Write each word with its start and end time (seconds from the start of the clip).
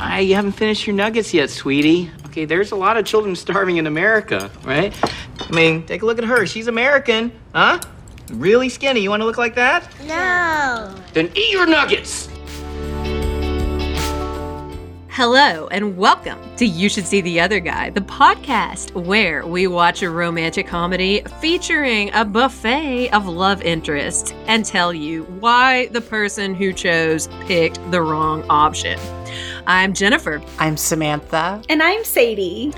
I, 0.00 0.20
you 0.20 0.34
haven't 0.34 0.52
finished 0.52 0.86
your 0.86 0.96
nuggets 0.96 1.34
yet, 1.34 1.50
sweetie. 1.50 2.10
Okay, 2.26 2.46
there's 2.46 2.72
a 2.72 2.76
lot 2.76 2.96
of 2.96 3.04
children 3.04 3.36
starving 3.36 3.76
in 3.76 3.86
America, 3.86 4.50
right? 4.64 4.94
I 5.38 5.52
mean, 5.52 5.84
take 5.84 6.00
a 6.00 6.06
look 6.06 6.16
at 6.16 6.24
her. 6.24 6.46
She's 6.46 6.68
American, 6.68 7.30
huh? 7.54 7.80
Really 8.32 8.70
skinny. 8.70 9.00
You 9.00 9.10
want 9.10 9.20
to 9.20 9.26
look 9.26 9.36
like 9.36 9.54
that? 9.56 9.86
No. 10.06 10.94
Then 11.12 11.30
eat 11.34 11.52
your 11.52 11.66
nuggets. 11.66 12.29
Hello, 15.12 15.66
and 15.72 15.96
welcome 15.96 16.38
to 16.56 16.64
You 16.64 16.88
Should 16.88 17.04
See 17.04 17.20
the 17.20 17.40
Other 17.40 17.58
Guy, 17.58 17.90
the 17.90 18.00
podcast 18.00 18.94
where 18.94 19.44
we 19.44 19.66
watch 19.66 20.02
a 20.02 20.08
romantic 20.08 20.68
comedy 20.68 21.22
featuring 21.40 22.12
a 22.14 22.24
buffet 22.24 23.10
of 23.10 23.26
love 23.26 23.60
interests 23.62 24.32
and 24.46 24.64
tell 24.64 24.94
you 24.94 25.24
why 25.40 25.88
the 25.88 26.00
person 26.00 26.54
who 26.54 26.72
chose 26.72 27.26
picked 27.46 27.80
the 27.90 28.00
wrong 28.00 28.44
option. 28.48 29.00
I'm 29.66 29.94
Jennifer. 29.94 30.40
I'm 30.60 30.76
Samantha. 30.76 31.60
And 31.68 31.82
I'm 31.82 32.04
Sadie. 32.04 32.72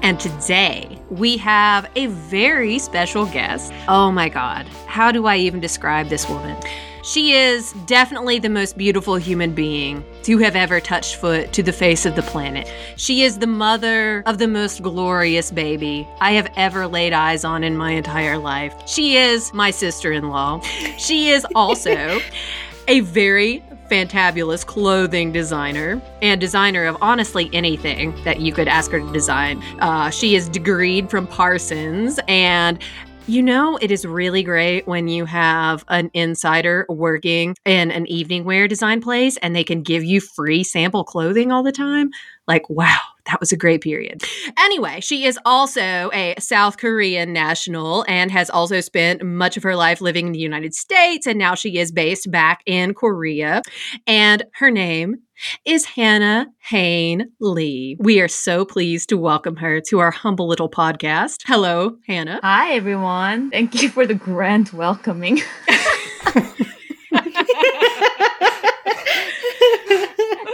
And 0.00 0.18
today 0.18 0.98
we 1.10 1.36
have 1.36 1.90
a 1.96 2.06
very 2.06 2.78
special 2.78 3.26
guest. 3.26 3.74
Oh 3.88 4.10
my 4.10 4.30
God, 4.30 4.66
how 4.86 5.12
do 5.12 5.26
I 5.26 5.36
even 5.36 5.60
describe 5.60 6.08
this 6.08 6.26
woman? 6.30 6.56
She 7.04 7.34
is 7.34 7.74
definitely 7.84 8.38
the 8.38 8.48
most 8.48 8.78
beautiful 8.78 9.16
human 9.16 9.52
being 9.52 10.02
to 10.22 10.38
have 10.38 10.56
ever 10.56 10.80
touched 10.80 11.16
foot 11.16 11.52
to 11.52 11.62
the 11.62 11.70
face 11.70 12.06
of 12.06 12.16
the 12.16 12.22
planet. 12.22 12.66
She 12.96 13.24
is 13.24 13.38
the 13.38 13.46
mother 13.46 14.22
of 14.24 14.38
the 14.38 14.48
most 14.48 14.82
glorious 14.82 15.50
baby 15.50 16.08
I 16.22 16.32
have 16.32 16.50
ever 16.56 16.86
laid 16.86 17.12
eyes 17.12 17.44
on 17.44 17.62
in 17.62 17.76
my 17.76 17.90
entire 17.90 18.38
life. 18.38 18.74
She 18.88 19.18
is 19.18 19.52
my 19.52 19.70
sister 19.70 20.12
in 20.12 20.30
law. 20.30 20.60
She 20.96 21.28
is 21.28 21.46
also 21.54 22.20
a 22.88 23.00
very 23.00 23.62
fantabulous 23.90 24.64
clothing 24.64 25.30
designer 25.30 26.00
and 26.22 26.40
designer 26.40 26.86
of 26.86 26.96
honestly 27.02 27.50
anything 27.52 28.14
that 28.24 28.40
you 28.40 28.52
could 28.52 28.66
ask 28.66 28.90
her 28.90 29.00
to 29.00 29.12
design. 29.12 29.62
Uh, 29.80 30.10
she 30.10 30.34
is 30.34 30.48
degreed 30.48 31.10
from 31.10 31.26
Parsons 31.26 32.18
and 32.26 32.78
you 33.26 33.42
know, 33.42 33.78
it 33.80 33.90
is 33.90 34.04
really 34.04 34.42
great 34.42 34.86
when 34.86 35.08
you 35.08 35.24
have 35.24 35.84
an 35.88 36.10
insider 36.12 36.84
working 36.90 37.56
in 37.64 37.90
an 37.90 38.06
evening 38.06 38.44
wear 38.44 38.68
design 38.68 39.00
place 39.00 39.38
and 39.38 39.56
they 39.56 39.64
can 39.64 39.82
give 39.82 40.04
you 40.04 40.20
free 40.20 40.62
sample 40.62 41.04
clothing 41.04 41.50
all 41.50 41.62
the 41.62 41.72
time. 41.72 42.10
Like, 42.46 42.68
wow, 42.68 42.98
that 43.24 43.40
was 43.40 43.52
a 43.52 43.56
great 43.56 43.82
period. 43.82 44.22
Anyway, 44.58 45.00
she 45.00 45.24
is 45.24 45.38
also 45.46 46.10
a 46.12 46.34
South 46.38 46.76
Korean 46.76 47.32
national 47.32 48.04
and 48.06 48.30
has 48.30 48.50
also 48.50 48.80
spent 48.80 49.24
much 49.24 49.56
of 49.56 49.62
her 49.62 49.74
life 49.74 50.02
living 50.02 50.26
in 50.26 50.32
the 50.32 50.38
United 50.38 50.74
States. 50.74 51.26
And 51.26 51.38
now 51.38 51.54
she 51.54 51.78
is 51.78 51.92
based 51.92 52.30
back 52.30 52.60
in 52.66 52.92
Korea. 52.92 53.62
And 54.06 54.44
her 54.56 54.70
name 54.70 55.16
is 55.64 55.84
Hannah 55.84 56.48
Haein 56.70 57.26
Lee. 57.40 57.96
We 57.98 58.20
are 58.20 58.28
so 58.28 58.64
pleased 58.64 59.08
to 59.10 59.18
welcome 59.18 59.56
her 59.56 59.80
to 59.88 59.98
our 59.98 60.10
humble 60.10 60.46
little 60.46 60.70
podcast. 60.70 61.42
Hello, 61.46 61.96
Hannah. 62.06 62.40
Hi, 62.42 62.72
everyone. 62.72 63.50
Thank 63.50 63.82
you 63.82 63.88
for 63.88 64.06
the 64.06 64.14
grand 64.14 64.70
welcoming. 64.70 65.38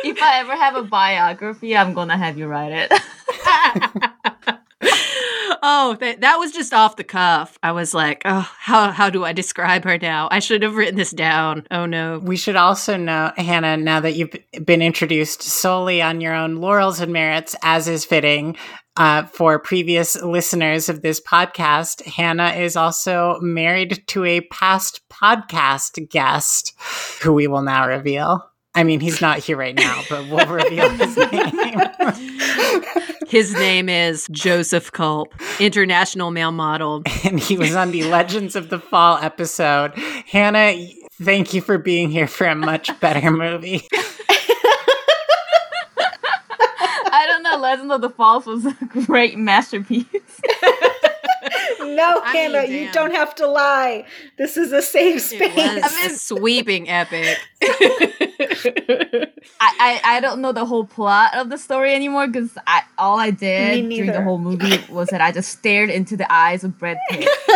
if 0.05 0.22
I 0.22 0.41
ever 0.41 0.56
have 0.56 0.77
a 0.77 0.83
biography, 0.83 1.77
I'm 1.77 1.94
gonna 1.94 2.17
have 2.17 2.39
you 2.39 2.47
write 2.47 2.72
it. 2.72 4.11
oh, 4.83 5.97
that, 6.00 6.20
that 6.20 6.36
was 6.36 6.53
just 6.53 6.73
off 6.73 6.97
the 6.97 7.05
cuff. 7.05 7.59
I 7.62 7.73
was 7.73 7.95
like, 7.95 8.23
oh, 8.25 8.48
how, 8.59 8.91
how 8.91 9.11
do 9.11 9.25
I 9.25 9.33
describe 9.33 9.84
her 9.84 9.98
now? 9.98 10.28
I 10.31 10.39
should 10.39 10.62
have 10.62 10.77
written 10.77 10.97
this 10.97 11.11
down. 11.11 11.67
Oh, 11.70 11.87
no. 11.87 12.19
We 12.19 12.37
should 12.37 12.56
also 12.56 12.97
know, 12.97 13.33
Hannah, 13.37 13.77
now 13.77 14.00
that 14.00 14.14
you've 14.14 14.34
been 14.64 14.83
introduced 14.83 15.42
solely 15.42 16.03
on 16.03 16.20
your 16.20 16.34
own 16.34 16.56
laurels 16.56 17.00
and 17.00 17.12
merits, 17.12 17.55
as 17.62 17.89
is 17.89 18.05
fitting, 18.05 18.56
uh, 18.97 19.25
for 19.25 19.59
previous 19.59 20.20
listeners 20.20 20.89
of 20.89 21.03
this 21.03 21.20
podcast, 21.20 22.05
Hannah 22.05 22.50
is 22.50 22.77
also 22.77 23.39
married 23.41 24.03
to 24.09 24.25
a 24.25 24.41
past 24.43 25.09
podcast 25.09 26.09
guest 26.09 26.75
who 27.22 27.32
we 27.32 27.47
will 27.47 27.62
now 27.62 27.87
reveal. 27.87 28.50
I 28.75 28.84
mean, 28.84 29.00
he's 29.00 29.20
not 29.20 29.38
here 29.38 29.56
right 29.56 29.75
now, 29.75 30.03
but 30.08 30.28
we'll 30.28 30.47
reveal 30.47 30.88
his 30.91 31.16
name. 31.16 31.50
his 33.28 33.53
name 33.54 33.88
is 33.88 34.28
Joseph 34.31 34.92
Culp, 34.92 35.34
international 35.58 36.31
male 36.31 36.53
model. 36.53 37.03
And 37.25 37.41
he 37.41 37.56
was 37.56 37.75
on 37.75 37.91
the 37.91 38.04
Legends 38.04 38.54
of 38.54 38.70
the 38.70 38.78
Fall 38.78 39.19
episode. 39.19 39.92
Hannah, 40.26 40.76
thank 41.20 41.53
you 41.53 41.60
for 41.60 41.78
being 41.78 42.10
here 42.10 42.28
for 42.28 42.47
a 42.47 42.54
much 42.54 42.98
better 43.00 43.31
movie. 43.31 43.86
I 47.12 47.26
don't 47.26 47.42
know. 47.42 47.58
Legends 47.58 47.92
of 47.92 48.00
the 48.00 48.10
Falls 48.10 48.47
was 48.47 48.66
a 48.66 48.76
great 49.06 49.37
masterpiece. 49.37 50.06
no, 51.97 52.21
I 52.25 52.37
Hannah, 52.37 52.62
mean, 52.62 52.73
you 52.73 52.93
don't 52.93 53.15
have 53.15 53.34
to 53.37 53.47
lie. 53.47 54.05
This 54.39 54.56
is 54.56 54.73
a 54.73 54.83
safe 54.83 55.23
space. 55.23 55.53
It 55.56 55.83
was 55.83 56.12
a 56.12 56.17
sweeping 56.17 56.89
epic. 56.89 57.39
I, 59.61 59.71
I, 59.78 60.00
I 60.05 60.21
don't 60.21 60.41
know 60.41 60.53
the 60.53 60.65
whole 60.65 60.84
plot 60.84 61.34
of 61.34 61.50
the 61.50 61.59
story 61.59 61.95
anymore 61.95 62.27
because 62.27 62.56
I 62.67 62.83
all 62.99 63.19
I 63.19 63.31
did 63.31 63.89
during 63.89 64.12
the 64.12 64.23
whole 64.23 64.39
movie 64.39 64.79
was 64.89 65.09
that 65.09 65.21
I 65.21 65.33
just 65.33 65.50
stared 65.50 65.91
into 65.91 66.17
the 66.17 66.31
eyes 66.33 66.65
of 66.65 66.79
Brad 66.79 66.99
Pitt. 67.11 67.29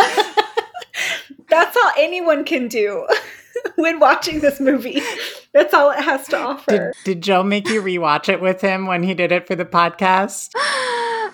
That's 1.49 1.77
all 1.77 1.91
anyone 1.97 2.43
can 2.43 2.67
do 2.67 3.07
when 3.75 3.99
watching 3.99 4.39
this 4.41 4.59
movie. 4.59 5.01
That's 5.53 5.73
all 5.73 5.91
it 5.91 5.99
has 5.99 6.27
to 6.29 6.37
offer. 6.39 6.93
Did, 7.05 7.15
did 7.15 7.23
Joe 7.23 7.43
make 7.43 7.67
you 7.69 7.81
rewatch 7.81 8.29
it 8.29 8.41
with 8.41 8.61
him 8.61 8.87
when 8.87 9.03
he 9.03 9.13
did 9.13 9.31
it 9.31 9.47
for 9.47 9.55
the 9.55 9.65
podcast? 9.65 10.51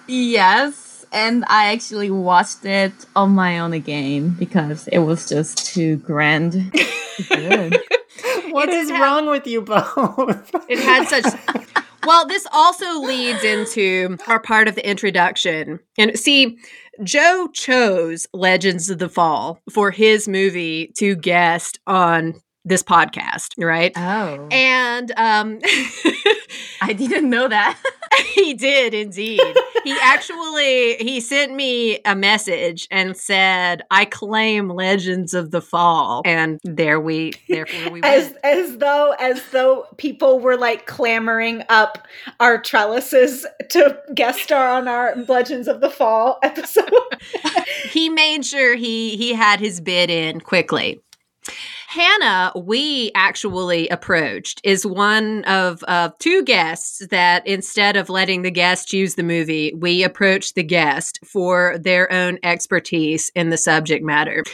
yes 0.08 0.91
and 1.12 1.44
I 1.48 1.72
actually 1.74 2.12
watched 2.12 2.66
it 2.66 2.94
on 3.16 3.32
my 3.32 3.60
own 3.60 3.74
again 3.74 4.30
because 4.30 4.88
it 4.88 5.00
was 5.00 5.28
just 5.28 5.66
too 5.74 5.98
grand. 5.98 6.54
Good. 7.30 7.78
what 8.52 8.70
is 8.70 8.92
wrong 8.92 9.30
with 9.30 9.46
you 9.46 9.62
both? 9.62 10.52
it 10.70 10.80
had 10.80 11.08
such. 11.08 11.34
Well, 12.04 12.26
this 12.26 12.48
also 12.52 13.00
leads 13.02 13.44
into 13.44 14.18
our 14.28 14.40
part 14.40 14.68
of 14.68 14.74
the 14.74 14.90
introduction. 14.90 15.80
And 16.00 16.18
see, 16.18 16.58
Joe 17.04 17.48
chose 17.54 18.26
Legends 18.34 18.90
of 18.90 18.98
the 18.98 19.08
Fall 19.08 19.60
for 19.72 19.92
his 19.92 20.28
movie 20.28 20.92
to 20.98 21.16
guest 21.16 21.80
on 21.86 22.42
this 22.64 22.84
podcast, 22.84 23.54
right? 23.58 23.92
Oh. 23.96 24.48
And 24.52 25.12
um 25.18 25.60
I 26.82 26.94
didn't 26.94 27.30
know 27.30 27.48
that. 27.48 27.80
he 28.34 28.54
did 28.54 28.94
indeed. 28.94 29.42
he 29.84 29.96
actually 30.02 30.96
he 30.96 31.20
sent 31.20 31.54
me 31.54 32.00
a 32.06 32.16
message 32.16 32.88
and 32.92 33.16
said, 33.16 33.84
"I 33.90 34.06
claim 34.06 34.70
Legends 34.70 35.34
of 35.34 35.52
the 35.52 35.62
Fall." 35.62 36.22
And 36.26 36.60
there 36.64 37.00
we 37.00 37.34
therefore 37.48 37.92
we 37.92 38.02
as 38.04 38.34
as 38.44 38.78
though 38.78 39.16
as 39.20 39.42
though 39.52 39.86
people 39.98 40.40
were 40.40 40.58
like 40.58 40.86
clamoring 40.86 41.64
up 41.70 42.08
our 42.40 42.62
trellises 42.62 43.46
to 43.70 43.98
guest 44.14 44.42
star 44.42 44.70
on 44.70 44.88
our 44.88 45.16
Legends 45.28 45.68
of 45.68 45.82
the 45.82 45.90
Fall 45.90 46.40
episode. 46.44 46.90
he 47.90 48.10
made 48.10 48.46
sure 48.46 48.76
he 48.76 49.16
he 49.18 49.34
had 49.34 49.60
his 49.60 49.80
bid 49.82 50.10
in 50.10 50.42
quickly. 50.42 51.02
Hannah, 51.92 52.54
we 52.56 53.12
actually 53.16 53.90
approached, 53.90 54.62
is 54.64 54.86
one 54.86 55.44
of 55.44 55.84
uh, 55.90 56.12
two 56.20 56.42
guests 56.42 57.06
that 57.08 57.46
instead 57.46 57.98
of 57.98 58.08
letting 58.08 58.44
the 58.44 58.50
guest 58.50 58.88
choose 58.88 59.16
the 59.16 59.24
movie, 59.24 59.74
we 59.74 60.02
approached 60.02 60.56
the 60.56 60.64
guest 60.64 61.20
for 61.26 61.78
their 61.78 62.10
own 62.10 62.40
expertise 62.44 63.30
in 63.36 63.50
the 63.50 63.58
subject 63.58 64.06
matter. 64.06 64.46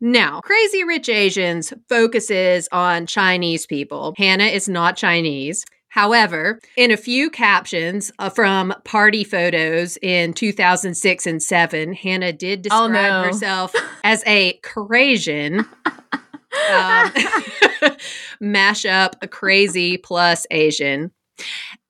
Now, 0.00 0.40
Crazy 0.40 0.82
Rich 0.82 1.08
Asians 1.08 1.72
focuses 1.88 2.68
on 2.72 3.06
Chinese 3.06 3.64
people. 3.64 4.14
Hannah 4.18 4.46
is 4.46 4.68
not 4.68 4.96
Chinese. 4.96 5.64
However, 5.86 6.58
in 6.76 6.90
a 6.90 6.96
few 6.96 7.30
captions 7.30 8.10
uh, 8.18 8.28
from 8.28 8.74
party 8.82 9.22
photos 9.22 9.98
in 10.02 10.32
2006 10.32 11.26
and 11.28 11.40
7, 11.40 11.92
Hannah 11.92 12.32
did 12.32 12.62
describe 12.62 12.82
oh, 12.82 12.88
no. 12.88 13.22
herself 13.22 13.72
as 14.02 14.24
a 14.26 14.54
Caucasian 14.64 15.64
um, 16.70 17.12
mash 18.40 18.84
up 18.84 19.16
a 19.22 19.28
crazy 19.28 19.96
plus 19.96 20.46
Asian. 20.50 21.10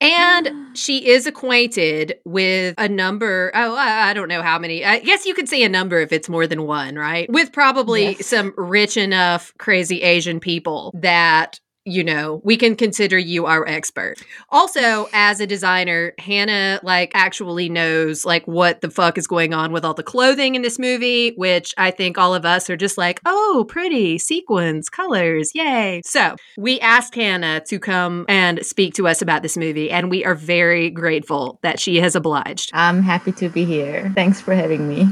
And 0.00 0.50
she 0.76 1.08
is 1.08 1.26
acquainted 1.26 2.18
with 2.24 2.74
a 2.78 2.88
number. 2.88 3.50
Oh, 3.54 3.74
I 3.76 4.12
don't 4.14 4.28
know 4.28 4.42
how 4.42 4.58
many. 4.58 4.84
I 4.84 5.00
guess 5.00 5.26
you 5.26 5.34
could 5.34 5.48
say 5.48 5.62
a 5.62 5.68
number 5.68 6.00
if 6.00 6.12
it's 6.12 6.28
more 6.28 6.46
than 6.46 6.64
one, 6.64 6.96
right? 6.96 7.30
With 7.30 7.52
probably 7.52 8.10
yes. 8.10 8.26
some 8.26 8.54
rich 8.56 8.96
enough 8.96 9.52
crazy 9.58 10.02
Asian 10.02 10.40
people 10.40 10.92
that 10.94 11.60
you 11.84 12.04
know, 12.04 12.40
we 12.44 12.56
can 12.56 12.76
consider 12.76 13.18
you 13.18 13.46
our 13.46 13.66
expert. 13.66 14.16
Also, 14.50 15.08
as 15.12 15.40
a 15.40 15.46
designer, 15.46 16.12
Hannah 16.18 16.80
like 16.82 17.10
actually 17.14 17.68
knows 17.68 18.24
like 18.24 18.46
what 18.46 18.80
the 18.80 18.90
fuck 18.90 19.18
is 19.18 19.26
going 19.26 19.52
on 19.52 19.72
with 19.72 19.84
all 19.84 19.94
the 19.94 20.02
clothing 20.02 20.54
in 20.54 20.62
this 20.62 20.78
movie, 20.78 21.32
which 21.36 21.74
I 21.76 21.90
think 21.90 22.18
all 22.18 22.34
of 22.34 22.44
us 22.44 22.70
are 22.70 22.76
just 22.76 22.96
like, 22.98 23.20
"Oh, 23.26 23.66
pretty 23.68 24.18
sequins, 24.18 24.88
colors, 24.88 25.50
yay." 25.54 26.02
So, 26.04 26.36
we 26.56 26.78
asked 26.80 27.14
Hannah 27.14 27.62
to 27.66 27.78
come 27.78 28.26
and 28.28 28.64
speak 28.64 28.94
to 28.94 29.08
us 29.08 29.20
about 29.20 29.42
this 29.42 29.56
movie, 29.56 29.90
and 29.90 30.10
we 30.10 30.24
are 30.24 30.34
very 30.34 30.90
grateful 30.90 31.58
that 31.62 31.80
she 31.80 31.96
has 31.96 32.14
obliged. 32.14 32.70
I'm 32.72 33.02
happy 33.02 33.32
to 33.32 33.48
be 33.48 33.64
here. 33.64 34.12
Thanks 34.14 34.40
for 34.40 34.54
having 34.54 34.88
me. 34.88 35.08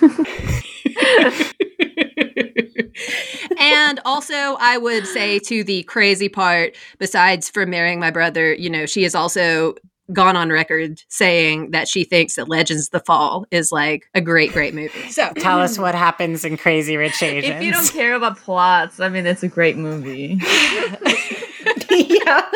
and 3.88 4.00
also, 4.04 4.34
I 4.34 4.78
would 4.78 5.06
say 5.06 5.38
to 5.40 5.64
the 5.64 5.82
crazy 5.84 6.28
part, 6.28 6.76
besides 6.98 7.50
for 7.50 7.66
marrying 7.66 7.98
my 7.98 8.10
brother, 8.10 8.54
you 8.54 8.70
know, 8.70 8.86
she 8.86 9.02
has 9.02 9.14
also 9.14 9.74
gone 10.12 10.36
on 10.36 10.50
record 10.50 11.02
saying 11.08 11.70
that 11.70 11.88
she 11.88 12.04
thinks 12.04 12.34
that 12.34 12.48
Legends 12.48 12.86
of 12.86 12.90
the 12.92 13.00
Fall 13.00 13.46
is 13.50 13.72
like 13.72 14.08
a 14.14 14.20
great, 14.20 14.52
great 14.52 14.74
movie. 14.74 15.08
So 15.10 15.32
tell 15.36 15.60
us 15.60 15.78
what 15.78 15.94
happens 15.94 16.44
in 16.44 16.56
Crazy 16.56 16.96
Rich 16.96 17.22
Asians. 17.22 17.56
If 17.56 17.62
you 17.62 17.72
don't 17.72 17.90
care 17.90 18.14
about 18.14 18.38
plots, 18.38 19.00
I 19.00 19.08
mean, 19.08 19.26
it's 19.26 19.42
a 19.42 19.48
great 19.48 19.76
movie. 19.76 20.38
yeah. 21.90 22.50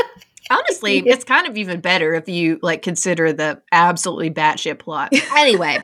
Honestly, 0.49 0.99
it's 0.99 1.25
kind 1.25 1.47
of 1.49 1.57
even 1.57 1.81
better 1.81 2.15
if 2.15 2.29
you 2.29 2.61
like 2.63 2.83
consider 2.83 3.33
the 3.33 3.61
absolutely 3.73 4.31
batshit 4.31 4.79
plot. 4.79 5.13
Anyway. 5.37 5.81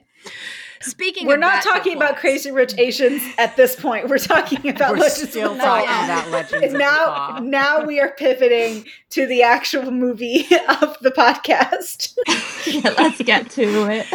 Speaking, 0.83 1.27
we're 1.27 1.37
not 1.37 1.63
talking 1.63 1.97
about 1.97 2.17
Crazy 2.17 2.51
Rich 2.51 2.75
Asians 2.79 3.23
at 3.39 3.57
this 3.57 3.77
point. 3.77 4.09
We're 4.09 4.19
talking 4.19 4.69
about 4.69 4.93
we're 4.93 4.99
Legends 4.99 5.31
still 5.31 5.53
of 5.53 5.59
talking 5.59 5.89
about 5.89 6.31
Legends. 6.31 6.75
now, 6.75 7.39
now 7.43 7.85
we 7.85 8.01
are 8.01 8.11
pivoting 8.11 8.85
to 9.11 9.27
the 9.27 9.43
actual 9.43 9.91
movie 9.91 10.41
of 10.81 10.97
the 11.01 11.13
podcast. 11.17 12.17
yeah, 12.67 12.95
let's 12.99 13.23
get 13.23 13.51
to 13.51 13.91
it. 13.91 14.07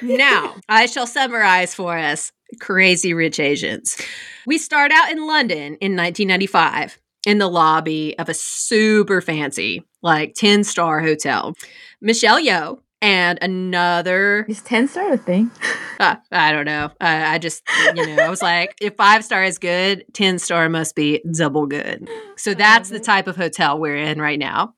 now, 0.00 0.56
I 0.68 0.86
shall 0.86 1.06
summarize 1.06 1.74
for 1.74 1.96
us 1.96 2.32
Crazy 2.60 3.14
Rich 3.14 3.40
Asians. 3.40 4.00
We 4.46 4.58
start 4.58 4.92
out 4.92 5.10
in 5.10 5.26
London 5.26 5.76
in 5.80 5.96
1995 5.96 6.98
in 7.26 7.38
the 7.38 7.48
lobby 7.48 8.18
of 8.18 8.28
a 8.28 8.34
super 8.34 9.20
fancy, 9.20 9.84
like 10.02 10.34
10 10.34 10.64
star 10.64 11.00
hotel. 11.00 11.54
Michelle 12.00 12.40
Yeoh, 12.40 12.80
and 13.02 13.38
another. 13.42 14.46
Is 14.48 14.62
10 14.62 14.88
star 14.88 15.12
a 15.12 15.18
thing? 15.18 15.50
Uh, 15.98 16.16
I 16.30 16.52
don't 16.52 16.64
know. 16.64 16.86
Uh, 17.00 17.24
I 17.26 17.38
just, 17.38 17.62
you 17.94 18.06
know, 18.06 18.22
I 18.22 18.30
was 18.30 18.40
like, 18.40 18.76
if 18.80 18.96
five 18.96 19.24
star 19.24 19.44
is 19.44 19.58
good, 19.58 20.04
10 20.14 20.38
star 20.38 20.68
must 20.68 20.94
be 20.94 21.22
double 21.36 21.66
good. 21.66 22.08
So 22.36 22.54
that's 22.54 22.88
the 22.88 23.00
type 23.00 23.26
of 23.26 23.36
hotel 23.36 23.78
we're 23.78 23.96
in 23.96 24.20
right 24.20 24.38
now. 24.38 24.74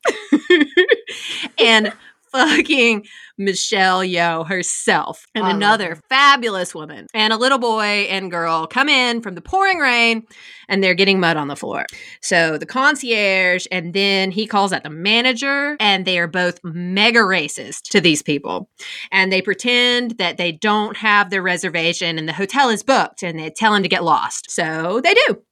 and 1.59 1.93
fucking 2.35 3.07
Michelle 3.39 4.01
Yeoh 4.01 4.47
herself 4.47 5.27
and 5.37 5.47
another 5.47 5.97
fabulous 6.09 6.75
woman 6.75 7.07
and 7.15 7.33
a 7.33 7.37
little 7.37 7.59
boy 7.59 8.07
and 8.11 8.31
girl 8.31 8.67
come 8.67 8.89
in 8.89 9.23
from 9.23 9.37
the 9.37 9.41
pouring 9.41 9.79
rain 9.79 10.27
and 10.69 10.83
they're 10.83 10.95
getting 10.95 11.21
mud 11.21 11.37
on 11.37 11.47
the 11.47 11.55
floor. 11.55 11.87
So 12.23 12.59
the 12.59 12.67
concierge 12.67 13.67
and 13.71 13.95
then 13.95 14.33
he 14.33 14.47
calls 14.47 14.73
out 14.73 14.83
the 14.83 14.91
manager 14.91 15.77
and 15.79 16.05
they 16.05 16.19
are 16.19 16.27
both 16.27 16.59
mega 16.65 17.21
racist 17.21 17.83
to 17.91 18.01
these 18.01 18.23
people. 18.23 18.69
And 19.13 19.33
they 19.33 19.41
pretend 19.41 20.19
that 20.19 20.37
they 20.37 20.51
don't 20.51 20.97
have 20.97 21.31
their 21.31 21.43
reservation 21.43 22.19
and 22.19 22.29
the 22.29 22.33
hotel 22.33 22.69
is 22.69 22.83
booked 22.83 23.23
and 23.23 23.39
they 23.39 23.51
tell 23.51 23.75
him 23.75 23.85
to 23.85 23.89
get 23.89 24.03
lost. 24.03 24.51
So 24.51 25.01
they 25.03 25.15
do 25.15 25.43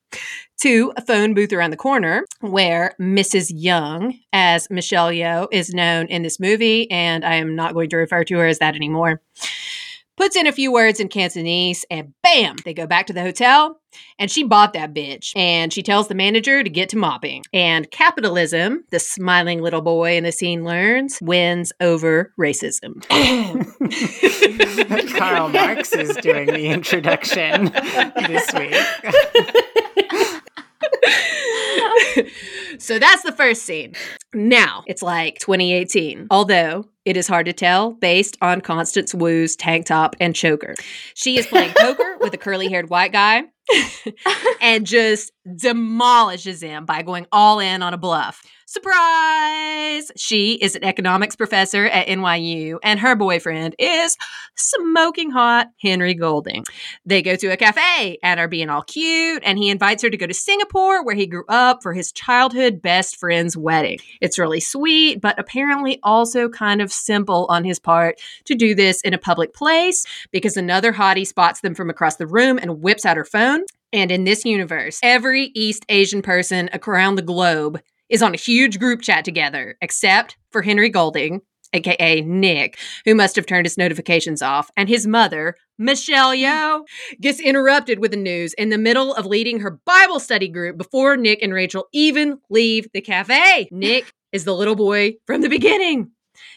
to 0.60 0.93
a 0.96 1.02
phone 1.02 1.34
booth 1.34 1.52
around 1.52 1.70
the 1.70 1.76
corner 1.76 2.25
where 2.40 2.94
Mrs. 3.00 3.50
Young, 3.54 4.19
as 4.32 4.69
Michelle 4.70 5.10
Yeoh 5.10 5.49
is 5.50 5.75
known 5.75 6.06
in 6.06 6.22
this 6.22 6.38
movie, 6.38 6.90
and 6.90 7.25
I 7.25 7.37
am 7.37 7.56
not 7.56 7.75
going 7.75 7.90
to 7.90 7.96
refer 7.96 8.25
to 8.25 8.38
her 8.38 8.46
as 8.46 8.58
that 8.58 8.76
anymore, 8.76 9.20
puts 10.16 10.37
in 10.37 10.46
a 10.46 10.52
few 10.52 10.72
words 10.72 11.00
in 11.00 11.08
Cantonese, 11.08 11.84
and 11.90 12.12
bam, 12.22 12.56
they 12.64 12.75
go 12.75 12.87
back 12.87 13.06
to 13.06 13.12
the 13.12 13.22
hotel. 13.22 13.78
And 14.19 14.31
she 14.31 14.43
bought 14.43 14.72
that 14.72 14.94
bitch. 14.94 15.32
And 15.37 15.72
she 15.72 15.82
tells 15.82 16.08
the 16.08 16.14
manager 16.14 16.62
to 16.62 16.70
get 16.70 16.88
to 16.90 16.96
mopping. 16.96 17.43
And 17.52 17.90
capitalism, 17.90 18.84
the 18.90 18.98
smiling 18.98 19.60
little 19.60 19.82
boy 19.82 20.16
in 20.16 20.25
the 20.25 20.32
scene 20.32 20.64
learns, 20.64 21.19
wins 21.20 21.72
over 21.81 22.32
racism. 22.38 23.06
Karl 25.19 25.48
Marx 25.48 25.93
is 25.93 26.16
doing 26.19 26.46
the 26.46 26.69
introduction 26.69 27.64
this 28.26 28.52
week. 28.55 28.76
so 32.79 32.99
that's 32.99 33.23
the 33.23 33.32
first 33.32 33.62
scene. 33.64 33.94
Now 34.34 34.84
it's 34.87 35.02
like 35.02 35.38
2018, 35.38 36.29
although 36.31 36.87
it 37.05 37.17
is 37.17 37.26
hard 37.26 37.46
to 37.46 37.52
tell 37.52 37.93
based 37.93 38.37
on 38.40 38.61
Constance 38.61 39.14
Wu's 39.14 39.56
tank 39.56 39.87
top 39.87 40.17
and 40.20 40.34
choker. 40.34 40.75
She 41.14 41.38
is 41.38 41.46
playing 41.46 41.75
poker 41.76 42.17
with 42.20 42.32
a 42.34 42.38
curly 42.38 42.69
haired 42.69 42.90
white 42.90 43.12
guy 43.12 43.44
and 44.61 44.87
just 44.87 45.32
demolishes 45.56 46.62
him 46.62 46.84
by 46.84 47.02
going 47.02 47.26
all 47.32 47.61
in 47.61 47.82
on 47.82 47.94
a 47.94 47.99
bluff. 47.99 48.43
Surprise! 48.72 50.10
She 50.16 50.54
is 50.54 50.74
an 50.74 50.82
economics 50.82 51.36
professor 51.36 51.84
at 51.88 52.06
NYU, 52.06 52.78
and 52.82 52.98
her 53.00 53.14
boyfriend 53.14 53.74
is 53.78 54.16
smoking 54.56 55.30
hot 55.30 55.69
Henry 55.82 56.14
Golding. 56.14 56.64
They 57.04 57.20
go 57.20 57.36
to 57.36 57.48
a 57.48 57.58
cafe 57.58 58.16
and 58.22 58.40
are 58.40 58.48
being 58.48 58.70
all 58.70 58.80
cute, 58.80 59.42
and 59.44 59.58
he 59.58 59.69
invites 59.69 60.02
her 60.02 60.08
to 60.08 60.16
go 60.16 60.26
to 60.26 60.32
Singapore, 60.32 61.04
where 61.04 61.14
he 61.14 61.26
grew 61.26 61.44
up, 61.50 61.82
for 61.82 61.92
his 61.92 62.12
childhood 62.12 62.80
best 62.80 63.16
friend's 63.16 63.58
wedding. 63.58 63.98
It's 64.22 64.38
really 64.38 64.60
sweet, 64.60 65.20
but 65.20 65.38
apparently 65.38 66.00
also 66.02 66.48
kind 66.48 66.80
of 66.80 66.90
simple 66.90 67.44
on 67.50 67.64
his 67.64 67.78
part 67.78 68.22
to 68.46 68.54
do 68.54 68.74
this 68.74 69.02
in 69.02 69.12
a 69.12 69.19
public 69.19 69.52
place 69.52 70.06
because 70.30 70.56
another 70.56 70.94
hottie 70.94 71.26
spots 71.26 71.60
them 71.60 71.74
from 71.74 71.90
across 71.90 72.16
the 72.16 72.26
room 72.26 72.56
and 72.56 72.80
whips 72.80 73.04
out 73.04 73.19
her 73.19 73.26
phone. 73.26 73.66
And 73.92 74.10
in 74.10 74.24
this 74.24 74.46
universe, 74.46 74.98
every 75.02 75.52
East 75.54 75.84
Asian 75.90 76.22
person 76.22 76.70
around 76.72 77.16
the 77.16 77.22
globe 77.22 77.78
is 78.12 78.22
on 78.22 78.34
a 78.34 78.38
huge 78.38 78.78
group 78.78 79.00
chat 79.00 79.24
together, 79.24 79.76
except 79.80 80.36
for 80.52 80.62
Henry 80.62 80.90
Golding, 80.90 81.40
aka 81.72 82.20
Nick, 82.20 82.78
who 83.06 83.14
must 83.14 83.34
have 83.36 83.46
turned 83.46 83.64
his 83.64 83.78
notifications 83.78 84.42
off, 84.42 84.70
and 84.76 84.88
his 84.88 85.06
mother, 85.06 85.56
Michelle 85.78 86.34
Yeoh, 86.34 86.82
gets 87.20 87.40
interrupted 87.40 87.98
with 87.98 88.10
the 88.10 88.16
news 88.18 88.52
in 88.54 88.68
the 88.68 88.78
middle 88.78 89.14
of 89.14 89.24
leading 89.24 89.60
her 89.60 89.80
Bible 89.86 90.20
study 90.20 90.46
group 90.46 90.76
before 90.76 91.16
Nick 91.16 91.42
and 91.42 91.54
Rachel 91.54 91.86
even 91.92 92.38
leave 92.50 92.86
the 92.92 93.00
cafe. 93.00 93.68
Nick 93.72 94.12
is 94.32 94.44
the 94.44 94.54
little 94.54 94.76
boy 94.76 95.14
from 95.26 95.40
the 95.40 95.48
beginning. 95.48 96.10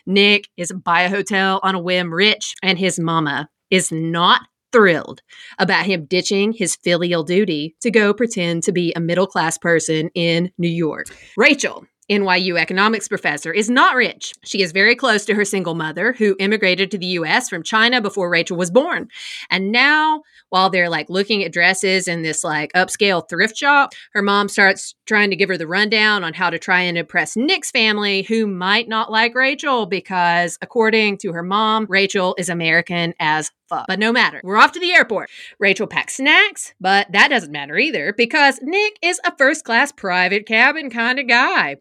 Nick 0.05 0.49
is 0.57 0.73
by 0.73 1.03
a 1.03 1.09
hotel 1.09 1.61
on 1.63 1.73
a 1.73 1.79
whim 1.79 2.13
rich, 2.13 2.53
and 2.61 2.77
his 2.77 2.99
mama 2.99 3.47
is 3.71 3.91
not 3.91 4.41
thrilled 4.75 5.21
about 5.57 5.85
him 5.85 6.03
ditching 6.03 6.51
his 6.51 6.75
filial 6.75 7.23
duty 7.23 7.77
to 7.79 7.89
go 7.89 8.13
pretend 8.13 8.61
to 8.61 8.73
be 8.73 8.91
a 8.93 8.99
middle 8.99 9.25
class 9.25 9.57
person 9.57 10.09
in 10.15 10.51
New 10.57 10.67
York. 10.67 11.05
Rachel, 11.37 11.85
NYU 12.11 12.59
economics 12.59 13.07
professor, 13.07 13.53
is 13.53 13.69
not 13.69 13.95
rich. 13.95 14.33
She 14.43 14.61
is 14.61 14.73
very 14.73 14.93
close 14.93 15.23
to 15.25 15.33
her 15.33 15.45
single 15.45 15.75
mother, 15.75 16.11
who 16.11 16.35
immigrated 16.39 16.91
to 16.91 16.97
the 16.97 17.05
US 17.05 17.47
from 17.47 17.63
China 17.63 18.01
before 18.01 18.29
Rachel 18.29 18.57
was 18.57 18.69
born. 18.69 19.07
And 19.49 19.71
now 19.71 20.23
while 20.49 20.69
they're 20.69 20.89
like 20.89 21.09
looking 21.09 21.43
at 21.43 21.51
dresses 21.51 22.07
in 22.07 22.21
this 22.21 22.43
like 22.43 22.71
upscale 22.73 23.27
thrift 23.27 23.57
shop, 23.57 23.93
her 24.13 24.21
mom 24.21 24.49
starts 24.49 24.93
trying 25.05 25.29
to 25.29 25.35
give 25.35 25.49
her 25.49 25.57
the 25.57 25.67
rundown 25.67 26.23
on 26.23 26.33
how 26.33 26.49
to 26.49 26.59
try 26.59 26.81
and 26.81 26.97
impress 26.97 27.35
Nick's 27.35 27.71
family, 27.71 28.23
who 28.23 28.45
might 28.45 28.87
not 28.87 29.11
like 29.11 29.33
Rachel 29.35 29.85
because, 29.85 30.57
according 30.61 31.17
to 31.19 31.31
her 31.31 31.43
mom, 31.43 31.85
Rachel 31.89 32.35
is 32.37 32.49
American 32.49 33.13
as 33.19 33.51
fuck. 33.69 33.85
But 33.87 33.99
no 33.99 34.11
matter, 34.11 34.41
we're 34.43 34.57
off 34.57 34.71
to 34.73 34.79
the 34.79 34.93
airport. 34.93 35.29
Rachel 35.59 35.87
packs 35.87 36.17
snacks, 36.17 36.73
but 36.79 37.11
that 37.11 37.29
doesn't 37.29 37.51
matter 37.51 37.77
either 37.77 38.13
because 38.13 38.59
Nick 38.61 38.97
is 39.01 39.19
a 39.25 39.35
first 39.37 39.65
class 39.65 39.91
private 39.91 40.45
cabin 40.45 40.89
kind 40.89 41.19
of 41.19 41.27
guy. 41.27 41.77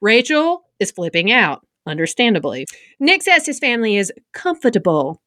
Rachel 0.00 0.64
is 0.78 0.90
flipping 0.90 1.32
out, 1.32 1.66
understandably. 1.86 2.66
Nick 3.00 3.22
says 3.22 3.46
his 3.46 3.58
family 3.58 3.96
is 3.96 4.12
comfortable 4.32 5.20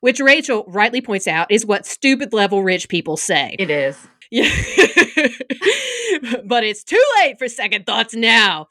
which 0.00 0.20
Rachel 0.20 0.64
rightly 0.68 1.00
points 1.00 1.26
out 1.26 1.50
is 1.50 1.66
what 1.66 1.86
stupid 1.86 2.32
level 2.32 2.62
rich 2.62 2.88
people 2.88 3.16
say. 3.16 3.56
It 3.58 3.70
is. 3.70 3.98
Yeah. 4.30 4.48
but 6.44 6.64
it's 6.64 6.84
too 6.84 7.02
late 7.18 7.38
for 7.38 7.48
second 7.48 7.86
thoughts 7.86 8.14
now. 8.14 8.68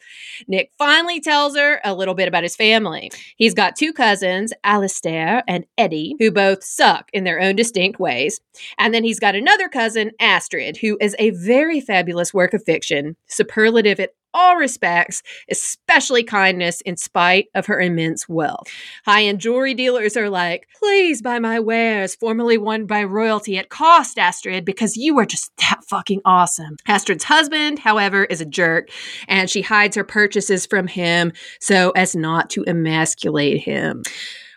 Nick 0.48 0.72
finally 0.78 1.20
tells 1.20 1.56
her 1.56 1.80
a 1.84 1.94
little 1.94 2.14
bit 2.14 2.28
about 2.28 2.44
his 2.44 2.56
family. 2.56 3.12
He's 3.36 3.54
got 3.54 3.76
two 3.76 3.94
cousins, 3.94 4.54
Alistair 4.64 5.44
and 5.48 5.66
Eddie, 5.78 6.16
who 6.20 6.32
both 6.32 6.64
suck 6.64 7.10
in 7.14 7.24
their 7.24 7.40
own 7.40 7.56
distinct 7.56 8.00
ways. 8.00 8.40
And 8.78 8.94
then 8.94 9.04
he's 9.04 9.20
got 9.20 9.36
another 9.36 9.70
cousin, 9.70 10.12
Astrid, 10.20 10.78
who 10.78 10.98
is 11.02 11.16
a 11.20 11.32
very 11.32 11.82
fabulous 11.82 12.34
work 12.34 12.54
of 12.54 12.64
fiction, 12.64 13.16
superlative 13.28 14.00
at 14.00 14.12
all 14.34 14.56
respects, 14.56 15.24
especially 15.50 16.24
kindness 16.24 16.82
in 16.82 16.98
spite 16.98 17.48
of 17.56 17.68
her 17.68 17.80
immense 17.80 18.28
wealth. 18.28 18.68
High 19.06 19.24
end 19.24 19.40
jewelry 19.40 19.74
dealers 19.74 20.18
are 20.18 20.30
like, 20.30 20.68
please 20.80 21.22
buy 21.22 21.40
my 21.40 21.60
wares, 21.60 22.16
formerly 22.16 22.58
won 22.58 22.86
by 22.86 23.04
royalty 23.04 23.58
at 23.58 23.70
cost, 23.70 24.18
Astrid, 24.18 24.66
because 24.66 24.98
you 24.98 25.18
are 25.20 25.26
just 25.26 25.52
that 25.58 25.84
fucking 25.88 26.22
awesome. 26.26 26.78
Astrid's 26.88 27.24
husband 27.24 27.44
husband, 27.44 27.80
however, 27.80 28.24
is 28.26 28.42
a 28.42 28.46
jerk, 28.46 28.90
and 29.28 29.50
she 29.50 29.62
hides 29.62 29.96
her 29.96 30.04
purchases 30.04 30.66
from 30.66 30.88
him 30.88 31.32
so 31.60 31.92
as 31.92 32.16
not 32.16 32.50
to 32.52 32.64
emasculate 32.66 33.62
him. 33.62 34.04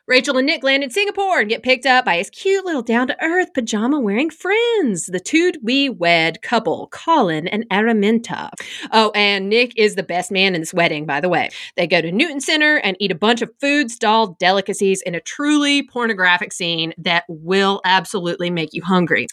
Rachel 0.09 0.37
and 0.37 0.47
Nick 0.47 0.63
land 0.63 0.85
in 0.85 0.91
Singapore 0.91 1.41
and 1.41 1.49
get 1.49 1.65
picked 1.65 1.85
up 1.85 2.05
by 2.05 2.19
his 2.19 2.31
cute 2.31 2.65
little 2.65 2.83
down 2.83 3.09
to 3.09 3.17
earth 3.21 3.53
pajama 3.53 3.99
wearing 3.99 4.31
friends, 4.31 5.07
the 5.07 5.19
two 5.19 5.51
we 5.65 5.89
wed 5.89 6.43
couple, 6.43 6.87
Colin 6.93 7.49
and 7.49 7.69
Araminta. 7.71 8.51
Oh, 8.93 9.11
and 9.17 9.49
Nick 9.49 9.77
is 9.77 9.97
the 9.97 10.05
best 10.05 10.31
man 10.31 10.55
in 10.55 10.61
this 10.61 10.73
wedding, 10.73 11.07
by 11.07 11.21
the 11.21 11.29
way. 11.29 11.51
They 11.75 11.89
go 11.89 12.01
to 12.01 12.13
Newton 12.13 12.41
Center 12.41 12.77
and 12.77 12.97
eat 13.01 13.11
a 13.11 13.17
bunch 13.17 13.43
of 13.43 13.51
food 13.61 13.91
stall 13.91 14.37
delicacies 14.39 15.03
in 15.03 15.17
a 15.17 15.21
truly 15.21 15.83
pornographic 15.89 16.53
scene 16.53 16.95
that 16.99 17.25
will 17.29 17.81
absolutely 17.85 18.49
make 18.49 18.75
you 18.75 18.83
hungry. 18.85 19.27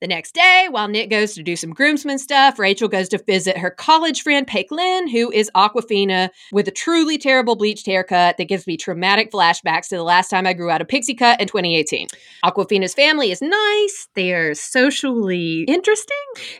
The 0.00 0.08
next 0.08 0.34
day, 0.34 0.66
while 0.68 0.88
Nick 0.88 1.08
goes 1.08 1.34
to 1.34 1.42
do 1.44 1.54
some 1.54 1.70
groomsmen 1.70 2.18
stuff, 2.18 2.58
Rachel 2.58 2.88
goes 2.88 3.08
to 3.10 3.22
visit 3.22 3.56
her 3.58 3.70
college 3.70 4.22
friend, 4.22 4.44
Peik 4.44 4.72
Lin, 4.72 5.06
who 5.06 5.30
is 5.30 5.52
Awkwafina 5.54 6.30
with 6.50 6.66
a 6.66 6.72
truly 6.72 7.16
terrible 7.16 7.54
bleached 7.54 7.86
haircut 7.86 8.38
that 8.38 8.48
gives 8.48 8.66
me 8.66 8.76
traumatic 8.76 9.30
flashbacks 9.30 9.86
to 9.90 9.94
the 9.94 10.02
last 10.02 10.15
last 10.16 10.30
time 10.30 10.46
I 10.46 10.54
grew 10.54 10.70
out 10.70 10.80
a 10.80 10.86
pixie 10.86 11.12
cut 11.14 11.38
in 11.42 11.46
2018. 11.46 12.06
Awkwafina's 12.42 12.94
family 12.94 13.30
is 13.30 13.42
nice, 13.42 14.08
they 14.14 14.32
are 14.32 14.54
socially 14.54 15.64
interesting, 15.64 16.16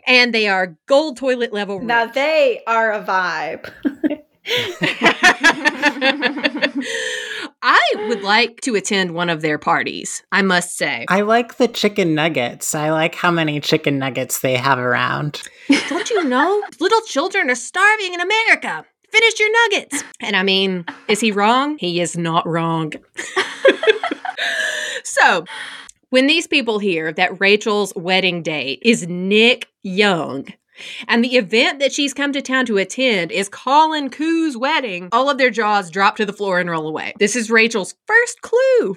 and 0.07 0.35
they 0.35 0.47
are 0.47 0.77
gold 0.85 1.17
toilet 1.17 1.55
level. 1.55 1.81
Now 1.81 2.05
they 2.05 2.61
are 2.67 2.93
a 2.93 3.03
vibe. 3.03 3.71
I 7.63 7.81
would 8.09 8.23
like 8.23 8.61
to 8.61 8.75
attend 8.75 9.13
one 9.13 9.31
of 9.31 9.41
their 9.41 9.59
parties, 9.59 10.23
I 10.31 10.43
must 10.43 10.77
say. 10.77 11.07
I 11.09 11.23
like 11.23 11.57
the 11.57 11.67
chicken 11.67 12.15
nuggets. 12.15 12.75
I 12.75 12.91
like 12.91 13.15
how 13.15 13.31
many 13.31 13.59
chicken 13.61 13.99
nuggets 13.99 14.41
they 14.41 14.57
have 14.57 14.79
around. 14.79 15.41
Don't 15.89 16.11
you 16.11 16.25
know? 16.25 16.63
Little 16.81 17.01
children 17.07 17.49
are 17.51 17.57
starving 17.57 18.13
in 18.13 18.21
America 18.21 18.85
finish 19.17 19.41
your 19.41 19.53
nuggets. 19.53 20.05
And 20.21 20.37
I 20.37 20.43
mean, 20.43 20.85
is 21.09 21.21
he 21.21 21.33
wrong? 21.33 21.79
He 21.79 22.01
is 22.01 22.17
not 22.17 22.47
wrong. 22.47 22.93
so, 25.05 25.45
when 26.11 26.27
these 26.27 26.47
people 26.47 26.79
hear 26.79 27.13
that 27.13 27.41
Rachel's 27.41 27.95
wedding 27.97 28.43
date 28.43 28.81
is 28.83 29.07
Nick 29.07 29.69
Young, 29.83 30.47
and 31.09 31.25
the 31.25 31.37
event 31.37 31.81
that 31.81 31.93
she's 31.93 32.13
come 32.13 32.33
to 32.33 32.43
town 32.43 32.67
to 32.67 32.77
attend 32.77 33.33
is 33.33 33.49
Colin 33.49 34.11
Khoo's 34.11 34.57
wedding. 34.57 35.09
All 35.11 35.31
of 35.31 35.39
their 35.39 35.51
jaws 35.51 35.91
drop 35.91 36.17
to 36.17 36.27
the 36.27 36.35
floor 36.35 36.61
and 36.61 36.69
roll 36.69 36.87
away. 36.87 37.15
This 37.19 37.35
is 37.35 37.51
Rachel's 37.51 37.95
first 38.07 38.43
clue 38.43 38.97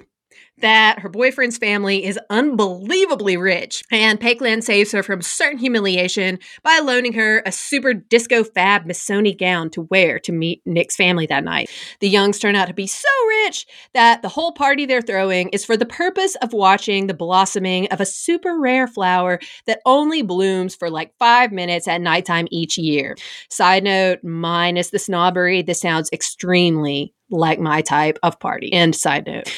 that 0.60 0.98
her 1.00 1.08
boyfriend's 1.08 1.58
family 1.58 2.04
is 2.04 2.18
unbelievably 2.30 3.36
rich, 3.36 3.82
and 3.90 4.20
Peik 4.20 4.40
Lin 4.40 4.62
saves 4.62 4.92
her 4.92 5.02
from 5.02 5.22
certain 5.22 5.58
humiliation 5.58 6.38
by 6.62 6.80
loaning 6.82 7.12
her 7.14 7.42
a 7.46 7.52
super 7.52 7.94
disco 7.94 8.44
fab 8.44 8.86
Missoni 8.86 9.36
gown 9.36 9.70
to 9.70 9.82
wear 9.82 10.18
to 10.20 10.32
meet 10.32 10.62
Nick's 10.64 10.96
family 10.96 11.26
that 11.26 11.44
night. 11.44 11.70
The 12.00 12.08
Youngs 12.08 12.38
turn 12.38 12.56
out 12.56 12.68
to 12.68 12.74
be 12.74 12.86
so 12.86 13.08
rich 13.44 13.66
that 13.94 14.22
the 14.22 14.28
whole 14.28 14.52
party 14.52 14.86
they're 14.86 15.02
throwing 15.02 15.48
is 15.50 15.64
for 15.64 15.76
the 15.76 15.86
purpose 15.86 16.36
of 16.36 16.52
watching 16.52 17.06
the 17.06 17.14
blossoming 17.14 17.88
of 17.88 18.00
a 18.00 18.06
super 18.06 18.58
rare 18.58 18.86
flower 18.86 19.40
that 19.66 19.80
only 19.86 20.22
blooms 20.22 20.74
for 20.74 20.90
like 20.90 21.12
five 21.18 21.52
minutes 21.52 21.88
at 21.88 22.00
nighttime 22.00 22.48
each 22.50 22.78
year. 22.78 23.16
Side 23.48 23.84
note, 23.84 24.20
minus 24.22 24.90
the 24.90 24.98
snobbery, 24.98 25.62
this 25.62 25.80
sounds 25.80 26.10
extremely 26.12 27.14
like 27.30 27.58
my 27.58 27.82
type 27.82 28.18
of 28.22 28.38
party. 28.40 28.72
End 28.72 28.94
side 28.94 29.26
note. 29.26 29.52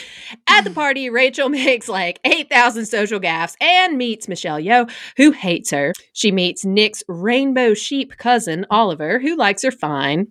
At 0.49 0.65
the 0.65 0.71
mm. 0.71 0.75
party, 0.75 1.11
Rachel 1.11 1.49
makes 1.51 1.89
like 1.89 2.21
8,000 2.25 2.87
social 2.87 3.21
gaffes 3.21 3.55
and 3.61 3.97
meets 3.97 4.29
Michelle 4.29 4.61
Yeoh, 4.61 4.91
who 5.17 5.31
hates 5.33 5.71
her. 5.71 5.93
She 6.13 6.33
meets 6.33 6.65
Nick's 6.65 7.03
rainbow 7.09 7.75
sheep 7.75 8.17
cousin, 8.17 8.67
Oliver, 8.71 9.19
who 9.19 9.37
likes 9.37 9.63
her 9.63 9.71
fine. 9.71 10.29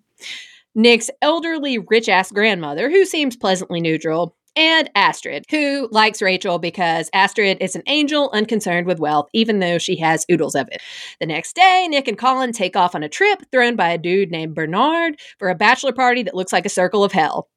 Nick's 0.74 1.10
elderly 1.22 1.80
rich 1.80 2.08
ass 2.08 2.32
grandmother, 2.32 2.90
who 2.90 3.06
seems 3.06 3.36
pleasantly 3.36 3.82
neutral, 3.82 4.36
and 4.56 4.90
Astrid, 4.96 5.46
who 5.50 5.88
likes 5.92 6.22
Rachel 6.22 6.60
because 6.60 7.10
Astrid 7.14 7.58
is 7.62 7.76
an 7.76 7.84
angel 7.88 8.30
unconcerned 8.34 8.88
with 8.88 9.00
wealth, 9.00 9.30
even 9.34 9.60
though 9.60 9.78
she 9.78 9.98
has 9.98 10.26
oodles 10.32 10.56
of 10.56 10.68
it. 10.72 10.82
The 11.20 11.26
next 11.26 11.56
day, 11.56 11.88
Nick 11.90 12.08
and 12.08 12.18
Colin 12.18 12.52
take 12.52 12.76
off 12.76 12.96
on 12.96 13.04
a 13.04 13.10
trip 13.10 13.40
thrown 13.52 13.76
by 13.76 13.90
a 13.90 13.98
dude 13.98 14.32
named 14.32 14.56
Bernard 14.56 15.20
for 15.40 15.50
a 15.50 15.56
bachelor 15.56 15.94
party 15.94 16.24
that 16.24 16.36
looks 16.36 16.54
like 16.54 16.66
a 16.66 16.70
circle 16.70 17.04
of 17.04 17.12
hell. 17.12 17.50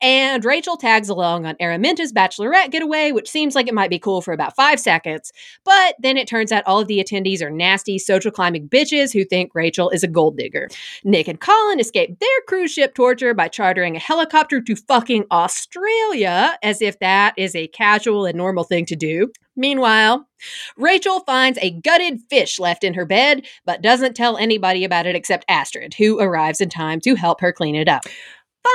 And 0.00 0.44
Rachel 0.44 0.76
tags 0.76 1.08
along 1.08 1.46
on 1.46 1.56
Araminta's 1.60 2.12
bachelorette 2.12 2.70
getaway, 2.70 3.12
which 3.12 3.28
seems 3.28 3.54
like 3.54 3.68
it 3.68 3.74
might 3.74 3.90
be 3.90 3.98
cool 3.98 4.20
for 4.20 4.32
about 4.32 4.56
five 4.56 4.80
seconds. 4.80 5.32
But 5.64 5.96
then 5.98 6.16
it 6.16 6.28
turns 6.28 6.52
out 6.52 6.64
all 6.66 6.80
of 6.80 6.88
the 6.88 7.02
attendees 7.02 7.42
are 7.42 7.50
nasty 7.50 7.98
social 7.98 8.30
climbing 8.30 8.68
bitches 8.68 9.12
who 9.12 9.24
think 9.24 9.54
Rachel 9.54 9.90
is 9.90 10.02
a 10.02 10.08
gold 10.08 10.36
digger. 10.36 10.68
Nick 11.04 11.28
and 11.28 11.40
Colin 11.40 11.80
escape 11.80 12.18
their 12.18 12.28
cruise 12.46 12.72
ship 12.72 12.94
torture 12.94 13.34
by 13.34 13.48
chartering 13.48 13.96
a 13.96 14.00
helicopter 14.00 14.60
to 14.60 14.76
fucking 14.76 15.24
Australia, 15.30 16.58
as 16.62 16.82
if 16.82 16.98
that 17.00 17.34
is 17.36 17.54
a 17.54 17.68
casual 17.68 18.26
and 18.26 18.36
normal 18.36 18.64
thing 18.64 18.84
to 18.86 18.96
do. 18.96 19.30
Meanwhile, 19.58 20.28
Rachel 20.76 21.18
finds 21.20 21.58
a 21.58 21.72
gutted 21.72 22.20
fish 22.30 22.60
left 22.60 22.84
in 22.84 22.94
her 22.94 23.04
bed, 23.04 23.44
but 23.64 23.82
doesn't 23.82 24.14
tell 24.14 24.36
anybody 24.36 24.84
about 24.84 25.06
it 25.06 25.16
except 25.16 25.44
Astrid, 25.48 25.94
who 25.94 26.20
arrives 26.20 26.60
in 26.60 26.68
time 26.68 27.00
to 27.00 27.16
help 27.16 27.40
her 27.40 27.52
clean 27.52 27.74
it 27.74 27.88
up. 27.88 28.04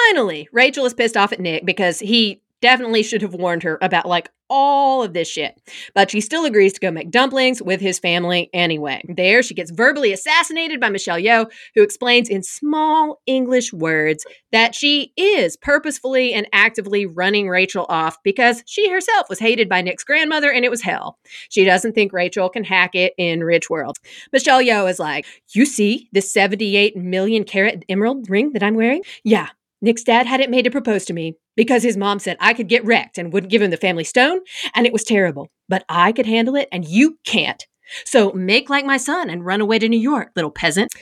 Finally, 0.08 0.48
Rachel 0.52 0.86
is 0.86 0.94
pissed 0.94 1.18
off 1.18 1.32
at 1.32 1.40
Nick 1.40 1.66
because 1.66 2.00
he 2.00 2.42
definitely 2.64 3.04
should 3.04 3.22
have 3.22 3.34
warned 3.34 3.62
her 3.62 3.78
about 3.82 4.06
like 4.06 4.30
all 4.50 5.04
of 5.04 5.14
this 5.14 5.28
shit. 5.28 5.60
But 5.94 6.12
she 6.12 6.22
still 6.22 6.46
agrees 6.46 6.72
to 6.74 6.80
go 6.80 6.92
make 6.92 7.12
dumplings 7.12 7.62
with 7.62 7.82
his 7.82 8.00
family 8.00 8.50
anyway. 8.54 9.04
There, 9.10 9.44
she 9.44 9.54
gets 9.54 9.70
verbally 9.72 10.14
assassinated 10.14 10.80
by 10.80 10.90
Michelle 10.90 11.18
Yeoh, 11.18 11.52
who 11.76 11.84
explains 11.84 12.30
in 12.30 12.42
small 12.42 13.20
English 13.26 13.74
words 13.74 14.26
that 14.54 14.76
she 14.76 15.12
is 15.18 15.58
purposefully 15.58 16.34
and 16.34 16.48
actively 16.54 17.06
running 17.06 17.50
Rachel 17.50 17.86
off 17.90 18.18
because 18.24 18.64
she 18.66 18.90
herself 18.90 19.28
was 19.28 19.40
hated 19.40 19.68
by 19.68 19.82
Nick's 19.82 20.06
grandmother 20.06 20.50
and 20.52 20.64
it 20.64 20.72
was 20.72 20.82
hell. 20.82 21.18
She 21.50 21.66
doesn't 21.66 21.94
think 21.94 22.14
Rachel 22.14 22.48
can 22.48 22.64
hack 22.64 22.96
it 22.96 23.14
in 23.18 23.44
Rich 23.44 23.70
World. 23.70 23.98
Michelle 24.32 24.62
Yeoh 24.62 24.90
is 24.90 25.00
like, 25.00 25.26
You 25.54 25.66
see 25.66 26.08
this 26.14 26.32
78 26.32 26.96
million 26.96 27.44
carat 27.44 27.84
emerald 27.90 28.30
ring 28.30 28.54
that 28.54 28.64
I'm 28.64 28.76
wearing? 28.76 29.02
Yeah, 29.26 29.50
Nick's 29.84 30.04
dad 30.04 30.26
had 30.26 30.40
it 30.40 30.50
made 30.50 30.64
to 30.64 30.72
propose 30.72 31.04
to 31.06 31.14
me 31.14 31.36
because 31.58 31.84
his 31.84 31.98
mom 31.98 32.18
said 32.18 32.38
I 32.40 32.54
could 32.54 32.70
get 32.70 32.86
wrecked 32.86 33.18
and 33.18 33.34
wouldn't 33.34 33.52
give 33.52 33.62
him 33.62 33.70
the 33.70 33.78
family 33.78 34.06
stone, 34.06 34.40
and 34.74 34.88
it 34.88 34.94
was 34.94 35.04
terrible. 35.04 35.52
But 35.68 35.84
I 35.90 36.14
could 36.14 36.26
handle 36.26 36.56
it, 36.56 36.70
and 36.72 36.86
you 36.86 37.20
can't. 37.26 37.68
So 38.06 38.32
make 38.32 38.70
like 38.70 38.86
my 38.86 38.96
son 38.96 39.30
and 39.30 39.46
run 39.46 39.60
away 39.60 39.80
to 39.80 39.90
New 39.90 40.00
York, 40.00 40.30
little 40.38 40.52
peasant. 40.52 40.94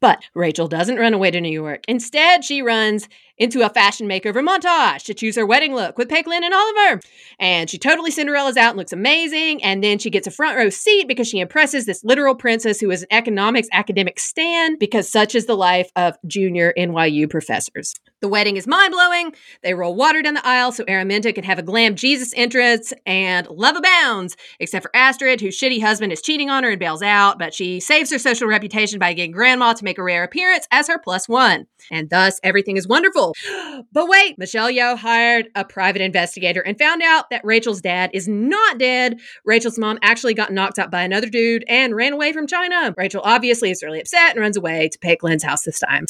But 0.00 0.22
Rachel 0.36 0.68
doesn't 0.68 0.98
run 0.98 1.14
away 1.14 1.32
to 1.32 1.40
New 1.40 1.50
York. 1.50 1.82
Instead, 1.88 2.44
she 2.44 2.62
runs 2.62 3.08
into 3.38 3.64
a 3.64 3.68
fashion 3.68 4.08
makeover 4.08 4.46
montage 4.46 5.04
to 5.04 5.14
choose 5.14 5.36
her 5.36 5.46
wedding 5.46 5.74
look 5.74 5.98
with 5.98 6.08
Peik 6.08 6.26
Lin 6.26 6.44
and 6.44 6.54
Oliver. 6.54 7.00
And 7.38 7.70
she 7.70 7.78
totally 7.78 8.10
Cinderella's 8.10 8.56
out 8.56 8.70
and 8.70 8.78
looks 8.78 8.92
amazing. 8.92 9.62
And 9.62 9.82
then 9.82 9.98
she 9.98 10.10
gets 10.10 10.26
a 10.26 10.30
front 10.30 10.56
row 10.56 10.70
seat 10.70 11.08
because 11.08 11.28
she 11.28 11.40
impresses 11.40 11.86
this 11.86 12.04
literal 12.04 12.34
princess 12.34 12.80
who 12.80 12.90
is 12.90 13.02
an 13.02 13.08
economics 13.10 13.68
academic 13.72 14.18
stand 14.18 14.78
because 14.78 15.08
such 15.08 15.34
is 15.34 15.46
the 15.46 15.56
life 15.56 15.90
of 15.96 16.16
junior 16.26 16.72
NYU 16.76 17.30
professors. 17.30 17.94
The 18.20 18.28
wedding 18.28 18.56
is 18.56 18.66
mind 18.66 18.92
blowing. 18.92 19.32
They 19.62 19.74
roll 19.74 19.94
water 19.94 20.22
down 20.22 20.34
the 20.34 20.46
aisle 20.46 20.72
so 20.72 20.84
Araminta 20.84 21.32
can 21.32 21.44
have 21.44 21.60
a 21.60 21.62
glam 21.62 21.94
Jesus 21.94 22.32
entrance 22.36 22.92
and 23.06 23.46
love 23.48 23.76
abounds, 23.76 24.36
except 24.58 24.82
for 24.82 24.90
Astrid, 24.94 25.40
whose 25.40 25.58
shitty 25.58 25.80
husband 25.80 26.12
is 26.12 26.20
cheating 26.20 26.50
on 26.50 26.64
her 26.64 26.70
and 26.70 26.80
bails 26.80 27.02
out, 27.02 27.38
but 27.38 27.54
she 27.54 27.78
saves 27.78 28.10
her 28.10 28.18
social 28.18 28.48
reputation 28.48 28.98
by 28.98 29.12
getting 29.12 29.30
grandma 29.30 29.72
to 29.72 29.84
make 29.84 29.98
a 29.98 30.02
rare 30.02 30.24
appearance 30.24 30.66
as 30.72 30.88
her 30.88 30.98
plus 30.98 31.28
one. 31.28 31.66
And 31.92 32.10
thus, 32.10 32.40
everything 32.42 32.76
is 32.76 32.88
wonderful 32.88 33.27
But 33.92 34.08
wait, 34.08 34.38
Michelle 34.38 34.70
Yeoh 34.70 34.96
hired 34.96 35.48
a 35.54 35.64
private 35.64 36.02
investigator 36.02 36.60
and 36.60 36.78
found 36.78 37.02
out 37.02 37.30
that 37.30 37.44
Rachel's 37.44 37.80
dad 37.80 38.10
is 38.12 38.28
not 38.28 38.78
dead. 38.78 39.20
Rachel's 39.44 39.78
mom 39.78 39.98
actually 40.02 40.34
got 40.34 40.52
knocked 40.52 40.78
out 40.78 40.90
by 40.90 41.02
another 41.02 41.28
dude 41.28 41.64
and 41.68 41.94
ran 41.94 42.12
away 42.12 42.32
from 42.32 42.46
China. 42.46 42.94
Rachel 42.96 43.22
obviously 43.24 43.70
is 43.70 43.82
really 43.82 44.00
upset 44.00 44.32
and 44.32 44.40
runs 44.40 44.56
away 44.56 44.88
to 44.88 44.98
Peik 44.98 45.22
Lin's 45.22 45.44
house 45.44 45.62
this 45.62 45.78
time. 45.78 46.06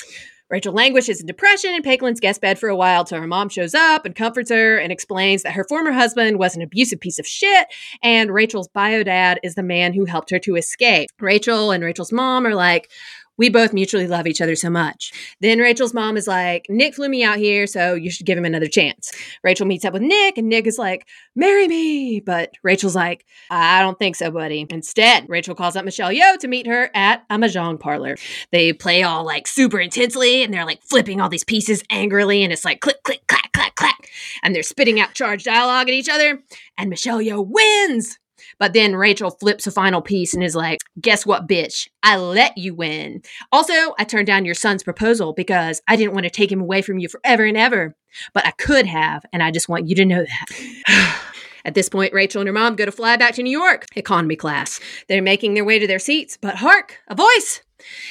Rachel 0.51 0.73
languishes 0.73 1.21
in 1.21 1.27
depression 1.27 1.75
in 1.75 1.83
Peik 1.83 2.01
Lin's 2.01 2.21
guest 2.21 2.41
bed 2.41 2.59
for 2.59 2.71
a 2.71 2.77
while 2.77 3.05
till 3.05 3.21
her 3.21 3.27
mom 3.27 3.51
shows 3.51 3.75
up 3.75 4.07
and 4.07 4.15
comforts 4.15 4.51
her 4.51 4.79
and 4.79 4.91
explains 4.91 5.43
that 5.43 5.53
her 5.53 5.65
former 5.65 5.93
husband 5.93 6.39
was 6.39 6.57
an 6.57 6.63
abusive 6.63 7.01
piece 7.01 7.19
of 7.19 7.27
shit 7.27 7.67
and 8.03 8.33
Rachel's 8.33 8.69
bio 8.69 9.03
dad 9.03 9.41
is 9.43 9.57
the 9.57 9.63
man 9.63 9.93
who 9.93 10.07
helped 10.07 10.31
her 10.31 10.39
to 10.39 10.57
escape. 10.57 11.11
Rachel 11.21 11.71
and 11.71 11.85
Rachel's 11.85 12.13
mom 12.13 12.47
are 12.47 12.55
like, 12.55 12.91
we 13.39 13.49
both 13.49 13.73
mutually 13.73 14.07
love 14.07 14.27
each 14.27 14.41
other 14.41 14.57
so 14.57 14.69
much. 14.69 15.13
Then 15.41 15.59
Rachel's 15.61 15.95
mom 15.95 16.17
is 16.17 16.27
like, 16.27 16.67
Nick 16.69 16.95
flew 16.95 17.09
me 17.09 17.25
out 17.25 17.39
here, 17.39 17.67
so 17.67 17.95
you 17.95 18.11
should 18.11 18.27
give 18.27 18.37
him 18.37 18.45
another 18.45 18.67
chance. 18.67 19.13
Rachel 19.43 19.67
meets 19.67 19.85
up 19.85 19.93
with 19.93 20.03
Nick, 20.03 20.37
and 20.37 20.49
Nick 20.49 20.67
is 20.67 20.79
like, 20.79 21.07
marry 21.35 21.69
me. 21.69 22.21
But 22.21 22.53
Rachel's 22.63 22.97
like, 22.97 23.25
I 23.51 23.81
don't 23.81 23.99
think 23.99 24.17
so, 24.17 24.31
buddy. 24.31 24.67
Instead, 24.69 25.27
Rachel 25.29 25.55
calls 25.55 25.77
up 25.77 25.85
Michelle 25.85 26.11
Yeoh 26.11 26.39
to 26.39 26.49
meet 26.49 26.67
her 26.67 26.91
at 26.95 27.25
a 27.31 27.37
mahjong 27.37 27.81
parlor. 27.81 28.17
They 28.51 28.73
play 28.73 29.03
all 29.03 29.25
like 29.25 29.47
super 29.47 29.79
intensely, 29.79 30.43
and 30.43 30.53
they're 30.53 30.67
like 30.67 30.83
flipping 30.83 31.21
all 31.21 31.29
these 31.29 31.45
pieces 31.45 31.83
angrily, 31.91 32.43
and 32.43 32.53
it's 32.53 32.65
like 32.65 32.81
click, 32.81 33.03
click, 33.05 33.27
clack, 33.29 33.53
clack, 33.53 33.75
clack. 33.77 34.11
And 34.43 34.55
they're 34.55 34.63
spitting 34.63 34.99
out 35.01 35.15
charged 35.15 35.45
dialogue 35.45 35.89
at 35.89 35.95
each 35.95 36.09
other, 36.09 36.41
and 36.77 36.91
Michelle 36.91 37.21
Yeoh 37.21 37.47
wins. 37.49 38.19
But 38.59 38.73
then 38.73 38.97
Rachel 38.97 39.31
flips 39.31 39.67
a 39.67 39.71
final 39.71 40.03
piece 40.03 40.35
and 40.35 40.43
is 40.43 40.55
like, 40.55 40.79
Guess 41.01 41.27
what, 41.27 41.49
bitch? 41.49 41.89
I 42.03 42.17
let 42.17 42.57
you 42.59 42.75
win. 42.75 43.23
Also, 43.53 43.95
I 43.99 44.05
turned 44.05 44.27
down 44.27 44.45
your 44.45 44.55
son's 44.55 44.83
proposal 44.83 45.33
because 45.33 45.81
I 45.89 45.97
didn't 45.97 46.15
want 46.15 46.25
to 46.25 46.31
take 46.31 46.51
him 46.51 46.61
away 46.61 46.83
from 46.83 46.99
you 46.99 47.09
forever 47.09 47.45
and 47.45 47.57
ever. 47.57 47.97
But 48.35 48.47
I 48.47 48.53
could 48.53 48.87
have, 48.87 49.25
and 49.33 49.43
I 49.43 49.51
just 49.51 49.69
want 49.69 49.89
you 49.89 49.95
to 49.97 50.05
know 50.05 50.25
that. 50.25 51.25
At 51.65 51.75
this 51.75 51.89
point, 51.89 52.15
Rachel 52.15 52.41
and 52.41 52.49
her 52.49 52.53
mom 52.53 52.77
go 52.77 52.85
to 52.85 52.93
fly 52.93 53.17
back 53.17 53.35
to 53.35 53.43
New 53.43 53.51
York, 53.51 53.85
economy 53.95 54.37
class. 54.37 54.81
They're 55.09 55.21
making 55.21 55.55
their 55.55 55.65
way 55.65 55.79
to 55.79 55.87
their 55.87 55.99
seats, 55.99 56.39
but 56.41 56.57
hark, 56.57 56.97
a 57.09 57.15
voice! 57.15 57.63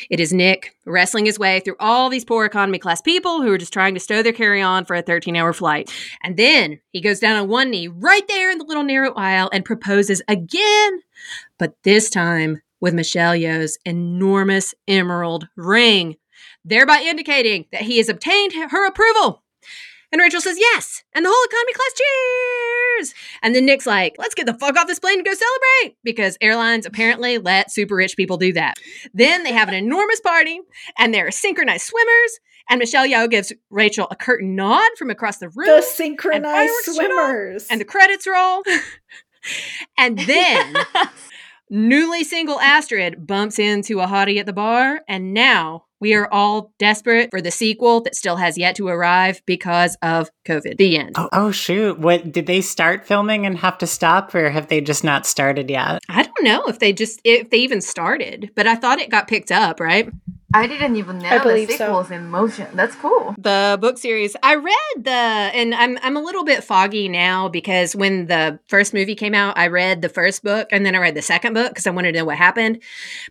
It 0.10 0.20
is 0.20 0.34
Nick 0.34 0.76
wrestling 0.86 1.26
his 1.26 1.40
way 1.40 1.60
through 1.60 1.76
all 1.80 2.10
these 2.10 2.26
poor 2.26 2.46
economy 2.46 2.80
class 2.80 3.02
people 3.02 3.42
who 3.42 3.52
are 3.52 3.58
just 3.58 3.74
trying 3.74 3.94
to 3.94 4.00
stow 4.00 4.22
their 4.24 4.34
carry 4.34 4.62
on 4.62 4.86
for 4.86 4.96
a 4.96 5.02
13 5.02 5.36
hour 5.36 5.54
flight. 5.54 5.92
And 6.24 6.38
then 6.38 6.80
he 6.92 7.02
goes 7.02 7.20
down 7.20 7.36
on 7.36 7.50
one 7.50 7.72
knee 7.72 7.88
right 7.88 8.28
there 8.28 8.52
in 8.52 8.58
the 8.58 8.66
little 8.66 8.84
narrow 8.84 9.14
aisle 9.14 9.50
and 9.52 9.66
proposes 9.66 10.22
again, 10.28 11.02
but 11.58 11.76
this 11.84 12.10
time 12.10 12.62
with 12.80 12.94
Michelle 12.94 13.36
Yeoh's 13.36 13.78
enormous 13.86 14.74
emerald 14.88 15.48
ring, 15.56 16.16
thereby 16.64 17.02
indicating 17.04 17.66
that 17.72 17.82
he 17.82 17.98
has 17.98 18.10
obtained 18.10 18.54
her 18.54 18.88
approval. 18.88 19.44
And 20.12 20.22
Rachel 20.22 20.42
says 20.42 20.58
yes. 20.60 21.04
And 21.14 21.26
the 21.26 21.30
whole 21.30 21.46
economy 21.46 21.74
class 21.74 21.94
cheers. 21.94 22.57
And 23.42 23.56
then 23.56 23.66
Nick's 23.66 23.86
like, 23.86 24.16
let's 24.18 24.36
get 24.36 24.46
the 24.46 24.54
fuck 24.54 24.78
off 24.78 24.88
this 24.88 25.00
plane 25.00 25.20
and 25.20 25.26
go 25.26 25.34
celebrate 25.34 25.98
because 26.04 26.38
airlines 26.42 26.86
apparently 26.86 27.38
let 27.38 27.72
super 27.72 27.96
rich 27.96 28.16
people 28.16 28.38
do 28.38 28.54
that. 28.54 28.76
Then 29.14 29.44
they 29.44 29.54
have 29.54 29.68
an 29.68 29.74
enormous 29.74 30.20
party 30.20 30.60
and 30.98 31.14
there 31.14 31.28
are 31.28 31.32
synchronized 31.32 31.86
swimmers. 31.86 32.40
And 32.70 32.80
Michelle 32.80 33.08
Yeoh 33.08 33.30
gives 33.30 33.54
Rachel 33.70 34.08
a 34.12 34.16
curtain 34.16 34.56
nod 34.56 34.90
from 34.98 35.10
across 35.10 35.38
the 35.38 35.50
room. 35.50 35.68
The 35.68 35.82
synchronized 35.82 36.72
and 36.88 36.96
swimmers. 36.96 37.68
And 37.70 37.80
the 37.80 37.86
credits 37.86 38.28
roll. 38.28 38.64
and 39.98 40.20
then 40.20 40.74
newly 41.70 42.24
single 42.24 42.60
Astrid 42.60 43.26
bumps 43.26 43.58
into 43.58 44.02
a 44.02 44.08
hottie 44.08 44.40
at 44.40 44.46
the 44.46 44.54
bar. 44.54 45.02
And 45.08 45.34
now 45.34 45.86
we 46.00 46.14
are 46.14 46.28
all 46.32 46.74
desperate 46.78 47.32
for 47.32 47.42
the 47.42 47.52
sequel 47.52 48.02
that 48.02 48.16
still 48.16 48.36
has 48.36 48.58
yet 48.58 48.76
to 48.76 48.88
arrive 48.88 49.42
because 49.46 49.98
of 50.02 50.30
COVID. 50.46 50.78
The 50.78 50.98
end. 50.98 51.16
Oh, 51.18 51.30
oh, 51.34 51.52
shoot. 51.52 52.00
What 52.00 52.32
did 52.32 52.46
they 52.46 52.62
start 52.62 53.06
filming 53.06 53.46
and 53.46 53.58
have 53.58 53.78
to 53.80 53.88
stop 53.88 54.34
or 54.36 54.50
have 54.50 54.68
they 54.68 54.82
just 54.82 55.04
not 55.04 55.26
started 55.26 55.70
yet? 55.70 56.02
I 56.10 56.24
don't 56.24 56.44
know 56.44 56.64
if 56.66 56.80
they 56.80 56.94
just 56.94 57.20
if 57.24 57.50
they 57.50 57.58
even 57.58 57.82
started, 57.82 58.52
but 58.56 58.68
I 58.68 58.76
thought 58.76 59.00
it 59.00 59.10
got 59.10 59.28
picked 59.28 59.52
up, 59.52 59.80
right? 59.80 60.12
I 60.54 60.66
didn't 60.66 60.96
even 60.96 61.20
know 61.20 61.44
the 61.44 61.68
sequel's 61.68 62.08
so. 62.08 62.14
in 62.16 62.30
motion. 62.30 62.68
That's 62.74 62.96
cool. 62.96 63.36
The 63.38 63.78
book 63.82 63.98
series. 63.98 64.36
I 64.42 64.56
read 64.56 65.04
the 65.04 65.12
and 65.12 65.76
I'm 65.76 65.98
I'm 66.02 66.16
a 66.16 66.22
little 66.22 66.46
bit 66.46 66.64
foggy 66.64 67.10
now 67.10 67.50
because 67.50 67.96
when 67.96 68.28
the 68.28 68.58
first 68.68 68.94
movie 68.94 69.16
came 69.16 69.34
out, 69.34 69.58
I 69.58 69.68
read 69.68 70.02
the 70.02 70.10
first 70.10 70.44
book 70.44 70.70
and 70.72 70.86
then 70.86 70.96
I 70.96 71.00
read 71.00 71.16
the 71.16 71.22
second 71.22 71.54
book 71.54 71.72
because 71.72 71.86
I 71.86 71.92
wanted 71.92 72.14
to 72.14 72.20
know 72.20 72.26
what 72.26 72.38
happened. 72.38 72.82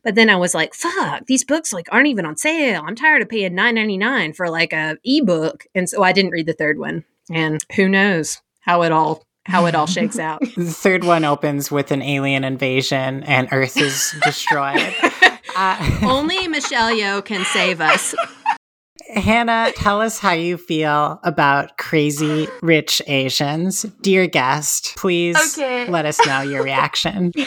But 0.04 0.14
then 0.14 0.28
I 0.28 0.36
was 0.36 0.54
like, 0.54 0.74
fuck, 0.74 1.26
these 1.26 1.42
books 1.42 1.72
like 1.72 1.88
aren't 1.90 2.08
even 2.08 2.26
on 2.26 2.36
sale. 2.36 2.82
I'm 2.86 2.96
tired 2.96 3.22
of 3.22 3.30
paying 3.30 3.54
nine 3.54 3.76
ninety 3.76 3.96
nine 3.96 4.34
for 4.34 4.50
like 4.50 4.74
a 4.74 4.98
ebook. 5.02 5.66
And 5.74 5.88
so 5.88 6.02
I 6.02 6.12
didn't 6.12 6.32
read 6.32 6.46
the 6.46 6.52
third 6.52 6.78
one. 6.78 7.04
And 7.30 7.64
who 7.76 7.88
knows 7.88 8.42
how 8.60 8.82
it 8.82 8.92
all 8.92 9.22
how 9.46 9.64
it 9.64 9.74
all 9.74 9.86
shakes 9.86 10.18
out. 10.18 10.40
the 10.54 10.66
third 10.66 11.02
one 11.02 11.24
opens 11.24 11.70
with 11.70 11.92
an 11.92 12.02
alien 12.02 12.44
invasion 12.44 13.22
and 13.22 13.48
Earth 13.52 13.78
is 13.78 14.14
destroyed. 14.22 14.94
Uh, 15.56 15.98
Only 16.02 16.46
Michelle 16.48 16.90
Yeoh 16.90 17.24
can 17.24 17.44
save 17.46 17.80
us. 17.80 18.14
Hannah, 19.14 19.72
tell 19.74 20.02
us 20.02 20.18
how 20.18 20.32
you 20.32 20.58
feel 20.58 21.18
about 21.22 21.78
crazy 21.78 22.48
rich 22.60 23.00
Asians. 23.06 23.82
Dear 24.02 24.26
guest, 24.26 24.94
please 24.96 25.36
okay. 25.56 25.88
let 25.88 26.04
us 26.04 26.24
know 26.26 26.42
your 26.42 26.62
reaction. 26.62 27.32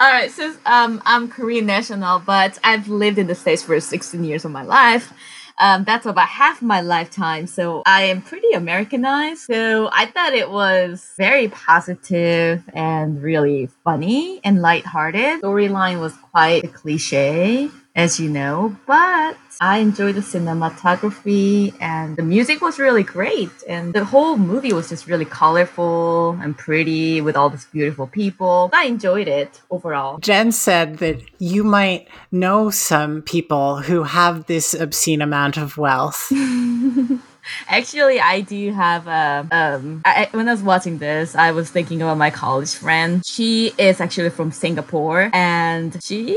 All 0.00 0.12
right, 0.12 0.30
so 0.30 0.54
um, 0.66 1.00
I'm 1.06 1.28
Korean 1.28 1.66
national, 1.66 2.18
but 2.20 2.58
I've 2.64 2.88
lived 2.88 3.18
in 3.18 3.28
the 3.28 3.34
States 3.34 3.62
for 3.62 3.80
16 3.80 4.22
years 4.24 4.44
of 4.44 4.50
my 4.50 4.62
life. 4.62 5.12
Um, 5.60 5.84
that's 5.84 6.06
about 6.06 6.28
half 6.28 6.62
my 6.62 6.80
lifetime. 6.80 7.46
So 7.46 7.82
I 7.84 8.04
am 8.04 8.22
pretty 8.22 8.52
Americanized. 8.52 9.42
So 9.42 9.90
I 9.92 10.06
thought 10.06 10.32
it 10.32 10.50
was 10.50 11.12
very 11.16 11.48
positive 11.48 12.62
and 12.72 13.22
really 13.22 13.68
funny 13.84 14.40
and 14.44 14.60
lighthearted. 14.60 15.42
Storyline 15.42 16.00
was 16.00 16.14
quite 16.30 16.72
cliche 16.74 17.70
as 17.98 18.20
you 18.20 18.30
know, 18.30 18.76
but 18.86 19.36
I 19.60 19.78
enjoyed 19.78 20.14
the 20.14 20.20
cinematography 20.20 21.74
and 21.80 22.16
the 22.16 22.22
music 22.22 22.60
was 22.60 22.78
really 22.78 23.02
great. 23.02 23.50
And 23.68 23.92
the 23.92 24.04
whole 24.04 24.36
movie 24.36 24.72
was 24.72 24.88
just 24.88 25.08
really 25.08 25.24
colorful 25.24 26.38
and 26.40 26.56
pretty 26.56 27.20
with 27.20 27.36
all 27.36 27.50
these 27.50 27.66
beautiful 27.66 28.06
people. 28.06 28.70
I 28.72 28.84
enjoyed 28.84 29.26
it 29.26 29.60
overall. 29.68 30.18
Jen 30.18 30.52
said 30.52 30.98
that 30.98 31.20
you 31.40 31.64
might 31.64 32.06
know 32.30 32.70
some 32.70 33.20
people 33.22 33.82
who 33.82 34.04
have 34.04 34.46
this 34.46 34.74
obscene 34.74 35.20
amount 35.20 35.56
of 35.56 35.76
wealth. 35.76 36.32
Actually, 37.68 38.20
I 38.20 38.42
do 38.42 38.72
have 38.74 39.08
a. 39.08 39.48
Um, 39.50 40.02
I, 40.04 40.28
when 40.32 40.48
I 40.48 40.52
was 40.52 40.62
watching 40.62 40.98
this, 40.98 41.34
I 41.34 41.50
was 41.50 41.70
thinking 41.70 42.02
about 42.02 42.18
my 42.18 42.30
college 42.30 42.74
friend. 42.74 43.24
She 43.24 43.72
is 43.78 44.02
actually 44.02 44.28
from 44.30 44.52
Singapore, 44.52 45.30
and 45.32 45.96
she 46.04 46.36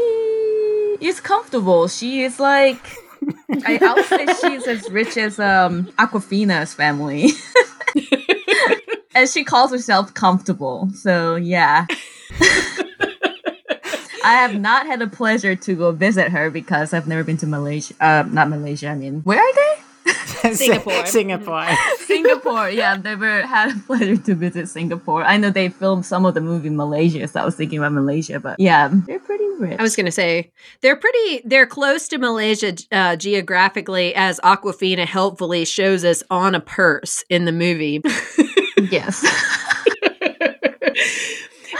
is 1.00 1.20
comfortable. 1.20 1.88
She 1.88 2.24
is 2.24 2.40
like 2.40 2.82
I, 3.66 3.80
I 3.82 3.94
would 3.94 4.06
say 4.06 4.26
she's 4.42 4.68
as 4.68 4.90
rich 4.90 5.18
as 5.18 5.40
um 5.40 5.86
Awkwafina's 5.98 6.74
family. 6.74 7.30
and 9.16 9.30
she 9.30 9.44
calls 9.44 9.72
herself 9.72 10.14
comfortable. 10.14 10.90
So 10.96 11.36
yeah. 11.36 11.86
I 14.24 14.36
have 14.36 14.60
not 14.60 14.86
had 14.86 15.00
the 15.00 15.08
pleasure 15.08 15.56
to 15.56 15.76
go 15.76 15.92
visit 15.92 16.30
her 16.32 16.52
because 16.52 16.94
I've 16.94 17.08
never 17.08 17.24
been 17.24 17.38
to 17.38 17.48
Malaysia. 17.48 17.96
Uh, 18.00 18.24
not 18.30 18.50
Malaysia. 18.50 18.90
I 18.90 18.96
mean, 18.96 19.22
where 19.22 19.40
are 19.40 19.54
they? 19.56 19.84
Singapore. 20.54 21.06
Singapore. 21.06 21.68
Singapore. 22.06 22.70
Yeah, 22.70 22.94
I've 22.94 23.04
never 23.04 23.42
had 23.44 23.76
a 23.76 23.80
pleasure 23.82 24.18
to 24.18 24.36
visit 24.36 24.68
Singapore. 24.70 25.24
I 25.24 25.38
know 25.38 25.50
they 25.50 25.70
filmed 25.70 26.06
some 26.06 26.26
of 26.26 26.34
the 26.34 26.42
movie 26.42 26.68
in 26.68 26.76
Malaysia, 26.76 27.28
so 27.28 27.42
I 27.42 27.46
was 27.46 27.56
thinking 27.56 27.80
about 27.80 27.94
Malaysia, 27.94 28.40
but 28.40 28.60
yeah, 28.60 28.90
they're 28.92 29.20
pretty 29.20 29.48
rich. 29.60 29.80
I 29.80 29.84
was 29.84 29.96
going 29.96 30.08
to 30.08 30.12
say 30.12 30.52
they're 30.82 30.96
pretty. 30.96 31.42
They're 31.46 31.68
close 31.68 32.08
to 32.10 32.18
Malaysia 32.18 32.76
uh, 32.92 33.16
geographically, 33.16 34.16
as 34.16 34.40
Awkwafina 34.40 35.06
helpfully 35.06 35.66
shows 35.66 36.04
us 36.04 36.24
on 36.30 36.56
a 36.56 36.60
purse 36.60 37.24
in 37.30 37.46
the 37.46 37.52
movie. 37.52 38.02
yes 38.90 39.24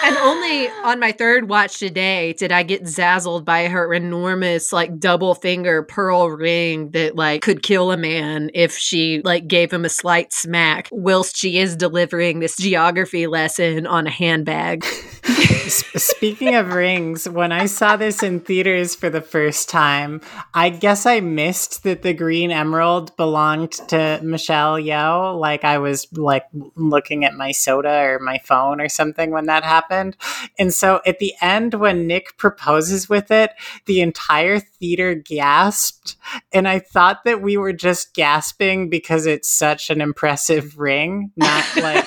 and 0.04 0.18
only 0.18 0.68
on 0.84 1.00
my 1.00 1.12
third 1.12 1.50
watch 1.50 1.80
today 1.80 2.34
did 2.34 2.52
I 2.52 2.64
get 2.64 2.84
zazzled 2.84 3.46
by 3.46 3.68
her 3.68 3.94
enormous 3.94 4.74
like 4.74 5.00
double 5.00 5.36
finger 5.36 5.84
pearl 5.84 6.30
ring 6.30 6.92
that 6.92 7.16
like 7.16 7.42
could 7.42 7.62
kill 7.64 7.92
a 7.92 7.98
man 7.98 8.50
if 8.54 8.78
she 8.78 9.22
like 9.24 9.48
gave 9.48 9.72
him 9.72 9.86
a 9.86 9.90
slight 9.90 10.34
smack 10.34 10.90
whilst 10.92 11.36
she 11.38 11.60
is 11.60 11.76
delivering 11.76 12.40
this 12.40 12.58
geography 12.58 13.28
lesson 13.28 13.86
on 13.86 14.08
a 14.08 14.12
handbag. 14.12 14.86
Speaking 15.72 16.56
of 16.56 16.74
rings, 16.74 17.30
when 17.30 17.52
I 17.52 17.66
saw 17.68 17.96
this 17.96 18.24
in 18.24 18.42
theaters 18.42 18.94
for 18.96 19.10
the 19.10 19.22
first 19.22 19.70
time, 19.70 20.20
I 20.54 20.70
guess 20.70 21.06
I 21.06 21.22
missed 21.22 21.84
that 21.84 22.02
the 22.02 22.14
green 22.14 22.52
emerald 22.52 23.16
belonged 23.16 23.72
to 23.90 24.20
Michelle 24.22 24.76
Yeoh. 24.76 25.40
Like 25.40 25.64
I 25.64 25.78
was 25.78 26.08
like 26.12 26.46
looking 26.76 27.24
at 27.24 27.36
my 27.36 27.52
soda 27.52 28.02
or 28.02 28.20
my 28.20 28.40
phone 28.40 28.82
or 28.82 28.90
something 28.90 29.32
when 29.32 29.46
that 29.46 29.64
happened. 29.64 29.91
And 29.92 30.74
so 30.74 31.02
at 31.06 31.20
the 31.20 31.34
end, 31.42 31.76
when 31.76 32.08
Nick 32.08 32.38
proposes 32.38 33.10
with 33.10 33.32
it, 33.32 33.52
the 33.86 34.02
entire 34.02 34.60
theater 34.60 35.14
gasped. 35.14 36.16
And 36.52 36.68
I 36.68 36.80
thought 36.80 37.24
that 37.26 37.42
we 37.42 37.58
were 37.58 37.74
just 37.74 38.14
gasping 38.14 38.90
because 38.90 39.26
it's 39.26 39.50
such 39.50 39.90
an 39.90 40.02
impressive 40.02 40.80
ring, 40.80 41.32
not 41.36 41.66
like. 41.78 42.06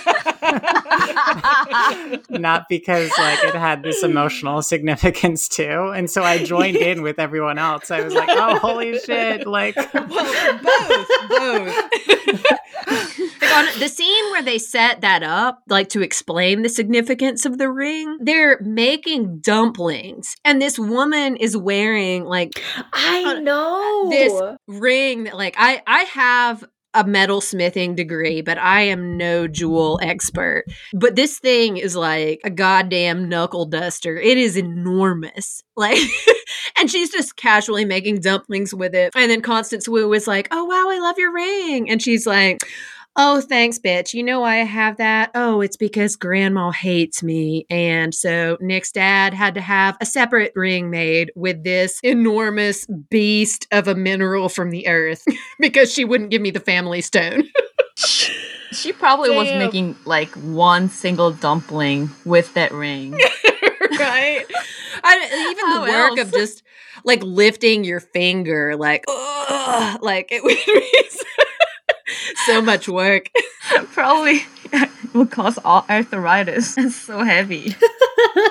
Not 2.30 2.68
because 2.68 3.10
like 3.18 3.42
it 3.44 3.54
had 3.54 3.82
this 3.82 4.02
emotional 4.02 4.62
significance 4.62 5.48
too. 5.48 5.92
And 5.94 6.10
so 6.10 6.22
I 6.22 6.44
joined 6.44 6.76
in 6.76 7.02
with 7.02 7.18
everyone 7.18 7.58
else. 7.58 7.90
I 7.90 8.02
was 8.02 8.14
like, 8.14 8.28
oh, 8.30 8.58
holy 8.58 8.98
shit. 8.98 9.46
Like, 9.46 9.76
well, 9.76 10.58
both, 10.62 11.08
both. 11.28 11.76
like 13.40 13.54
on 13.54 13.66
the 13.78 13.88
scene 13.88 14.30
where 14.32 14.42
they 14.42 14.58
set 14.58 15.00
that 15.02 15.22
up, 15.22 15.62
like 15.68 15.88
to 15.90 16.02
explain 16.02 16.62
the 16.62 16.68
significance 16.68 17.46
of 17.46 17.58
the 17.58 17.70
ring, 17.70 18.18
they're 18.20 18.60
making 18.60 19.38
dumplings, 19.38 20.36
and 20.44 20.60
this 20.60 20.78
woman 20.78 21.36
is 21.36 21.56
wearing 21.56 22.24
like 22.24 22.50
I 22.92 23.36
uh, 23.36 23.40
know 23.40 24.08
this 24.10 24.56
ring 24.66 25.24
that 25.24 25.36
like 25.36 25.54
I 25.58 25.82
I 25.86 26.02
have 26.04 26.64
a 26.94 27.04
metal 27.04 27.40
smithing 27.40 27.94
degree, 27.94 28.40
but 28.40 28.58
I 28.58 28.82
am 28.82 29.16
no 29.16 29.46
jewel 29.48 29.98
expert. 30.02 30.64
But 30.92 31.16
this 31.16 31.38
thing 31.38 31.76
is 31.76 31.96
like 31.96 32.40
a 32.44 32.50
goddamn 32.50 33.28
knuckle 33.28 33.66
duster. 33.66 34.16
It 34.16 34.38
is 34.38 34.56
enormous. 34.56 35.62
Like, 35.76 35.98
and 36.78 36.88
she's 36.88 37.10
just 37.10 37.34
casually 37.34 37.84
making 37.84 38.20
dumplings 38.20 38.72
with 38.72 38.94
it. 38.94 39.12
And 39.16 39.28
then 39.28 39.40
Constance 39.40 39.88
Wu 39.88 40.12
is 40.12 40.28
like, 40.28 40.46
Oh, 40.52 40.64
wow, 40.64 40.88
I 40.88 41.00
love 41.00 41.18
your 41.18 41.32
ring. 41.32 41.90
And 41.90 42.00
she's 42.00 42.28
like, 42.28 42.60
Oh, 43.16 43.40
thanks, 43.40 43.78
bitch. 43.78 44.12
You 44.12 44.24
know 44.24 44.40
why 44.40 44.60
I 44.60 44.64
have 44.64 44.96
that? 44.96 45.30
Oh, 45.36 45.60
it's 45.60 45.76
because 45.76 46.16
grandma 46.16 46.72
hates 46.72 47.22
me. 47.22 47.64
And 47.70 48.12
so 48.12 48.58
Nick's 48.60 48.90
dad 48.90 49.32
had 49.34 49.54
to 49.54 49.60
have 49.60 49.96
a 50.00 50.06
separate 50.06 50.52
ring 50.56 50.90
made 50.90 51.30
with 51.36 51.62
this 51.62 52.00
enormous 52.02 52.86
beast 53.10 53.68
of 53.70 53.86
a 53.86 53.94
mineral 53.94 54.48
from 54.48 54.70
the 54.70 54.88
earth 54.88 55.24
because 55.60 55.92
she 55.92 56.04
wouldn't 56.04 56.30
give 56.30 56.42
me 56.42 56.50
the 56.50 56.60
family 56.60 57.00
stone. 57.00 57.44
She 58.72 58.92
probably 58.92 59.30
was 59.30 59.46
making 59.50 59.94
like 60.04 60.30
one 60.34 60.88
single 60.88 61.30
dumpling 61.30 62.10
with 62.24 62.52
that 62.54 62.72
ring. 62.72 63.12
right? 64.00 64.44
I, 65.04 65.48
even 65.52 65.64
How 65.64 65.84
the 65.84 65.92
work 65.92 66.18
else? 66.18 66.28
of 66.28 66.32
just 66.32 66.64
like 67.04 67.22
lifting 67.22 67.84
your 67.84 68.00
finger, 68.00 68.74
like, 68.76 69.04
ugh, 69.06 70.02
like 70.02 70.32
it 70.32 70.42
would 70.42 70.56
be 70.66 71.08
so- 71.08 71.24
so 72.46 72.60
much 72.60 72.88
work. 72.88 73.30
probably 73.92 74.42
would 75.14 75.30
cause 75.30 75.58
all 75.64 75.84
arthritis. 75.88 76.76
It's 76.76 76.96
so 76.96 77.22
heavy. 77.22 77.76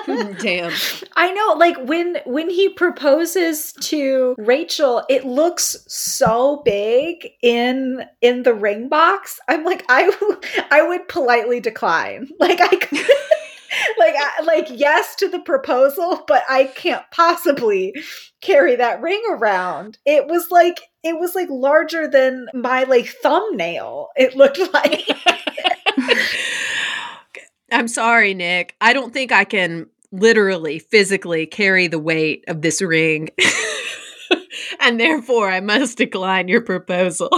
Damn. 0.05 0.71
I 1.15 1.31
know, 1.31 1.55
like 1.57 1.77
when 1.85 2.17
when 2.25 2.49
he 2.49 2.69
proposes 2.69 3.73
to 3.81 4.35
Rachel, 4.37 5.03
it 5.09 5.25
looks 5.25 5.77
so 5.87 6.61
big 6.63 7.31
in 7.41 8.05
in 8.21 8.43
the 8.43 8.53
ring 8.53 8.89
box. 8.89 9.39
I'm 9.47 9.63
like, 9.63 9.85
I 9.89 10.11
I 10.71 10.87
would 10.87 11.07
politely 11.07 11.59
decline. 11.59 12.29
Like 12.39 12.59
I 12.61 12.75
could, 12.75 12.99
like 13.97 14.15
I, 14.17 14.41
like 14.43 14.67
yes 14.71 15.15
to 15.15 15.27
the 15.27 15.39
proposal, 15.39 16.23
but 16.27 16.43
I 16.49 16.65
can't 16.65 17.03
possibly 17.11 17.95
carry 18.41 18.75
that 18.75 19.01
ring 19.01 19.21
around. 19.29 19.97
It 20.05 20.27
was 20.27 20.51
like 20.51 20.81
it 21.03 21.19
was 21.19 21.35
like 21.35 21.49
larger 21.49 22.07
than 22.07 22.47
my 22.53 22.83
like 22.83 23.07
thumbnail. 23.07 24.09
It 24.15 24.35
looked 24.35 24.59
like. 24.73 25.07
I'm 27.71 27.87
sorry, 27.87 28.33
Nick. 28.33 28.75
I 28.81 28.93
don't 28.93 29.13
think 29.13 29.31
I 29.31 29.45
can 29.45 29.87
literally, 30.11 30.77
physically 30.77 31.47
carry 31.47 31.87
the 31.87 31.97
weight 31.97 32.43
of 32.47 32.61
this 32.61 32.81
ring. 32.81 33.29
and 34.79 34.99
therefore, 34.99 35.49
I 35.49 35.59
must 35.59 35.97
decline 35.97 36.47
your 36.47 36.61
proposal. 36.61 37.29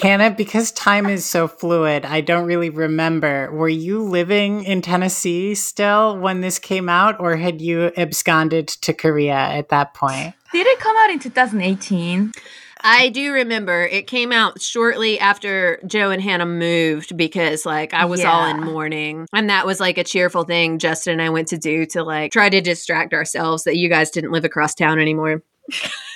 Hannah, 0.00 0.30
because 0.30 0.70
time 0.70 1.06
is 1.06 1.24
so 1.24 1.48
fluid, 1.48 2.04
I 2.04 2.20
don't 2.20 2.46
really 2.46 2.70
remember. 2.70 3.50
Were 3.52 3.68
you 3.68 4.00
living 4.00 4.62
in 4.62 4.80
Tennessee 4.80 5.56
still 5.56 6.16
when 6.16 6.40
this 6.40 6.60
came 6.60 6.88
out, 6.88 7.18
or 7.18 7.34
had 7.36 7.60
you 7.60 7.90
absconded 7.96 8.68
to 8.68 8.92
Korea 8.94 9.34
at 9.34 9.70
that 9.70 9.94
point? 9.94 10.34
Did 10.52 10.68
it 10.68 10.78
come 10.78 10.96
out 10.98 11.10
in 11.10 11.18
2018? 11.18 12.32
I 12.80 13.08
do 13.08 13.32
remember 13.32 13.82
it 13.86 14.06
came 14.06 14.30
out 14.30 14.62
shortly 14.62 15.18
after 15.18 15.80
Joe 15.84 16.10
and 16.10 16.22
Hannah 16.22 16.46
moved 16.46 17.16
because 17.16 17.66
like 17.66 17.92
I 17.92 18.04
was 18.04 18.24
all 18.24 18.46
in 18.46 18.60
mourning. 18.60 19.26
And 19.32 19.50
that 19.50 19.66
was 19.66 19.80
like 19.80 19.98
a 19.98 20.04
cheerful 20.04 20.44
thing 20.44 20.78
Justin 20.78 21.14
and 21.14 21.22
I 21.22 21.30
went 21.30 21.48
to 21.48 21.58
do 21.58 21.86
to 21.86 22.04
like 22.04 22.30
try 22.30 22.48
to 22.48 22.60
distract 22.60 23.14
ourselves 23.14 23.64
that 23.64 23.76
you 23.76 23.88
guys 23.88 24.10
didn't 24.10 24.30
live 24.30 24.44
across 24.44 24.76
town 24.76 25.00
anymore. 25.00 25.42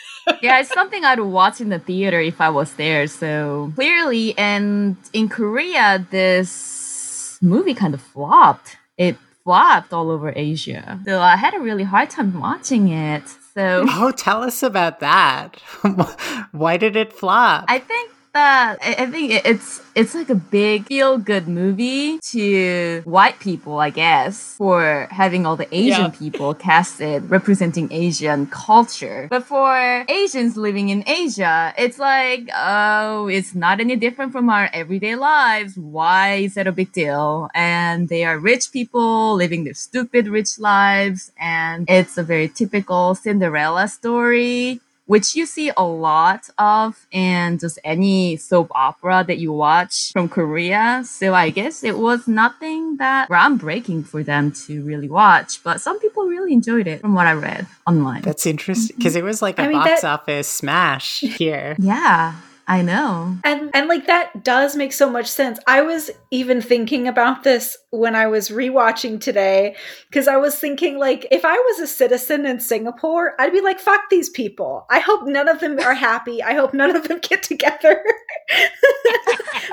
yeah, 0.42 0.60
it's 0.60 0.72
something 0.72 1.04
I'd 1.04 1.20
watch 1.20 1.60
in 1.60 1.68
the 1.68 1.78
theater 1.78 2.20
if 2.20 2.40
I 2.40 2.48
was 2.50 2.74
there. 2.74 3.06
So 3.06 3.72
clearly, 3.74 4.36
and 4.38 4.96
in 5.12 5.28
Korea, 5.28 6.06
this 6.10 7.38
movie 7.42 7.74
kind 7.74 7.94
of 7.94 8.00
flopped. 8.00 8.76
It 8.96 9.16
flopped 9.44 9.92
all 9.92 10.10
over 10.10 10.32
Asia. 10.34 11.00
So 11.04 11.20
I 11.20 11.36
had 11.36 11.54
a 11.54 11.60
really 11.60 11.82
hard 11.84 12.10
time 12.10 12.38
watching 12.40 12.88
it. 12.88 13.24
So 13.54 13.84
Oh, 13.88 14.12
tell 14.12 14.42
us 14.42 14.62
about 14.62 15.00
that. 15.00 15.60
Why 16.52 16.76
did 16.76 16.96
it 16.96 17.12
flop? 17.12 17.64
I 17.68 17.78
think 17.78 18.11
that 18.34 18.78
I 18.80 18.94
I 19.02 19.06
think 19.06 19.30
it- 19.32 19.44
it's 19.46 19.80
it's 19.94 20.14
like 20.14 20.30
a 20.30 20.34
big 20.34 20.86
feel 20.86 21.18
good 21.18 21.46
movie 21.48 22.18
to 22.32 23.02
white 23.04 23.38
people, 23.40 23.78
I 23.78 23.90
guess, 23.90 24.54
for 24.56 25.06
having 25.10 25.44
all 25.44 25.56
the 25.56 25.68
Asian 25.74 26.08
Yeah. 26.12 26.18
people 26.18 26.54
casted 26.54 27.28
representing 27.30 27.92
Asian 27.92 28.46
culture. 28.46 29.26
But 29.30 29.44
for 29.44 30.04
Asians 30.08 30.56
living 30.56 30.88
in 30.88 31.04
Asia, 31.06 31.74
it's 31.76 31.98
like, 31.98 32.48
oh, 32.56 33.28
it's 33.28 33.54
not 33.54 33.80
any 33.80 33.96
different 33.96 34.32
from 34.32 34.48
our 34.48 34.70
everyday 34.72 35.14
lives. 35.14 35.76
Why 35.76 36.36
is 36.48 36.54
that 36.54 36.66
a 36.66 36.72
big 36.72 36.90
deal? 36.92 37.50
And 37.54 38.08
they 38.08 38.24
are 38.24 38.38
rich 38.38 38.72
people 38.72 39.34
living 39.34 39.64
their 39.64 39.74
stupid 39.74 40.26
rich 40.28 40.58
lives, 40.58 41.32
and 41.38 41.84
it's 41.88 42.16
a 42.16 42.22
very 42.22 42.48
typical 42.48 43.14
Cinderella 43.14 43.88
story 43.88 44.80
which 45.12 45.36
you 45.36 45.44
see 45.44 45.70
a 45.76 45.82
lot 45.84 46.48
of 46.56 47.06
in 47.10 47.58
just 47.58 47.78
any 47.84 48.36
soap 48.38 48.68
opera 48.74 49.22
that 49.28 49.36
you 49.36 49.52
watch 49.52 50.10
from 50.12 50.26
Korea. 50.26 51.02
So 51.04 51.34
I 51.34 51.50
guess 51.50 51.84
it 51.84 51.98
was 51.98 52.26
nothing 52.26 52.96
that 52.96 53.28
groundbreaking 53.28 54.06
for 54.06 54.22
them 54.22 54.52
to 54.64 54.82
really 54.82 55.10
watch, 55.10 55.62
but 55.62 55.82
some 55.82 56.00
people 56.00 56.22
really 56.24 56.52
enjoyed 56.54 56.86
it 56.86 57.02
from 57.02 57.14
what 57.14 57.26
I 57.26 57.34
read 57.34 57.66
online. 57.86 58.22
That's 58.22 58.46
interesting 58.46 58.96
because 58.96 59.14
it 59.14 59.22
was 59.30 59.42
like 59.42 59.58
a 59.58 59.64
I 59.64 59.68
mean, 59.68 59.76
box 59.84 60.00
that- 60.00 60.08
office 60.20 60.48
smash 60.48 61.20
here. 61.20 61.76
yeah, 61.78 62.34
I 62.72 62.80
know. 62.80 63.36
And 63.44 63.70
and 63.74 63.86
like 63.86 64.06
that 64.06 64.42
does 64.42 64.76
make 64.76 64.94
so 64.94 65.10
much 65.10 65.26
sense. 65.26 65.58
I 65.66 65.82
was 65.82 66.10
even 66.30 66.62
thinking 66.62 67.06
about 67.06 67.42
this 67.44 67.76
when 67.90 68.16
I 68.16 68.28
was 68.28 68.48
rewatching 68.48 69.20
today 69.20 69.76
because 70.08 70.26
I 70.26 70.38
was 70.38 70.58
thinking 70.58 70.98
like 70.98 71.26
if 71.30 71.44
I 71.44 71.52
was 71.52 71.80
a 71.80 71.86
citizen 71.86 72.46
in 72.46 72.60
Singapore, 72.60 73.34
I'd 73.38 73.52
be 73.52 73.60
like 73.60 73.78
fuck 73.78 74.08
these 74.08 74.30
people. 74.30 74.86
I 74.88 75.00
hope 75.00 75.26
none 75.26 75.48
of 75.48 75.60
them 75.60 75.78
are 75.80 75.92
happy. 75.92 76.42
I 76.42 76.54
hope 76.54 76.72
none 76.72 76.96
of 76.96 77.08
them 77.08 77.18
get 77.20 77.42
together. 77.42 78.02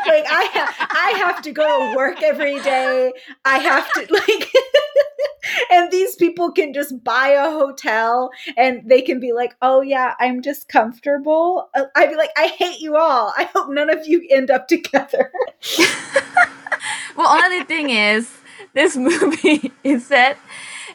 like 0.06 0.26
I 0.28 0.50
ha- 0.52 0.88
I 0.92 1.18
have 1.20 1.42
to 1.44 1.54
go 1.54 1.96
work 1.96 2.22
every 2.22 2.60
day. 2.60 3.14
I 3.46 3.60
have 3.60 3.90
to 3.94 4.08
like 4.14 4.52
and 5.72 5.92
these 5.92 6.16
people 6.16 6.52
can 6.52 6.74
just 6.74 7.04
buy 7.04 7.30
a 7.30 7.50
hotel 7.50 8.32
and 8.58 8.82
they 8.86 9.02
can 9.02 9.20
be 9.20 9.34
like, 9.34 9.56
"Oh 9.62 9.82
yeah, 9.82 10.14
I'm 10.20 10.42
just 10.42 10.68
comfortable." 10.70 11.70
Uh, 11.76 11.86
I'd 11.96 12.10
be 12.10 12.16
like, 12.16 12.32
"I 12.38 12.48
hate 12.48 12.80
you 12.80 12.89
all. 12.96 13.34
I 13.38 13.50
hope 13.54 13.70
none 13.70 13.90
of 13.90 14.08
you 14.08 14.26
end 14.30 14.50
up 14.52 14.68
together." 14.68 15.32
Well, 17.16 17.36
another 17.38 17.66
thing 17.66 17.90
is 17.90 18.32
this 18.74 18.96
movie 18.96 19.74
is 19.84 20.08
set 20.08 20.38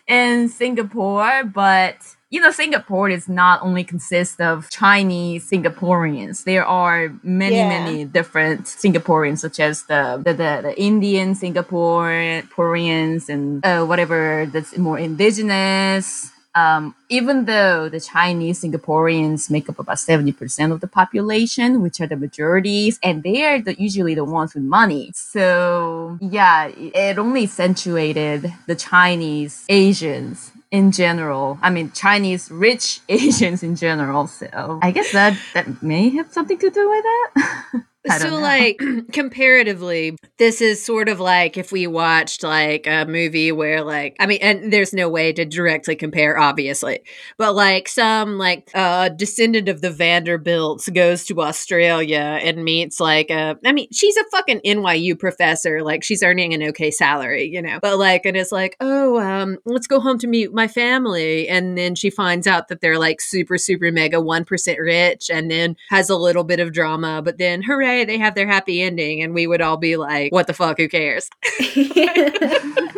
in 0.07 0.49
Singapore, 0.49 1.45
but 1.45 1.97
you 2.31 2.41
know, 2.41 2.51
Singapore 2.51 3.11
is 3.11 3.29
not 3.29 3.63
only 3.63 3.85
consist 3.85 4.41
of 4.41 4.69
Chinese 4.71 5.49
Singaporeans. 5.51 6.45
There 6.45 6.65
are 6.65 7.13
many, 7.23 7.57
Yeah. 7.57 7.69
many 7.69 8.05
different 8.07 8.65
Singaporeans, 8.65 9.39
such 9.41 9.61
as 9.61 9.83
the 9.85 10.21
the, 10.25 10.33
the, 10.33 10.61
the 10.63 10.75
Indian 10.81 11.35
Singaporeans 11.35 13.29
and 13.29 13.65
uh, 13.65 13.85
whatever 13.85 14.47
that's 14.51 14.77
more 14.79 14.99
indigenous. 14.99 16.31
Um, 16.55 16.95
even 17.09 17.47
though 17.47 17.89
the 17.89 18.01
Chinese 18.01 18.63
Singaporeans 18.63 19.51
make 19.51 19.69
up 19.69 19.79
about 19.79 19.97
70% 19.97 20.73
of 20.73 20.81
the 20.81 20.87
population, 20.87 21.83
which 21.83 22.01
are 22.01 22.07
the 22.07 22.17
majorities, 22.17 22.99
and 23.03 23.23
they 23.23 23.45
are 23.45 23.61
the, 23.61 23.75
usually 23.81 24.15
the 24.15 24.25
ones 24.25 24.55
with 24.55 24.63
money. 24.63 25.11
So, 25.15 26.19
yeah, 26.21 26.69
it 26.69 27.19
only 27.19 27.45
accentuated 27.45 28.53
the 28.67 28.77
Chinese 28.77 29.65
Asians 29.69 30.53
in 30.71 30.93
general. 30.93 31.59
I 31.63 31.71
mean, 31.71 31.93
Chinese 31.93 32.51
rich 32.51 33.01
Asians 33.09 33.63
in 33.63 33.77
general. 33.77 34.27
So, 34.27 34.79
I 34.83 34.91
guess 34.91 35.13
that, 35.13 35.39
that 35.55 35.83
may 35.83 36.11
have 36.11 36.33
something 36.33 36.59
to 36.59 36.71
do 36.71 36.89
with 36.89 37.05
that. 37.05 37.85
So 38.09 38.37
like 38.37 38.81
comparatively 39.13 40.17
this 40.39 40.61
is 40.61 40.85
sort 40.85 41.09
of 41.09 41.21
like 41.21 41.57
if 41.57 41.73
we 41.73 41.87
watched 41.87 42.43
like 42.43 42.87
a 42.87 43.05
movie 43.07 43.53
where 43.53 43.83
like 43.83 44.17
i 44.19 44.27
mean 44.27 44.39
and 44.43 44.73
there's 44.73 44.93
no 44.93 45.09
way 45.09 45.33
to 45.33 45.45
directly 45.45 45.95
compare 45.95 46.39
obviously 46.39 47.01
but 47.39 47.55
like 47.55 47.89
some 47.89 48.37
like 48.37 48.71
uh 48.75 49.09
descendant 49.11 49.69
of 49.69 49.81
the 49.81 49.91
vanderbilts 49.91 50.89
goes 50.91 51.25
to 51.25 51.41
australia 51.41 52.39
and 52.43 52.65
meets 52.65 53.01
like 53.01 53.31
a 53.31 53.57
i 53.65 53.73
mean 53.73 53.87
she's 53.93 54.17
a 54.17 54.25
fucking 54.31 54.61
nyu 54.65 55.19
professor 55.19 55.83
like 55.83 56.03
she's 56.03 56.23
earning 56.23 56.53
an 56.53 56.63
okay 56.63 56.91
salary 56.91 57.45
you 57.45 57.63
know 57.63 57.79
but 57.81 57.99
like 57.99 58.27
and 58.27 58.37
it's 58.37 58.53
like 58.53 58.77
oh 58.81 59.21
um 59.21 59.57
let's 59.65 59.87
go 59.87 60.01
home 60.01 60.19
to 60.19 60.27
meet 60.27 60.53
my 60.53 60.69
family 60.69 61.49
and 61.49 61.79
then 61.79 61.95
she 61.95 62.11
finds 62.11 62.47
out 62.47 62.69
that 62.69 62.81
they're 62.81 62.99
like 62.99 63.21
super 63.21 63.57
super 63.57 63.91
mega 63.93 64.17
1% 64.17 64.79
rich 64.79 65.31
and 65.31 65.51
then 65.51 65.77
has 65.91 66.11
a 66.11 66.17
little 66.17 66.45
bit 66.45 66.61
of 66.61 66.73
drama 66.73 67.23
but 67.23 67.39
then 67.39 67.63
hooray 67.63 67.94
they 68.03 68.19
have 68.19 68.35
their 68.35 68.49
happy 68.49 68.83
ending 68.83 69.23
and 69.23 69.33
we 69.35 69.47
would 69.47 69.61
all 69.61 69.77
be 69.77 69.97
like 69.97 70.33
what 70.33 70.49
the 70.49 70.55
fuck? 70.55 70.79
Who 70.79 70.89
cares? 70.89 71.31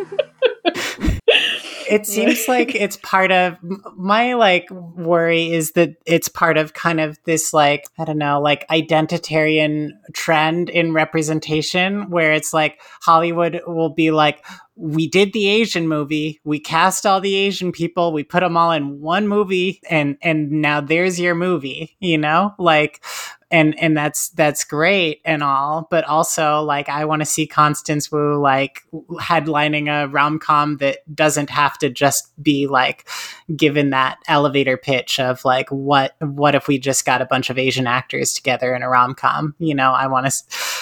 It 1.89 2.05
seems 2.05 2.47
like 2.47 2.75
it's 2.75 2.97
part 2.97 3.31
of 3.31 3.57
my 3.95 4.33
like 4.33 4.69
worry 4.71 5.51
is 5.51 5.71
that 5.73 5.95
it's 6.05 6.27
part 6.27 6.57
of 6.57 6.73
kind 6.73 6.99
of 6.99 7.17
this 7.23 7.53
like 7.53 7.85
I 7.97 8.05
don't 8.05 8.17
know 8.17 8.41
like 8.41 8.67
identitarian 8.67 9.91
trend 10.13 10.69
in 10.69 10.93
representation 10.93 12.09
where 12.09 12.33
it's 12.33 12.53
like 12.53 12.81
Hollywood 13.01 13.61
will 13.65 13.93
be 13.93 14.11
like 14.11 14.45
we 14.75 15.07
did 15.07 15.33
the 15.33 15.47
Asian 15.47 15.87
movie 15.87 16.41
we 16.43 16.59
cast 16.59 17.05
all 17.05 17.21
the 17.21 17.35
Asian 17.35 17.71
people 17.71 18.11
we 18.11 18.23
put 18.23 18.41
them 18.41 18.57
all 18.57 18.71
in 18.71 18.99
one 18.99 19.27
movie 19.27 19.81
and 19.89 20.17
and 20.21 20.51
now 20.51 20.81
there's 20.81 21.19
your 21.19 21.35
movie 21.35 21.95
you 21.99 22.17
know? 22.17 22.53
Like 22.59 23.03
and 23.49 23.77
and 23.79 23.95
that's 23.95 24.29
that's 24.29 24.63
great 24.63 25.21
and 25.23 25.41
all 25.41 25.87
but 25.89 26.03
also 26.05 26.61
like 26.61 26.89
i 26.89 27.05
want 27.05 27.21
to 27.21 27.25
see 27.25 27.47
constance 27.47 28.11
wu 28.11 28.39
like 28.39 28.83
headlining 29.19 29.87
a 29.87 30.07
rom-com 30.09 30.77
that 30.77 30.99
doesn't 31.15 31.49
have 31.49 31.77
to 31.77 31.89
just 31.89 32.31
be 32.43 32.67
like 32.67 33.07
given 33.55 33.91
that 33.91 34.17
elevator 34.27 34.75
pitch 34.75 35.19
of 35.19 35.45
like 35.45 35.69
what 35.69 36.15
what 36.19 36.55
if 36.55 36.67
we 36.67 36.77
just 36.77 37.05
got 37.05 37.21
a 37.21 37.25
bunch 37.25 37.49
of 37.49 37.57
asian 37.57 37.87
actors 37.87 38.33
together 38.33 38.75
in 38.75 38.83
a 38.83 38.89
rom-com? 38.89 39.55
You 39.59 39.75
know 39.75 39.91
i 39.91 40.07
want 40.07 40.29
to 40.29 40.31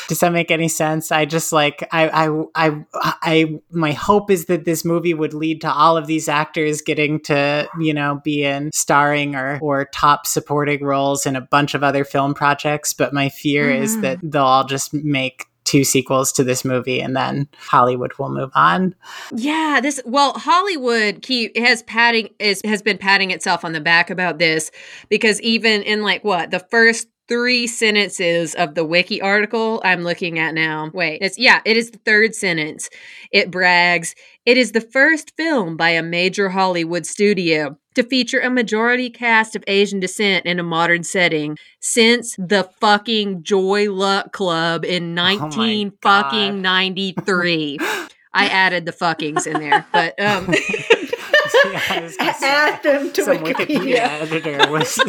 does 0.07 0.19
that 0.19 0.31
make 0.31 0.51
any 0.51 0.67
sense? 0.67 1.11
I 1.11 1.25
just 1.25 1.51
like 1.51 1.87
I, 1.91 2.27
I 2.27 2.43
i 2.55 2.85
i 3.21 3.59
my 3.71 3.91
hope 3.91 4.29
is 4.29 4.45
that 4.45 4.65
this 4.65 4.85
movie 4.85 5.13
would 5.13 5.33
lead 5.33 5.61
to 5.61 5.71
all 5.71 5.97
of 5.97 6.07
these 6.07 6.27
actors 6.27 6.81
getting 6.81 7.19
to 7.21 7.67
you 7.79 7.93
know 7.93 8.21
be 8.23 8.43
in 8.43 8.71
starring 8.71 9.35
or 9.35 9.59
or 9.61 9.85
top 9.85 10.27
supporting 10.27 10.83
roles 10.83 11.25
in 11.25 11.35
a 11.35 11.41
bunch 11.41 11.73
of 11.73 11.83
other 11.83 12.03
film 12.03 12.33
projects 12.33 12.54
but 12.97 13.13
my 13.13 13.29
fear 13.29 13.67
mm-hmm. 13.67 13.83
is 13.83 14.01
that 14.01 14.19
they'll 14.23 14.43
all 14.43 14.65
just 14.65 14.93
make 14.93 15.45
two 15.65 15.83
sequels 15.83 16.31
to 16.31 16.43
this 16.43 16.63
movie 16.63 17.01
and 17.01 17.15
then 17.15 17.49
Hollywood 17.57 18.13
will 18.13 18.29
move 18.29 18.51
on. 18.53 18.95
Yeah, 19.33 19.79
this 19.81 19.99
well 20.05 20.33
Hollywood 20.33 21.21
keep 21.21 21.57
has 21.57 21.83
patting 21.83 22.29
is 22.39 22.61
has 22.63 22.81
been 22.81 22.97
patting 22.97 23.31
itself 23.31 23.65
on 23.65 23.73
the 23.73 23.81
back 23.81 24.09
about 24.09 24.37
this 24.37 24.71
because 25.09 25.41
even 25.41 25.81
in 25.81 26.03
like 26.03 26.23
what 26.23 26.51
the 26.51 26.59
first 26.59 27.07
three 27.27 27.65
sentences 27.65 28.53
of 28.55 28.75
the 28.75 28.85
wiki 28.85 29.21
article 29.21 29.81
I'm 29.83 30.03
looking 30.03 30.37
at 30.37 30.53
now. 30.53 30.91
Wait, 30.93 31.19
it's 31.21 31.37
yeah, 31.37 31.61
it 31.65 31.75
is 31.75 31.91
the 31.91 31.97
third 31.99 32.35
sentence. 32.35 32.89
It 33.31 33.49
brags, 33.49 34.15
it 34.45 34.57
is 34.57 34.71
the 34.71 34.81
first 34.81 35.35
film 35.35 35.75
by 35.75 35.89
a 35.89 36.03
major 36.03 36.49
Hollywood 36.49 37.05
studio 37.05 37.77
to 37.95 38.03
feature 38.03 38.39
a 38.39 38.49
majority 38.49 39.09
cast 39.09 39.55
of 39.55 39.63
Asian 39.67 39.99
descent 39.99 40.45
in 40.45 40.59
a 40.59 40.63
modern 40.63 41.03
setting 41.03 41.57
since 41.79 42.35
the 42.37 42.69
fucking 42.79 43.43
Joy 43.43 43.91
Luck 43.91 44.33
Club 44.33 44.85
in 44.85 45.15
19 45.15 45.91
oh 45.93 45.97
fucking 46.01 46.61
93. 46.61 47.79
I 48.33 48.47
added 48.47 48.85
the 48.85 48.91
fuckings 48.91 49.47
in 49.47 49.61
there, 49.61 49.85
but 49.93 50.19
um 50.19 50.53
yeah, 51.65 52.11
Add 52.41 52.83
them 52.83 53.11
to 53.13 53.23
some 53.23 53.37
Wikipedia. 53.37 53.65
Wikipedia 53.65 53.97
editor 53.97 54.71
was 54.71 54.99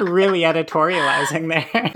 really 0.00 0.40
editorializing 0.40 1.48
there. 1.48 1.92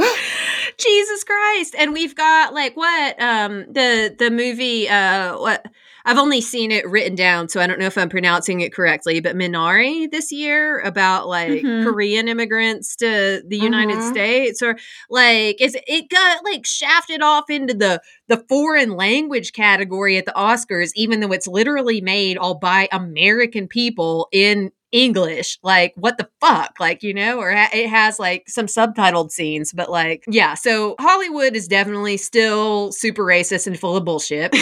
Jesus 0.77 1.25
Christ. 1.25 1.77
And 1.79 1.93
we've 1.93 2.17
got 2.17 2.53
like 2.53 2.77
what 2.77 3.23
um 3.23 3.67
the 3.73 4.15
the 4.19 4.31
movie 4.31 4.89
uh 4.89 5.39
what 5.39 5.67
I've 6.05 6.19
only 6.19 6.41
seen 6.41 6.71
it 6.71 6.89
written 6.89 7.15
down, 7.15 7.49
so 7.49 7.61
I 7.61 7.67
don't 7.67 7.79
know 7.79 7.87
if 7.87 7.99
I'm 7.99 8.09
pronouncing 8.09 8.61
it 8.61 8.73
correctly, 8.73 9.21
but 9.21 9.37
Minari 9.37 10.11
this 10.11 10.33
year 10.33 10.81
about 10.81 11.29
like 11.29 11.63
mm-hmm. 11.63 11.89
Korean 11.89 12.29
immigrants 12.29 12.97
to 12.97 13.43
the 13.47 13.59
United 13.59 13.99
mm-hmm. 13.99 14.11
States 14.11 14.63
or 14.63 14.77
like 15.09 15.61
is 15.61 15.77
it 15.87 16.09
got 16.09 16.45
like 16.45 16.67
shafted 16.67 17.23
off 17.23 17.51
into 17.51 17.75
the 17.75 18.01
the 18.29 18.45
foreign 18.49 18.91
language 18.97 19.53
category 19.53 20.17
at 20.17 20.27
the 20.27 20.33
Oscars 20.33 20.91
even 20.95 21.21
though 21.21 21.33
it's 21.33 21.47
literally 21.47 22.01
made 22.01 22.37
all 22.37 22.55
by 22.55 22.89
American 22.93 23.69
people 23.69 24.29
in 24.33 24.71
English. 24.93 25.59
Like, 25.63 25.93
what 25.97 26.19
the 26.19 26.29
fuck? 26.41 26.75
Like, 26.81 27.03
you 27.03 27.15
know, 27.15 27.39
or 27.39 27.53
ha- 27.53 27.71
it 27.73 27.89
has 27.89 28.19
like 28.19 28.49
some 28.49 28.67
subtitled 28.67 29.31
scenes, 29.31 29.73
but 29.73 29.91
like, 29.91 30.25
yeah. 30.29 30.55
So 30.55 30.97
Hollywood 30.99 31.55
is 31.55 31.69
definitely 31.69 32.17
still 32.17 32.93
super 32.93 33.25
racist 33.25 33.67
and 33.67 33.79
full 33.79 33.97
of 33.97 34.05
bullshit. 34.05 34.55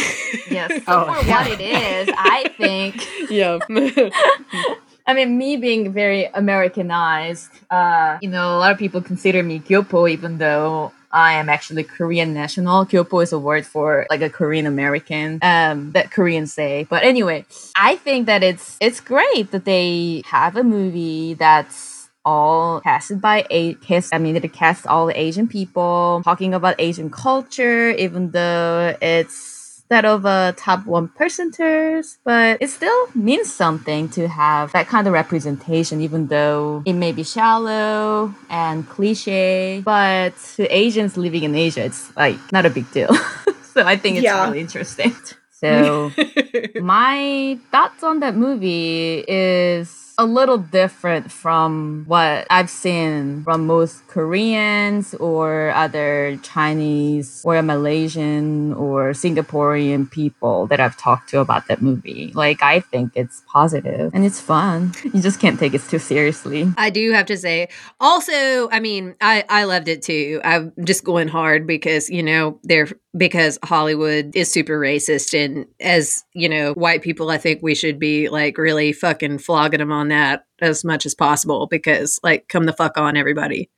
yes. 0.50 0.82
oh, 0.88 1.12
for 1.12 1.26
yeah. 1.26 1.42
what 1.42 1.60
it 1.60 1.60
is, 1.60 2.14
I 2.16 2.48
think. 2.56 3.06
yeah. 3.30 3.58
I 5.06 5.14
mean, 5.14 5.38
me 5.38 5.56
being 5.56 5.92
very 5.92 6.26
Americanized, 6.26 7.50
uh, 7.70 8.18
you 8.20 8.28
know, 8.28 8.56
a 8.56 8.58
lot 8.58 8.72
of 8.72 8.78
people 8.78 9.00
consider 9.00 9.42
me 9.42 9.58
Gyopo, 9.58 10.10
even 10.10 10.36
though 10.36 10.92
I 11.18 11.32
am 11.32 11.48
actually 11.48 11.82
Korean 11.82 12.32
national. 12.32 12.86
Kyopo 12.86 13.18
is 13.24 13.32
a 13.32 13.40
word 13.40 13.66
for 13.66 14.06
like 14.08 14.22
a 14.22 14.30
Korean 14.30 14.66
American 14.66 15.40
um, 15.42 15.90
that 15.90 16.12
Koreans 16.12 16.52
say. 16.52 16.86
But 16.88 17.02
anyway, 17.02 17.44
I 17.74 17.96
think 17.96 18.26
that 18.26 18.44
it's 18.44 18.76
it's 18.80 19.00
great 19.00 19.50
that 19.50 19.64
they 19.64 20.22
have 20.26 20.56
a 20.56 20.62
movie 20.62 21.34
that's 21.34 22.08
all 22.24 22.80
casted 22.82 23.20
by 23.20 23.46
a 23.50 23.74
cast. 23.74 24.14
I 24.14 24.18
mean, 24.18 24.36
it 24.36 24.52
casts 24.52 24.86
all 24.86 25.06
the 25.06 25.18
Asian 25.18 25.48
people 25.48 26.22
talking 26.24 26.54
about 26.54 26.76
Asian 26.78 27.10
culture, 27.10 27.90
even 27.90 28.30
though 28.30 28.94
it's 29.02 29.47
that 29.88 30.04
of 30.04 30.24
a 30.24 30.54
top 30.56 30.86
one 30.86 31.08
percenters, 31.08 32.18
but 32.24 32.58
it 32.60 32.68
still 32.68 33.08
means 33.14 33.52
something 33.52 34.08
to 34.10 34.28
have 34.28 34.72
that 34.72 34.86
kind 34.86 35.06
of 35.06 35.12
representation, 35.12 36.00
even 36.00 36.26
though 36.26 36.82
it 36.86 36.92
may 36.92 37.12
be 37.12 37.24
shallow 37.24 38.34
and 38.50 38.88
cliche. 38.88 39.82
But 39.84 40.34
to 40.56 40.66
Asians 40.74 41.16
living 41.16 41.42
in 41.42 41.54
Asia, 41.54 41.84
it's 41.84 42.14
like 42.16 42.38
not 42.52 42.66
a 42.66 42.70
big 42.70 42.90
deal. 42.92 43.14
so 43.62 43.84
I 43.84 43.96
think 43.96 44.16
it's 44.16 44.24
yeah. 44.24 44.46
really 44.46 44.60
interesting. 44.60 45.14
So 45.50 46.12
my 46.80 47.58
thoughts 47.72 48.02
on 48.04 48.20
that 48.20 48.36
movie 48.36 49.24
is 49.26 50.07
a 50.18 50.26
little 50.26 50.58
different 50.58 51.30
from 51.30 52.02
what 52.08 52.44
I've 52.50 52.68
seen 52.68 53.44
from 53.44 53.68
most 53.68 54.04
Koreans 54.08 55.14
or 55.14 55.70
other 55.70 56.38
Chinese 56.42 57.40
or 57.44 57.62
Malaysian 57.62 58.72
or 58.74 59.12
Singaporean 59.12 60.10
people 60.10 60.66
that 60.66 60.80
I've 60.80 60.96
talked 60.96 61.30
to 61.30 61.38
about 61.38 61.68
that 61.68 61.80
movie. 61.80 62.32
Like, 62.34 62.62
I 62.64 62.80
think 62.80 63.12
it's 63.14 63.44
positive 63.46 64.10
and 64.12 64.24
it's 64.24 64.40
fun. 64.40 64.92
You 65.04 65.22
just 65.22 65.38
can't 65.38 65.58
take 65.58 65.74
it 65.74 65.82
too 65.88 66.00
seriously. 66.00 66.72
I 66.76 66.90
do 66.90 67.12
have 67.12 67.26
to 67.26 67.36
say, 67.36 67.68
also, 68.00 68.68
I 68.70 68.80
mean, 68.80 69.14
I, 69.20 69.44
I 69.48 69.64
loved 69.64 69.86
it 69.86 70.02
too. 70.02 70.40
I'm 70.42 70.72
just 70.82 71.04
going 71.04 71.28
hard 71.28 71.64
because, 71.64 72.10
you 72.10 72.24
know, 72.24 72.58
they're 72.64 72.88
because 73.16 73.58
Hollywood 73.64 74.34
is 74.34 74.50
super 74.50 74.78
racist. 74.78 75.36
And 75.36 75.66
as, 75.80 76.24
you 76.34 76.48
know, 76.48 76.72
white 76.74 77.02
people, 77.02 77.30
I 77.30 77.38
think 77.38 77.62
we 77.62 77.74
should 77.74 77.98
be 77.98 78.28
like 78.28 78.58
really 78.58 78.92
fucking 78.92 79.38
flogging 79.38 79.78
them 79.78 79.92
on 79.92 80.07
that 80.08 80.44
as 80.60 80.84
much 80.84 81.06
as 81.06 81.14
possible 81.14 81.66
because, 81.66 82.18
like, 82.22 82.48
come 82.48 82.64
the 82.64 82.72
fuck 82.72 82.96
on, 82.98 83.16
everybody. 83.16 83.70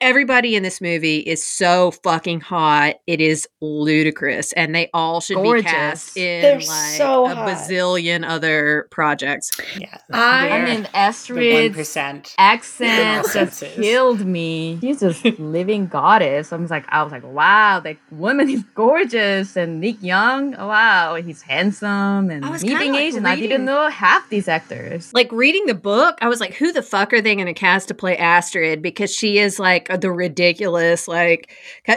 Everybody 0.00 0.56
in 0.56 0.62
this 0.62 0.80
movie 0.80 1.18
is 1.18 1.44
so 1.44 1.90
fucking 1.90 2.40
hot. 2.40 2.96
It 3.06 3.20
is 3.20 3.46
ludicrous. 3.60 4.52
And 4.54 4.74
they 4.74 4.88
all 4.94 5.20
should 5.20 5.36
Gorgeous. 5.36 5.64
be 5.64 5.70
cast 5.70 6.16
in 6.16 6.40
They're 6.40 6.54
like 6.54 6.96
so 6.96 7.26
a 7.26 7.34
bazillion 7.34 8.26
other 8.26 8.88
projects. 8.90 9.50
Yeah. 9.76 9.98
I, 10.10 10.48
I 10.48 10.64
mean, 10.64 10.88
Astrid's 10.94 11.96
accent 12.38 13.26
just 13.30 13.62
killed 13.62 14.24
me. 14.24 14.78
She's 14.80 15.00
just 15.00 15.22
living 15.38 15.86
goddess. 15.86 16.50
I 16.50 16.56
was 16.56 16.70
like, 16.70 16.86
I 16.88 17.02
was 17.02 17.12
like, 17.12 17.24
wow, 17.24 17.80
that 17.80 17.98
woman 18.10 18.48
is 18.48 18.62
gorgeous. 18.74 19.54
And 19.54 19.82
Nick 19.82 20.02
Young, 20.02 20.54
oh, 20.54 20.68
wow, 20.68 21.16
he's 21.16 21.42
handsome. 21.42 22.30
And 22.30 22.42
me 22.44 22.58
being 22.62 22.92
like 22.92 23.00
Asian, 23.00 23.24
reading, 23.24 23.26
I 23.26 23.36
didn't 23.36 23.66
know 23.66 23.90
half 23.90 24.30
these 24.30 24.48
actors. 24.48 25.12
Like 25.12 25.30
reading 25.30 25.66
the 25.66 25.74
book, 25.74 26.16
I 26.22 26.28
was 26.28 26.40
like, 26.40 26.54
who 26.54 26.72
the 26.72 26.82
fuck 26.82 27.12
are 27.12 27.20
they 27.20 27.34
going 27.34 27.46
to 27.46 27.52
cast 27.52 27.88
to 27.88 27.94
play 27.94 28.16
Astrid? 28.16 28.80
Because 28.80 29.14
she 29.14 29.38
is 29.38 29.58
like 29.58 29.89
the 29.96 30.10
ridiculous 30.10 31.08
like 31.08 31.50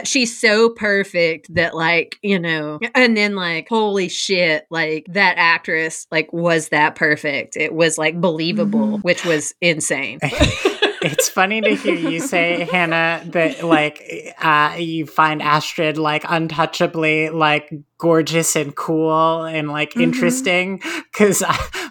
she's 0.04 0.38
so 0.38 0.70
perfect 0.70 1.52
that 1.54 1.74
like 1.74 2.16
you 2.22 2.38
know 2.38 2.78
and 2.94 3.16
then 3.16 3.34
like 3.34 3.68
holy 3.68 4.08
shit 4.08 4.66
like 4.70 5.06
that 5.08 5.34
actress 5.36 6.06
like 6.10 6.32
was 6.32 6.68
that 6.70 6.94
perfect 6.94 7.56
it 7.56 7.72
was 7.72 7.98
like 7.98 8.20
believable 8.20 8.86
mm-hmm. 8.86 9.02
which 9.02 9.24
was 9.24 9.54
insane 9.60 10.18
it's 11.04 11.28
funny 11.28 11.60
to 11.60 11.74
hear 11.74 11.94
you 11.94 12.20
say 12.20 12.64
hannah 12.64 13.22
that 13.26 13.62
like 13.62 14.34
uh, 14.38 14.74
you 14.78 15.06
find 15.06 15.42
astrid 15.42 15.98
like 15.98 16.24
untouchably 16.24 17.30
like 17.30 17.72
gorgeous 17.98 18.56
and 18.56 18.76
cool 18.76 19.44
and 19.44 19.70
like 19.70 19.90
mm-hmm. 19.90 20.02
interesting. 20.02 20.82
Because 21.12 21.42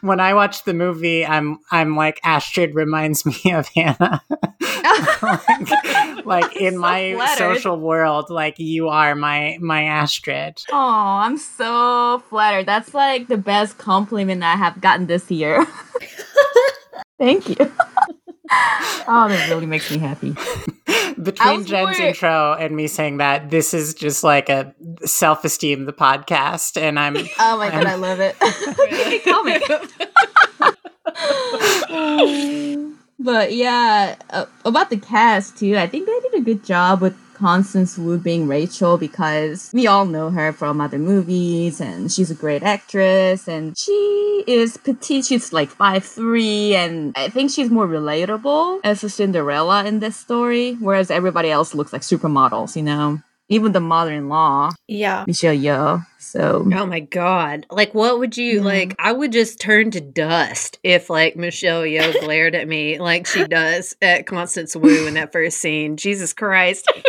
when 0.02 0.20
i 0.20 0.34
watch 0.34 0.64
the 0.64 0.74
movie 0.74 1.26
i'm 1.26 1.58
i'm 1.72 1.96
like 1.96 2.20
astrid 2.24 2.76
reminds 2.76 3.26
me 3.26 3.52
of 3.52 3.68
hannah. 3.70 4.22
Like, 5.22 6.26
like 6.26 6.56
in 6.62 6.74
so 6.74 6.80
my 6.80 7.14
flattered. 7.16 7.56
social 7.56 7.80
world 7.80 8.30
like 8.30 8.60
you 8.60 8.90
are 8.90 9.16
my 9.16 9.58
my 9.62 9.86
astrid. 9.86 10.62
Oh 10.72 10.78
i'm 10.78 11.38
so 11.38 12.22
flattered. 12.30 12.66
That's 12.66 12.94
like 12.94 13.28
the 13.28 13.38
best 13.38 13.78
compliment 13.78 14.44
i 14.44 14.56
have 14.56 14.82
gotten 14.82 15.08
this 15.08 15.32
year. 15.32 15.66
Thank 17.18 17.58
you 17.58 17.72
oh, 19.08 19.28
that 19.30 19.48
really 19.50 19.66
makes 19.66 19.90
me 19.92 19.98
happy. 19.98 20.36
Between 21.22 21.66
Jen's 21.66 22.00
more... 22.00 22.08
intro 22.08 22.54
and 22.54 22.76
me 22.76 22.88
saying 22.88 23.18
that, 23.18 23.50
this 23.50 23.74
is 23.74 23.94
just 23.94 24.24
like 24.24 24.50
a 24.50 24.74
self 25.06 25.46
esteem 25.46 25.86
the 25.86 25.94
podcast, 25.94 26.80
and 26.82 27.00
I'm. 27.00 27.18
Oh 27.40 27.58
my 27.58 27.68
I'm, 27.68 27.84
god, 27.84 27.86
I 27.86 27.96
love 27.96 28.20
it. 28.20 28.36
but 33.20 33.54
yeah, 33.54 34.16
uh, 34.32 34.46
about 34.66 34.90
the 34.90 34.98
cast 34.98 35.58
too, 35.58 35.78
I 35.78 35.88
think 35.88 36.06
they 36.08 36.20
did 36.22 36.42
a 36.42 36.42
good 36.42 36.64
job 36.64 37.02
with 37.02 37.16
Constance 37.48 37.98
Wu 37.98 38.18
being 38.18 38.48
Rachel 38.48 38.98
because 38.98 39.70
we 39.74 39.86
all 39.86 40.06
know 40.06 40.30
her 40.30 40.54
from 40.54 40.80
other 40.80 40.98
movies 40.98 41.82
and 41.82 42.10
she's 42.10 42.32
a 42.32 42.36
great 42.36 42.64
actress 42.64 43.50
and 43.50 43.78
she 43.78 44.46
is 44.48 44.78
petite. 44.78 45.26
She's 45.26 45.52
like 45.52 45.68
five 45.70 46.06
three, 46.06 46.74
and 46.74 47.12
I 47.18 47.28
think 47.28 47.52
she's 47.52 47.70
more 47.70 47.86
relatable 47.86 48.80
as 48.86 49.04
a 49.04 49.10
Cinderella 49.10 49.84
in 49.84 50.00
this 50.00 50.16
story, 50.16 50.76
whereas 50.80 51.12
everybody 51.12 51.52
else 51.52 51.76
looks 51.76 51.92
like 51.92 52.02
supermodels, 52.02 52.78
you 52.78 52.84
know? 52.84 53.20
Even 53.50 53.74
the 53.74 53.82
mother-in-law, 53.82 54.72
Yeah. 54.88 55.26
Michelle 55.28 55.54
Yeoh. 55.54 56.06
So 56.20 56.66
Oh 56.74 56.86
my 56.86 57.02
god. 57.02 57.66
Like 57.70 57.94
what 57.94 58.20
would 58.20 58.38
you 58.38 58.60
Yeah. 58.60 58.64
like 58.64 58.96
I 59.00 59.12
would 59.12 59.34
just 59.34 59.60
turn 59.60 59.92
to 59.92 60.00
dust 60.02 60.80
if 60.82 61.10
like 61.10 61.36
Michelle 61.36 61.82
Yeoh 61.84 62.18
glared 62.24 62.56
at 62.56 62.70
me 62.70 63.00
like 63.00 63.28
she 63.28 63.46
does 63.46 63.98
at 64.02 64.26
Constance 64.28 64.78
Wu 64.78 65.08
in 65.08 65.16
that 65.16 65.34
first 65.34 65.58
scene. 65.60 65.98
Jesus 65.98 66.32
Christ. 66.32 66.88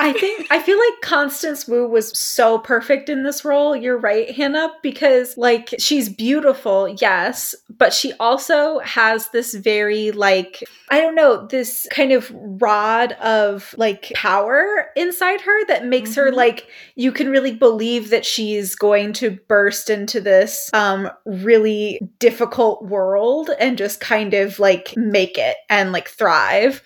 I 0.00 0.12
think 0.12 0.46
I 0.50 0.62
feel 0.62 0.78
like 0.78 1.00
Constance 1.02 1.66
Wu 1.66 1.88
was 1.88 2.16
so 2.16 2.58
perfect 2.58 3.08
in 3.08 3.24
this 3.24 3.44
role. 3.44 3.74
You're 3.74 3.98
right, 3.98 4.30
Hannah, 4.30 4.70
because 4.80 5.36
like 5.36 5.74
she's 5.80 6.08
beautiful, 6.08 6.88
yes, 7.00 7.52
but 7.68 7.92
she 7.92 8.12
also 8.20 8.78
has 8.80 9.30
this 9.30 9.54
very 9.54 10.12
like 10.12 10.62
I 10.88 11.00
don't 11.00 11.16
know, 11.16 11.46
this 11.48 11.88
kind 11.90 12.12
of 12.12 12.30
rod 12.32 13.12
of 13.14 13.74
like 13.76 14.12
power 14.14 14.86
inside 14.94 15.40
her 15.40 15.66
that 15.66 15.84
makes 15.84 16.14
her 16.14 16.30
Mhm. 16.30 16.34
like 16.36 16.68
you 16.94 17.10
can 17.10 17.28
really 17.28 17.52
believe 17.52 18.10
that 18.10 18.24
she's 18.24 18.76
going 18.76 19.12
to 19.14 19.32
burst 19.48 19.90
into 19.90 20.20
this 20.20 20.70
um 20.74 21.10
really 21.24 22.00
difficult 22.20 22.84
world 22.84 23.50
and 23.58 23.76
just 23.76 23.98
kind 24.00 24.32
of 24.32 24.60
like 24.60 24.94
make 24.96 25.36
it 25.38 25.56
and 25.68 25.90
like 25.90 26.08
thrive 26.08 26.82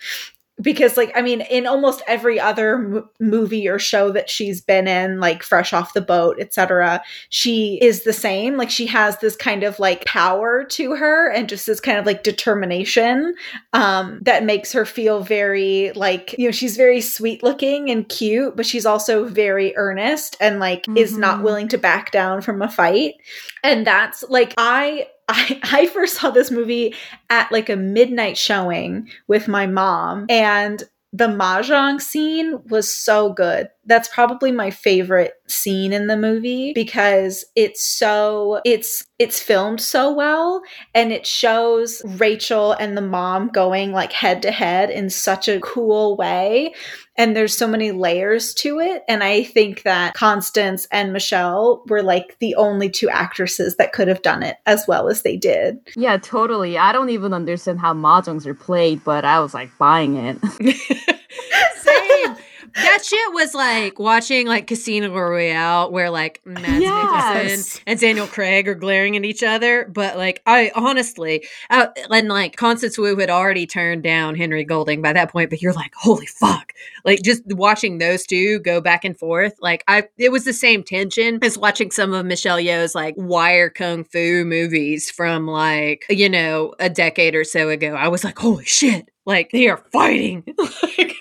because 0.61 0.97
like 0.97 1.11
i 1.15 1.21
mean 1.21 1.41
in 1.41 1.65
almost 1.65 2.03
every 2.07 2.39
other 2.39 2.75
m- 2.75 3.09
movie 3.19 3.67
or 3.67 3.79
show 3.79 4.11
that 4.11 4.29
she's 4.29 4.61
been 4.61 4.87
in 4.87 5.19
like 5.19 5.41
fresh 5.41 5.73
off 5.73 5.93
the 5.93 6.01
boat 6.01 6.37
etc 6.39 7.01
she 7.29 7.79
is 7.81 8.03
the 8.03 8.13
same 8.13 8.55
like 8.55 8.69
she 8.69 8.85
has 8.85 9.17
this 9.17 9.35
kind 9.35 9.63
of 9.63 9.79
like 9.79 10.05
power 10.05 10.63
to 10.63 10.95
her 10.95 11.29
and 11.31 11.49
just 11.49 11.65
this 11.65 11.79
kind 11.79 11.97
of 11.97 12.05
like 12.05 12.21
determination 12.23 13.33
um 13.73 14.19
that 14.21 14.43
makes 14.45 14.71
her 14.71 14.85
feel 14.85 15.21
very 15.23 15.91
like 15.95 16.35
you 16.37 16.47
know 16.47 16.51
she's 16.51 16.77
very 16.77 17.01
sweet 17.01 17.41
looking 17.41 17.89
and 17.89 18.07
cute 18.09 18.55
but 18.55 18.65
she's 18.65 18.85
also 18.85 19.25
very 19.25 19.75
earnest 19.75 20.37
and 20.39 20.59
like 20.59 20.85
is 20.95 21.17
not 21.17 21.39
Mhm. 21.39 21.43
willing 21.43 21.67
to 21.69 21.77
back 21.79 22.11
down 22.11 22.41
from 22.41 22.61
a 22.61 22.69
fight 22.69 23.15
and 23.63 23.87
that's 23.87 24.23
like 24.29 24.53
i 24.57 25.07
I, 25.33 25.59
I 25.63 25.87
first 25.87 26.15
saw 26.15 26.29
this 26.29 26.51
movie 26.51 26.93
at 27.29 27.51
like 27.51 27.69
a 27.69 27.75
midnight 27.75 28.37
showing 28.37 29.09
with 29.27 29.47
my 29.47 29.65
mom 29.65 30.27
and 30.29 30.83
the 31.15 31.27
mahjong 31.27 32.01
scene 32.01 32.59
was 32.69 32.91
so 32.91 33.31
good. 33.33 33.69
That's 33.85 34.07
probably 34.07 34.51
my 34.51 34.71
favorite 34.71 35.33
scene 35.47 35.93
in 35.93 36.07
the 36.07 36.17
movie 36.17 36.73
because 36.73 37.45
it's 37.55 37.85
so 37.85 38.61
it's 38.65 39.05
it's 39.19 39.39
filmed 39.39 39.79
so 39.79 40.11
well 40.11 40.63
and 40.95 41.11
it 41.11 41.27
shows 41.27 42.01
Rachel 42.03 42.71
and 42.73 42.97
the 42.97 43.01
mom 43.01 43.49
going 43.49 43.91
like 43.91 44.11
head 44.11 44.41
to 44.41 44.51
head 44.51 44.89
in 44.89 45.11
such 45.11 45.47
a 45.47 45.59
cool 45.59 46.17
way 46.17 46.73
and 47.15 47.35
there's 47.35 47.55
so 47.55 47.67
many 47.67 47.91
layers 47.91 48.53
to 48.55 48.79
it 48.79 49.03
and 49.07 49.23
I 49.23 49.43
think 49.43 49.83
that 49.83 50.13
Constance 50.13 50.87
and 50.91 51.13
Michelle 51.13 51.83
were 51.87 52.03
like 52.03 52.37
the 52.39 52.55
only 52.55 52.89
two 52.89 53.09
actresses 53.09 53.75
that 53.77 53.93
could 53.93 54.07
have 54.07 54.21
done 54.21 54.43
it 54.43 54.57
as 54.65 54.85
well 54.87 55.09
as 55.09 55.21
they 55.21 55.37
did. 55.37 55.79
yeah, 55.95 56.17
totally. 56.17 56.77
I 56.77 56.91
don't 56.91 57.09
even 57.09 57.33
understand 57.33 57.79
how 57.79 57.93
mahjongs 57.93 58.45
are 58.45 58.53
played, 58.53 59.03
but 59.03 59.25
I 59.25 59.39
was 59.39 59.53
like 59.53 59.69
buying 59.77 60.15
it. 60.15 60.37
Same. 61.75 62.35
That 62.75 63.03
shit 63.05 63.33
was 63.33 63.53
like 63.53 63.99
watching 63.99 64.47
like 64.47 64.67
Casino 64.67 65.13
Royale, 65.13 65.91
where 65.91 66.09
like 66.09 66.41
Mads 66.45 66.81
Yes. 66.81 66.93
Mikkelsen 66.97 67.81
and 67.85 67.99
Daniel 67.99 68.27
Craig 68.27 68.67
are 68.67 68.75
glaring 68.75 69.15
at 69.15 69.25
each 69.25 69.43
other. 69.43 69.85
But 69.93 70.17
like, 70.17 70.41
I 70.45 70.71
honestly, 70.75 71.45
uh, 71.69 71.87
and 72.09 72.29
like 72.29 72.55
Constance 72.55 72.97
Wu 72.97 73.15
had 73.17 73.29
already 73.29 73.65
turned 73.65 74.03
down 74.03 74.35
Henry 74.35 74.63
Golding 74.63 75.01
by 75.01 75.13
that 75.13 75.31
point. 75.31 75.49
But 75.49 75.61
you're 75.61 75.73
like, 75.73 75.93
holy 75.95 76.25
fuck! 76.25 76.73
Like 77.05 77.21
just 77.21 77.43
watching 77.47 77.97
those 77.97 78.25
two 78.25 78.59
go 78.59 78.81
back 78.81 79.05
and 79.05 79.17
forth, 79.17 79.53
like 79.61 79.83
I, 79.87 80.07
it 80.17 80.31
was 80.31 80.45
the 80.45 80.53
same 80.53 80.83
tension 80.83 81.39
as 81.43 81.57
watching 81.57 81.91
some 81.91 82.13
of 82.13 82.25
Michelle 82.25 82.59
Yeoh's 82.59 82.95
like 82.95 83.15
wire 83.17 83.69
kung 83.69 84.03
fu 84.03 84.45
movies 84.45 85.11
from 85.11 85.47
like 85.47 86.05
you 86.09 86.29
know 86.29 86.73
a 86.79 86.89
decade 86.89 87.35
or 87.35 87.43
so 87.43 87.69
ago. 87.69 87.93
I 87.93 88.07
was 88.07 88.23
like, 88.23 88.37
holy 88.39 88.65
shit! 88.65 89.09
Like 89.25 89.51
they 89.51 89.67
are 89.67 89.77
fighting. 89.91 90.43
like, 90.57 91.15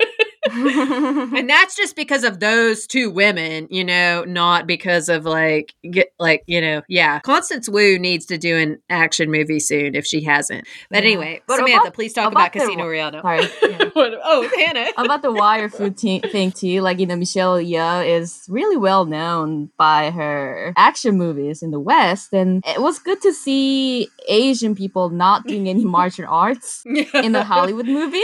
and 0.50 1.48
that's 1.48 1.76
just 1.76 1.96
because 1.96 2.24
of 2.24 2.40
those 2.40 2.86
two 2.86 3.10
women, 3.10 3.68
you 3.70 3.84
know, 3.84 4.24
not 4.24 4.66
because 4.66 5.08
of 5.08 5.24
like 5.24 5.74
get 5.90 6.12
like, 6.18 6.42
you 6.46 6.60
know, 6.60 6.82
yeah. 6.88 7.20
Constance 7.20 7.68
Wu 7.68 7.98
needs 7.98 8.26
to 8.26 8.38
do 8.38 8.56
an 8.56 8.78
action 8.90 9.30
movie 9.30 9.60
soon 9.60 9.94
if 9.94 10.04
she 10.06 10.22
hasn't. 10.22 10.66
But 10.90 11.02
Yeah. 11.04 11.10
anyway, 11.10 11.42
But 11.46 11.56
Samantha, 11.56 11.80
about- 11.82 11.94
please 11.94 12.12
talk 12.12 12.32
about, 12.32 12.48
about 12.48 12.52
the- 12.52 12.58
Casino 12.60 12.86
Royale. 12.88 13.22
Sorry. 13.22 13.48
Yeah. 13.62 13.90
Oh, 14.24 14.48
Hannah. 14.56 14.86
about 14.98 15.22
the 15.22 15.32
wire 15.32 15.68
food 15.68 15.96
te- 15.96 16.20
thing 16.20 16.50
too 16.52 16.80
like 16.80 16.98
you 16.98 17.06
know 17.06 17.16
michelle 17.16 17.56
yeoh 17.58 18.06
is 18.06 18.44
really 18.48 18.76
well 18.76 19.04
known 19.04 19.70
by 19.76 20.10
her 20.10 20.72
action 20.76 21.16
movies 21.16 21.62
in 21.62 21.70
the 21.70 21.80
west 21.80 22.32
and 22.32 22.64
it 22.66 22.80
was 22.80 22.98
good 22.98 23.20
to 23.22 23.32
see 23.32 24.08
asian 24.28 24.74
people 24.74 25.10
not 25.10 25.46
doing 25.46 25.68
any 25.68 25.84
martial 25.98 26.26
arts 26.28 26.82
in 26.86 27.34
a 27.34 27.44
hollywood 27.44 27.86
movie. 27.86 28.20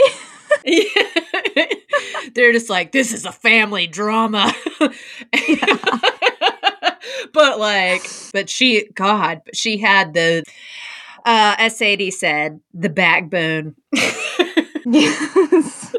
They're 2.33 2.51
just 2.51 2.69
like, 2.69 2.91
this 2.91 3.13
is 3.13 3.25
a 3.25 3.31
family 3.31 3.87
drama. 3.87 4.53
but 7.33 7.59
like, 7.59 8.09
but 8.33 8.49
she, 8.49 8.89
God, 8.93 9.41
but 9.45 9.55
she 9.55 9.77
had 9.77 10.13
the, 10.13 10.43
uh, 11.25 11.55
as 11.57 11.77
Sadie 11.77 12.11
said, 12.11 12.59
the 12.73 12.89
backbone. 12.89 13.75
yes 14.85 15.95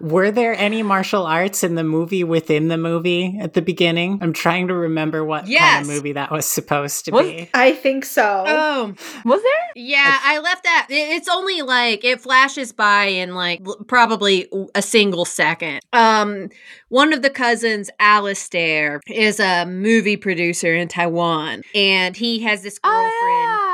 Were 0.00 0.30
there 0.30 0.54
any 0.54 0.82
martial 0.82 1.26
arts 1.26 1.62
in 1.62 1.74
the 1.74 1.84
movie 1.84 2.24
within 2.24 2.68
the 2.68 2.78
movie 2.78 3.38
at 3.40 3.54
the 3.54 3.62
beginning? 3.62 4.18
I'm 4.22 4.32
trying 4.32 4.68
to 4.68 4.74
remember 4.74 5.24
what 5.24 5.46
kind 5.46 5.82
of 5.82 5.86
movie 5.86 6.12
that 6.12 6.30
was 6.30 6.46
supposed 6.46 7.04
to 7.06 7.12
Was- 7.12 7.26
be. 7.26 7.50
I 7.54 7.72
think 7.72 8.04
so. 8.04 8.44
Oh, 8.46 8.94
was 9.24 9.42
there 9.42 9.60
yeah, 9.76 10.18
I 10.22 10.38
left 10.38 10.64
that. 10.64 10.86
It's 10.90 11.28
only 11.28 11.62
like 11.62 12.04
it 12.04 12.20
flashes 12.20 12.72
by 12.72 13.04
in 13.04 13.34
like 13.34 13.62
probably 13.86 14.48
a 14.74 14.82
single 14.82 15.24
second. 15.24 15.80
Um, 15.92 16.48
one 16.88 17.12
of 17.12 17.22
the 17.22 17.30
cousins, 17.30 17.88
Alistair, 17.98 19.00
is 19.06 19.38
a 19.40 19.64
movie 19.66 20.16
producer 20.16 20.74
in 20.74 20.88
Taiwan, 20.88 21.62
and 21.74 22.16
he 22.16 22.40
has 22.40 22.62
this 22.62 22.78
girlfriend. 22.78 23.12
oh, 23.12 23.66
yeah. 23.66 23.69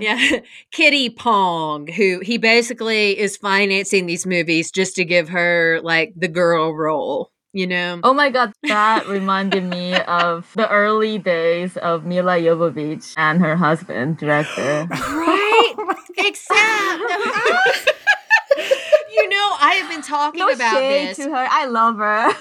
Yeah, 0.00 0.40
Kitty 0.72 1.10
Pong, 1.10 1.86
who 1.86 2.20
he 2.20 2.38
basically 2.38 3.18
is 3.18 3.36
financing 3.36 4.06
these 4.06 4.26
movies 4.26 4.70
just 4.70 4.96
to 4.96 5.04
give 5.04 5.28
her 5.30 5.80
like 5.82 6.12
the 6.16 6.28
girl 6.28 6.74
role, 6.74 7.30
you 7.52 7.66
know? 7.66 8.00
Oh 8.02 8.14
my 8.14 8.30
god, 8.30 8.52
that 8.64 9.06
reminded 9.08 9.64
me 9.64 9.94
of 9.94 10.50
the 10.54 10.68
early 10.70 11.18
days 11.18 11.76
of 11.76 12.04
Milla 12.04 12.36
Jovovich 12.38 13.14
and 13.16 13.40
her 13.40 13.56
husband, 13.56 14.18
director. 14.18 14.88
Right? 14.98 15.74
Oh 15.78 15.94
Except, 16.20 17.00
you 19.12 19.28
know, 19.28 19.56
I 19.60 19.74
have 19.80 19.88
been 19.90 20.02
talking 20.02 20.40
No 20.40 20.48
about 20.50 20.74
shade 20.78 21.08
this. 21.10 21.16
to 21.18 21.24
her. 21.30 21.46
I 21.50 21.66
love 21.66 21.96
her. 21.98 22.32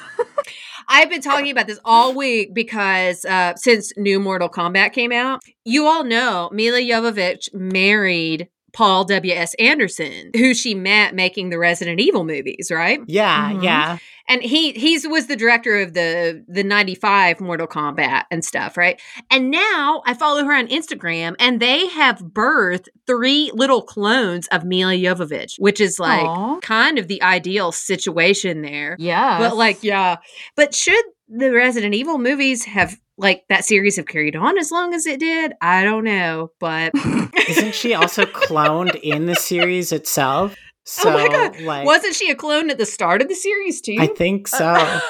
I've 0.98 1.12
been 1.12 1.22
talking 1.22 1.52
about 1.52 1.68
this 1.68 1.80
all 1.86 2.16
week 2.16 2.56
because 2.56 3.24
uh, 3.24 3.54
since 3.56 3.96
New 3.98 4.20
Mortal 4.20 4.50
Kombat 4.50 4.94
came 4.94 5.12
out, 5.12 5.42
you 5.64 5.86
all 5.86 6.04
know 6.04 6.50
Milla 6.52 6.80
Jovovich 6.80 7.54
married 7.54 8.48
Paul 8.78 9.06
W.S. 9.06 9.56
Anderson, 9.56 10.30
who 10.36 10.54
she 10.54 10.76
met 10.76 11.16
making 11.16 11.50
the 11.50 11.58
Resident 11.58 12.00
Evil 12.00 12.24
movies, 12.24 12.70
right? 12.72 13.00
Yeah, 13.08 13.52
Mhm. 13.54 13.64
yeah. 13.64 13.98
and 14.30 14.44
he 14.44 14.74
he's 14.74 15.08
was 15.08 15.26
the 15.26 15.36
director 15.36 15.80
of 15.80 15.94
the 15.94 16.44
the 16.48 16.64
95 16.64 17.40
mortal 17.42 17.66
kombat 17.66 18.26
and 18.30 18.44
stuff 18.44 18.76
right 18.76 19.00
and 19.32 19.50
now 19.50 20.02
i 20.06 20.14
follow 20.14 20.44
her 20.44 20.54
on 20.54 20.68
instagram 20.68 21.34
and 21.40 21.62
they 21.62 21.88
have 21.88 22.18
birthed 22.20 22.88
three 23.06 23.50
little 23.54 23.82
clones 23.82 24.46
of 24.48 24.66
milla 24.66 24.92
jovovich 24.96 25.54
which 25.60 25.80
is 25.80 25.98
like 25.98 26.26
Aw. 26.26 26.60
kind 26.60 27.00
of 27.00 27.08
the 27.08 27.22
ideal 27.24 27.72
situation 27.72 28.62
there 28.64 28.98
Yeah. 29.00 29.40
but 29.40 29.56
like 29.56 29.82
yeah 29.82 30.18
but 30.58 30.76
should 30.76 31.06
the 31.30 31.52
resident 31.54 31.94
evil 31.96 32.18
movies 32.18 32.66
have 32.66 32.98
like 33.18 33.44
that 33.50 33.66
series 33.66 33.96
have 33.96 34.08
carried 34.08 34.36
on 34.36 34.58
as 34.58 34.72
long 34.72 34.94
as 34.94 35.06
it 35.06 35.20
did 35.20 35.54
i 35.62 35.84
don't 35.84 36.04
know 36.04 36.52
but 36.60 36.92
Isn't 37.48 37.76
she 37.76 37.94
also 37.94 38.26
cloned 38.26 39.00
in 39.02 39.26
the 39.26 39.36
series 39.36 39.92
itself? 39.92 40.56
So, 40.84 41.10
oh 41.10 41.14
my 41.14 41.28
god 41.28 41.60
like, 41.62 41.86
wasn't 41.86 42.16
she 42.16 42.30
a 42.30 42.36
clone 42.36 42.70
at 42.70 42.78
the 42.78 42.86
start 42.86 43.22
of 43.22 43.30
the 43.30 43.36
series 43.36 43.82
too 43.82 43.98
I 44.00 44.08
think 44.08 44.48
so. 44.48 45.00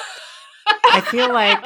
I 0.84 1.00
feel 1.00 1.32
like, 1.32 1.58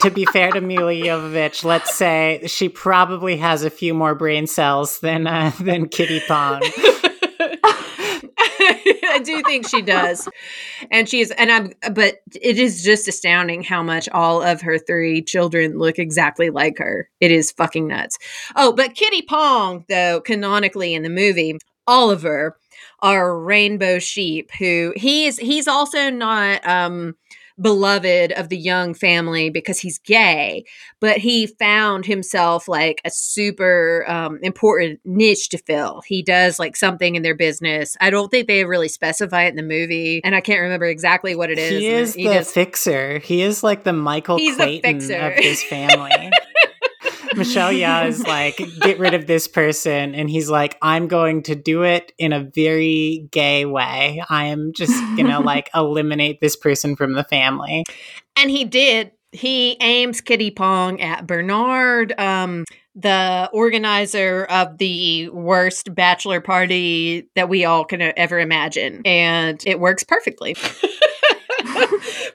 to 0.00 0.10
be 0.10 0.24
fair 0.26 0.50
to 0.50 0.60
Milla 0.60 0.92
Jovovich, 0.92 1.64
let's 1.64 1.94
say 1.94 2.42
she 2.46 2.68
probably 2.68 3.36
has 3.36 3.62
a 3.62 3.70
few 3.70 3.94
more 3.94 4.16
brain 4.16 4.48
cells 4.48 4.98
than 4.98 5.28
uh, 5.28 5.52
than 5.60 5.88
Kitty 5.88 6.20
Pong. 6.26 6.60
Do 9.18 9.42
think 9.42 9.68
she 9.68 9.82
does. 9.82 10.28
And 10.90 11.08
she's 11.08 11.30
and 11.30 11.50
I'm 11.50 11.72
but 11.92 12.16
it 12.40 12.58
is 12.58 12.82
just 12.82 13.08
astounding 13.08 13.62
how 13.62 13.82
much 13.82 14.08
all 14.10 14.42
of 14.42 14.60
her 14.62 14.78
three 14.78 15.22
children 15.22 15.78
look 15.78 15.98
exactly 15.98 16.50
like 16.50 16.78
her. 16.78 17.08
It 17.20 17.30
is 17.30 17.52
fucking 17.52 17.86
nuts. 17.86 18.18
Oh, 18.56 18.72
but 18.72 18.94
Kitty 18.94 19.22
Pong, 19.22 19.84
though, 19.88 20.20
canonically 20.20 20.94
in 20.94 21.02
the 21.02 21.10
movie, 21.10 21.58
Oliver, 21.86 22.56
our 23.00 23.38
rainbow 23.38 23.98
sheep, 23.98 24.50
who 24.58 24.92
he 24.96 25.26
is 25.26 25.38
he's 25.38 25.68
also 25.68 26.10
not 26.10 26.66
um 26.66 27.14
beloved 27.60 28.32
of 28.32 28.48
the 28.48 28.56
young 28.58 28.94
family 28.94 29.50
because 29.50 29.78
he's 29.78 29.98
gay, 29.98 30.64
but 31.00 31.18
he 31.18 31.46
found 31.46 32.04
himself 32.06 32.66
like 32.68 33.00
a 33.04 33.10
super 33.10 34.04
um, 34.08 34.38
important 34.42 35.00
niche 35.04 35.48
to 35.50 35.58
fill. 35.58 36.02
He 36.06 36.22
does 36.22 36.58
like 36.58 36.76
something 36.76 37.14
in 37.14 37.22
their 37.22 37.34
business. 37.36 37.96
I 38.00 38.10
don't 38.10 38.30
think 38.30 38.48
they 38.48 38.64
really 38.64 38.88
specify 38.88 39.44
it 39.44 39.48
in 39.50 39.56
the 39.56 39.62
movie, 39.62 40.20
and 40.24 40.34
I 40.34 40.40
can't 40.40 40.60
remember 40.62 40.86
exactly 40.86 41.34
what 41.34 41.50
it 41.50 41.58
is. 41.58 41.70
He 41.70 41.86
is 41.88 42.14
he 42.14 42.24
the 42.28 42.34
does- 42.34 42.52
fixer. 42.52 43.18
He 43.18 43.42
is 43.42 43.62
like 43.62 43.84
the 43.84 43.92
Michael 43.92 44.36
He's 44.36 44.56
the 44.56 44.64
Clayton 44.64 45.00
fixer. 45.00 45.16
of 45.18 45.34
his 45.34 45.62
family. 45.64 46.30
Michelle 47.36 47.72
Yeoh 47.72 48.06
is 48.06 48.26
like, 48.26 48.60
get 48.80 48.98
rid 48.98 49.14
of 49.14 49.26
this 49.26 49.48
person. 49.48 50.14
And 50.14 50.28
he's 50.28 50.48
like, 50.48 50.76
I'm 50.82 51.08
going 51.08 51.42
to 51.44 51.54
do 51.54 51.82
it 51.82 52.12
in 52.18 52.32
a 52.32 52.40
very 52.40 53.28
gay 53.30 53.64
way. 53.64 54.22
I 54.28 54.46
am 54.46 54.72
just 54.74 54.98
going 55.16 55.26
to 55.30 55.40
like 55.40 55.70
eliminate 55.74 56.40
this 56.40 56.56
person 56.56 56.96
from 56.96 57.14
the 57.14 57.24
family. 57.24 57.84
And 58.36 58.50
he 58.50 58.64
did. 58.64 59.12
He 59.32 59.76
aims 59.80 60.20
Kitty 60.20 60.52
Pong 60.52 61.00
at 61.00 61.26
Bernard, 61.26 62.14
um, 62.18 62.64
the 62.94 63.50
organizer 63.52 64.44
of 64.44 64.78
the 64.78 65.28
worst 65.30 65.92
bachelor 65.92 66.40
party 66.40 67.28
that 67.34 67.48
we 67.48 67.64
all 67.64 67.84
can 67.84 68.00
ever 68.00 68.38
imagine. 68.38 69.02
And 69.04 69.60
it 69.66 69.80
works 69.80 70.04
perfectly. 70.04 70.56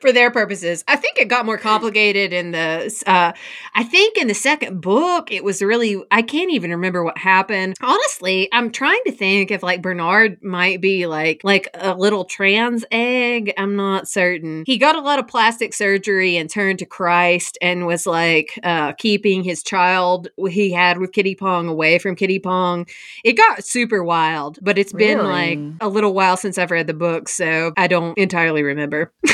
For 0.02 0.12
their 0.12 0.32
purposes, 0.32 0.84
I 0.88 0.96
think 0.96 1.18
it 1.18 1.28
got 1.28 1.46
more 1.46 1.58
complicated 1.58 2.34
in 2.34 2.52
the. 2.52 3.04
Uh, 3.06 3.34
I 3.76 3.84
think 3.84 4.18
in 4.18 4.28
the 4.28 4.34
second 4.34 4.82
book, 4.82 5.32
it 5.32 5.44
was 5.44 5.62
really. 5.62 6.02
I 6.12 6.22
can't 6.22 6.52
even 6.52 6.72
remember 6.72 7.04
what 7.04 7.18
happened. 7.18 7.76
Honestly, 7.82 8.48
I'm 8.54 8.72
trying 8.72 9.02
to 9.06 9.12
think 9.12 9.52
if 9.52 9.62
like 9.64 9.82
Bernard 9.82 10.44
might 10.44 10.82
be 10.82 11.06
like 11.06 11.42
like 11.44 11.68
a 11.74 11.94
little 11.96 12.26
trans 12.26 12.86
egg. 12.92 13.54
I'm 13.58 13.76
not 13.76 14.08
certain. 14.08 14.64
He 14.66 14.78
got 14.78 14.96
a 14.96 15.02
lot 15.02 15.20
of 15.20 15.28
plastic 15.28 15.74
surgery 15.74 16.38
and 16.38 16.50
turned 16.50 16.80
to 16.80 16.86
Christ 16.86 17.58
and 17.62 17.86
was 17.86 18.06
like 18.08 18.58
uh, 18.64 18.94
keeping 18.94 19.44
his 19.44 19.64
child 19.64 20.30
he 20.50 20.72
had 20.72 20.98
with 20.98 21.12
Kitty 21.12 21.36
Pong 21.36 21.68
away 21.68 22.00
from 22.00 22.16
Kitty 22.16 22.40
Pong. 22.40 22.88
It 23.24 23.34
got 23.34 23.64
super 23.66 24.04
wild, 24.04 24.60
but 24.62 24.78
it's 24.78 24.94
been 24.94 25.18
Really? 25.20 25.58
like 25.58 25.74
a 25.82 25.90
little 25.90 26.14
while 26.14 26.38
since 26.38 26.58
I've 26.58 26.72
read 26.72 26.88
the 26.88 26.94
book, 26.94 27.28
so 27.30 27.74
I 27.78 27.88
don't 27.88 28.18
entirely 28.18 28.64
remember. 28.64 29.12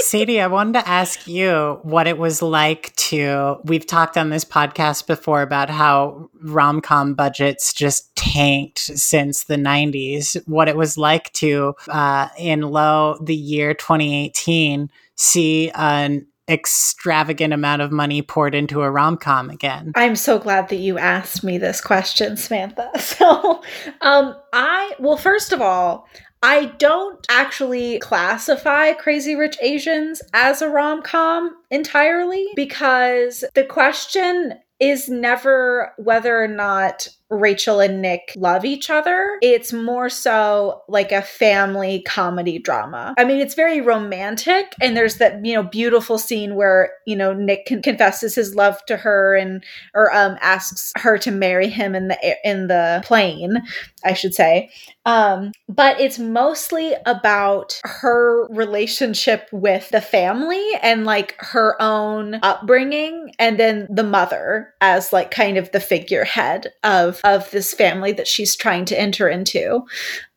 Sadie, 0.00 0.40
I 0.40 0.46
wanted 0.48 0.74
to 0.74 0.88
ask 0.88 1.26
you 1.26 1.80
what 1.82 2.06
it 2.06 2.18
was 2.18 2.42
like 2.42 2.94
to. 2.96 3.56
We've 3.64 3.86
talked 3.86 4.16
on 4.16 4.28
this 4.28 4.44
podcast 4.44 5.06
before 5.06 5.42
about 5.42 5.70
how 5.70 6.28
rom 6.42 6.80
com 6.80 7.14
budgets 7.14 7.72
just 7.72 8.14
tanked 8.14 8.78
since 8.78 9.44
the 9.44 9.56
90s. 9.56 10.36
What 10.46 10.68
it 10.68 10.76
was 10.76 10.98
like 10.98 11.32
to, 11.34 11.74
uh, 11.88 12.28
in 12.38 12.60
low 12.60 13.18
the 13.22 13.34
year 13.34 13.72
2018, 13.74 14.90
see 15.16 15.70
an 15.70 16.26
extravagant 16.48 17.54
amount 17.54 17.80
of 17.80 17.90
money 17.90 18.20
poured 18.20 18.54
into 18.54 18.82
a 18.82 18.90
rom 18.90 19.16
com 19.16 19.48
again. 19.48 19.92
I'm 19.96 20.16
so 20.16 20.38
glad 20.38 20.68
that 20.68 20.76
you 20.76 20.98
asked 20.98 21.42
me 21.42 21.56
this 21.58 21.80
question, 21.80 22.36
Samantha. 22.36 22.90
So, 23.00 23.62
um, 24.00 24.36
I, 24.52 24.94
well, 24.98 25.16
first 25.16 25.52
of 25.52 25.60
all, 25.60 26.08
I 26.46 26.66
don't 26.76 27.24
actually 27.30 27.98
classify 28.00 28.92
Crazy 28.92 29.34
Rich 29.34 29.56
Asians 29.62 30.20
as 30.34 30.60
a 30.60 30.68
rom 30.68 31.00
com 31.00 31.56
entirely 31.70 32.46
because 32.54 33.44
the 33.54 33.64
question 33.64 34.52
is 34.78 35.08
never 35.08 35.94
whether 35.96 36.42
or 36.42 36.46
not 36.46 37.08
Rachel 37.30 37.80
and 37.80 38.02
Nick 38.02 38.32
love 38.36 38.64
each 38.64 38.90
other. 38.90 39.38
It's 39.42 39.72
more 39.72 40.08
so 40.08 40.82
like 40.88 41.10
a 41.12 41.22
family 41.22 42.02
comedy 42.06 42.58
drama. 42.58 43.14
I 43.18 43.24
mean, 43.24 43.38
it's 43.40 43.54
very 43.54 43.80
romantic, 43.80 44.74
and 44.80 44.96
there's 44.96 45.16
that 45.16 45.44
you 45.44 45.54
know 45.54 45.62
beautiful 45.62 46.18
scene 46.18 46.54
where 46.54 46.92
you 47.06 47.16
know 47.16 47.32
Nick 47.32 47.66
con- 47.66 47.82
confesses 47.82 48.34
his 48.34 48.54
love 48.54 48.84
to 48.86 48.96
her 48.96 49.34
and 49.34 49.64
or 49.94 50.14
um 50.14 50.36
asks 50.40 50.92
her 50.96 51.18
to 51.18 51.30
marry 51.30 51.68
him 51.68 51.94
in 51.94 52.08
the 52.08 52.36
in 52.44 52.68
the 52.68 53.02
plane, 53.04 53.62
I 54.04 54.14
should 54.14 54.34
say. 54.34 54.70
Um, 55.06 55.52
but 55.68 56.00
it's 56.00 56.18
mostly 56.18 56.94
about 57.04 57.78
her 57.84 58.46
relationship 58.48 59.48
with 59.52 59.90
the 59.90 60.00
family 60.00 60.64
and 60.82 61.04
like 61.04 61.36
her 61.38 61.80
own 61.80 62.36
upbringing, 62.42 63.32
and 63.38 63.58
then 63.58 63.86
the 63.90 64.04
mother 64.04 64.74
as 64.80 65.12
like 65.12 65.30
kind 65.30 65.58
of 65.58 65.70
the 65.72 65.80
figurehead 65.80 66.72
of 66.82 67.13
of 67.24 67.50
this 67.50 67.74
family 67.74 68.12
that 68.12 68.28
she's 68.28 68.56
trying 68.56 68.84
to 68.86 69.00
enter 69.00 69.28
into. 69.28 69.84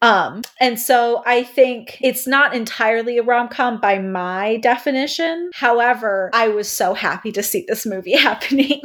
Um, 0.02 0.44
and 0.62 0.80
so 0.80 1.24
I 1.26 1.44
think 1.44 1.98
it's 2.02 2.28
not 2.28 2.54
entirely 2.54 3.18
a 3.18 3.24
rom 3.24 3.48
com 3.48 3.82
by 3.82 3.98
my 3.98 4.58
definition. 4.58 5.50
However, 5.56 6.30
I 6.34 6.50
was 6.50 6.70
so 6.70 6.94
happy 6.94 7.32
to 7.32 7.42
see 7.42 7.66
this 7.68 7.86
movie 7.86 8.16
happening 8.18 8.82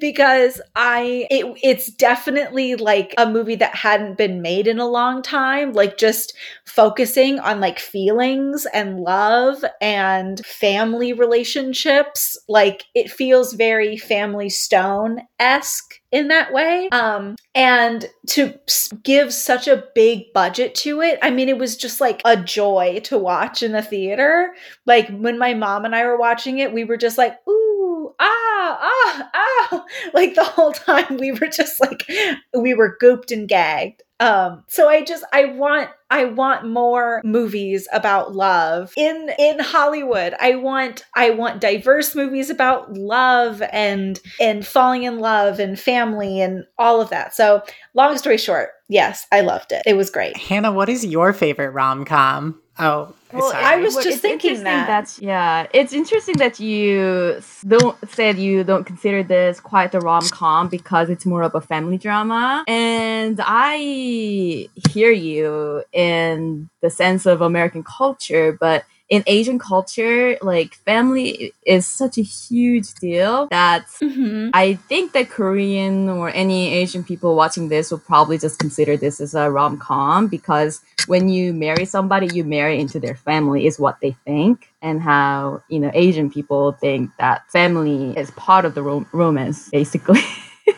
because 0.00 0.60
I 0.74 1.28
it, 1.30 1.46
it's 1.62 1.86
definitely 1.86 2.74
like 2.74 3.14
a 3.16 3.30
movie 3.30 3.54
that 3.56 3.76
hadn't 3.76 4.18
been 4.18 4.42
made 4.42 4.66
in 4.66 4.80
a 4.80 4.88
long 4.88 5.22
time. 5.22 5.72
Like 5.72 5.98
just 5.98 6.34
focusing 6.64 7.38
on 7.38 7.60
like 7.60 7.78
feelings 7.78 8.66
and 8.74 9.00
love 9.00 9.64
and 9.80 10.44
family 10.44 11.12
relationships. 11.12 12.36
Like 12.48 12.84
it 12.94 13.08
feels 13.10 13.52
very 13.52 13.96
Family 13.96 14.48
Stone 14.48 15.20
esque 15.38 15.85
in 16.12 16.28
that 16.28 16.52
way. 16.52 16.88
Um, 16.90 17.36
and 17.54 18.08
to 18.28 18.54
give 19.02 19.32
such 19.32 19.68
a 19.68 19.84
big 19.94 20.32
budget 20.32 20.74
to 20.76 21.00
it, 21.00 21.18
I 21.22 21.30
mean, 21.30 21.48
it 21.48 21.58
was 21.58 21.76
just 21.76 22.00
like 22.00 22.22
a 22.24 22.36
joy 22.36 23.00
to 23.04 23.18
watch 23.18 23.62
in 23.62 23.72
the 23.72 23.82
theater. 23.82 24.54
Like 24.86 25.08
when 25.08 25.38
my 25.38 25.54
mom 25.54 25.84
and 25.84 25.94
I 25.94 26.04
were 26.04 26.18
watching 26.18 26.58
it, 26.58 26.72
we 26.72 26.84
were 26.84 26.96
just 26.96 27.18
like, 27.18 27.36
ooh, 27.48 28.14
ah, 28.18 28.78
ah, 28.80 29.30
ah. 29.34 29.84
Like 30.14 30.34
the 30.34 30.44
whole 30.44 30.72
time 30.72 31.16
we 31.18 31.32
were 31.32 31.48
just 31.48 31.80
like, 31.80 32.08
we 32.56 32.74
were 32.74 32.96
gooped 33.02 33.32
and 33.32 33.48
gagged. 33.48 34.02
Um, 34.18 34.64
so 34.68 34.88
I 34.88 35.02
just 35.02 35.24
I 35.32 35.44
want 35.46 35.90
I 36.10 36.24
want 36.24 36.66
more 36.66 37.20
movies 37.24 37.86
about 37.92 38.34
love 38.34 38.92
in 38.96 39.30
in 39.38 39.58
Hollywood. 39.58 40.34
I 40.40 40.54
want 40.54 41.04
I 41.14 41.30
want 41.30 41.60
diverse 41.60 42.14
movies 42.14 42.48
about 42.48 42.94
love 42.94 43.62
and 43.72 44.18
and 44.40 44.66
falling 44.66 45.02
in 45.02 45.18
love 45.18 45.58
and 45.58 45.78
family 45.78 46.40
and 46.40 46.64
all 46.78 47.00
of 47.00 47.10
that. 47.10 47.34
So 47.34 47.62
long 47.94 48.16
story 48.16 48.38
short, 48.38 48.70
yes, 48.88 49.26
I 49.32 49.42
loved 49.42 49.72
it. 49.72 49.82
It 49.84 49.94
was 49.94 50.10
great. 50.10 50.36
Hannah, 50.36 50.72
what 50.72 50.88
is 50.88 51.04
your 51.04 51.32
favorite 51.32 51.70
rom 51.70 52.04
com? 52.04 52.60
Oh, 52.78 53.14
Well, 53.32 53.50
sorry. 53.50 53.64
I 53.64 53.76
was 53.76 53.94
Well, 53.94 54.04
just 54.04 54.16
it's 54.16 54.22
thinking 54.22 54.50
interesting 54.50 54.64
that. 54.64 54.86
That's 54.86 55.18
yeah. 55.20 55.66
It's 55.72 55.92
interesting 55.92 56.36
that 56.38 56.60
you 56.60 57.40
don't 57.66 57.96
said 58.08 58.38
you 58.38 58.64
don't 58.64 58.84
consider 58.84 59.22
this 59.22 59.60
quite 59.60 59.94
a 59.94 60.00
rom 60.00 60.28
com 60.28 60.68
because 60.68 61.10
it's 61.10 61.26
more 61.26 61.42
of 61.42 61.54
a 61.54 61.60
family 61.60 61.98
drama, 61.98 62.64
and 62.68 63.40
I 63.42 64.68
hear 64.90 65.10
you 65.10 65.82
in 65.92 66.68
the 66.82 66.90
sense 66.90 67.26
of 67.26 67.40
American 67.40 67.82
culture, 67.82 68.56
but 68.60 68.84
in 69.08 69.22
Asian 69.26 69.58
culture, 69.58 70.36
like 70.42 70.74
family 70.74 71.52
is 71.64 71.86
such 71.86 72.18
a 72.18 72.22
huge 72.22 72.94
deal 72.94 73.46
that 73.48 73.86
Mm-hmm. 74.02 74.50
I 74.54 74.74
think 74.74 75.12
that 75.12 75.28
Korean 75.30 76.08
or 76.08 76.30
any 76.30 76.72
Asian 76.72 77.04
people 77.04 77.34
watching 77.36 77.68
this 77.68 77.90
will 77.90 77.98
probably 77.98 78.38
just 78.38 78.58
consider 78.58 78.96
this 78.96 79.20
as 79.20 79.34
a 79.34 79.50
rom 79.50 79.78
com 79.78 80.26
because 80.28 80.80
when 81.06 81.28
you 81.28 81.52
marry 81.52 81.84
somebody, 81.84 82.28
you 82.34 82.44
marry 82.44 82.80
into 82.80 82.98
their 82.98 83.14
family, 83.14 83.66
is 83.66 83.78
what 83.78 84.00
they 84.00 84.12
think, 84.24 84.68
and 84.82 85.00
how 85.00 85.62
you 85.68 85.78
know 85.78 85.90
Asian 85.94 86.30
people 86.30 86.72
think 86.72 87.10
that 87.18 87.48
family 87.50 88.16
is 88.16 88.30
part 88.32 88.64
of 88.64 88.74
the 88.74 88.82
rom- 88.82 89.06
romance, 89.12 89.68
basically. 89.70 90.20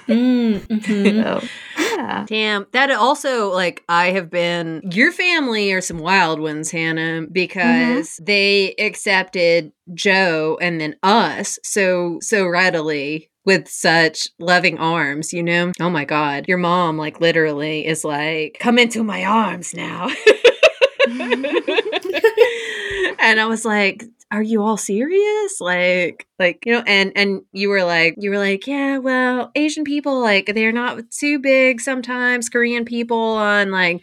Mm-hmm. 0.07 1.23
so, 1.23 1.43
yeah. 1.99 2.25
Damn, 2.29 2.67
that 2.73 2.91
also 2.93 3.53
like 3.53 3.83
I 3.89 4.11
have 4.11 4.31
been. 4.31 4.83
Your 4.93 5.13
family 5.13 5.73
are 5.73 5.81
some 5.81 5.99
wild 5.99 6.39
ones, 6.39 6.71
Hannah, 6.71 7.23
mm-hmm. 7.23 7.33
because 7.33 8.21
they 8.23 8.75
accepted 8.79 9.73
Joe 9.95 10.59
and 10.61 10.81
then 10.81 10.95
us 11.03 11.59
so 11.65 12.19
so 12.21 12.47
readily 12.47 13.31
with 13.45 13.69
such 13.69 14.29
loving 14.39 14.79
arms. 14.79 15.33
You 15.33 15.43
know, 15.43 15.73
oh 15.81 15.91
my 15.91 16.05
god, 16.05 16.45
your 16.47 16.59
mom 16.59 16.99
like 16.99 17.21
literally 17.21 17.85
is 17.85 18.05
like, 18.05 18.59
"Come 18.61 18.79
into 18.79 19.03
my 19.03 19.25
arms 19.25 19.75
now." 19.75 20.09
and 21.09 21.47
I 23.41 23.47
was 23.47 23.65
like, 23.65 24.05
are 24.31 24.43
you 24.43 24.63
all 24.63 24.77
serious? 24.77 25.61
Like, 25.61 26.27
like, 26.39 26.63
you 26.67 26.73
know, 26.73 26.83
and, 26.87 27.13
and 27.17 27.43
you 27.53 27.69
were 27.69 27.85
like, 27.85 28.15
you 28.19 28.31
were 28.31 28.39
like, 28.39 28.67
yeah, 28.67 28.99
well, 28.99 29.51
Asian 29.55 29.85
people, 29.85 30.21
like, 30.21 30.53
they're 30.55 30.73
not 30.73 31.11
too 31.11 31.39
big 31.39 31.81
sometimes. 31.81 32.49
Korean 32.49 32.85
people 32.85 33.19
on 33.19 33.71
like, 33.71 34.03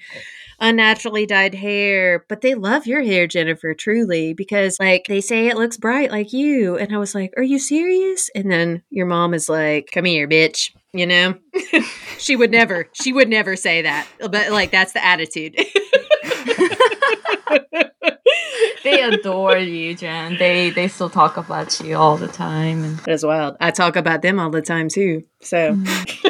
unnaturally 0.59 1.25
dyed 1.25 1.53
hair, 1.53 2.25
but 2.29 2.41
they 2.41 2.55
love 2.55 2.87
your 2.87 3.01
hair, 3.03 3.27
Jennifer, 3.27 3.73
truly, 3.73 4.33
because 4.33 4.77
like 4.79 5.05
they 5.07 5.21
say 5.21 5.47
it 5.47 5.57
looks 5.57 5.77
bright 5.77 6.11
like 6.11 6.33
you. 6.33 6.77
And 6.77 6.93
I 6.93 6.97
was 6.97 7.15
like, 7.15 7.33
Are 7.37 7.43
you 7.43 7.59
serious? 7.59 8.29
And 8.35 8.51
then 8.51 8.81
your 8.89 9.05
mom 9.05 9.33
is 9.33 9.49
like, 9.49 9.89
Come 9.93 10.05
here, 10.05 10.27
bitch. 10.27 10.71
You 10.93 11.07
know, 11.07 11.35
she 12.17 12.37
would 12.37 12.51
never, 12.51 12.89
she 12.93 13.11
would 13.11 13.27
never 13.27 13.57
say 13.57 13.81
that, 13.81 14.07
but 14.19 14.51
like 14.51 14.71
that's 14.71 14.93
the 14.93 15.05
attitude. 15.05 15.59
they 18.83 19.01
adore 19.01 19.57
you, 19.57 19.95
Jen. 19.95 20.37
They 20.37 20.69
they 20.69 20.87
still 20.87 21.09
talk 21.09 21.37
about 21.37 21.79
you 21.81 21.95
all 21.97 22.17
the 22.17 22.27
time. 22.27 22.83
And 22.83 23.09
As 23.09 23.25
well. 23.25 23.57
I 23.59 23.71
talk 23.71 23.95
about 23.95 24.21
them 24.21 24.39
all 24.39 24.49
the 24.49 24.61
time 24.61 24.89
too. 24.89 25.23
So 25.41 25.73
mm-hmm. 25.73 26.27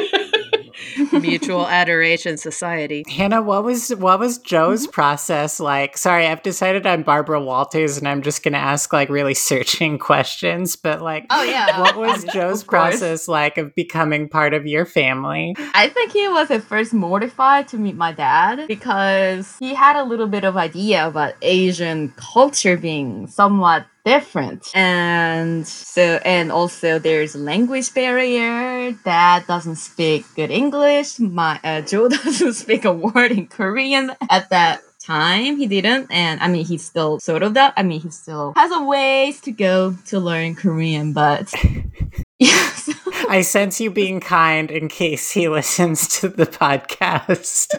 Mutual 1.12 1.66
adoration 1.68 2.36
society. 2.36 3.04
Hannah, 3.08 3.42
what 3.42 3.64
was 3.64 3.90
what 3.90 4.18
was 4.18 4.38
Joe's 4.38 4.82
mm-hmm. 4.82 4.92
process 4.92 5.60
like? 5.60 5.96
Sorry, 5.96 6.26
I've 6.26 6.42
decided 6.42 6.86
I'm 6.86 7.02
Barbara 7.02 7.40
Walters 7.40 7.96
and 7.96 8.08
I'm 8.08 8.22
just 8.22 8.42
gonna 8.42 8.58
ask 8.58 8.92
like 8.92 9.08
really 9.08 9.34
searching 9.50 9.98
questions, 9.98 10.76
but 10.76 11.02
like 11.02 11.26
oh 11.30 11.42
yeah, 11.42 11.80
what 11.80 11.96
was 11.96 12.24
Joe's 12.32 12.64
process 12.64 13.28
like 13.28 13.58
of 13.58 13.74
becoming 13.74 14.28
part 14.28 14.54
of 14.54 14.66
your 14.66 14.84
family? 14.84 15.54
I 15.74 15.88
think 15.88 16.12
he 16.12 16.28
was 16.28 16.50
at 16.50 16.62
first 16.62 16.92
mortified 16.92 17.68
to 17.68 17.78
meet 17.78 17.96
my 17.96 18.12
dad 18.12 18.66
because 18.68 19.56
he 19.58 19.74
had 19.74 19.96
a 19.96 20.04
little 20.04 20.28
bit 20.28 20.44
of 20.44 20.56
idea 20.56 21.06
about 21.06 21.34
Asian 21.42 22.12
culture 22.16 22.76
being 22.76 23.26
somewhat 23.26 23.86
different. 24.06 24.70
And 24.72 25.66
so 25.66 26.20
and 26.24 26.50
also 26.50 26.98
there's 26.98 27.34
a 27.34 27.38
language 27.38 27.92
barrier. 27.92 28.92
Dad 29.04 29.46
doesn't 29.46 29.76
speak 29.76 30.24
good 30.36 30.50
English. 30.50 31.18
My 31.18 31.60
uh, 31.62 31.82
Joe 31.82 32.08
doesn't 32.24 32.54
speak 32.54 32.86
a 32.86 32.92
word 32.92 33.32
in 33.32 33.48
Korean 33.48 34.12
at 34.30 34.48
that 34.50 34.80
time 34.98 35.56
he 35.56 35.68
didn't 35.68 36.10
and 36.10 36.40
i 36.40 36.48
mean 36.48 36.64
he's 36.64 36.84
still 36.84 37.20
sort 37.20 37.44
of 37.44 37.54
that 37.54 37.72
i 37.76 37.82
mean 37.82 38.00
he 38.00 38.10
still 38.10 38.52
has 38.56 38.72
a 38.72 38.82
ways 38.82 39.40
to 39.40 39.52
go 39.52 39.94
to 40.04 40.18
learn 40.18 40.52
korean 40.56 41.12
but 41.12 41.54
yeah 42.40 42.70
so 42.70 42.92
I 43.28 43.40
sense 43.40 43.80
you 43.80 43.90
being 43.90 44.20
kind 44.20 44.70
in 44.70 44.88
case 44.88 45.32
he 45.32 45.48
listens 45.48 46.06
to 46.20 46.28
the 46.28 46.46
podcast. 46.46 47.74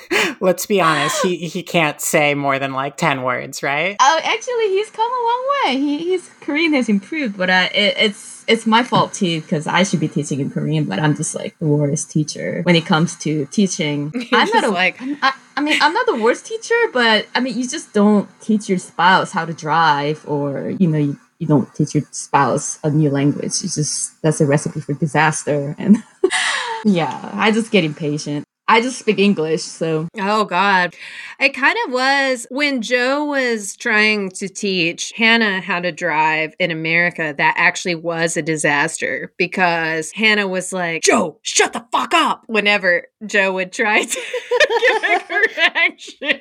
Let's 0.40 0.66
be 0.66 0.80
honest, 0.80 1.20
he, 1.22 1.36
he 1.48 1.62
can't 1.62 2.00
say 2.00 2.34
more 2.34 2.58
than 2.58 2.72
like 2.72 2.96
10 2.96 3.22
words, 3.22 3.62
right? 3.62 3.96
Oh, 4.00 4.20
actually, 4.22 4.68
he's 4.68 4.90
come 4.90 5.10
a 5.10 5.24
long 5.24 5.46
way. 5.64 5.76
He, 5.80 6.10
his 6.12 6.30
Korean 6.40 6.72
has 6.74 6.88
improved, 6.88 7.36
but 7.36 7.50
uh, 7.50 7.68
it, 7.74 7.94
it's 7.98 8.44
it's 8.46 8.66
my 8.66 8.82
fault 8.82 9.12
too 9.12 9.40
because 9.42 9.66
I 9.66 9.82
should 9.82 10.00
be 10.00 10.08
teaching 10.08 10.40
in 10.40 10.50
Korean, 10.50 10.84
but 10.84 10.98
I'm 10.98 11.14
just 11.16 11.34
like 11.34 11.58
the 11.58 11.66
worst 11.66 12.10
teacher 12.10 12.62
when 12.62 12.76
it 12.76 12.86
comes 12.86 13.16
to 13.18 13.46
teaching. 13.46 14.12
I'm 14.32 14.48
not 14.50 14.64
a, 14.64 14.70
like- 14.70 14.96
I, 15.00 15.32
I 15.56 15.60
mean, 15.60 15.78
I'm 15.82 15.92
not 15.92 16.06
the 16.06 16.16
worst 16.22 16.46
teacher, 16.46 16.74
but 16.92 17.26
I 17.34 17.40
mean, 17.40 17.58
you 17.58 17.68
just 17.68 17.92
don't 17.92 18.28
teach 18.40 18.68
your 18.68 18.78
spouse 18.78 19.32
how 19.32 19.44
to 19.44 19.52
drive, 19.52 20.24
or 20.28 20.70
you 20.70 20.86
know, 20.86 20.98
you, 20.98 21.18
you 21.40 21.46
don't 21.48 21.72
teach 21.74 21.94
your 21.94 22.04
spouse 22.12 22.78
a 22.84 22.90
new 22.90 23.10
language. 23.10 23.46
It's 23.64 23.74
just 23.74 24.22
that's 24.22 24.40
a 24.40 24.46
recipe 24.46 24.80
for 24.80 24.94
disaster, 24.94 25.74
and 25.78 25.96
yeah, 26.84 27.30
I 27.34 27.50
just 27.50 27.70
get 27.70 27.84
impatient. 27.84 28.44
I 28.68 28.82
just 28.82 28.98
speak 28.98 29.18
English, 29.18 29.62
so 29.62 30.08
Oh 30.18 30.44
God. 30.44 30.94
It 31.40 31.54
kind 31.54 31.76
of 31.86 31.92
was 31.92 32.46
when 32.50 32.82
Joe 32.82 33.24
was 33.24 33.76
trying 33.76 34.30
to 34.32 34.48
teach 34.48 35.12
Hannah 35.16 35.60
how 35.60 35.80
to 35.80 35.90
drive 35.90 36.54
in 36.58 36.70
America, 36.70 37.34
that 37.38 37.54
actually 37.56 37.94
was 37.94 38.36
a 38.36 38.42
disaster 38.42 39.32
because 39.38 40.12
Hannah 40.12 40.48
was 40.48 40.72
like, 40.72 41.02
Joe, 41.02 41.38
shut 41.42 41.72
the 41.72 41.86
fuck 41.92 42.12
up 42.12 42.42
whenever 42.46 43.06
Joe 43.24 43.54
would 43.54 43.72
try 43.72 44.02
to 44.02 44.20
give 44.80 45.02
a 45.02 45.20
correction. 45.20 46.40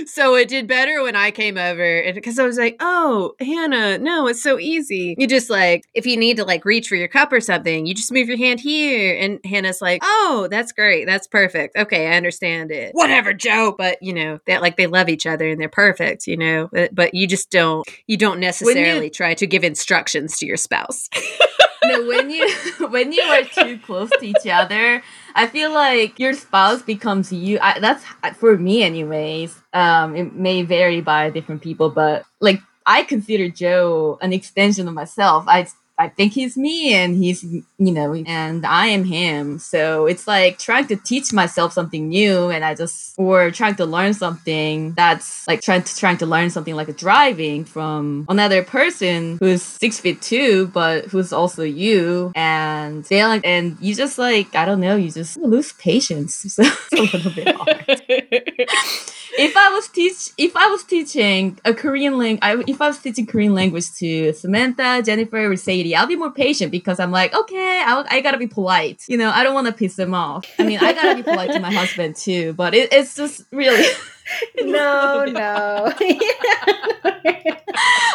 so 0.05 0.35
it 0.35 0.47
did 0.47 0.67
better 0.67 1.03
when 1.03 1.15
I 1.15 1.31
came 1.31 1.57
over 1.57 1.99
and 1.99 2.15
because 2.15 2.39
I 2.39 2.45
was 2.45 2.57
like, 2.57 2.77
oh, 2.79 3.33
Hannah, 3.39 3.97
no, 3.97 4.27
it's 4.27 4.41
so 4.41 4.59
easy. 4.59 5.15
You 5.17 5.27
just 5.27 5.49
like, 5.49 5.85
if 5.93 6.05
you 6.05 6.17
need 6.17 6.37
to 6.37 6.45
like 6.45 6.65
reach 6.65 6.87
for 6.87 6.95
your 6.95 7.07
cup 7.07 7.31
or 7.31 7.39
something, 7.39 7.85
you 7.85 7.93
just 7.93 8.11
move 8.11 8.27
your 8.27 8.37
hand 8.37 8.59
here. 8.59 9.17
And 9.19 9.39
Hannah's 9.45 9.81
like, 9.81 10.01
oh, 10.03 10.47
that's 10.49 10.71
great. 10.71 11.05
That's 11.05 11.27
perfect. 11.27 11.75
Okay, 11.77 12.07
I 12.07 12.17
understand 12.17 12.71
it. 12.71 12.91
Whatever, 12.93 13.33
Joe. 13.33 13.75
But 13.77 14.01
you 14.01 14.13
know, 14.13 14.39
that 14.47 14.61
like 14.61 14.77
they 14.77 14.87
love 14.87 15.09
each 15.09 15.25
other 15.25 15.47
and 15.49 15.59
they're 15.59 15.69
perfect, 15.69 16.27
you 16.27 16.37
know, 16.37 16.69
but, 16.71 16.93
but 16.93 17.13
you 17.13 17.27
just 17.27 17.49
don't, 17.49 17.87
you 18.07 18.17
don't 18.17 18.39
necessarily 18.39 19.09
try 19.09 19.33
to 19.35 19.47
give 19.47 19.63
instructions 19.63 20.37
to 20.37 20.45
your 20.45 20.57
spouse. 20.57 21.09
no, 21.87 22.07
when 22.07 22.29
you 22.29 22.47
when 22.89 23.11
you 23.11 23.21
are 23.21 23.43
too 23.43 23.79
close 23.79 24.09
to 24.09 24.25
each 24.25 24.47
other, 24.47 25.03
I 25.35 25.47
feel 25.47 25.73
like 25.73 26.19
your 26.19 26.33
spouse 26.33 26.81
becomes 26.81 27.31
you. 27.31 27.59
I, 27.61 27.79
that's 27.79 28.03
for 28.37 28.57
me, 28.57 28.83
anyways. 28.83 29.57
Um, 29.73 30.15
it 30.15 30.33
may 30.33 30.63
vary 30.63 31.01
by 31.01 31.29
different 31.29 31.61
people, 31.61 31.89
but 31.89 32.25
like 32.39 32.61
I 32.85 33.03
consider 33.03 33.49
Joe 33.49 34.17
an 34.21 34.33
extension 34.33 34.87
of 34.87 34.93
myself. 34.93 35.45
I 35.47 35.67
I 35.99 36.09
think 36.09 36.33
he's 36.33 36.55
me, 36.57 36.93
and 36.93 37.15
he's 37.15 37.43
you 37.43 37.63
know, 37.79 38.13
and 38.13 38.65
I 38.65 38.87
am 38.87 39.03
him. 39.03 39.59
So 39.59 40.05
it's 40.05 40.27
like 40.27 40.59
trying 40.59 40.87
to 40.87 40.95
teach 40.95 41.33
myself 41.33 41.73
something 41.73 42.09
new, 42.09 42.49
and 42.49 42.63
I 42.63 42.75
just 42.75 43.15
or 43.17 43.51
trying 43.51 43.75
to 43.75 43.85
learn 43.85 44.13
something 44.13 44.93
that's 44.93 45.47
like 45.47 45.61
trying 45.61 45.83
to 45.83 45.95
trying 45.95 46.17
to 46.17 46.25
learn 46.25 46.49
something 46.49 46.75
like 46.75 46.95
driving 46.97 47.65
from 47.65 48.25
another 48.29 48.63
person 48.63 49.37
who's 49.39 49.63
six 49.63 49.99
feet 49.99 50.21
two, 50.21 50.67
but 50.67 51.05
who's 51.05 51.33
also 51.33 51.63
you, 51.63 52.31
and 52.35 53.09
like, 53.09 53.41
and 53.45 53.77
you 53.79 53.95
just 53.95 54.17
like 54.17 54.55
I 54.55 54.65
don't 54.65 54.79
know, 54.79 54.95
you 54.95 55.11
just 55.11 55.37
lose 55.37 55.73
patience. 55.73 56.35
So 56.35 56.63
it's 56.91 56.93
a 56.93 57.17
little 57.17 57.31
bit 57.31 57.55
hard 57.55 58.01
if 59.37 59.55
I 59.55 59.69
was 59.69 59.87
teach 59.87 60.31
if 60.37 60.55
I 60.55 60.67
was 60.67 60.83
teaching 60.83 61.59
a 61.63 61.73
Korean 61.73 62.17
language, 62.17 62.67
if 62.67 62.81
I 62.81 62.87
was 62.87 62.97
teaching 62.99 63.25
Korean 63.25 63.53
language 63.53 63.91
to 63.99 64.33
Samantha, 64.33 65.01
Jennifer, 65.03 65.51
or 65.51 65.55
Sadie, 65.55 65.86
I'll 65.95 66.07
be 66.07 66.15
more 66.15 66.31
patient 66.31 66.71
because 66.71 66.99
I'm 66.99 67.11
like, 67.11 67.33
okay, 67.33 67.83
I'll, 67.85 68.05
I 68.09 68.21
gotta 68.21 68.37
be 68.37 68.47
polite. 68.47 69.03
You 69.07 69.17
know, 69.17 69.29
I 69.29 69.43
don't 69.43 69.53
want 69.53 69.67
to 69.67 69.73
piss 69.73 69.95
them 69.95 70.13
off. 70.13 70.45
I 70.59 70.63
mean, 70.63 70.79
I 70.79 70.93
gotta 70.93 71.15
be 71.15 71.23
polite 71.23 71.51
to 71.51 71.59
my 71.59 71.71
husband 71.71 72.15
too, 72.15 72.53
but 72.53 72.73
it, 72.73 72.91
it's 72.91 73.15
just 73.15 73.43
really. 73.51 73.85
no, 74.61 75.25
no. 75.25 75.93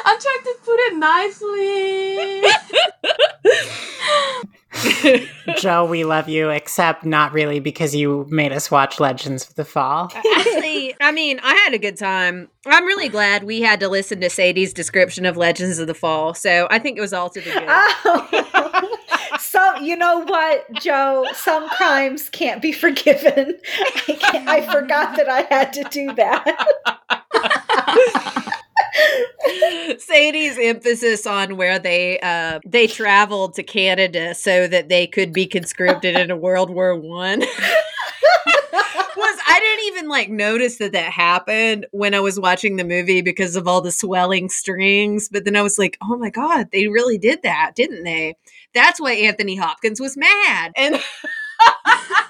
I'm 0.05 0.19
trying 0.21 0.43
to 0.45 0.57
put 0.65 0.77
it 0.79 0.97
nicely. 0.97 2.43
Joe, 5.57 5.85
we 5.85 6.05
love 6.05 6.29
you, 6.29 6.51
except 6.51 7.05
not 7.05 7.33
really 7.33 7.61
because 7.61 7.95
you 7.95 8.27
made 8.31 8.53
us 8.53 8.71
watch 8.71 9.01
Legends 9.01 9.49
of 9.49 9.55
the 9.55 9.65
Fall. 9.65 10.11
Uh, 10.15 10.23
actually, 10.37 10.95
I 11.01 11.13
mean, 11.13 11.41
I 11.43 11.55
had 11.55 11.75
a 11.75 11.79
good 11.79 11.97
time. 11.97 12.49
I'm 12.67 12.85
really 12.85 13.09
glad 13.09 13.45
we 13.45 13.61
had 13.61 13.81
to 13.81 13.89
listen 13.89 14.21
to 14.21 14.31
Sadie's 14.31 14.73
description 14.73 15.27
of 15.27 15.37
Legends 15.37 15.79
of 15.79 15.87
the 15.87 15.95
Fall. 15.95 16.35
So 16.35 16.69
I 16.71 16.79
think 16.79 16.97
it 16.97 17.01
was 17.01 17.13
all 17.13 17.29
to 17.31 17.41
the 17.41 17.51
good. 17.51 17.65
Oh. 17.67 18.99
Some, 19.39 19.85
you 19.85 19.97
know 19.97 20.21
what, 20.21 20.73
Joe? 20.75 21.27
Some 21.35 21.69
crimes 21.71 22.29
can't 22.31 22.63
be 22.63 22.73
forgiven. 22.73 23.59
I, 24.09 24.45
I 24.47 24.73
forgot 24.73 25.17
that 25.17 25.29
I 25.29 25.43
had 25.43 25.73
to 25.75 25.85
do 25.85 26.15
that. 26.15 26.47
Sadie's 29.99 30.59
emphasis 30.59 31.27
on 31.27 31.57
where 31.57 31.79
they 31.79 32.21
uh, 32.21 32.61
they 32.67 32.87
traveled 32.87 33.55
to 33.55 33.63
Canada 33.63 34.35
so 34.35 34.67
that 34.69 34.89
they 34.89 35.07
could 35.07 35.33
be 35.33 35.47
conscripted 35.47 36.17
in 36.17 36.31
a 36.31 36.37
World 36.37 36.71
War 36.71 36.97
One 36.97 37.43
was 39.17 39.39
I 39.47 39.61
didn't 39.61 39.87
even 39.87 40.09
like 40.09 40.31
notice 40.31 40.79
that 40.79 40.93
that 40.93 41.13
happened 41.13 41.87
when 41.91 42.15
I 42.15 42.21
was 42.21 42.39
watching 42.39 42.77
the 42.77 42.85
movie 42.85 43.23
because 43.23 43.57
of 43.57 43.67
all 43.69 43.81
the 43.81 43.93
swelling 43.93 44.49
strings. 44.49 45.29
But 45.29 45.45
then 45.45 45.57
I 45.57 45.63
was 45.63 45.79
like, 45.79 45.97
oh 46.03 46.17
my 46.17 46.31
god, 46.31 46.69
they 46.73 46.89
really 46.89 47.19
did 47.19 47.43
that, 47.43 47.73
didn't 47.75 48.05
they? 48.05 48.37
That's 48.75 49.01
why 49.01 49.13
Anthony 49.13 49.57
Hopkins 49.57 50.01
was 50.01 50.17
mad 50.17 50.73
and. 50.77 51.01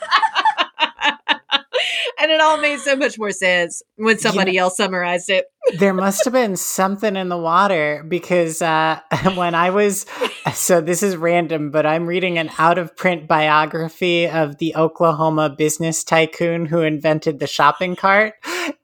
and 2.20 2.30
it 2.30 2.40
all 2.40 2.58
made 2.58 2.80
so 2.80 2.96
much 2.96 3.18
more 3.18 3.32
sense 3.32 3.82
when 3.96 4.18
somebody 4.18 4.58
else 4.58 4.76
summarized 4.76 5.30
it. 5.30 5.46
there 5.78 5.94
must 5.94 6.24
have 6.24 6.32
been 6.32 6.56
something 6.56 7.16
in 7.16 7.28
the 7.28 7.36
water 7.36 8.04
because 8.08 8.60
uh, 8.62 9.00
when 9.34 9.54
I 9.54 9.70
was, 9.70 10.06
so 10.52 10.80
this 10.80 11.02
is 11.02 11.16
random, 11.16 11.70
but 11.70 11.86
I'm 11.86 12.06
reading 12.06 12.38
an 12.38 12.50
out 12.58 12.78
of 12.78 12.96
print 12.96 13.28
biography 13.28 14.28
of 14.28 14.58
the 14.58 14.74
Oklahoma 14.76 15.50
business 15.50 16.04
tycoon 16.04 16.66
who 16.66 16.80
invented 16.80 17.38
the 17.38 17.46
shopping 17.46 17.96
cart. 17.96 18.34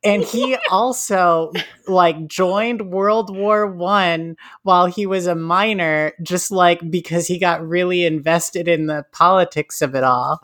And 0.05 0.25
he 0.25 0.57
also 0.71 1.53
like 1.87 2.27
joined 2.27 2.91
World 2.91 3.35
War 3.35 3.67
One 3.67 4.37
while 4.63 4.87
he 4.87 5.07
was 5.07 5.27
a 5.27 5.35
minor, 5.35 6.13
just 6.23 6.51
like 6.51 6.91
because 6.91 7.27
he 7.27 7.39
got 7.39 7.67
really 7.67 8.05
invested 8.05 8.69
in 8.69 8.87
the 8.87 9.05
politics 9.13 9.83
of 9.83 9.95
it 9.95 10.05
all. 10.05 10.43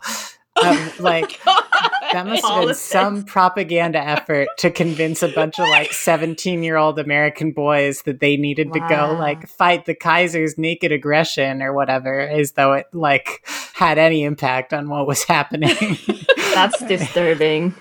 Um, 0.61 0.91
like 0.99 1.39
that 2.15 2.25
must 2.27 2.45
have 2.45 2.65
been 2.65 2.75
some 2.75 3.23
propaganda 3.23 3.99
effort 3.99 4.47
to 4.59 4.71
convince 4.71 5.21
a 5.21 5.27
bunch 5.27 5.59
of 5.59 5.67
like 5.67 5.91
17 5.93 6.63
year 6.63 6.77
old 6.77 6.97
American 6.97 7.51
boys 7.51 8.03
that 8.03 8.19
they 8.19 8.37
needed 8.37 8.71
to 8.73 8.79
go 8.79 9.15
like 9.19 9.47
fight 9.47 9.85
the 9.85 9.93
Kaiser's 9.93 10.57
naked 10.57 10.91
aggression 10.91 11.61
or 11.61 11.73
whatever, 11.73 12.19
as 12.19 12.53
though 12.53 12.73
it 12.73 12.87
like 12.93 13.45
had 13.73 13.97
any 13.97 14.23
impact 14.23 14.73
on 14.73 14.89
what 14.89 15.05
was 15.05 15.23
happening. 15.23 15.97
That's 16.53 16.79
disturbing. 16.87 17.75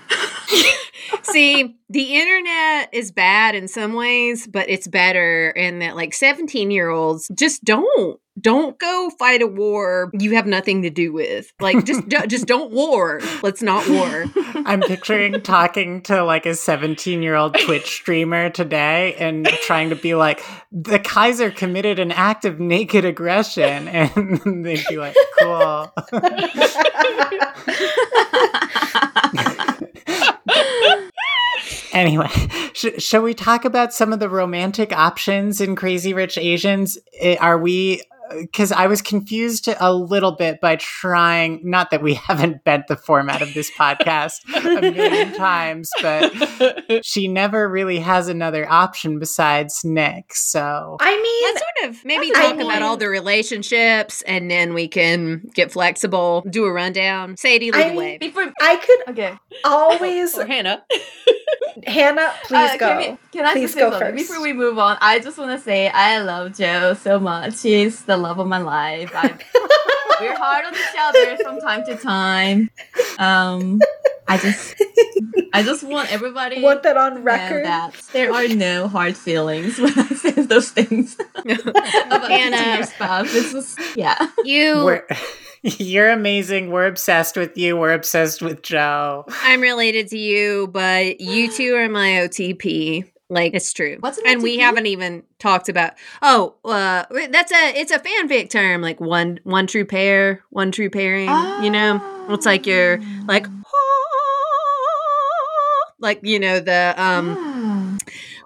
See, 1.22 1.76
the 1.88 2.16
internet 2.16 2.90
is 2.92 3.12
bad 3.12 3.54
in 3.54 3.68
some 3.68 3.94
ways, 3.94 4.46
but 4.46 4.68
it's 4.68 4.88
better 4.88 5.50
in 5.50 5.80
that 5.80 5.96
like 5.96 6.14
17 6.14 6.70
year 6.70 6.90
olds 6.90 7.30
just 7.34 7.64
don't 7.64 8.20
don't 8.40 8.76
go 8.80 9.10
fight 9.16 9.42
a 9.42 9.46
war 9.46 10.10
you 10.12 10.34
have 10.34 10.46
nothing 10.46 10.82
to 10.82 10.90
do 10.90 11.12
with. 11.12 11.52
Like 11.60 11.84
just 11.84 12.08
do, 12.08 12.26
just 12.26 12.46
don't 12.46 12.72
war. 12.72 13.20
Let's 13.42 13.62
not 13.62 13.88
war. 13.88 14.24
I'm 14.66 14.80
picturing 14.80 15.40
talking 15.42 16.02
to 16.02 16.24
like 16.24 16.46
a 16.46 16.54
17 16.54 17.22
year 17.22 17.36
old 17.36 17.56
Twitch 17.58 17.86
streamer 17.86 18.50
today 18.50 19.14
and 19.14 19.46
trying 19.46 19.90
to 19.90 19.96
be 19.96 20.14
like, 20.14 20.42
the 20.72 20.98
Kaiser 20.98 21.50
committed 21.50 21.98
an 21.98 22.10
act 22.10 22.44
of 22.44 22.60
naked 22.60 23.04
aggression. 23.04 23.88
And 24.14 24.64
they'd 24.64 24.84
be 24.88 24.96
like, 24.96 25.16
cool. 25.38 25.92
anyway, 31.92 32.28
sh- 32.72 32.98
shall 32.98 33.22
we 33.22 33.34
talk 33.34 33.64
about 33.64 33.92
some 33.92 34.12
of 34.12 34.20
the 34.20 34.28
romantic 34.28 34.92
options 34.92 35.60
in 35.60 35.76
Crazy 35.76 36.12
Rich 36.14 36.38
Asians? 36.38 36.98
I- 37.22 37.38
Are 37.40 37.58
we 37.58 38.02
because 38.40 38.72
I 38.72 38.86
was 38.86 39.02
confused 39.02 39.68
a 39.80 39.92
little 39.94 40.32
bit 40.32 40.60
by 40.60 40.76
trying, 40.76 41.60
not 41.62 41.90
that 41.90 42.02
we 42.02 42.14
haven't 42.28 42.64
bent 42.64 42.86
the 42.88 42.96
format 42.96 43.42
of 43.42 43.54
this 43.54 43.70
podcast 43.70 44.40
a 44.54 44.80
million 44.90 45.32
times, 45.36 45.90
but 46.00 46.32
she 47.04 47.28
never 47.28 47.68
really 47.68 47.98
has 47.98 48.28
another 48.28 48.70
option 48.70 49.18
besides 49.18 49.84
Nick. 49.84 50.34
So 50.34 50.96
I 51.00 51.10
mean, 51.20 51.44
Let's 51.44 51.60
sort 51.60 51.90
of 51.90 52.04
maybe 52.04 52.30
That's 52.32 52.48
talk 52.48 52.60
a 52.60 52.64
about 52.64 52.82
all 52.82 52.96
the 52.96 53.08
relationships 53.08 54.22
and 54.22 54.50
then 54.50 54.74
we 54.74 54.88
can 54.88 55.42
get 55.54 55.72
flexible, 55.72 56.44
do 56.48 56.64
a 56.64 56.72
rundown. 56.72 57.36
Sadie, 57.36 57.70
lead 57.72 57.80
I 57.80 57.82
the 57.84 57.88
mean, 57.90 57.96
way. 57.96 58.18
Before, 58.18 58.52
I 58.60 58.76
could 58.76 59.10
okay. 59.12 59.34
Always. 59.64 60.34
Hannah. 60.36 60.84
Hannah, 61.86 62.32
please 62.44 62.70
Uh, 62.72 62.76
go. 62.78 63.18
Can, 63.34 63.44
I 63.44 63.52
Please 63.52 63.74
go 63.74 63.90
first. 63.90 64.14
Before 64.14 64.40
we 64.40 64.52
move 64.52 64.78
on, 64.78 64.96
I 65.00 65.18
just 65.18 65.38
want 65.38 65.50
to 65.50 65.58
say 65.58 65.88
I 65.88 66.20
love 66.20 66.56
Joe 66.56 66.94
so 66.94 67.18
much. 67.18 67.62
He's 67.62 68.04
the 68.04 68.16
love 68.16 68.38
of 68.38 68.46
my 68.46 68.58
life. 68.58 69.10
I, 69.12 69.36
we're 70.20 70.36
hard 70.36 70.64
on 70.64 70.72
each 70.72 70.80
other 70.96 71.36
from 71.42 71.58
time 71.58 71.84
to 71.86 71.96
time. 71.96 72.70
Um, 73.18 73.80
I 74.28 74.38
just, 74.38 74.76
I 75.52 75.64
just 75.64 75.82
want 75.82 76.12
everybody 76.12 76.62
Want 76.62 76.84
that 76.84 76.92
to 76.92 77.00
on 77.00 77.14
know 77.16 77.20
record? 77.22 77.64
that 77.64 78.00
there 78.12 78.32
are 78.32 78.46
no 78.46 78.86
hard 78.86 79.16
feelings 79.16 79.78
when 79.80 79.98
I 79.98 80.06
say 80.10 80.30
those 80.30 80.70
things 80.70 81.16
about 81.34 82.30
Hannah. 82.30 82.56
teaching 82.56 82.74
your 82.74 82.82
spouse. 82.84 83.34
It's 83.34 83.50
just, 83.52 83.96
yeah. 83.96 84.30
You 84.44 84.84
we're, 84.84 85.06
you're 85.62 86.10
amazing. 86.10 86.70
We're 86.70 86.86
obsessed 86.86 87.36
with 87.36 87.58
you. 87.58 87.76
We're 87.76 87.94
obsessed 87.94 88.42
with 88.42 88.62
Joe. 88.62 89.24
I'm 89.42 89.60
related 89.60 90.06
to 90.10 90.18
you, 90.18 90.68
but 90.68 91.20
you 91.20 91.50
two 91.50 91.74
are 91.74 91.88
my 91.88 92.10
OTP. 92.10 93.10
Like 93.34 93.52
it's 93.52 93.72
true. 93.72 93.96
What's 93.98 94.18
an 94.18 94.24
and 94.28 94.42
we 94.44 94.58
haven't 94.58 94.86
even 94.86 95.24
talked 95.40 95.68
about 95.68 95.94
oh, 96.22 96.54
uh 96.64 97.04
that's 97.30 97.50
a 97.50 97.76
it's 97.76 97.90
a 97.90 97.98
fanfic 97.98 98.48
term, 98.48 98.80
like 98.80 99.00
one 99.00 99.40
one 99.42 99.66
true 99.66 99.84
pair, 99.84 100.44
one 100.50 100.70
true 100.70 100.88
pairing, 100.88 101.28
you 101.60 101.68
know? 101.68 102.00
It's 102.30 102.46
like 102.46 102.64
you're 102.64 103.00
like 103.26 103.48
like 105.98 106.20
you 106.22 106.38
know 106.38 106.60
the 106.60 106.94
um 106.96 107.36
um. 107.36 107.98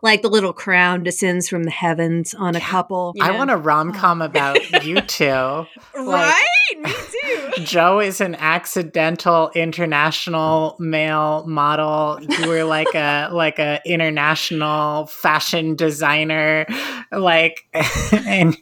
like 0.03 0.23
the 0.23 0.31
little 0.31 0.55
crown 0.55 1.03
descends 1.03 1.51
from 1.51 1.65
the 1.65 1.71
heavens 1.71 2.33
on 2.33 2.57
a 2.57 2.61
couple. 2.61 3.13
you 3.15 3.23
I 3.23 3.33
want 3.33 3.51
a 3.51 3.59
rom 3.59 3.93
com 3.93 4.23
about 4.23 4.85
you 4.85 5.01
two. 5.03 5.67
Right? 5.95 6.45
Me 6.79 6.93
too. 6.93 7.08
Joe 7.59 8.01
is 8.01 8.21
an 8.21 8.35
accidental 8.37 9.51
international 9.55 10.77
male 10.79 11.47
model. 11.47 12.19
You 12.23 12.49
were 12.49 12.65
like 12.65 12.95
a 12.95 13.29
like 13.33 13.59
a 13.59 13.81
international 13.85 15.07
fashion 15.07 15.75
designer. 15.77 16.67
Like 17.13 17.67
and 18.13 18.57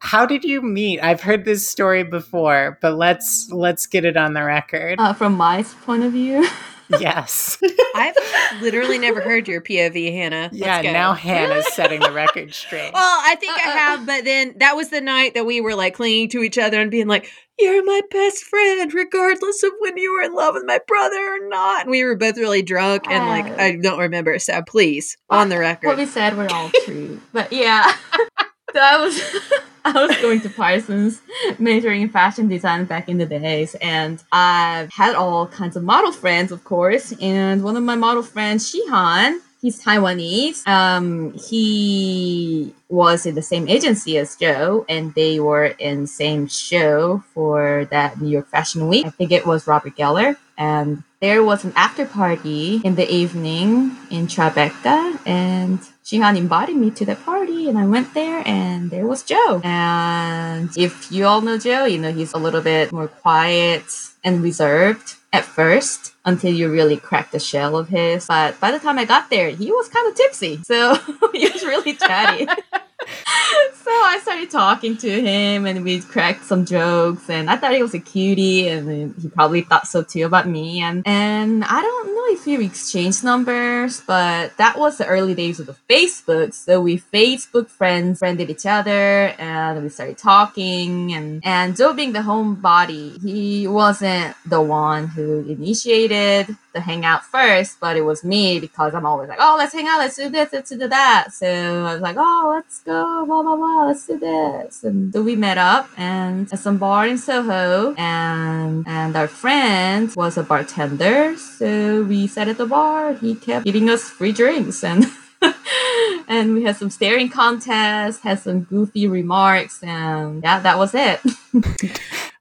how 0.00 0.26
did 0.26 0.44
you 0.44 0.62
meet? 0.62 1.00
I've 1.00 1.20
heard 1.20 1.44
this 1.44 1.68
story 1.68 2.04
before, 2.04 2.78
but 2.80 2.96
let's 2.96 3.48
let's 3.52 3.86
get 3.86 4.04
it 4.04 4.16
on 4.16 4.34
the 4.34 4.44
record. 4.44 4.98
Uh, 4.98 5.12
from 5.12 5.34
my 5.34 5.62
point 5.84 6.04
of 6.04 6.12
view. 6.12 6.46
yes. 7.00 7.58
I've 7.94 8.16
literally 8.62 8.98
never 8.98 9.20
heard 9.20 9.46
your 9.46 9.60
POV, 9.60 10.10
Hannah. 10.12 10.48
Let's 10.50 10.56
yeah, 10.56 10.82
go. 10.82 10.92
now 10.92 11.12
Hannah's 11.12 11.70
setting 11.74 12.00
the 12.00 12.12
record 12.12 12.54
straight. 12.54 12.92
Well, 12.94 13.20
I 13.26 13.34
think 13.34 13.52
I 13.52 13.68
Uh-uh. 13.68 13.76
have, 13.76 14.06
but 14.06 14.24
then 14.24 14.54
that 14.58 14.74
was 14.74 14.88
the 14.88 15.02
night 15.02 15.34
that 15.34 15.44
we 15.44 15.60
were 15.60 15.74
like 15.74 15.94
clinging 15.94 16.30
to 16.30 16.42
each 16.42 16.56
other 16.56 16.80
and 16.80 16.90
being 16.90 17.06
like, 17.06 17.30
"You're 17.58 17.84
my 17.84 18.00
best 18.10 18.44
friend, 18.44 18.92
regardless 18.92 19.62
of 19.62 19.72
when 19.80 19.96
you 19.96 20.12
were 20.12 20.22
in 20.22 20.34
love 20.34 20.54
with 20.54 20.64
my 20.64 20.80
brother 20.86 21.16
or 21.16 21.48
not." 21.48 21.82
And 21.82 21.90
we 21.90 22.04
were 22.04 22.16
both 22.16 22.36
really 22.36 22.62
drunk, 22.62 23.04
and 23.08 23.26
like. 23.26 23.58
I 23.58 23.76
don't 23.76 23.98
remember. 23.98 24.38
So 24.38 24.62
please, 24.62 25.16
on 25.30 25.48
the 25.48 25.58
record. 25.58 25.88
What 25.88 25.98
we 25.98 26.06
said 26.06 26.36
were 26.36 26.50
all 26.50 26.70
true. 26.84 27.20
But 27.32 27.52
yeah. 27.52 27.94
so 28.72 28.80
I 28.80 28.96
was 28.98 29.20
I 29.84 30.06
was 30.06 30.16
going 30.18 30.40
to 30.42 30.50
Parsons 30.50 31.22
majoring 31.58 32.02
in 32.02 32.08
fashion 32.08 32.48
design 32.48 32.84
back 32.84 33.08
in 33.08 33.18
the 33.18 33.26
days 33.26 33.74
and 33.80 34.22
I've 34.32 34.92
had 34.92 35.14
all 35.14 35.46
kinds 35.46 35.76
of 35.76 35.82
model 35.82 36.12
friends 36.12 36.52
of 36.52 36.64
course 36.64 37.12
and 37.20 37.62
one 37.62 37.76
of 37.76 37.82
my 37.82 37.94
model 37.94 38.22
friends 38.22 38.70
Shihan 38.70 39.38
he's 39.60 39.82
Taiwanese. 39.82 40.66
Um 40.66 41.32
he 41.34 42.74
was 42.88 43.26
in 43.26 43.34
the 43.34 43.42
same 43.42 43.68
agency 43.68 44.18
as 44.18 44.36
Joe 44.36 44.84
and 44.88 45.14
they 45.14 45.40
were 45.40 45.66
in 45.78 46.06
same 46.06 46.48
show 46.48 47.22
for 47.34 47.86
that 47.90 48.20
New 48.20 48.30
York 48.30 48.48
Fashion 48.48 48.88
Week. 48.88 49.06
I 49.06 49.10
think 49.10 49.32
it 49.32 49.46
was 49.46 49.66
Robert 49.66 49.96
Geller. 49.96 50.36
And 50.56 51.04
there 51.20 51.42
was 51.42 51.64
an 51.64 51.72
after 51.76 52.04
party 52.06 52.80
in 52.84 52.94
the 52.94 53.08
evening 53.08 53.96
in 54.10 54.26
Tribeca, 54.26 55.18
and 55.26 55.80
Shihan 56.04 56.36
invited 56.36 56.76
me 56.76 56.90
to 56.92 57.04
that 57.06 57.24
party, 57.24 57.68
and 57.68 57.76
I 57.78 57.86
went 57.86 58.14
there, 58.14 58.42
and 58.46 58.90
there 58.90 59.06
was 59.06 59.22
Joe. 59.22 59.60
And 59.64 60.70
if 60.76 61.10
you 61.10 61.26
all 61.26 61.40
know 61.40 61.58
Joe, 61.58 61.84
you 61.86 61.98
know 61.98 62.12
he's 62.12 62.32
a 62.34 62.38
little 62.38 62.60
bit 62.60 62.92
more 62.92 63.08
quiet 63.08 63.84
and 64.22 64.42
reserved 64.42 65.17
at 65.32 65.44
first 65.44 66.14
until 66.24 66.52
you 66.52 66.70
really 66.70 66.96
crack 66.96 67.30
the 67.30 67.38
shell 67.38 67.76
of 67.76 67.88
his. 67.88 68.26
But 68.26 68.58
by 68.60 68.70
the 68.70 68.78
time 68.78 68.98
I 68.98 69.04
got 69.04 69.30
there, 69.30 69.50
he 69.50 69.70
was 69.70 69.88
kind 69.88 70.08
of 70.08 70.14
tipsy, 70.14 70.60
so 70.64 70.94
he 71.32 71.48
was 71.48 71.62
really 71.64 71.94
chatty. 71.94 72.46
so 73.74 73.90
I 73.90 74.18
started 74.22 74.50
talking 74.50 74.96
to 74.98 75.10
him 75.10 75.66
and 75.66 75.84
we 75.84 76.00
cracked 76.00 76.44
some 76.44 76.64
jokes 76.64 77.28
and 77.30 77.48
I 77.48 77.56
thought 77.56 77.72
he 77.72 77.82
was 77.82 77.94
a 77.94 77.98
cutie 77.98 78.68
and 78.68 79.14
he 79.20 79.28
probably 79.28 79.62
thought 79.62 79.86
so 79.86 80.02
too 80.02 80.26
about 80.26 80.48
me 80.48 80.80
and 80.80 81.02
and 81.06 81.64
I 81.64 81.80
don't 81.80 82.14
know 82.14 82.24
if 82.28 82.46
we 82.46 82.64
exchanged 82.64 83.24
numbers 83.24 84.02
but 84.06 84.56
that 84.58 84.78
was 84.78 84.98
the 84.98 85.06
early 85.06 85.34
days 85.34 85.60
of 85.60 85.66
the 85.66 85.76
Facebook. 85.88 86.52
So 86.54 86.80
we 86.80 86.98
Facebook 86.98 87.68
friends 87.68 88.18
friended 88.18 88.50
each 88.50 88.66
other 88.66 89.34
and 89.38 89.82
we 89.82 89.88
started 89.88 90.18
talking 90.18 91.14
and 91.14 91.42
and 91.44 91.76
Joe 91.76 91.94
being 91.94 92.12
the 92.12 92.20
homebody 92.20 93.20
he 93.22 93.66
wasn't 93.66 94.36
the 94.46 94.60
one 94.60 95.06
who 95.06 95.48
initiated 95.48 96.56
the 96.78 96.84
hangout 96.90 97.24
first 97.24 97.80
but 97.80 97.96
it 97.96 98.02
was 98.02 98.22
me 98.22 98.60
because 98.60 98.94
I'm 98.94 99.04
always 99.04 99.28
like 99.28 99.40
oh 99.40 99.56
let's 99.58 99.72
hang 99.72 99.88
out 99.88 99.98
let's 99.98 100.16
do 100.16 100.28
this 100.28 100.52
let's 100.52 100.70
do 100.70 100.88
that. 100.88 101.32
So 101.32 101.48
I 101.88 101.92
was 101.92 102.02
like 102.08 102.16
oh 102.18 102.52
let's 102.54 102.80
go 102.82 103.24
blah 103.26 103.42
blah 103.42 103.56
blah 103.56 103.86
let's 103.88 104.06
do 104.06 104.18
this. 104.18 104.84
And 104.84 105.12
we 105.12 105.34
met 105.36 105.58
up 105.58 105.90
and 105.96 106.52
at 106.52 106.58
some 106.58 106.78
bar 106.78 107.06
in 107.06 107.18
Soho 107.18 107.94
and 107.94 108.86
and 108.86 109.16
our 109.16 109.28
friend 109.28 110.12
was 110.16 110.38
a 110.38 110.44
bartender. 110.44 111.36
So 111.36 112.04
we 112.04 112.26
sat 112.26 112.48
at 112.48 112.58
the 112.58 112.66
bar 112.66 113.14
he 113.14 113.34
kept 113.34 113.66
giving 113.66 113.90
us 113.90 114.04
free 114.04 114.32
drinks 114.32 114.84
and 114.84 115.04
and 116.28 116.54
we 116.54 116.64
had 116.64 116.76
some 116.76 116.90
staring 116.90 117.28
contests 117.28 118.20
had 118.22 118.38
some 118.38 118.62
goofy 118.62 119.06
remarks 119.06 119.82
and 119.82 120.42
yeah 120.42 120.60
that 120.60 120.78
was 120.78 120.94
it. 120.94 121.20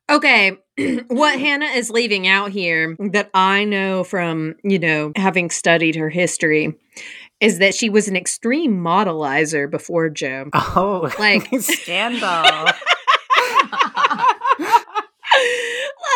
Okay, 0.10 0.58
what 1.08 1.40
Hannah 1.40 1.66
is 1.66 1.90
leaving 1.90 2.28
out 2.28 2.52
here 2.52 2.96
that 3.12 3.30
I 3.34 3.64
know 3.64 4.04
from, 4.04 4.56
you 4.64 4.80
know, 4.80 5.12
having 5.16 5.50
studied 5.50 5.96
her 5.96 6.10
history 6.10 6.76
is 7.40 7.60
that 7.60 7.76
she 7.76 7.90
was 7.90 8.08
an 8.08 8.16
extreme 8.16 8.78
modelizer 8.82 9.70
before 9.70 10.10
Joe. 10.10 10.50
Oh, 10.54 11.12
Like- 11.20 11.48
scandal. 11.62 12.28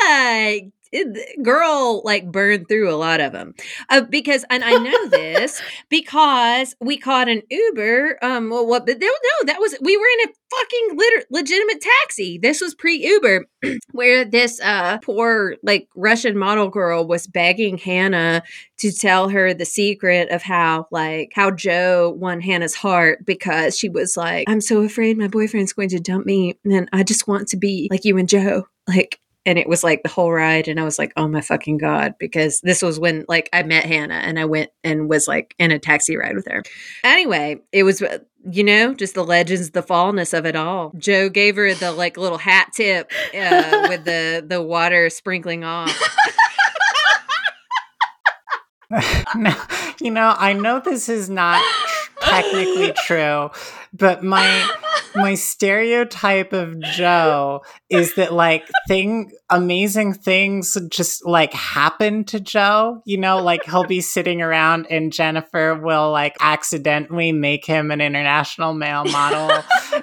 like 0.07 0.71
it- 0.91 1.43
girl 1.43 2.01
like 2.03 2.31
burned 2.31 2.67
through 2.67 2.93
a 2.93 2.95
lot 2.95 3.19
of 3.19 3.31
them 3.31 3.53
uh, 3.89 4.01
because 4.01 4.45
and 4.49 4.63
i 4.63 4.77
know 4.77 5.07
this 5.07 5.61
because 5.89 6.75
we 6.79 6.97
caught 6.97 7.27
an 7.29 7.41
uber 7.49 8.17
um 8.23 8.49
well 8.49 8.65
what 8.65 8.85
but 8.85 8.99
no 8.99 9.07
no 9.07 9.45
that 9.45 9.59
was 9.59 9.75
we 9.81 9.97
were 9.97 10.07
in 10.23 10.29
a 10.29 10.33
fucking 10.51 10.97
liter- 10.97 11.25
legitimate 11.31 11.79
taxi. 11.79 12.37
This 12.37 12.59
was 12.59 12.75
pre-uber 12.75 13.45
where 13.93 14.25
this 14.25 14.59
uh 14.59 14.97
poor 14.99 15.55
like 15.63 15.87
russian 15.95 16.37
model 16.37 16.67
girl 16.67 17.07
was 17.07 17.25
begging 17.25 17.77
hannah 17.77 18.43
to 18.79 18.91
tell 18.91 19.29
her 19.29 19.53
the 19.53 19.63
secret 19.65 20.29
of 20.29 20.41
how 20.43 20.87
like 20.91 21.31
how 21.33 21.51
joe 21.51 22.13
won 22.17 22.41
hannah's 22.41 22.75
heart 22.75 23.25
because 23.25 23.77
she 23.77 23.87
was 23.87 24.17
like 24.17 24.49
i'm 24.49 24.59
so 24.61 24.81
afraid 24.81 25.17
my 25.17 25.27
boyfriend's 25.27 25.71
going 25.73 25.89
to 25.89 25.99
dump 25.99 26.25
me 26.25 26.57
and 26.65 26.89
i 26.91 27.01
just 27.01 27.27
want 27.27 27.47
to 27.47 27.55
be 27.57 27.87
like 27.89 28.03
you 28.03 28.17
and 28.17 28.27
joe. 28.27 28.67
Like 28.87 29.20
and 29.45 29.57
it 29.57 29.67
was 29.67 29.83
like 29.83 30.03
the 30.03 30.09
whole 30.09 30.31
ride 30.31 30.67
and 30.67 30.79
i 30.79 30.83
was 30.83 30.99
like 30.99 31.11
oh 31.17 31.27
my 31.27 31.41
fucking 31.41 31.77
god 31.77 32.13
because 32.19 32.61
this 32.61 32.81
was 32.81 32.99
when 32.99 33.25
like 33.27 33.49
i 33.53 33.63
met 33.63 33.85
hannah 33.85 34.15
and 34.15 34.39
i 34.39 34.45
went 34.45 34.69
and 34.83 35.09
was 35.09 35.27
like 35.27 35.55
in 35.59 35.71
a 35.71 35.79
taxi 35.79 36.15
ride 36.17 36.35
with 36.35 36.47
her. 36.49 36.63
Anyway 37.03 37.59
it 37.71 37.83
was 37.83 38.01
uh, 38.01 38.19
you 38.49 38.63
know 38.63 38.93
just 38.93 39.15
the 39.15 39.23
legends 39.23 39.71
the 39.71 39.83
fallness 39.83 40.33
of 40.37 40.45
it 40.45 40.55
all. 40.55 40.91
Joe 40.97 41.29
gave 41.29 41.55
her 41.55 41.73
the 41.73 41.91
like 41.91 42.17
little 42.17 42.37
hat 42.37 42.71
tip 42.73 43.11
uh, 43.33 43.87
with 43.89 44.05
the 44.05 44.43
the 44.47 44.61
water 44.61 45.09
sprinkling 45.09 45.63
off. 45.63 46.17
No, 49.35 49.55
you 50.01 50.11
know, 50.11 50.35
I 50.37 50.51
know 50.51 50.81
this 50.81 51.07
is 51.07 51.29
not 51.29 51.63
technically 52.19 52.93
true, 53.05 53.49
but 53.93 54.23
my 54.23 54.69
my 55.15 55.35
stereotype 55.35 56.53
of 56.53 56.79
Joe 56.79 57.61
is 57.89 58.15
that 58.15 58.33
like 58.33 58.69
thing 58.87 59.31
amazing 59.49 60.13
things 60.13 60.77
just 60.89 61.25
like 61.25 61.53
happen 61.53 62.23
to 62.23 62.39
Joe. 62.39 63.01
You 63.05 63.17
know, 63.17 63.39
like 63.39 63.65
he'll 63.65 63.83
be 63.83 63.99
sitting 64.01 64.41
around 64.41 64.87
and 64.89 65.11
Jennifer 65.11 65.75
will 65.75 66.11
like 66.11 66.37
accidentally 66.39 67.33
make 67.33 67.65
him 67.65 67.91
an 67.91 67.99
international 67.99 68.73
male 68.73 69.03
model. 69.03 69.51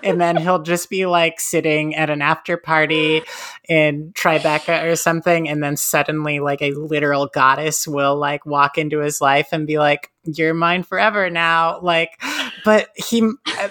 and 0.03 0.21
then 0.21 0.37
he'll 0.37 0.63
just 0.63 0.91
be 0.91 1.07
like 1.07 1.41
sitting 1.41 1.95
at 1.95 2.11
an 2.11 2.21
after 2.21 2.59
party 2.59 3.23
in 3.69 4.13
Tribeca 4.13 4.85
or 4.85 4.97
something. 4.97 5.49
And 5.49 5.63
then 5.63 5.77
suddenly 5.77 6.41
like 6.41 6.61
a 6.61 6.73
literal 6.73 7.29
goddess 7.33 7.89
will 7.89 8.17
like 8.17 8.45
walk 8.45 8.77
into 8.77 8.99
his 8.99 9.21
life 9.21 9.49
and 9.53 9.67
be 9.67 9.79
like, 9.79 10.11
you're 10.25 10.53
mine 10.53 10.83
forever 10.83 11.31
now. 11.31 11.81
Like, 11.81 12.21
but 12.65 12.89
he, 12.97 13.27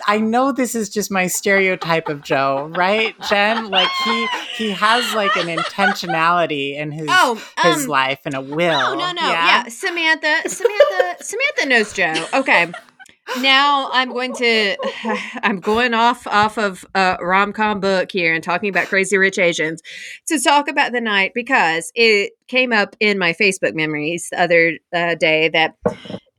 I 0.08 0.20
know 0.20 0.54
this 0.54 0.74
is 0.74 0.90
just 0.90 1.12
my 1.12 1.28
stereotype 1.28 2.08
of 2.08 2.22
Joe, 2.24 2.72
right, 2.76 3.14
Jen? 3.30 3.70
Like 3.70 3.90
he, 4.06 4.28
he 4.56 4.72
has 4.72 5.14
like 5.14 5.36
an 5.36 5.48
intentionality 5.48 6.76
in 6.78 6.92
his 6.92 7.08
Oh, 7.10 7.36
his 7.62 7.84
um, 7.84 7.90
life 7.90 8.20
and 8.26 8.34
a 8.34 8.42
will. 8.42 8.58
No, 8.72 8.96
no, 8.96 9.12
no. 9.12 9.30
Yeah, 9.30 9.68
Samantha, 9.68 10.50
Samantha, 10.50 11.24
Samantha 11.24 11.66
knows 11.66 11.94
Joe. 11.94 12.26
Okay. 12.34 12.72
Now 13.42 13.90
I'm 13.92 14.14
going 14.14 14.34
to 14.36 14.78
I'm 15.44 15.60
going 15.60 15.94
off 15.94 16.26
off 16.28 16.58
of 16.58 16.86
a 16.96 17.18
rom 17.22 17.52
com 17.52 17.80
book 17.80 18.12
here 18.12 18.34
and 18.34 18.44
talking 18.44 18.70
about 18.70 18.88
Crazy 18.88 19.18
Rich 19.18 19.38
Asians 19.38 19.82
to 20.28 20.40
talk 20.40 20.70
about 20.70 20.94
the 20.94 21.02
night 21.02 21.34
because 21.36 21.92
it 21.94 22.32
came 22.48 22.72
up 22.72 22.96
in 23.00 23.20
my 23.20 23.34
Facebook 23.34 23.76
memories 23.76 24.30
the 24.32 24.42
other 24.42 24.78
uh, 24.94 25.16
day 25.16 25.50
that 25.50 25.76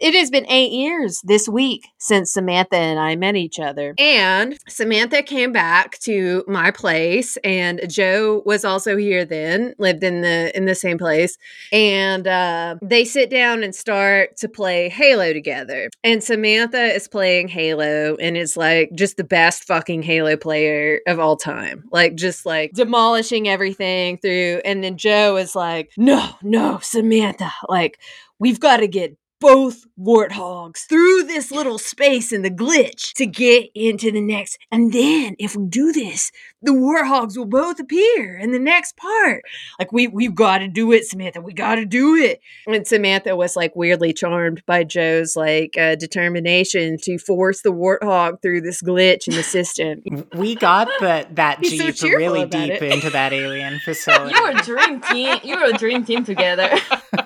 it 0.01 0.15
has 0.15 0.31
been 0.31 0.47
eight 0.49 0.73
years 0.73 1.21
this 1.25 1.49
week 1.49 1.89
since 1.99 2.33
Samantha 2.33 2.77
and 2.77 2.99
I 2.99 3.17
met 3.17 3.37
each 3.37 3.59
other. 3.59 3.95
And 3.99 4.57
Samantha 4.69 5.23
came 5.23 5.53
back 5.53 5.99
to 6.01 6.45
my 6.47 6.71
place 6.71 7.37
and 7.39 7.81
Joe 7.89 8.43
was 8.47 8.65
also 8.65 8.97
here 8.97 9.25
then, 9.25 9.75
lived 9.79 10.05
in 10.05 10.21
the 10.23 10.57
in 10.57 10.67
the 10.67 10.75
same 10.75 10.99
place. 10.99 11.37
And 11.73 12.27
uh, 12.27 12.77
they 12.83 13.05
sit 13.05 13.31
down 13.31 13.63
and 13.63 13.75
start 13.75 14.37
to 14.39 14.49
play 14.49 14.89
Halo 14.89 15.33
together. 15.33 15.91
And 16.05 16.23
Samantha 16.23 16.95
is 16.95 17.09
playing 17.09 17.49
Halo 17.49 18.17
and 18.17 18.37
is 18.37 18.57
like 18.57 18.91
just 18.95 19.17
the 19.17 19.25
best 19.25 19.65
fucking 19.65 20.03
Halo 20.03 20.37
player 20.37 21.01
of 21.07 21.19
all 21.19 21.37
time. 21.37 21.85
Like 21.91 22.15
just 22.15 22.47
like 22.47 22.73
demolishing 22.73 23.49
everything 23.49 24.19
through. 24.19 24.61
And 24.65 24.85
then 24.85 24.97
Joe 24.97 25.37
is 25.37 25.57
like, 25.57 25.91
no, 25.97 26.31
no, 26.43 26.79
Samantha, 26.83 27.51
like 27.69 27.99
we've 28.39 28.61
got 28.61 28.79
to 28.79 28.89
get 28.89 29.17
both 29.41 29.85
warthogs 29.99 30.87
through 30.89 31.25
this 31.25 31.51
little 31.51 31.79
space 31.79 32.33
in 32.33 32.43
the 32.43 32.51
glitch 32.51 33.13
to 33.15 33.27
get 33.27 33.69
into 33.75 34.11
the 34.11 34.21
next. 34.21 34.59
And 34.71 34.93
then 34.93 35.37
if 35.39 35.57
we 35.57 35.67
do 35.67 35.93
this, 35.93 36.31
the 36.63 36.73
warthogs 36.73 37.37
will 37.37 37.47
both 37.47 37.79
appear 37.79 38.37
in 38.37 38.53
the 38.53 38.59
next 38.59 38.97
part. 38.97 39.43
Like 39.79 39.93
we 39.93 40.09
we've 40.09 40.35
got 40.35 40.59
to 40.59 40.69
do 40.69 40.93
it, 40.93 41.07
Samantha. 41.07 41.41
We 41.41 41.53
got 41.53 41.77
to 41.77 41.87
do 41.87 42.17
it. 42.17 42.41
And 42.67 42.87
Samantha 42.87 43.37
was 43.37 43.55
like 43.55 43.77
weirdly 43.77 44.13
charmed 44.13 44.65
by 44.67 44.85
Joe's 44.85 45.37
like 45.37 45.77
uh, 45.79 45.95
determination 45.95 46.97
to 47.03 47.19
force 47.19 47.63
the 47.63 47.73
warthog 47.73 48.43
through 48.43 48.63
this 48.63 48.83
glitch 48.83 49.29
in 49.29 49.35
the 49.35 49.43
system. 49.43 50.03
We 50.35 50.55
got 50.55 50.89
the, 51.01 51.27
that 51.33 51.59
He's 51.61 51.79
so 51.79 51.87
jeep 51.87 51.97
cheerful 51.97 52.19
really 52.19 52.45
deep 52.47 52.71
it. 52.71 52.83
into 52.93 53.11
that 53.11 53.33
alien 53.33 53.81
facility. 53.81 54.35
You 54.35 54.43
were 54.43 54.51
a 54.51 54.63
dream 54.63 55.01
team. 55.01 55.39
You 55.43 55.57
were 55.57 55.65
a 55.67 55.73
dream 55.73 56.05
team 56.05 56.25
together. 56.25 56.71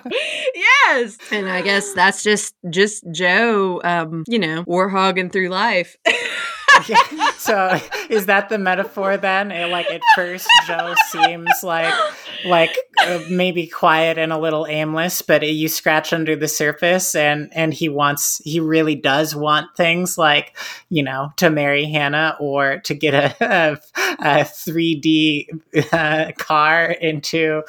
yes. 0.55 1.17
And 1.31 1.49
I 1.49 1.61
guess 1.61 1.93
that's 2.05 2.23
just 2.23 2.55
just 2.69 3.03
Joe 3.11 3.81
um, 3.83 4.23
you 4.27 4.39
know, 4.39 4.63
warhogging 4.65 5.31
through 5.31 5.49
life. 5.49 5.97
So 7.43 7.77
is 8.09 8.27
that 8.27 8.47
the 8.47 8.57
metaphor 8.57 9.17
then? 9.17 9.51
Eh, 9.51 9.65
like 9.65 9.89
at 9.91 10.01
first 10.15 10.47
joe 10.65 10.93
seems 11.09 11.49
like 11.61 11.93
like 12.45 12.75
uh, 12.99 13.19
maybe 13.29 13.67
quiet 13.67 14.17
and 14.17 14.31
a 14.31 14.37
little 14.37 14.65
aimless 14.67 15.21
but 15.21 15.43
you 15.43 15.67
scratch 15.67 16.13
under 16.13 16.35
the 16.35 16.47
surface 16.47 17.15
and 17.15 17.49
and 17.53 17.73
he 17.73 17.89
wants 17.89 18.41
he 18.43 18.59
really 18.59 18.95
does 18.95 19.35
want 19.35 19.67
things 19.75 20.17
like 20.17 20.55
you 20.89 21.03
know 21.03 21.31
to 21.37 21.49
marry 21.49 21.85
hannah 21.85 22.35
or 22.39 22.79
to 22.79 22.93
get 22.93 23.13
a, 23.13 23.35
a, 23.41 23.77
a 24.19 24.43
3d 24.43 25.47
uh, 25.91 26.31
car 26.37 26.91
into 26.91 27.61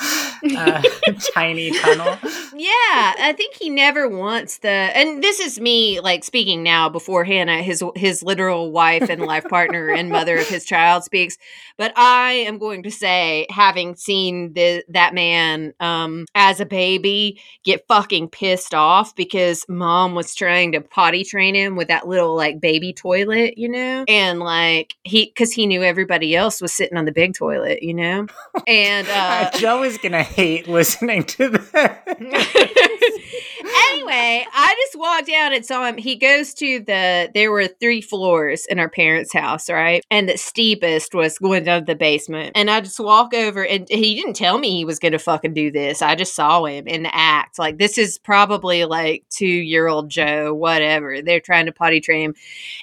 a 0.52 0.84
tiny 1.34 1.70
tunnel. 1.70 2.18
Yeah, 2.54 3.14
I 3.18 3.34
think 3.36 3.54
he 3.54 3.70
never 3.70 4.08
wants 4.08 4.58
the 4.58 4.68
and 4.68 5.22
this 5.22 5.40
is 5.40 5.58
me 5.58 6.00
like 6.00 6.24
speaking 6.24 6.62
now 6.62 6.88
before 6.88 7.24
Hannah 7.24 7.62
his 7.62 7.82
his 7.96 8.22
literal 8.22 8.70
wife 8.70 8.93
and 9.02 9.22
life 9.22 9.44
partner 9.48 9.90
and 9.90 10.10
mother 10.10 10.36
of 10.36 10.46
his 10.48 10.64
child 10.64 11.04
speaks, 11.04 11.36
but 11.76 11.92
I 11.96 12.32
am 12.32 12.58
going 12.58 12.82
to 12.84 12.90
say 12.90 13.46
having 13.50 13.94
seen 13.96 14.52
the 14.54 14.84
that 14.88 15.14
man 15.14 15.74
um 15.80 16.26
as 16.34 16.60
a 16.60 16.66
baby 16.66 17.40
get 17.64 17.86
fucking 17.88 18.28
pissed 18.28 18.74
off 18.74 19.14
because 19.14 19.64
mom 19.68 20.14
was 20.14 20.34
trying 20.34 20.72
to 20.72 20.80
potty 20.80 21.24
train 21.24 21.54
him 21.54 21.76
with 21.76 21.88
that 21.88 22.06
little 22.06 22.34
like 22.36 22.60
baby 22.60 22.92
toilet, 22.92 23.58
you 23.58 23.68
know? 23.68 24.04
And 24.08 24.40
like 24.40 24.94
he 25.04 25.30
cuz 25.30 25.52
he 25.52 25.66
knew 25.66 25.82
everybody 25.82 26.34
else 26.36 26.60
was 26.60 26.72
sitting 26.72 26.96
on 26.96 27.04
the 27.04 27.12
big 27.12 27.34
toilet, 27.34 27.82
you 27.82 27.94
know? 27.94 28.26
And 28.66 29.08
uh 29.08 29.50
Uh, 29.54 29.58
joe 29.58 29.82
is 29.82 29.98
gonna 29.98 30.22
hate 30.22 30.68
listening 30.68 31.24
to 31.24 31.48
that 31.50 32.04
anyway, 34.08 34.46
I 34.52 34.74
just 34.86 34.98
walked 34.98 35.30
out 35.30 35.52
and 35.52 35.64
saw 35.64 35.86
him. 35.86 35.96
He 35.96 36.16
goes 36.16 36.54
to 36.54 36.80
the 36.80 37.30
there 37.34 37.50
were 37.50 37.66
three 37.66 38.00
floors 38.00 38.66
in 38.66 38.78
our 38.78 38.88
parents' 38.88 39.32
house, 39.32 39.68
right? 39.70 40.04
And 40.10 40.28
the 40.28 40.36
steepest 40.36 41.14
was 41.14 41.38
going 41.38 41.64
down 41.64 41.80
to 41.80 41.86
the 41.86 41.94
basement. 41.94 42.52
And 42.54 42.70
I 42.70 42.80
just 42.80 43.00
walk 43.00 43.34
over 43.34 43.64
and 43.64 43.88
he 43.88 44.14
didn't 44.14 44.34
tell 44.34 44.58
me 44.58 44.70
he 44.70 44.84
was 44.84 44.98
gonna 44.98 45.18
fucking 45.18 45.54
do 45.54 45.70
this. 45.70 46.02
I 46.02 46.14
just 46.14 46.34
saw 46.34 46.64
him 46.64 46.86
in 46.86 47.04
the 47.04 47.14
act. 47.14 47.58
Like 47.58 47.78
this 47.78 47.98
is 47.98 48.18
probably 48.18 48.84
like 48.84 49.24
two 49.30 49.46
year 49.46 49.86
old 49.86 50.10
Joe, 50.10 50.54
whatever. 50.54 51.22
They're 51.22 51.40
trying 51.40 51.66
to 51.66 51.72
potty 51.72 52.00
train 52.00 52.30
him. 52.30 52.34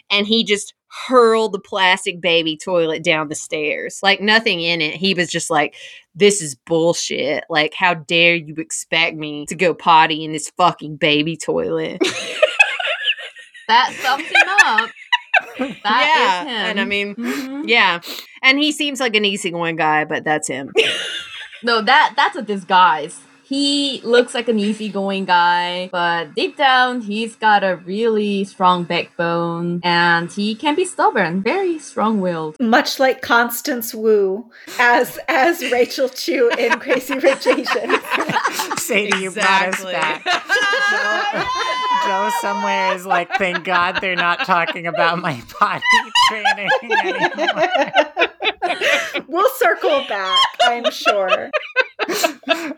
And 0.10 0.28
he 0.28 0.44
just 0.44 0.74
hurled 1.08 1.54
the 1.54 1.60
plastic 1.60 2.20
baby 2.20 2.58
toilet 2.58 3.04
down 3.04 3.30
the 3.30 3.36
stairs. 3.36 4.00
Like 4.04 4.20
nothing 4.22 4.60
in 4.62 4.82
it. 4.82 4.96
He 4.96 5.14
was 5.14 5.30
just 5.30 5.50
like, 5.50 5.76
this 6.16 6.42
is 6.42 6.56
bullshit. 6.56 7.46
Like, 7.50 7.74
how 7.74 7.94
dare 7.94 8.36
you 8.36 8.56
expect 8.58 9.16
me 9.16 9.46
to 9.48 9.56
go 9.56 9.74
potty 9.74 10.26
in 10.26 10.34
this 10.34 10.50
fucking 10.58 10.98
baby 10.98 11.38
toilet? 11.38 12.02
that 13.68 13.94
sums 14.02 14.24
him 14.28 14.50
up. 14.66 14.90
That 15.58 16.14
yeah. 16.16 16.42
is 16.42 16.48
him. 16.48 16.70
And 16.70 16.80
I 16.82 16.86
mean, 16.86 17.16
Mhm. 17.16 17.64
yeah. 17.68 18.02
And 18.44 18.60
he 18.60 18.72
seems 18.72 19.00
like 19.00 19.16
an 19.16 19.26
easygoing 19.26 19.76
guy, 19.76 20.06
but 20.06 20.24
that's 20.24 20.48
him. 20.48 20.72
No, 21.64 21.80
that 21.84 22.14
that's 22.16 22.36
a 22.36 22.42
disguise. 22.42 23.20
He 23.52 24.00
looks 24.06 24.34
like 24.34 24.48
an 24.48 24.58
easygoing 24.58 25.26
guy, 25.26 25.90
but 25.92 26.34
deep 26.36 26.56
down, 26.56 27.02
he's 27.02 27.36
got 27.36 27.66
a 27.66 27.76
really 27.76 28.46
strong 28.46 28.86
backbone, 28.86 29.82
and 29.84 30.32
he 30.32 30.56
can 30.56 30.74
be 30.74 30.86
stubborn, 30.86 31.44
very 31.44 31.78
strong-willed. 31.78 32.56
Much 32.62 32.98
like 32.98 33.22
Constance 33.22 33.94
Wu 33.94 34.50
as 34.80 35.20
as 35.28 35.62
Rachel 35.70 36.08
Chu 36.08 36.50
in 36.58 36.80
Crazy 36.80 37.16
Rich 37.16 37.46
Asians. 37.46 38.00
Sadie, 38.78 39.18
you 39.22 39.32
brought 39.32 39.68
us 39.68 39.84
back. 39.84 40.24
Joe, 40.24 41.44
Joe 42.08 42.30
somewhere 42.40 42.96
is 42.96 43.06
like, 43.06 43.28
thank 43.34 43.66
God 43.66 43.98
they're 44.00 44.16
not 44.16 44.46
talking 44.46 44.88
about 44.88 45.20
my 45.20 45.44
potty 45.50 45.84
training 46.30 46.70
anymore. 47.04 47.68
we'll 49.28 49.50
circle 49.58 50.06
back, 50.08 50.48
I'm 50.64 50.90
sure. 50.90 51.52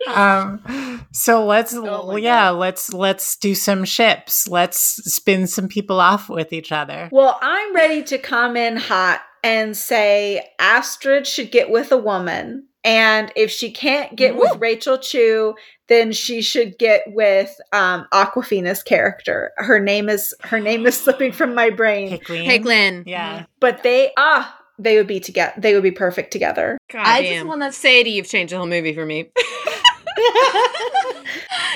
Um, 0.08 1.06
so 1.12 1.46
let's, 1.46 1.74
Oh 1.78 2.12
my 2.12 2.20
yeah, 2.20 2.50
let's 2.50 2.94
let's 2.94 3.36
do 3.36 3.56
some 3.56 3.86
ships. 3.86 4.48
Let's 4.48 4.78
spin 4.80 5.48
some 5.48 5.68
people 5.68 6.00
off 6.00 6.30
with 6.30 6.54
each 6.54 6.72
other. 6.72 7.10
Well, 7.12 7.38
I'm 7.42 7.74
ready 7.76 8.04
to 8.04 8.18
come 8.18 8.58
in 8.58 8.78
hot 8.78 9.22
and 9.44 9.76
say 9.76 10.52
Astrid 10.60 11.28
should 11.28 11.52
get 11.52 11.70
with 11.70 11.92
a 11.92 11.98
woman. 11.98 12.68
And 12.86 13.32
if 13.36 13.50
she 13.50 13.72
can't 13.72 14.14
get 14.16 14.36
with 14.36 14.58
Rachel 14.60 14.98
Chu, 14.98 15.56
then 15.88 16.12
she 16.12 16.42
should 16.42 16.78
get 16.78 17.04
with 17.08 17.56
um, 17.72 18.06
Awkwafina's 18.12 18.84
character. 18.84 19.52
Her 19.58 19.80
name 19.80 20.10
is 20.10 20.34
her 20.42 20.60
name 20.60 20.86
is 20.86 21.00
slipping 21.00 21.32
from 21.32 21.56
my 21.56 21.70
brain. 21.70 22.10
Hickling. 22.10 22.44
hey, 22.44 22.58
Glenn. 22.58 23.04
Yeah. 23.06 23.46
But 23.60 23.84
they 23.84 24.12
ah 24.18 24.60
they 24.80 24.98
would 24.98 25.08
be 25.08 25.20
together. 25.20 25.54
They 25.58 25.74
would 25.74 25.84
be 25.84 25.92
perfect 25.92 26.32
together. 26.32 26.78
God 26.92 27.06
I 27.06 27.22
damn. 27.22 27.34
just 27.34 27.48
want 27.48 27.62
to 27.62 27.72
Sadie, 27.72 28.12
you've 28.12 28.28
changed 28.28 28.54
the 28.54 28.58
whole 28.58 28.68
movie 28.68 28.94
for 28.94 29.06
me. 29.06 29.30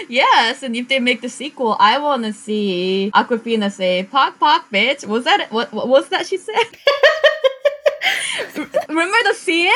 yes, 0.10 0.64
and 0.64 0.76
if 0.76 0.88
they 0.88 1.00
make 1.00 1.22
the 1.22 1.30
sequel, 1.30 1.76
I 1.80 2.00
want 2.00 2.24
to 2.24 2.34
see 2.34 3.12
Awkwafina 3.14 3.72
say 3.72 4.04
"Pock 4.04 4.40
pock, 4.40 4.70
bitch." 4.72 5.06
Was 5.06 5.26
that 5.26 5.52
what? 5.52 5.74
What 5.74 5.88
was 5.88 6.10
that 6.10 6.28
she 6.28 6.38
said? 6.38 6.56
Remember 8.90 9.18
the 9.24 9.34
scene? 9.34 9.72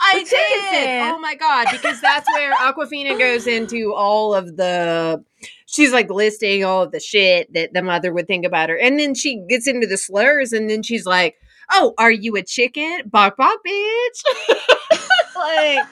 I 0.00 0.18
The 0.18 0.24
chicken 0.24 0.70
did. 0.70 1.14
Oh 1.14 1.18
my 1.18 1.34
god, 1.34 1.68
because 1.70 2.00
that's 2.00 2.26
where 2.28 2.52
Awkwafina 2.54 3.18
goes 3.18 3.46
into 3.46 3.94
all 3.94 4.34
of 4.34 4.56
the 4.56 5.22
she's 5.66 5.92
like 5.92 6.10
listing 6.10 6.64
all 6.64 6.82
of 6.82 6.92
the 6.92 7.00
shit 7.00 7.52
that 7.52 7.72
the 7.72 7.82
mother 7.82 8.12
would 8.12 8.26
think 8.26 8.44
about 8.44 8.68
her. 8.68 8.76
And 8.76 8.98
then 8.98 9.14
she 9.14 9.44
gets 9.48 9.66
into 9.66 9.86
the 9.86 9.96
slurs 9.96 10.52
and 10.52 10.70
then 10.70 10.82
she's 10.82 11.06
like, 11.06 11.36
Oh, 11.72 11.94
are 11.98 12.10
you 12.10 12.36
a 12.36 12.42
chicken? 12.42 13.02
Bok 13.06 13.36
bok 13.36 13.58
bitch. 13.66 14.58
like 15.36 15.86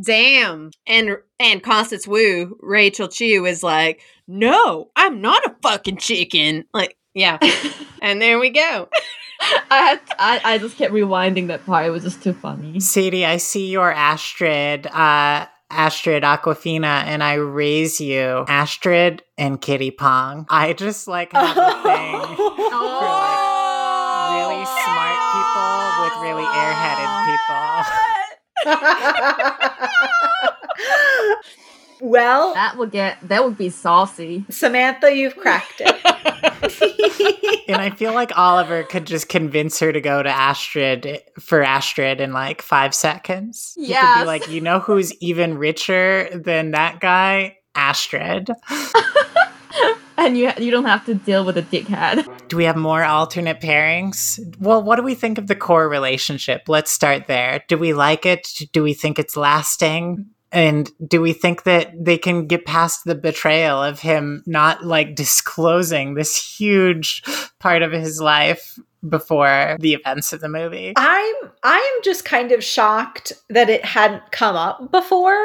damn. 0.00 0.70
And 0.86 1.18
and 1.38 1.62
Constance 1.62 2.06
Wu, 2.06 2.58
Rachel 2.60 3.08
Chu 3.08 3.44
is 3.46 3.62
like, 3.62 4.02
No, 4.26 4.90
I'm 4.96 5.20
not 5.20 5.44
a 5.44 5.54
fucking 5.62 5.98
chicken. 5.98 6.64
Like, 6.72 6.96
yeah. 7.14 7.38
and 8.02 8.20
there 8.20 8.38
we 8.38 8.50
go. 8.50 8.88
I 9.40 9.76
had 9.76 10.00
I, 10.18 10.40
I 10.44 10.58
just 10.58 10.76
kept 10.76 10.92
rewinding 10.92 11.48
that 11.48 11.64
part. 11.64 11.86
It 11.86 11.90
was 11.90 12.02
just 12.02 12.22
too 12.22 12.32
funny. 12.32 12.80
Sadie, 12.80 13.24
I 13.24 13.36
see 13.36 13.70
your 13.70 13.92
Astrid, 13.92 14.86
uh, 14.88 15.46
Astrid 15.70 16.22
Awkwafina, 16.22 17.04
and 17.04 17.22
I 17.22 17.34
raise 17.34 18.00
you 18.00 18.44
Astrid 18.48 19.22
and 19.36 19.60
Kitty 19.60 19.90
Pong. 19.90 20.46
I 20.48 20.72
just 20.72 21.06
like 21.06 21.32
have 21.32 21.56
a 21.56 21.82
thing 21.82 22.36
for 22.36 22.64
like 22.64 22.68
really 22.68 22.68
smart 22.70 23.47
people 25.58 26.04
with 26.04 26.14
really 26.22 26.44
airheaded 26.44 27.10
people. 27.28 27.68
well, 32.08 32.54
That 32.54 32.76
would 32.76 32.90
get 32.90 33.18
that 33.28 33.44
would 33.44 33.56
be 33.58 33.70
saucy. 33.70 34.44
Samantha, 34.50 35.14
you've 35.14 35.36
cracked 35.36 35.80
it. 35.80 35.96
And 37.68 37.82
I 37.82 37.90
feel 37.90 38.14
like 38.14 38.36
Oliver 38.36 38.82
could 38.82 39.06
just 39.06 39.28
convince 39.28 39.78
her 39.80 39.92
to 39.92 40.00
go 40.00 40.22
to 40.22 40.30
Astrid 40.30 41.20
for 41.38 41.62
Astrid 41.62 42.18
in 42.18 42.32
like 42.32 42.62
five 42.62 42.94
seconds. 42.94 43.74
He 43.76 43.92
could 43.92 44.20
be 44.20 44.24
like, 44.24 44.48
you 44.48 44.62
know 44.62 44.78
who's 44.78 45.14
even 45.20 45.58
richer 45.58 46.30
than 46.32 46.70
that 46.70 46.98
guy? 46.98 47.58
Astrid. 47.74 48.48
And 50.18 50.36
you 50.36 50.50
you 50.58 50.72
don't 50.72 50.84
have 50.84 51.06
to 51.06 51.14
deal 51.14 51.44
with 51.44 51.56
a 51.56 51.62
dickhead. 51.62 52.48
Do 52.48 52.56
we 52.56 52.64
have 52.64 52.76
more 52.76 53.04
alternate 53.04 53.60
pairings? 53.60 54.40
Well, 54.58 54.82
what 54.82 54.96
do 54.96 55.02
we 55.02 55.14
think 55.14 55.38
of 55.38 55.46
the 55.46 55.54
core 55.54 55.88
relationship? 55.88 56.62
Let's 56.66 56.90
start 56.90 57.28
there. 57.28 57.62
Do 57.68 57.78
we 57.78 57.94
like 57.94 58.26
it? 58.26 58.48
Do 58.72 58.82
we 58.82 58.94
think 58.94 59.18
it's 59.18 59.36
lasting? 59.36 60.26
And 60.50 60.90
do 61.06 61.20
we 61.20 61.34
think 61.34 61.64
that 61.64 61.92
they 62.04 62.18
can 62.18 62.46
get 62.46 62.64
past 62.64 63.04
the 63.04 63.14
betrayal 63.14 63.82
of 63.82 64.00
him 64.00 64.42
not 64.46 64.84
like 64.84 65.14
disclosing 65.14 66.14
this 66.14 66.36
huge 66.58 67.22
part 67.58 67.82
of 67.82 67.92
his 67.92 68.20
life 68.20 68.78
before 69.08 69.76
the 69.80 69.94
events 69.94 70.32
of 70.32 70.40
the 70.40 70.48
movie? 70.48 70.92
I'm 70.96 71.34
I'm 71.62 71.92
just 72.02 72.24
kind 72.24 72.52
of 72.52 72.62
shocked 72.64 73.32
that 73.48 73.68
it 73.70 73.84
hadn't 73.84 74.30
come 74.32 74.56
up 74.56 74.90
before. 74.90 75.40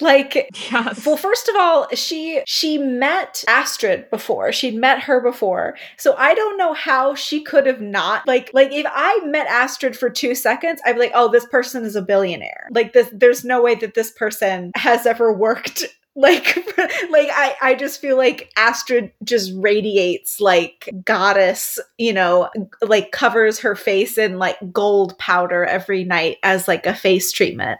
Like 0.00 0.48
Yes. 0.70 1.04
well, 1.04 1.16
first 1.16 1.48
of 1.48 1.56
all, 1.56 1.88
she 1.94 2.42
she 2.46 2.78
met 2.78 3.44
Astrid 3.48 4.08
before. 4.10 4.52
She'd 4.52 4.74
met 4.74 5.00
her 5.02 5.20
before. 5.20 5.76
So 5.96 6.14
I 6.16 6.34
don't 6.34 6.56
know 6.56 6.72
how 6.72 7.14
she 7.14 7.42
could 7.42 7.66
have 7.66 7.80
not 7.80 8.26
like 8.26 8.50
like 8.52 8.72
if 8.72 8.86
I 8.88 9.20
met 9.24 9.46
Astrid 9.46 9.96
for 9.96 10.10
2 10.10 10.34
seconds, 10.34 10.80
I'd 10.84 10.94
be 10.94 11.00
like, 11.00 11.12
"Oh, 11.14 11.30
this 11.30 11.46
person 11.46 11.84
is 11.84 11.96
a 11.96 12.02
billionaire." 12.02 12.68
Like 12.70 12.92
this 12.92 13.08
there's 13.12 13.44
no 13.44 13.62
way 13.62 13.74
that 13.76 13.94
this 13.94 14.10
person 14.10 14.72
has 14.74 15.06
ever 15.06 15.32
worked 15.32 15.84
like 16.18 16.56
like 17.10 17.28
I 17.32 17.54
I 17.62 17.74
just 17.74 18.00
feel 18.00 18.16
like 18.16 18.50
Astrid 18.56 19.12
just 19.22 19.52
radiates 19.54 20.40
like 20.40 20.90
goddess, 21.04 21.78
you 21.96 22.12
know, 22.12 22.50
like 22.82 23.12
covers 23.12 23.60
her 23.60 23.76
face 23.76 24.18
in 24.18 24.38
like 24.38 24.58
gold 24.72 25.16
powder 25.18 25.64
every 25.64 26.02
night 26.04 26.38
as 26.42 26.66
like 26.66 26.86
a 26.86 26.94
face 26.94 27.30
treatment. 27.30 27.78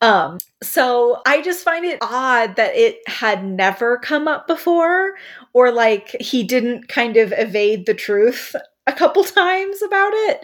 Um 0.00 0.38
so 0.62 1.22
I 1.26 1.42
just 1.42 1.64
find 1.64 1.84
it 1.84 1.98
odd 2.02 2.56
that 2.56 2.74
it 2.74 3.08
had 3.08 3.44
never 3.44 3.98
come 3.98 4.26
up 4.26 4.48
before 4.48 5.12
or 5.52 5.70
like 5.70 6.16
he 6.20 6.42
didn't 6.42 6.88
kind 6.88 7.16
of 7.16 7.32
evade 7.36 7.86
the 7.86 7.94
truth 7.94 8.56
a 8.88 8.92
couple 8.92 9.22
times 9.24 9.80
about 9.82 10.12
it. 10.12 10.40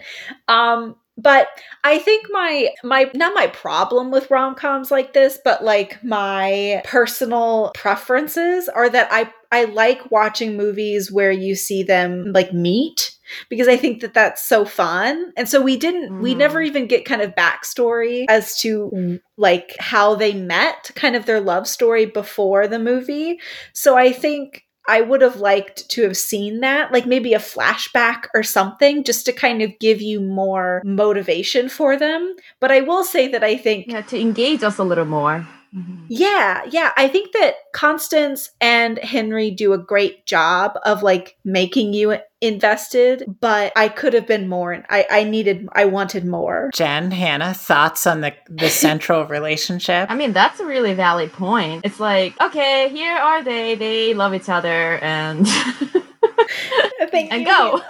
Um 0.47 0.95
but 1.17 1.47
I 1.83 1.99
think 1.99 2.27
my 2.31 2.69
my 2.83 3.09
not 3.13 3.33
my 3.35 3.47
problem 3.47 4.11
with 4.11 4.31
rom-coms 4.31 4.89
like 4.91 5.13
this, 5.13 5.39
but 5.43 5.63
like 5.63 6.03
my 6.03 6.81
personal 6.85 7.71
preferences 7.75 8.67
are 8.69 8.89
that 8.89 9.07
I 9.11 9.31
I 9.51 9.65
like 9.65 10.09
watching 10.11 10.57
movies 10.57 11.11
where 11.11 11.31
you 11.31 11.55
see 11.55 11.83
them 11.83 12.31
like 12.33 12.51
meet 12.53 13.11
because 13.49 13.67
I 13.67 13.77
think 13.77 14.01
that 14.01 14.13
that's 14.15 14.43
so 14.43 14.65
fun. 14.65 15.31
And 15.37 15.47
so 15.47 15.61
we 15.61 15.77
didn't 15.77 16.19
we 16.19 16.33
Mhm. 16.33 16.37
never 16.39 16.61
even 16.61 16.87
get 16.87 17.05
kind 17.05 17.21
of 17.21 17.35
backstory 17.35 18.25
as 18.29 18.57
to 18.61 19.19
like 19.37 19.75
how 19.79 20.15
they 20.15 20.33
met, 20.33 20.91
kind 20.95 21.15
of 21.15 21.25
their 21.25 21.39
love 21.39 21.67
story 21.67 22.05
before 22.05 22.67
the 22.67 22.79
movie. 22.79 23.39
So 23.73 23.95
I 23.97 24.11
think 24.11 24.63
I 24.87 25.01
would 25.01 25.21
have 25.21 25.37
liked 25.37 25.89
to 25.89 26.03
have 26.03 26.17
seen 26.17 26.59
that, 26.59 26.91
like 26.91 27.05
maybe 27.05 27.33
a 27.33 27.39
flashback 27.39 28.25
or 28.33 28.43
something, 28.43 29.03
just 29.03 29.25
to 29.25 29.31
kind 29.31 29.61
of 29.61 29.77
give 29.79 30.01
you 30.01 30.19
more 30.19 30.81
motivation 30.83 31.69
for 31.69 31.97
them. 31.97 32.35
But 32.59 32.71
I 32.71 32.81
will 32.81 33.03
say 33.03 33.27
that 33.29 33.43
I 33.43 33.57
think 33.57 33.87
Yeah, 33.87 34.01
to 34.01 34.19
engage 34.19 34.63
us 34.63 34.77
a 34.77 34.83
little 34.83 35.05
more. 35.05 35.47
Mhm. 35.75 36.05
yeah, 36.07 36.61
yeah. 36.69 36.91
I 36.95 37.07
think 37.07 37.31
that 37.33 37.55
Constance 37.73 38.51
and 38.61 38.99
Henry 38.99 39.49
do 39.49 39.73
a 39.73 39.77
great 39.77 40.25
job 40.27 40.73
of 40.85 41.01
like 41.01 41.35
making 41.43 41.93
you 41.93 42.17
invested, 42.41 43.23
but 43.41 43.71
I 43.75 43.87
could 43.87 44.13
have 44.13 44.27
been 44.27 44.47
more. 44.47 44.83
I, 44.89 45.07
I 45.09 45.23
needed, 45.23 45.67
I 45.73 45.85
wanted 45.85 46.25
more. 46.25 46.69
Jen, 46.73 47.09
Hannah, 47.09 47.53
thoughts 47.53 48.05
on 48.05 48.21
the, 48.21 48.33
the 48.49 48.69
central 48.87 49.25
relationship? 49.25 50.11
I 50.11 50.15
mean, 50.15 50.33
that's 50.33 50.59
a 50.59 50.65
really 50.65 50.93
valid 50.93 51.31
point. 51.33 51.85
It's 51.85 51.99
like, 51.99 52.39
okay, 52.41 52.89
here 52.89 53.15
are 53.15 53.43
they. 53.43 53.75
They 53.75 54.13
love 54.13 54.33
each 54.35 54.49
other 54.49 54.99
and 54.99 55.47
Thank 57.09 57.31
and 57.33 57.41
you. 57.41 57.47
go. 57.47 57.81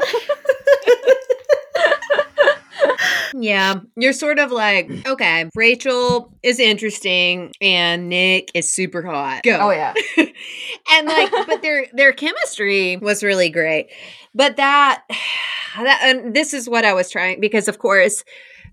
Yeah, 3.36 3.82
you're 3.96 4.14
sort 4.14 4.40
of 4.40 4.52
like, 4.52 4.90
okay, 5.08 5.50
Rachel 5.56 6.32
is 6.44 6.60
interesting 6.60 7.52
and 7.60 8.10
Nick 8.10 8.52
is 8.54 8.72
super 8.72 9.02
hot. 9.02 9.44
Go. 9.44 9.58
Oh 9.60 9.72
yeah. 9.72 9.94
and 10.92 11.08
like 11.08 11.32
but 11.48 11.62
their 11.62 11.88
their 11.94 12.14
chemistry 12.14 12.98
was 12.98 13.24
really 13.24 13.50
great. 13.50 13.90
But 14.36 14.58
that 14.58 15.04
that 15.78 16.00
and 16.04 16.36
this 16.36 16.54
is 16.54 16.70
what 16.70 16.86
I 16.86 16.94
was 16.94 17.10
trying 17.10 17.40
because 17.40 17.68
of 17.68 17.80
course 17.80 18.24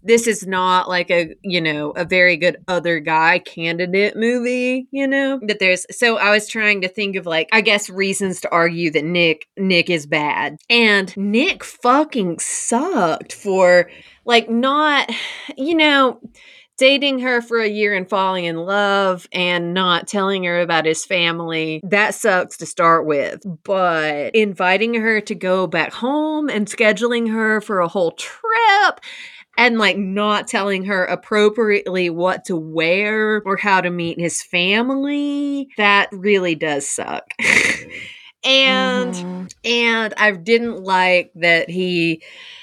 this 0.03 0.27
is 0.27 0.47
not 0.47 0.89
like 0.89 1.11
a 1.11 1.35
you 1.43 1.61
know 1.61 1.91
a 1.91 2.05
very 2.05 2.37
good 2.37 2.57
other 2.69 3.01
guy 3.01 3.39
candidate 3.39 4.17
movie 4.17 4.87
you 4.91 5.07
know 5.07 5.41
that 5.43 5.59
there's 5.59 5.87
so 5.91 6.17
i 6.17 6.31
was 6.31 6.49
trying 6.49 6.81
to 6.81 6.89
think 6.89 7.17
of 7.17 7.27
like 7.27 7.49
i 7.53 7.61
guess 7.61 7.91
reasons 7.91 8.41
to 8.41 8.51
argue 8.51 8.91
that 8.91 9.05
nick 9.05 9.47
nick 9.57 9.91
is 9.91 10.07
bad 10.07 10.57
and 10.69 11.17
nick 11.17 11.65
fucking 11.65 12.39
sucked 12.39 13.33
for 13.33 13.91
like 14.25 14.49
not 14.49 15.11
you 15.57 15.75
know 15.75 16.21
dating 16.81 17.19
her 17.19 17.43
for 17.43 17.61
a 17.61 17.69
year 17.69 17.95
and 17.95 18.09
falling 18.09 18.47
in 18.47 18.57
love 18.57 19.29
and 19.33 19.75
not 19.75 20.09
telling 20.09 20.45
her 20.45 20.61
about 20.61 20.87
his 20.87 21.05
family, 21.05 21.79
that 21.85 22.15
sucks 22.15 22.57
to 22.57 22.65
start 22.65 23.05
with. 23.05 23.43
But 23.65 24.35
inviting 24.35 24.95
her 24.95 25.21
to 25.21 25.35
go 25.35 25.67
back 25.67 25.93
home 25.93 26.49
and 26.49 26.67
scheduling 26.67 27.31
her 27.31 27.61
for 27.61 27.81
a 27.81 27.89
whole 27.89 28.13
trip 28.13 29.01
and 29.61 29.77
like 29.77 29.99
not 29.99 30.49
telling 30.49 30.87
her 30.87 31.05
appropriately 31.05 32.09
what 32.09 32.47
to 32.47 32.57
wear 32.57 33.43
or 33.45 33.59
how 33.59 33.83
to 33.83 33.91
meet 33.91 34.19
his 34.19 34.43
family, 34.43 35.69
that 35.77 36.09
really 36.13 36.55
does 36.55 36.89
suck. 36.89 37.25
and 38.43 39.13
Mhm. 39.13 39.53
and 39.63 40.15
I 40.17 40.31
didn't 40.33 40.83
like 40.83 41.31
that 41.35 41.69
he, 41.69 42.23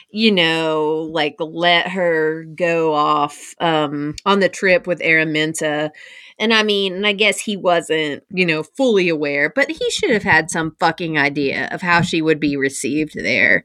you 0.09 0.31
know, 0.31 1.07
like 1.11 1.35
let 1.39 1.87
her 1.89 2.45
go 2.45 2.95
off 2.95 3.53
um 3.59 4.15
on 4.25 4.39
the 4.39 4.49
trip 4.49 4.87
with 4.87 4.99
Araminta. 4.99 5.91
And 6.39 6.51
I 6.51 6.63
mean, 6.63 6.93
and 6.93 7.05
I 7.05 7.13
guess 7.13 7.39
he 7.39 7.57
wasn't, 7.57 8.23
you 8.31 8.45
know, 8.45 8.63
fully 8.63 9.07
aware, 9.09 9.51
but 9.55 9.69
he 9.69 9.89
should 9.91 10.11
have 10.11 10.23
had 10.23 10.49
some 10.49 10.75
fucking 10.79 11.17
idea 11.17 11.67
of 11.71 11.81
how 11.81 12.01
she 12.01 12.23
would 12.23 12.39
be 12.39 12.57
received 12.57 13.13
there. 13.15 13.63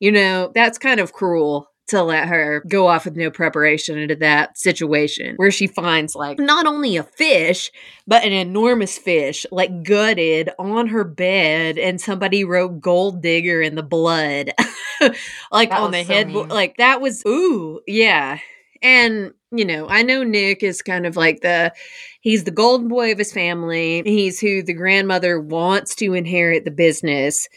You 0.00 0.12
know, 0.12 0.52
that's 0.54 0.78
kind 0.78 1.00
of 1.00 1.12
cruel 1.12 1.69
to 1.90 2.02
let 2.02 2.28
her 2.28 2.62
go 2.68 2.86
off 2.86 3.04
with 3.04 3.16
no 3.16 3.30
preparation 3.30 3.98
into 3.98 4.14
that 4.16 4.56
situation 4.56 5.34
where 5.36 5.50
she 5.50 5.66
finds 5.66 6.14
like 6.14 6.38
not 6.38 6.66
only 6.66 6.96
a 6.96 7.02
fish, 7.02 7.70
but 8.06 8.24
an 8.24 8.32
enormous 8.32 8.96
fish 8.96 9.44
like 9.50 9.82
gutted 9.82 10.50
on 10.58 10.86
her 10.88 11.04
bed 11.04 11.78
and 11.78 12.00
somebody 12.00 12.44
wrote 12.44 12.80
gold 12.80 13.22
digger 13.22 13.60
in 13.60 13.74
the 13.74 13.82
blood 13.82 14.52
like 15.52 15.70
That 15.70 15.80
on 15.80 15.90
the 15.90 16.04
so 16.04 16.12
headboard. 16.12 16.50
Like 16.50 16.76
that 16.78 17.00
was 17.00 17.22
ooh, 17.26 17.80
yeah. 17.86 18.38
And 18.82 19.34
you 19.52 19.64
know, 19.64 19.88
I 19.88 20.02
know 20.02 20.22
Nick 20.22 20.62
is 20.62 20.80
kind 20.82 21.06
of 21.06 21.16
like 21.16 21.40
the 21.40 21.72
he's 22.20 22.44
the 22.44 22.50
golden 22.50 22.88
boy 22.88 23.10
of 23.12 23.18
his 23.18 23.32
family. 23.32 24.02
He's 24.04 24.38
who 24.38 24.62
the 24.62 24.74
grandmother 24.74 25.40
wants 25.40 25.94
to 25.96 26.14
inherit 26.14 26.64
the 26.64 26.70
business. 26.70 27.48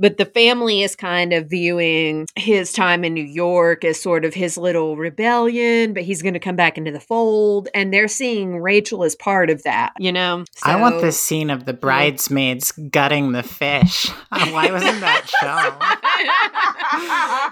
But 0.00 0.16
the 0.16 0.24
family 0.24 0.82
is 0.82 0.96
kind 0.96 1.32
of 1.34 1.50
viewing 1.50 2.26
his 2.34 2.72
time 2.72 3.04
in 3.04 3.12
New 3.12 3.22
York 3.22 3.84
as 3.84 4.00
sort 4.00 4.24
of 4.24 4.32
his 4.32 4.56
little 4.56 4.96
rebellion, 4.96 5.92
but 5.92 6.02
he's 6.04 6.22
going 6.22 6.32
to 6.34 6.40
come 6.40 6.56
back 6.56 6.78
into 6.78 6.90
the 6.90 6.98
fold. 7.00 7.68
And 7.74 7.92
they're 7.92 8.08
seeing 8.08 8.56
Rachel 8.62 9.04
as 9.04 9.14
part 9.14 9.50
of 9.50 9.62
that, 9.64 9.92
you 9.98 10.10
know? 10.10 10.44
I 10.62 10.76
want 10.80 10.96
So- 10.96 11.00
this 11.02 11.20
scene 11.20 11.50
of 11.50 11.66
the 11.66 11.74
bridesmaids 11.74 12.72
gutting 12.72 13.32
the 13.32 13.42
fish. 13.42 14.08
Why 14.30 14.70
wasn't 14.72 15.00
that 15.00 15.28
shown? 15.28 15.76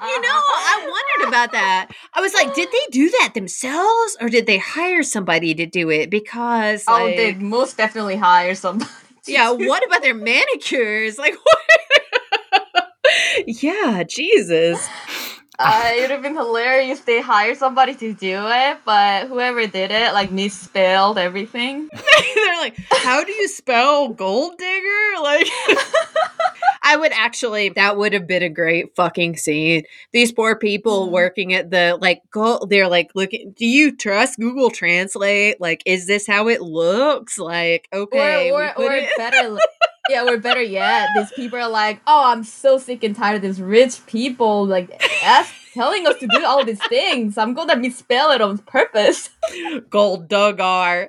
you 0.09 0.20
know, 0.20 0.28
I 0.28 0.80
wondered 1.18 1.28
about 1.28 1.53
that. 1.53 1.88
I 2.14 2.20
was 2.20 2.32
like, 2.34 2.55
did 2.55 2.68
they 2.70 2.86
do 2.90 3.11
that 3.11 3.32
themselves 3.34 4.16
or 4.20 4.28
did 4.28 4.46
they 4.46 4.59
hire 4.59 5.03
somebody 5.03 5.55
to 5.55 5.66
do 5.66 5.90
it? 5.90 6.11
Because, 6.11 6.84
oh, 6.88 6.92
like, 6.92 7.16
they 7.16 7.34
most 7.34 7.76
definitely 7.76 8.16
hire 8.16 8.55
somebody. 8.55 8.90
yeah, 9.26 9.51
what 9.51 9.84
about 9.86 10.03
their 10.03 10.14
manicures? 10.14 11.18
Like, 11.18 11.34
what? 11.42 11.59
Yeah, 13.47 14.03
Jesus. 14.05 14.86
Uh, 15.61 15.82
it 15.86 16.03
would 16.03 16.11
have 16.11 16.22
been 16.22 16.36
hilarious 16.36 17.01
if 17.01 17.05
they 17.05 17.20
hired 17.20 17.57
somebody 17.57 17.93
to 17.93 18.14
do 18.14 18.39
it, 18.47 18.78
but 18.84 19.26
whoever 19.26 19.66
did 19.66 19.91
it 19.91 20.12
like 20.12 20.30
misspelled 20.30 21.18
everything. 21.18 21.89
They're 22.34 22.57
like, 22.61 22.76
how 22.93 23.24
do 23.24 23.32
you 23.32 23.49
spell 23.49 24.09
gold 24.11 24.57
digger? 24.57 25.20
Like, 25.20 25.49
I 26.84 26.97
would 26.97 27.11
actually, 27.12 27.70
that 27.70 27.97
would 27.97 28.12
have 28.12 28.28
been 28.28 28.45
a 28.45 28.49
great 28.49 28.95
fucking 28.95 29.36
scene. 29.36 29.82
These 30.12 30.30
poor 30.30 30.55
people 30.57 31.09
Mhm. 31.09 31.11
working 31.11 31.55
at 31.55 31.70
the, 31.70 31.99
like, 32.01 32.22
gold. 32.30 32.70
they're 32.70 32.89
like, 32.89 33.11
looking, 33.16 33.53
do 33.57 33.66
you 33.66 33.95
trust 33.97 34.39
Google 34.39 34.70
Translate? 34.70 35.61
Like, 35.61 35.82
is 35.86 36.07
this 36.07 36.24
how 36.26 36.47
it 36.49 36.62
looks? 36.62 37.36
Like, 37.36 37.89
okay. 37.93 38.51
or 38.53 38.59
we 38.59 38.64
or, 38.64 38.72
put 38.76 38.84
or 38.86 38.95
it- 38.95 39.09
better, 39.16 39.59
yeah, 40.09 40.24
we're 40.24 40.38
better 40.38 40.62
yet, 40.62 41.09
these 41.14 41.32
people 41.32 41.59
are 41.59 41.68
like, 41.68 42.00
"Oh, 42.06 42.24
I'm 42.26 42.44
so 42.44 42.78
sick 42.78 43.02
and 43.04 43.14
tired 43.14 43.36
of 43.36 43.42
these 43.42 43.61
rich 43.61 44.04
people 44.06 44.66
like 44.66 44.90
ask, 45.22 45.52
telling 45.74 46.06
us 46.06 46.18
to 46.20 46.26
do 46.26 46.44
all 46.44 46.64
these 46.64 46.82
things. 46.88 47.38
I'm 47.38 47.54
gonna 47.54 47.76
misspell 47.76 48.30
it 48.30 48.40
on 48.40 48.59
purpose." 48.59 49.30
gold 49.90 50.28
duggar. 50.28 51.09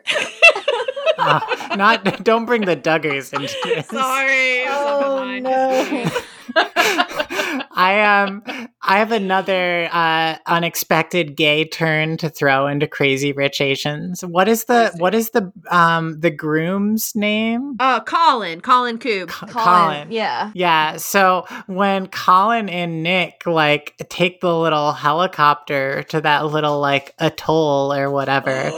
Uh, 1.17 1.75
not 1.75 2.23
don't 2.23 2.45
bring 2.45 2.61
the 2.65 2.75
Duggars 2.77 3.33
into 3.33 3.55
this. 3.65 3.87
Sorry. 3.87 4.61
it 4.63 4.69
was 4.69 5.03
on 5.03 5.45
Oh, 5.45 6.03
no. 6.03 6.21
I 6.55 8.01
um 8.01 8.43
I 8.81 8.99
have 8.99 9.11
another 9.11 9.89
uh 9.91 10.37
unexpected 10.45 11.35
gay 11.35 11.65
turn 11.65 12.17
to 12.17 12.29
throw 12.29 12.67
into 12.67 12.87
Crazy 12.87 13.31
Rich 13.31 13.61
Asians. 13.61 14.21
What 14.21 14.47
is 14.47 14.65
the 14.65 14.91
what 14.97 15.15
is 15.15 15.31
the 15.31 15.51
um 15.71 16.19
the 16.19 16.31
groom's 16.31 17.15
name? 17.15 17.75
Uh, 17.79 18.01
Colin, 18.01 18.61
Colin 18.61 18.99
Khoo. 18.99 19.27
Co- 19.27 19.47
Colin, 19.47 20.11
yeah. 20.11 20.51
Yeah, 20.53 20.97
so 20.97 21.45
when 21.67 22.07
Colin 22.07 22.69
and 22.69 23.03
Nick 23.03 23.43
like 23.45 23.95
take 24.09 24.41
the 24.41 24.57
little 24.57 24.91
helicopter 24.91 26.03
to 26.03 26.21
that 26.21 26.45
little 26.47 26.79
like 26.79 27.13
atoll 27.19 27.93
or 27.93 28.09
whatever, 28.11 28.71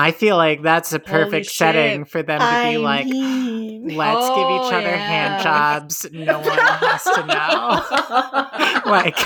I 0.00 0.12
feel 0.12 0.36
like 0.36 0.62
that's 0.62 0.92
a 0.92 1.00
perfect 1.00 1.46
setting 1.46 2.04
for 2.04 2.22
them 2.22 2.38
to 2.38 2.44
I 2.46 2.72
be 2.72 2.78
like, 2.78 3.06
mean- 3.06 3.96
let's 3.96 4.28
give 4.28 4.36
Oh, 4.38 4.66
each 4.68 4.72
other 4.72 4.96
hand 4.96 5.42
jobs. 5.42 6.06
No 6.12 6.38
one 6.38 6.58
has 6.58 7.02
to 7.02 7.26
know. 7.26 8.90
like 8.90 9.18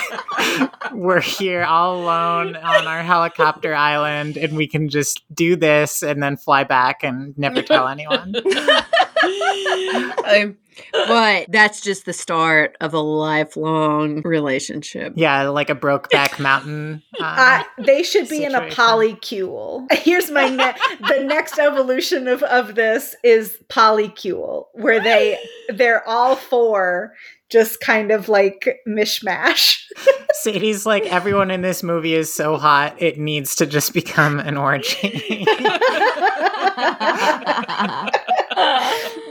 we're 0.93 1.21
here 1.21 1.63
all 1.63 2.01
alone 2.01 2.55
on 2.55 2.87
our 2.87 3.03
helicopter 3.03 3.75
island 3.75 4.35
and 4.37 4.55
we 4.57 4.67
can 4.67 4.89
just 4.89 5.21
do 5.33 5.55
this 5.55 6.01
and 6.01 6.23
then 6.23 6.37
fly 6.37 6.63
back 6.63 7.03
and 7.03 7.37
never 7.37 7.61
tell 7.61 7.87
anyone. 7.87 8.33
Um, 10.25 10.57
but 10.93 11.47
that's 11.49 11.81
just 11.81 12.05
the 12.05 12.13
start 12.13 12.77
of 12.81 12.93
a 12.93 12.99
lifelong 12.99 14.21
relationship. 14.23 15.13
Yeah, 15.15 15.49
like 15.49 15.69
a 15.69 15.75
Brokeback 15.75 16.39
Mountain. 16.39 17.03
uh, 17.19 17.23
I, 17.23 17.65
they 17.77 18.03
should 18.03 18.29
be 18.29 18.43
in 18.43 18.55
a 18.55 18.61
polycule. 18.61 19.91
Here's 19.91 20.31
my 20.31 20.47
ne- 20.49 20.75
the 21.07 21.23
next 21.23 21.59
evolution 21.59 22.27
of, 22.27 22.43
of 22.43 22.75
this 22.75 23.15
is 23.23 23.57
polycule, 23.69 24.67
where 24.73 25.01
they 25.01 25.37
they're 25.69 26.07
all 26.07 26.35
four 26.35 27.13
just 27.49 27.79
kind 27.81 28.11
of 28.11 28.29
like 28.29 28.79
mishmash. 28.87 29.83
Sadie's 30.31 30.87
like 30.87 31.05
everyone 31.05 31.51
in 31.51 31.61
this 31.61 31.83
movie 31.83 32.15
is 32.15 32.33
so 32.33 32.57
hot 32.57 32.99
it 32.99 33.19
needs 33.19 33.55
to 33.57 33.67
just 33.67 33.93
become 33.93 34.39
an 34.39 34.57
orgy. 34.57 35.45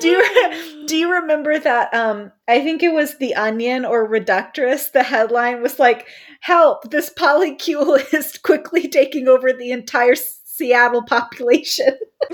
Do 0.03 0.09
you 0.09 0.87
do 0.87 0.97
you 0.97 1.13
remember 1.13 1.59
that 1.59 1.93
um 1.95 2.33
I 2.49 2.61
think 2.61 2.83
it 2.83 2.93
was 2.93 3.19
the 3.19 3.35
Onion 3.35 3.85
or 3.85 4.09
Reductress 4.09 4.93
the 4.93 5.03
headline 5.03 5.63
was 5.63 5.79
like 5.79 6.07
help 6.41 6.91
this 6.91 7.11
polycule 7.11 8.03
is 8.15 8.39
quickly 8.39 8.89
taking 8.89 9.29
over 9.29 9.53
the 9.53 9.71
entire 9.71 10.15
Seattle 10.53 11.03
population. 11.03 11.97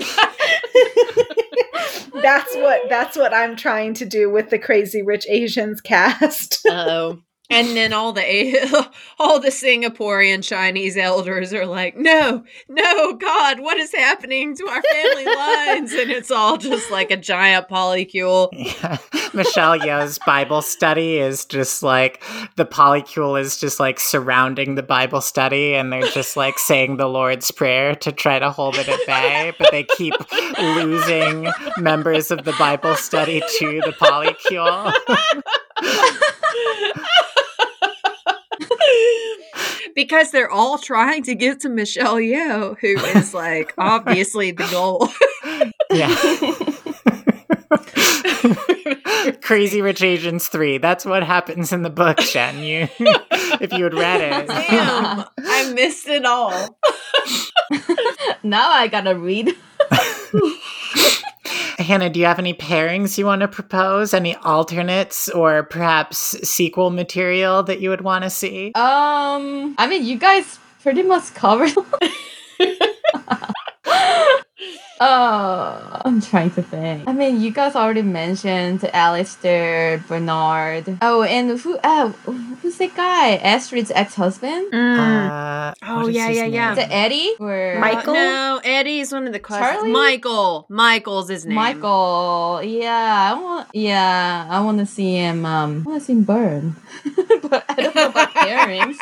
that's 2.21 2.53
what 2.55 2.89
that's 2.89 3.17
what 3.17 3.33
I'm 3.33 3.55
trying 3.55 3.93
to 3.95 4.05
do 4.05 4.29
with 4.29 4.49
the 4.49 4.59
Crazy 4.59 5.01
Rich 5.01 5.25
Asians 5.29 5.81
cast. 5.81 6.65
Oh. 6.69 7.19
And 7.51 7.75
then 7.75 7.93
all 7.93 8.13
the 8.13 8.89
all 9.19 9.39
the 9.39 9.49
Singaporean 9.49 10.43
Chinese 10.43 10.97
elders 10.97 11.51
are 11.51 11.65
like, 11.65 11.97
"No, 11.97 12.43
no, 12.67 13.13
God, 13.13 13.59
what 13.59 13.77
is 13.77 13.91
happening 13.91 14.55
to 14.55 14.67
our 14.67 14.81
family 14.83 15.25
lines?" 15.35 15.93
And 15.93 16.11
it's 16.11 16.29
all 16.29 16.57
just 16.57 16.91
like 16.91 17.09
a 17.09 17.17
giant 17.17 17.67
polycule. 17.67 18.49
Yeah. 18.51 18.97
Michelle 19.33 19.79
Yeoh's 19.79 20.19
Bible 20.25 20.61
study 20.61 21.17
is 21.17 21.45
just 21.45 21.81
like 21.81 22.23
the 22.55 22.65
polycule 22.65 23.39
is 23.39 23.57
just 23.57 23.79
like 23.79 23.99
surrounding 23.99 24.75
the 24.75 24.83
Bible 24.83 25.21
study 25.21 25.73
and 25.75 25.91
they're 25.91 26.07
just 26.09 26.37
like 26.37 26.59
saying 26.59 26.97
the 26.97 27.07
Lord's 27.07 27.49
Prayer 27.51 27.95
to 27.95 28.11
try 28.11 28.37
to 28.39 28.51
hold 28.51 28.75
it 28.75 28.87
at 28.87 28.99
bay, 29.05 29.53
but 29.57 29.71
they 29.71 29.83
keep 29.83 30.13
losing 30.59 31.51
members 31.77 32.31
of 32.31 32.43
the 32.43 32.53
Bible 32.53 32.95
study 32.95 33.41
to 33.59 33.81
the 33.81 33.93
polycule. 33.99 34.93
because 39.95 40.31
they're 40.31 40.49
all 40.49 40.77
trying 40.77 41.23
to 41.23 41.35
get 41.35 41.59
to 41.61 41.69
Michelle 41.69 42.15
Yeoh, 42.15 42.77
who 42.79 42.97
is 43.17 43.33
like 43.33 43.73
obviously 43.77 44.51
the 44.51 44.67
goal. 44.71 45.09
Yeah. 45.91 46.15
Crazy 49.41 49.81
Rich 49.81 50.03
Asians 50.03 50.47
3. 50.47 50.77
That's 50.77 51.05
what 51.05 51.23
happens 51.23 51.71
in 51.71 51.81
the 51.83 51.89
book, 51.89 52.19
Shen. 52.21 52.63
You 52.63 52.87
if 53.59 53.73
you 53.73 53.83
had 53.83 53.93
read 53.93 54.21
it. 54.21 54.47
Damn, 54.47 55.25
I 55.37 55.73
missed 55.73 56.07
it 56.07 56.25
all. 56.25 56.77
now 58.43 58.69
I 58.69 58.87
gotta 58.87 59.15
read. 59.15 59.55
Hannah, 61.77 62.09
do 62.09 62.19
you 62.19 62.25
have 62.25 62.39
any 62.39 62.53
pairings 62.53 63.17
you 63.17 63.25
want 63.25 63.41
to 63.41 63.47
propose? 63.47 64.13
Any 64.13 64.35
alternates 64.37 65.29
or 65.29 65.63
perhaps 65.63 66.17
sequel 66.47 66.89
material 66.89 67.63
that 67.63 67.81
you 67.81 67.89
would 67.89 68.01
want 68.01 68.23
to 68.23 68.29
see? 68.29 68.67
Um, 68.75 69.75
I 69.77 69.87
mean, 69.87 70.05
you 70.05 70.17
guys 70.17 70.59
pretty 70.81 71.03
much 71.03 71.33
covered. 71.33 71.73
Uh, 74.99 76.01
I'm 76.03 76.19
trying 76.21 76.51
to 76.51 76.61
think. 76.61 77.07
I 77.07 77.13
mean, 77.13 77.39
you 77.39 77.51
guys 77.51 77.75
already 77.75 78.01
mentioned 78.01 78.83
Alistair, 78.93 79.99
Bernard. 80.09 80.97
Oh, 81.01 81.23
and 81.23 81.57
who? 81.57 81.77
Uh, 81.77 82.09
who's 82.61 82.77
that 82.79 82.95
guy? 82.95 83.35
Astrid's 83.37 83.91
ex-husband. 83.91 84.73
Uh, 84.73 85.73
Oh, 85.81 86.01
what 86.01 86.09
is 86.09 86.15
yeah, 86.15 86.27
his 86.27 86.37
yeah, 86.37 86.45
yeah. 86.45 86.71
Is 86.73 86.77
it 86.79 86.87
Eddie 86.91 87.31
or 87.39 87.77
Michael? 87.79 88.13
No, 88.13 88.59
Eddie 88.63 88.99
is 88.99 89.11
one 89.13 89.25
of 89.27 89.33
the 89.33 89.39
cousins. 89.39 89.69
Charlie? 89.69 89.91
Michael. 89.91 90.65
Michael's 90.69 91.29
his 91.29 91.45
name. 91.45 91.55
Michael? 91.55 92.61
Yeah, 92.63 93.31
I 93.33 93.39
want. 93.41 93.67
Yeah, 93.73 94.47
I 94.49 94.59
want 94.61 94.79
to 94.79 94.85
see 94.85 95.13
him. 95.15 95.45
Um, 95.45 95.83
I 95.85 95.89
want 95.91 96.01
to 96.01 96.05
see 96.05 96.13
him 96.13 96.23
burn, 96.23 96.75
but 97.43 97.63
I 97.69 97.75
don't 97.75 97.95
know 97.95 98.09
about 98.09 98.33
pairings. 98.33 98.97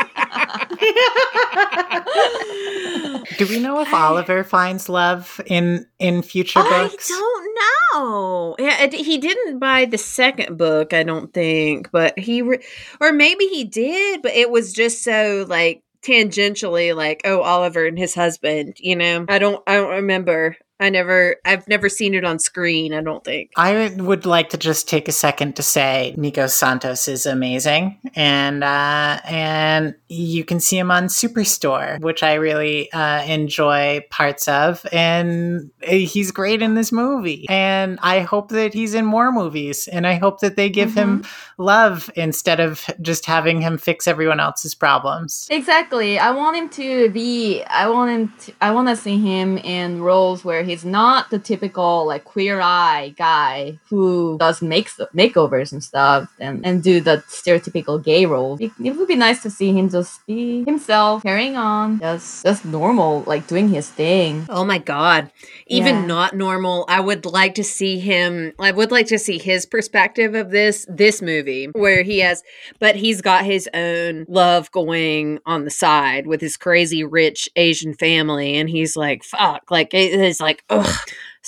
Do 3.38 3.48
we 3.48 3.60
know 3.60 3.80
if 3.82 3.94
Oliver 3.94 4.44
finds 4.44 4.90
love 4.90 5.42
in 5.48 5.87
in 6.00 6.22
future 6.22 6.62
books? 6.62 7.10
I 7.12 7.14
don't 7.14 7.58
know. 7.94 8.56
Yeah, 8.60 8.88
he 8.88 9.18
didn't 9.18 9.60
buy 9.60 9.86
the 9.86 9.98
second 9.98 10.58
book, 10.58 10.94
I 10.94 11.04
don't 11.04 11.34
think, 11.34 11.90
but 11.92 12.18
he, 12.18 12.42
re- 12.42 12.64
or 13.00 13.14
maybe 13.14 13.46
he 13.46 13.64
did, 13.64 14.22
but 14.22 14.34
it 14.34 14.50
was 14.50 14.74
just 14.74 15.04
so 15.04 15.46
like 15.48 15.84
tangentially 16.02 16.96
like, 16.96 17.22
oh, 17.26 17.42
Oliver 17.42 17.86
and 17.86 17.98
his 17.98 18.16
husband. 18.16 18.76
You 18.80 18.96
know, 18.96 19.26
I 19.28 19.40
don't, 19.40 19.62
I 19.68 19.76
don't 19.76 19.96
remember. 19.96 20.56
I 20.80 20.90
never, 20.90 21.38
I've 21.44 21.68
never 21.68 21.90
seen 21.90 22.14
it 22.14 22.24
on 22.24 22.40
screen. 22.40 22.94
I 22.94 23.02
don't 23.02 23.24
think. 23.24 23.52
I 23.56 23.94
would 23.98 24.26
like 24.26 24.50
to 24.52 24.58
just 24.58 24.88
take 24.88 25.08
a 25.08 25.12
second 25.12 25.56
to 25.56 25.64
say 25.64 26.14
Nico 26.18 26.48
Santos 26.48 27.08
is 27.08 27.26
amazing, 27.26 28.00
and 28.16 28.64
uh, 28.64 29.20
and 29.26 29.96
you 30.08 30.44
can 30.44 30.60
see 30.60 30.78
him 30.78 30.92
on 30.92 31.06
Superstore, 31.06 32.00
which 32.02 32.22
I 32.22 32.36
really 32.36 32.92
uh, 32.92 33.24
enjoy 33.24 34.06
parts 34.12 34.48
of, 34.48 34.86
and 34.92 35.72
he's 35.84 36.32
great 36.32 36.62
in 36.62 36.76
this 36.76 36.92
movie. 36.92 37.46
And 37.50 38.00
I 38.04 38.20
hope 38.20 38.50
that 38.50 38.74
he's 38.74 38.94
in 38.94 39.06
more 39.06 39.32
movies, 39.32 39.88
and 39.88 40.06
I 40.06 40.16
hope 40.16 40.42
that 40.42 40.56
they 40.56 40.70
give 40.70 40.94
him 40.94 41.26
love 41.58 42.10
instead 42.16 42.60
of 42.60 42.86
just 43.02 43.26
having 43.26 43.62
him 43.62 43.78
fix 43.78 44.08
everyone 44.08 44.40
else's 44.40 44.76
problems. 44.76 45.48
Exactly. 45.50 46.20
I 46.20 46.32
want 46.32 46.56
him 46.56 46.70
to 46.70 47.10
be. 47.10 47.64
I 47.64 47.90
want 47.90 48.12
him. 48.12 48.34
To, 48.42 48.54
I 48.62 48.72
want 48.72 48.90
to 48.90 48.96
see 48.96 49.18
him 49.18 49.58
in 49.58 50.02
roles 50.02 50.46
where 50.46 50.67
he's 50.70 50.86
not 50.86 51.30
the 51.30 51.40
typical 51.40 52.06
like 52.06 52.24
queer 52.24 52.60
eye 52.62 53.14
guy 53.18 53.80
who 53.90 54.38
does 54.40 54.62
makes 54.62 54.98
makeovers 55.16 55.72
and 55.72 55.84
stuff 55.84 56.30
and 56.40 56.66
and 56.66 56.84
do 56.84 57.00
the 57.02 57.24
stereotypical 57.28 58.04
gay 58.04 58.26
role. 58.26 58.58
It, 58.60 58.72
it 58.84 58.96
would 58.96 59.08
be 59.08 59.16
nice 59.16 59.42
to 59.44 59.50
see 59.50 59.74
him 59.74 59.90
just 59.90 60.26
be 60.28 60.64
himself, 60.66 61.24
carrying 61.24 61.56
on, 61.56 62.00
just 62.00 62.44
just 62.44 62.66
normal, 62.66 63.24
like 63.26 63.48
doing 63.48 63.70
his 63.70 63.90
thing. 63.90 64.46
Oh 64.50 64.66
my 64.66 64.78
god. 64.78 65.32
Even 65.68 65.96
Yeah. 65.96 66.06
not 66.06 66.36
normal. 66.36 66.86
I 66.88 67.00
would 67.00 67.26
like 67.26 67.56
to 67.56 67.64
see 67.64 68.00
him 68.00 68.54
I 68.60 68.72
would 68.72 68.92
like 68.92 69.08
to 69.08 69.20
see 69.20 69.38
his 69.38 69.66
perspective 69.66 70.36
of 70.36 70.52
this 70.52 70.86
this 70.90 71.22
movie 71.22 71.66
where 71.74 72.04
he 72.04 72.20
has 72.20 72.44
but 72.80 72.96
he's 72.96 73.22
got 73.22 73.46
his 73.46 73.70
own 73.74 74.26
love 74.28 74.72
going 74.72 75.40
on 75.46 75.64
the 75.66 75.70
side 75.72 76.28
with 76.28 76.42
his 76.42 76.58
crazy 76.58 77.04
rich 77.04 77.50
Asian 77.56 77.94
family 77.94 78.56
and 78.56 78.70
he's 78.70 78.96
like 78.96 79.24
fuck 79.24 79.70
like 79.70 79.90
it's 79.94 80.40
like 80.40 80.57
ugh 80.70 80.96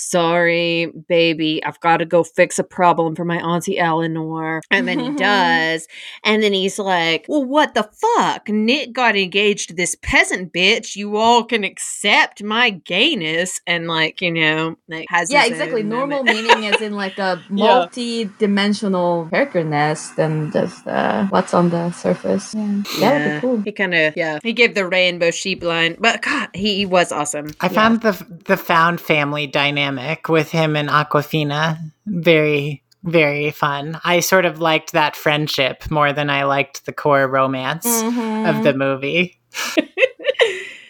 sorry 0.00 0.92
baby 1.08 1.62
I've 1.64 1.80
got 1.80 1.98
to 1.98 2.04
go 2.04 2.24
fix 2.24 2.58
a 2.58 2.64
problem 2.64 3.14
for 3.14 3.24
my 3.24 3.38
auntie 3.38 3.78
Eleanor 3.78 4.60
and 4.70 4.88
then 4.88 4.98
he 4.98 5.10
does 5.16 5.86
and 6.24 6.42
then 6.42 6.52
he's 6.52 6.78
like, 6.78 7.26
Well, 7.28 7.44
what 7.44 7.74
the 7.74 7.88
fuck? 7.92 8.48
Nick 8.48 8.92
got 8.92 9.16
engaged 9.16 9.68
to 9.68 9.74
this 9.74 9.96
peasant 10.02 10.52
bitch. 10.52 10.96
You 10.96 11.16
all 11.16 11.44
can 11.44 11.64
accept 11.64 12.42
my 12.42 12.70
gayness. 12.70 13.60
And, 13.66 13.86
like, 13.86 14.20
you 14.20 14.30
know, 14.32 14.76
like, 14.88 15.06
has 15.08 15.30
Yeah, 15.30 15.44
exactly. 15.46 15.82
Normal 15.82 16.24
meaning 16.24 16.64
is 16.64 16.80
in 16.80 16.94
like 16.94 17.18
a 17.18 17.42
multi-dimensional 17.48 19.28
character 19.30 19.64
nest 19.64 20.16
than 20.16 20.52
just 20.52 20.86
uh, 20.86 21.26
what's 21.26 21.54
on 21.54 21.70
the 21.70 21.90
surface. 21.92 22.54
Yeah, 22.54 22.82
that 23.00 23.12
would 23.12 23.34
be 23.34 23.40
cool. 23.40 23.60
He 23.62 23.72
kind 23.72 23.94
of, 23.94 24.16
yeah, 24.16 24.38
he 24.42 24.52
gave 24.52 24.74
the 24.74 24.86
rainbow 24.86 25.30
sheep 25.30 25.62
line, 25.62 25.96
but 25.98 26.22
God, 26.22 26.50
he, 26.54 26.76
he 26.76 26.86
was 26.86 27.12
awesome. 27.12 27.54
I 27.60 27.68
found 27.68 28.02
the 28.02 28.10
the 28.46 28.56
found 28.56 29.00
family 29.00 29.46
dynamic 29.46 29.89
with 30.28 30.50
him 30.50 30.76
and 30.76 30.88
Awkwafina 30.88 31.78
very 32.06 32.82
very 33.02 33.50
fun. 33.50 33.98
I 34.04 34.20
sort 34.20 34.44
of 34.44 34.60
liked 34.60 34.92
that 34.92 35.16
friendship 35.16 35.90
more 35.90 36.12
than 36.12 36.28
I 36.28 36.44
liked 36.44 36.84
the 36.84 36.92
core 36.92 37.26
romance 37.26 37.86
Mhm. 37.86 38.48
of 38.50 38.62
the 38.64 38.74
movie. 38.74 39.40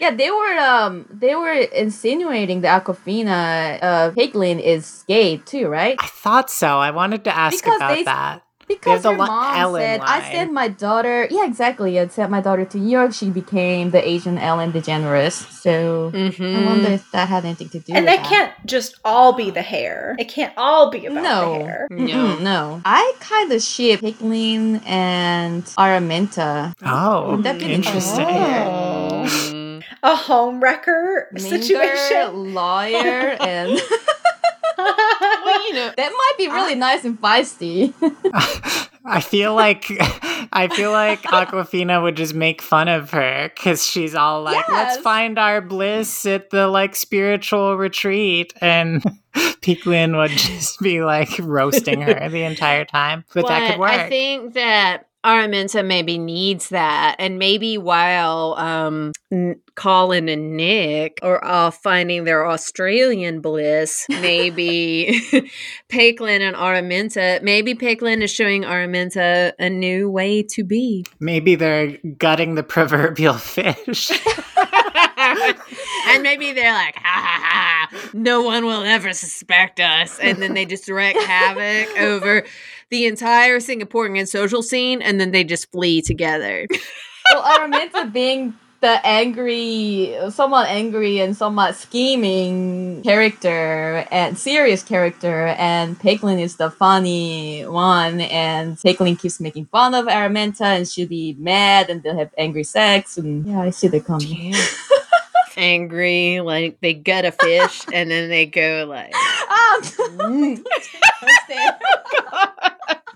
Yeah, 0.00 0.12
they 0.16 0.30
were 0.30 0.58
um 0.58 1.04
they 1.12 1.34
were 1.34 1.52
insinuating 1.52 2.62
that 2.62 2.84
Awkwafina 2.84 3.78
uh 3.82 4.10
Peik 4.12 4.32
Lin 4.34 4.58
is 4.58 5.04
gay 5.06 5.36
too, 5.36 5.68
right? 5.68 5.96
I 6.00 6.06
thought 6.06 6.48
so. 6.50 6.78
I 6.78 6.90
wanted 6.90 7.24
to 7.24 7.36
ask 7.36 7.62
Because 7.62 7.76
about 7.76 7.94
they- 7.94 8.04
that. 8.04 8.40
Because 8.70 9.02
the 9.02 9.10
your 9.10 9.18
mom 9.18 9.56
Ellen 9.56 9.82
said, 9.82 10.00
"I 10.02 10.18
sent 10.32 10.52
my 10.52 10.68
daughter." 10.68 11.26
Yeah, 11.30 11.44
exactly. 11.44 11.98
I 11.98 12.06
sent 12.08 12.30
my 12.30 12.40
daughter 12.40 12.64
to 12.64 12.76
New 12.78 12.88
York. 12.98 13.12
She 13.12 13.28
became 13.30 13.90
the 13.90 14.02
Asian 14.14 14.38
Ellen 14.38 14.70
DeGeneres. 14.72 15.36
So 15.64 16.10
Mhm. 16.14 16.56
I 16.56 16.66
wonder 16.66 16.90
if 16.98 17.04
that 17.12 17.28
had 17.28 17.44
anything 17.44 17.68
to 17.70 17.80
do. 17.80 17.92
And 17.94 18.04
with 18.06 18.14
it 18.14 18.16
And 18.16 18.24
that. 18.24 18.30
can't 18.32 18.52
just 18.66 18.94
all 19.04 19.32
be 19.32 19.50
the 19.50 19.62
hair. 19.74 20.16
It 20.18 20.28
can't 20.28 20.52
all 20.56 20.90
be 20.90 21.06
about 21.06 21.22
No. 21.22 21.38
the 21.58 21.64
hair. 21.64 21.88
No. 21.90 22.04
Mm-mm, 22.06 22.40
no. 22.40 22.80
I 22.84 23.12
kind 23.20 23.50
of 23.52 23.60
ship 23.62 24.00
Peik 24.00 24.20
Lin 24.20 24.80
and 24.86 25.64
Araminta. 25.76 26.72
Oh, 26.84 27.36
That'd 27.42 27.60
be 27.60 27.72
interesting. 27.72 28.26
Oh. 28.28 29.26
A 30.02 30.16
home 30.16 30.60
wrecker 30.60 31.28
Minger, 31.34 31.40
situation. 31.40 32.54
lawyer, 32.54 33.36
and 33.40 33.80
Well, 35.44 35.68
you 35.68 35.74
know, 35.74 35.92
that 35.96 36.10
might 36.10 36.34
be 36.38 36.48
really 36.48 36.74
nice 36.74 37.04
and 37.04 37.20
feisty. 37.20 37.92
I 39.04 39.20
feel 39.20 39.54
like 39.54 39.86
I 40.52 40.68
feel 40.68 40.92
like 40.92 41.22
Awkwafina 41.22 42.02
would 42.02 42.16
just 42.16 42.34
make 42.34 42.62
fun 42.62 42.88
of 42.88 43.10
her 43.10 43.50
because 43.54 43.84
she's 43.84 44.14
all 44.14 44.42
like, 44.42 44.68
"Let's 44.68 44.98
find 44.98 45.38
our 45.38 45.60
bliss 45.60 46.26
at 46.26 46.50
the 46.50 46.68
like 46.68 46.94
spiritual 46.96 47.76
retreat," 47.76 48.52
and 48.60 49.02
Peik 49.34 49.86
Lin 49.86 50.16
would 50.16 50.30
just 50.30 50.80
be 50.80 51.02
like 51.02 51.30
roasting 51.38 52.02
her 52.02 52.28
the 52.28 52.42
entire 52.42 52.84
time. 52.84 53.24
But 53.34 53.48
that 53.48 53.70
could 53.70 53.80
work. 53.80 53.90
I 53.90 54.08
think 54.08 54.54
that 54.54 55.06
Araminta 55.24 55.84
maybe 55.84 56.16
needs 56.16 56.70
that, 56.70 57.16
and 57.18 57.38
maybe 57.38 57.76
while 57.76 58.54
um, 58.56 59.12
N- 59.30 59.60
Colin 59.74 60.30
and 60.30 60.56
Nick 60.56 61.18
are 61.22 61.44
off 61.44 61.82
finding 61.82 62.24
their 62.24 62.46
Australian 62.46 63.42
bliss, 63.42 64.06
maybe 64.08 65.20
Peik 65.90 66.20
Lin 66.20 66.40
and 66.40 66.56
Araminta, 66.56 67.42
maybe 67.42 67.74
Peik 67.74 68.00
Lin 68.00 68.22
is 68.22 68.32
showing 68.32 68.62
Araminta 68.62 69.52
a 69.58 69.68
new 69.68 70.08
way 70.08 70.42
to 70.42 70.64
be. 70.64 71.04
Maybe 71.18 71.54
they're 71.54 71.98
gutting 72.16 72.54
the 72.54 72.62
proverbial 72.62 73.34
fish. 73.34 74.10
and 75.18 76.22
maybe 76.22 76.52
they're 76.52 76.72
like, 76.72 76.96
ha 76.96 77.02
ha 77.02 77.40
ha, 77.42 78.10
no 78.14 78.42
one 78.42 78.64
will 78.64 78.84
ever 78.84 79.12
suspect 79.12 79.80
us. 79.80 80.18
And 80.18 80.40
then 80.40 80.54
they 80.54 80.64
just 80.64 80.88
wreak 80.88 81.16
havoc 81.16 81.98
over 81.98 82.44
the 82.90 83.06
entire 83.06 83.58
Singaporean 83.58 84.26
social 84.28 84.62
scene, 84.62 85.00
and 85.00 85.20
then 85.20 85.30
they 85.30 85.44
just 85.44 85.70
flee 85.70 86.02
together. 86.02 86.66
well, 87.32 87.42
Araminta 87.42 88.12
being 88.12 88.54
the 88.80 89.06
angry, 89.06 90.16
somewhat 90.30 90.68
angry 90.68 91.20
and 91.20 91.36
somewhat 91.36 91.76
scheming 91.76 93.02
character 93.02 94.06
and 94.10 94.38
serious 94.38 94.82
character, 94.82 95.48
and 95.58 95.98
Peik 96.00 96.22
Lin 96.22 96.38
is 96.38 96.56
the 96.56 96.70
funny 96.70 97.62
one, 97.66 98.22
and 98.22 98.76
Peik 98.78 98.98
Lin 99.00 99.16
keeps 99.16 99.38
making 99.38 99.66
fun 99.66 99.94
of 99.94 100.06
Araminta, 100.06 100.62
and 100.62 100.88
she'll 100.88 101.08
be 101.08 101.36
mad, 101.38 101.90
and 101.90 102.02
they'll 102.02 102.16
have 102.18 102.30
angry 102.38 102.64
sex, 102.64 103.18
and 103.18 103.46
yeah, 103.46 103.60
I 103.60 103.70
see 103.70 103.88
the 103.88 104.00
coming. 104.00 104.54
Angry, 105.56 106.40
like 106.40 106.80
they 106.80 106.94
gut 106.94 107.26
a 107.26 107.32
fish, 107.32 107.82
and 107.92 108.10
then 108.10 108.30
they 108.30 108.46
go 108.46 108.86
like, 108.88 109.12
Ah, 109.14 109.80
"Mm." 109.82 110.64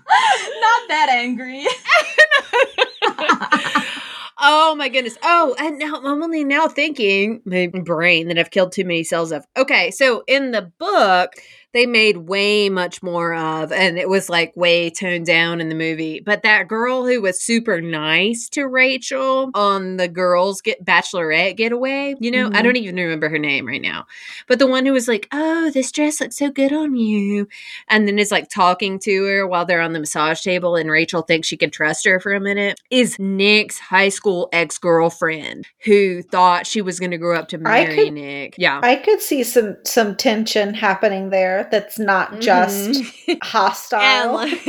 Not 0.61 0.87
that 0.89 1.07
angry. 1.09 1.65
Oh 4.37 4.75
my 4.75 4.89
goodness. 4.89 5.17
Oh, 5.23 5.55
and 5.57 5.79
now 5.79 5.95
I'm 5.95 6.21
only 6.21 6.43
now 6.43 6.67
thinking 6.67 7.41
my 7.45 7.67
brain 7.67 8.27
that 8.27 8.37
I've 8.37 8.51
killed 8.51 8.73
too 8.73 8.83
many 8.83 9.03
cells 9.03 9.31
of. 9.31 9.45
Okay, 9.55 9.91
so 9.91 10.23
in 10.27 10.51
the 10.51 10.71
book, 10.77 11.31
they 11.75 11.85
made 11.85 12.17
way 12.17 12.69
much 12.69 13.03
more 13.03 13.35
of, 13.35 13.71
and 13.71 13.99
it 13.99 14.07
was 14.09 14.29
like 14.29 14.55
way 14.55 14.89
toned 14.89 15.25
down 15.25 15.59
in 15.61 15.67
the 15.69 15.75
movie. 15.75 16.21
But 16.21 16.41
that 16.43 16.67
girl 16.69 17.05
who 17.05 17.21
was 17.21 17.39
super 17.41 17.81
nice 17.81 18.47
to 18.49 18.65
Rachel 18.65 19.51
on 19.53 19.97
the 19.97 20.07
girls 20.07 20.61
get 20.61 20.83
bachelorette 20.85 21.57
getaway, 21.57 22.15
you 22.19 22.31
know, 22.31 22.47
I 22.47 22.61
Mhm. 22.61 22.63
don't 22.63 22.75
even 22.77 22.95
remember 22.95 23.27
her 23.27 23.37
name 23.37 23.67
right 23.67 23.81
now. 23.81 24.05
But 24.47 24.57
the 24.59 24.67
one 24.67 24.85
who 24.85 24.93
was 24.93 25.07
like, 25.09 25.27
Oh, 25.33 25.69
this 25.69 25.91
dress 25.91 26.21
looks 26.21 26.37
so 26.37 26.49
good 26.49 26.71
on 26.71 26.95
you. 26.95 27.47
And 27.89 28.07
then 28.07 28.17
is 28.19 28.31
like 28.31 28.49
talking 28.49 28.97
to 28.99 29.25
her 29.25 29.45
while 29.45 29.65
they're 29.65 29.81
on 29.81 29.91
the 29.91 29.99
massage 29.99 30.41
table, 30.41 30.77
and 30.77 30.89
Rachel 30.89 31.23
thinks 31.23 31.47
she 31.49 31.57
can 31.57 31.71
trust 31.71 32.05
her 32.05 32.19
for 32.21 32.33
a 32.33 32.39
minute, 32.39 32.79
is 32.89 33.19
Nick's 33.19 33.79
high 33.79 34.09
school 34.09 34.47
ex 34.53 34.77
girlfriend 34.77 35.67
who 35.83 36.21
thought 36.21 36.65
she 36.65 36.81
was 36.81 36.99
going 37.01 37.11
to 37.11 37.17
grow 37.17 37.37
up 37.37 37.49
to 37.49 37.57
I 37.57 37.59
marry 37.59 37.95
could- 37.95 38.13
Nick. 38.13 38.55
Yeah. 38.57 38.79
I 38.81 38.95
could 38.95 39.21
see 39.21 39.43
some 39.43 39.75
some 39.83 40.15
tension 40.15 40.73
happening 40.73 41.31
there 41.31 41.64
that's 41.71 41.97
not 41.99 42.39
just 42.39 42.89
Mhm. 43.01 43.27
and, 43.29 43.39
hostile. 43.43 44.33
like, 44.33 44.65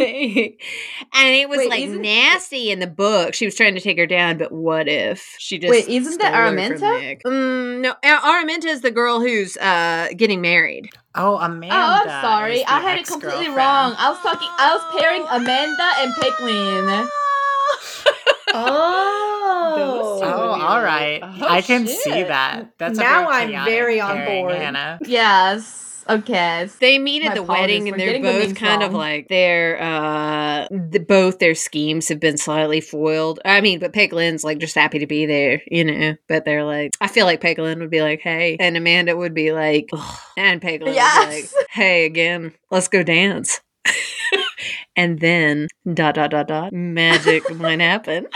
and 1.14 1.34
it 1.34 1.49
was 1.49 1.59
Wait, 1.59 1.70
like 1.70 1.88
nasty 1.90 2.70
in 2.70 2.78
the 2.80 2.86
book. 2.86 3.34
She 3.34 3.44
was 3.44 3.55
trying 3.55 3.74
to 3.74 3.80
take 3.80 3.99
her 3.99 4.07
down, 4.07 4.38
but 4.38 4.53
what 4.53 4.88
if 4.88 5.34
she 5.38 5.59
just 5.59 5.70
Wait, 5.70 5.88
isn't 5.88 6.18
that 6.20 6.33
stole 6.33 6.42
her 6.42 6.57
from 6.79 6.80
Araminta? 6.80 7.22
Mm, 7.22 7.80
no, 7.80 7.95
Araminta 8.04 8.66
is 8.66 8.80
the 8.80 8.91
girl 8.91 9.20
who's 9.20 9.57
uh 9.58 10.08
getting 10.16 10.41
married. 10.41 10.88
oh, 11.14 11.37
Amanda. 11.38 11.75
Oh, 11.75 11.79
I'm 12.11 12.22
sorry. 12.22 12.57
is 12.58 12.62
the 12.64 12.72
I 12.72 12.80
had 12.80 12.99
it 12.99 13.07
completely 13.07 13.49
wrong. 13.49 13.95
I 13.99 14.11
was 14.11 14.18
talking. 14.20 14.49
I 14.58 14.75
was 14.75 15.00
pairing 15.00 15.25
Amanda 15.30 15.88
and 16.00 16.12
Peik 16.14 16.38
Lin. 16.41 17.08
oh. 18.54 20.20
Oh, 20.22 20.61
all 20.61 20.83
right. 20.83 21.20
Oh, 21.22 21.46
I 21.49 21.61
can 21.62 21.87
see 21.87 22.22
that. 22.22 22.70
That's 22.79 22.99
Now 22.99 23.29
very 23.30 23.54
I'm 23.57 23.64
very 23.64 24.00
on 24.00 24.25
board. 24.25 24.54
Hannah. 24.57 24.99
Yes. 25.04 25.86
Cast. 26.24 26.80
They 26.80 26.99
meet 26.99 27.22
at 27.22 27.28
My 27.30 27.34
the 27.34 27.42
wedding 27.42 27.88
and 27.88 27.99
they're 27.99 28.14
the 28.14 28.20
both 28.20 28.42
names 28.46 28.58
kind 28.58 28.83
of 28.83 28.92
like 28.95 29.28
they're 29.28 29.80
uh 29.83 30.68
the, 30.70 30.99
both 31.07 31.38
their 31.38 31.54
schemes 31.54 32.08
have 32.08 32.20
been 32.20 32.37
slightly 32.37 32.80
foiled. 32.80 33.41
I 33.45 33.61
mean, 33.61 33.78
but 33.80 33.92
Peik 33.92 34.12
Lin's 34.12 34.45
like 34.45 34.58
just 34.58 34.74
happy 34.74 35.00
to 35.00 35.07
be 35.07 35.26
there, 35.26 35.62
you 35.66 35.84
know. 35.84 36.14
But 36.28 36.45
they're 36.45 36.64
like 36.64 36.92
I 37.00 37.08
feel 37.08 37.26
like 37.26 37.41
Peik 37.41 37.58
Lin 37.58 37.80
would 37.80 37.91
be 37.91 38.03
like, 38.03 38.20
"Hey," 38.20 38.57
and 38.61 38.76
Amanda 38.76 39.16
would 39.16 39.34
be 39.34 39.53
like, 39.53 39.88
Ugh. 39.92 40.18
and 40.37 40.61
Peik 40.61 40.80
Lin 40.80 40.80
would 40.80 40.91
be 40.91 40.95
Yes. 40.95 41.54
like, 41.54 41.66
"Hey, 41.70 42.04
again, 42.07 42.53
let's 42.70 42.88
go 42.88 43.03
dance." 43.03 43.61
and 44.96 45.18
then 45.20 45.68
dot 45.92 46.14
dot 46.14 46.30
dot 46.30 46.49
dot 46.49 46.72
magic 46.72 47.49
might 47.57 47.80
happen. 47.80 48.26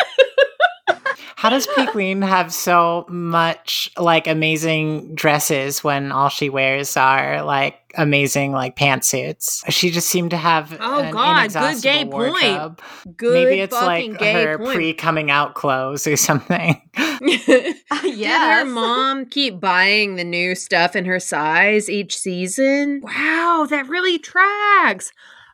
How 1.40 1.48
does 1.48 1.66
Peik 1.68 1.94
Lin 1.94 2.20
have 2.36 2.52
so 2.52 3.06
much 3.08 3.90
like 3.96 4.26
amazing 4.26 5.14
dresses 5.14 5.82
when 5.82 6.12
all 6.12 6.28
she 6.28 6.50
wears 6.50 6.98
are 6.98 7.42
like 7.42 7.76
amazing 7.96 8.52
like 8.52 8.76
pantsuits? 8.76 9.64
She 9.72 9.90
just 9.90 10.10
seemed 10.10 10.32
to 10.32 10.36
have 10.36 10.76
Oh, 10.78 10.98
an 11.00 11.12
God, 11.12 11.50
good 11.50 11.82
gay 11.82 12.02
inexhaustible 12.02 12.34
point. 12.34 13.16
Good 13.16 13.32
Maybe 13.32 13.60
it's 13.62 13.72
like 13.72 14.18
gay 14.18 14.44
her 14.44 14.58
pre 14.58 14.92
coming 14.92 15.30
out 15.30 15.54
clothes 15.54 16.06
or 16.06 16.16
something. 16.28 16.82
Uh, 17.22 18.00
Did 18.02 18.16
yeah. 18.18 18.58
her 18.60 18.64
mom 18.64 19.26
keep 19.26 19.60
buying 19.60 20.14
the 20.16 20.24
new 20.24 20.54
stuff 20.54 20.96
in 20.96 21.04
her 21.04 21.20
size 21.20 21.90
each 21.90 22.16
season? 22.16 23.00
Wow, 23.02 23.66
that 23.68 23.88
really 23.88 24.18
tracks. 24.18 25.12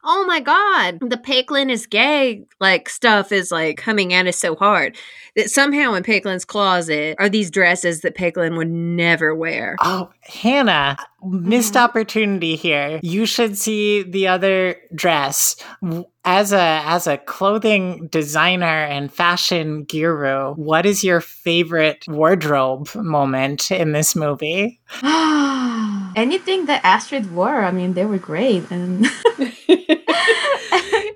Oh 0.09 0.25
my 0.25 0.39
god, 0.39 1.01
the 1.01 1.17
Peik 1.17 1.51
Lin 1.51 1.69
is 1.69 1.85
gay 1.87 2.45
like 2.61 2.89
stuff 2.89 3.33
is 3.33 3.51
like 3.51 3.77
coming 3.77 4.13
at 4.13 4.27
us 4.29 4.37
so 4.37 4.55
hard 4.55 4.97
that 5.35 5.51
somehow 5.51 5.95
in 5.95 6.05
Peik 6.05 6.25
Lin's 6.25 6.45
closet 6.45 7.17
are 7.19 7.29
these 7.29 7.51
dresses 7.51 8.03
that 8.03 8.15
Peik 8.17 8.37
Lin 8.37 8.57
would 8.57 8.71
never 8.71 9.35
wear. 9.35 9.75
Oh, 9.83 10.11
Hannah, 10.23 10.97
missed 11.25 11.75
Mm-hmm. 11.75 11.85
opportunity 11.85 12.55
here. 12.55 13.01
You 13.03 13.27
should 13.27 13.59
see 13.59 14.05
the 14.05 14.29
other 14.29 14.77
dress. 14.95 15.57
As 16.25 16.53
a 16.53 16.83
as 16.85 17.07
a 17.09 17.19
clothing 17.19 18.07
designer 18.07 18.65
and 18.67 19.13
fashion 19.13 19.85
guru, 19.85 20.55
what 20.55 20.87
is 20.87 21.03
your 21.03 21.21
favorite 21.21 22.05
wardrobe 22.09 22.95
moment 22.95 23.73
in 23.73 23.91
this 23.93 24.15
movie? 24.15 24.81
Anything 26.17 26.65
that 26.67 26.81
Astrid 26.83 27.35
wore, 27.35 27.63
I 27.63 27.71
mean, 27.71 27.93
they 27.93 28.07
were 28.07 28.19
great. 28.19 28.71
And 28.71 29.07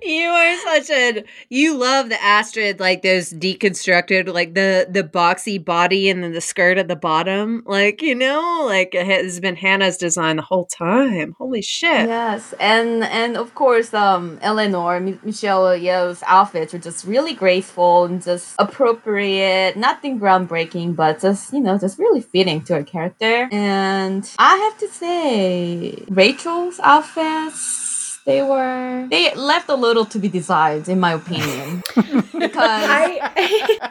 you 0.02 0.28
are 0.28 0.58
such 0.58 0.90
a 0.90 1.24
you 1.48 1.76
love 1.76 2.08
the 2.08 2.22
Astrid 2.22 2.80
like 2.80 3.02
those 3.02 3.32
deconstructed 3.32 4.32
like 4.32 4.54
the 4.54 4.86
the 4.90 5.04
boxy 5.04 5.62
body 5.62 6.08
and 6.08 6.22
then 6.22 6.32
the 6.32 6.40
skirt 6.40 6.78
at 6.78 6.88
the 6.88 6.96
bottom 6.96 7.62
like 7.66 8.02
you 8.02 8.14
know 8.14 8.64
like 8.66 8.94
it 8.94 9.06
has 9.06 9.40
been 9.40 9.56
Hannah's 9.56 9.96
design 9.96 10.36
the 10.36 10.42
whole 10.42 10.66
time. 10.66 11.34
Holy 11.38 11.62
shit! 11.62 12.08
yes, 12.08 12.54
and 12.58 13.04
and 13.04 13.36
of 13.36 13.54
course, 13.54 13.92
um, 13.94 14.38
Eleanor, 14.42 14.96
M- 14.96 15.20
Michelle 15.22 15.64
Yeoh's 15.76 16.22
outfits 16.26 16.72
were 16.72 16.78
just 16.78 17.04
really 17.04 17.34
graceful 17.34 18.04
and 18.04 18.22
just 18.22 18.54
appropriate. 18.58 19.76
Nothing 19.76 20.18
groundbreaking, 20.20 20.96
but 20.96 21.20
just 21.20 21.52
you 21.52 21.60
know, 21.60 21.78
just 21.78 21.98
really 21.98 22.20
fitting 22.20 22.62
to 22.62 22.74
her 22.74 22.84
character. 22.84 23.48
And 23.52 24.28
I 24.38 24.56
have 24.56 24.78
to 24.78 24.88
say, 24.88 26.04
Rachel's 26.08 26.80
outfits. 26.80 27.79
They 28.26 28.42
were 28.42 29.06
they 29.10 29.34
left 29.34 29.68
a 29.68 29.74
little 29.74 30.04
to 30.06 30.18
be 30.18 30.28
desired, 30.28 30.88
in 30.88 31.00
my 31.00 31.14
opinion, 31.14 31.82
because 31.96 32.82
I 32.88 33.90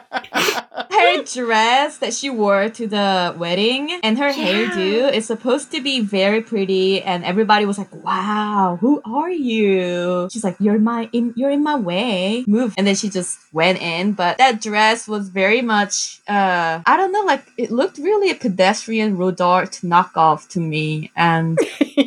her 0.90 1.22
dress 1.24 1.98
that 1.98 2.14
she 2.14 2.30
wore 2.30 2.68
to 2.68 2.86
the 2.86 3.34
wedding 3.38 3.98
and 4.02 4.18
her 4.18 4.30
hairdo 4.30 5.12
is 5.12 5.26
supposed 5.26 5.70
to 5.72 5.82
be 5.82 6.00
very 6.00 6.42
pretty 6.42 7.02
and 7.02 7.24
everybody 7.24 7.64
was 7.64 7.78
like 7.78 7.92
wow 8.04 8.78
who 8.80 9.00
are 9.04 9.30
you? 9.30 10.28
She's 10.32 10.44
like 10.44 10.56
you're 10.60 10.78
my 10.78 11.08
in 11.12 11.32
you're 11.36 11.50
in 11.50 11.62
my 11.62 11.76
way. 11.76 12.44
Move. 12.46 12.74
And 12.78 12.86
then 12.86 12.94
she 12.94 13.08
just 13.08 13.38
went 13.52 13.80
in 13.80 14.12
but 14.12 14.38
that 14.38 14.60
dress 14.60 15.08
was 15.08 15.28
very 15.28 15.62
much 15.62 16.20
uh 16.28 16.80
i 16.86 16.96
don't 16.96 17.12
know 17.12 17.22
like 17.22 17.44
it 17.56 17.70
looked 17.70 17.98
really 17.98 18.30
a 18.30 18.34
pedestrian 18.34 19.16
Rodarte 19.16 19.82
knockoff 19.82 20.48
to 20.50 20.60
me 20.60 21.10
and 21.16 21.58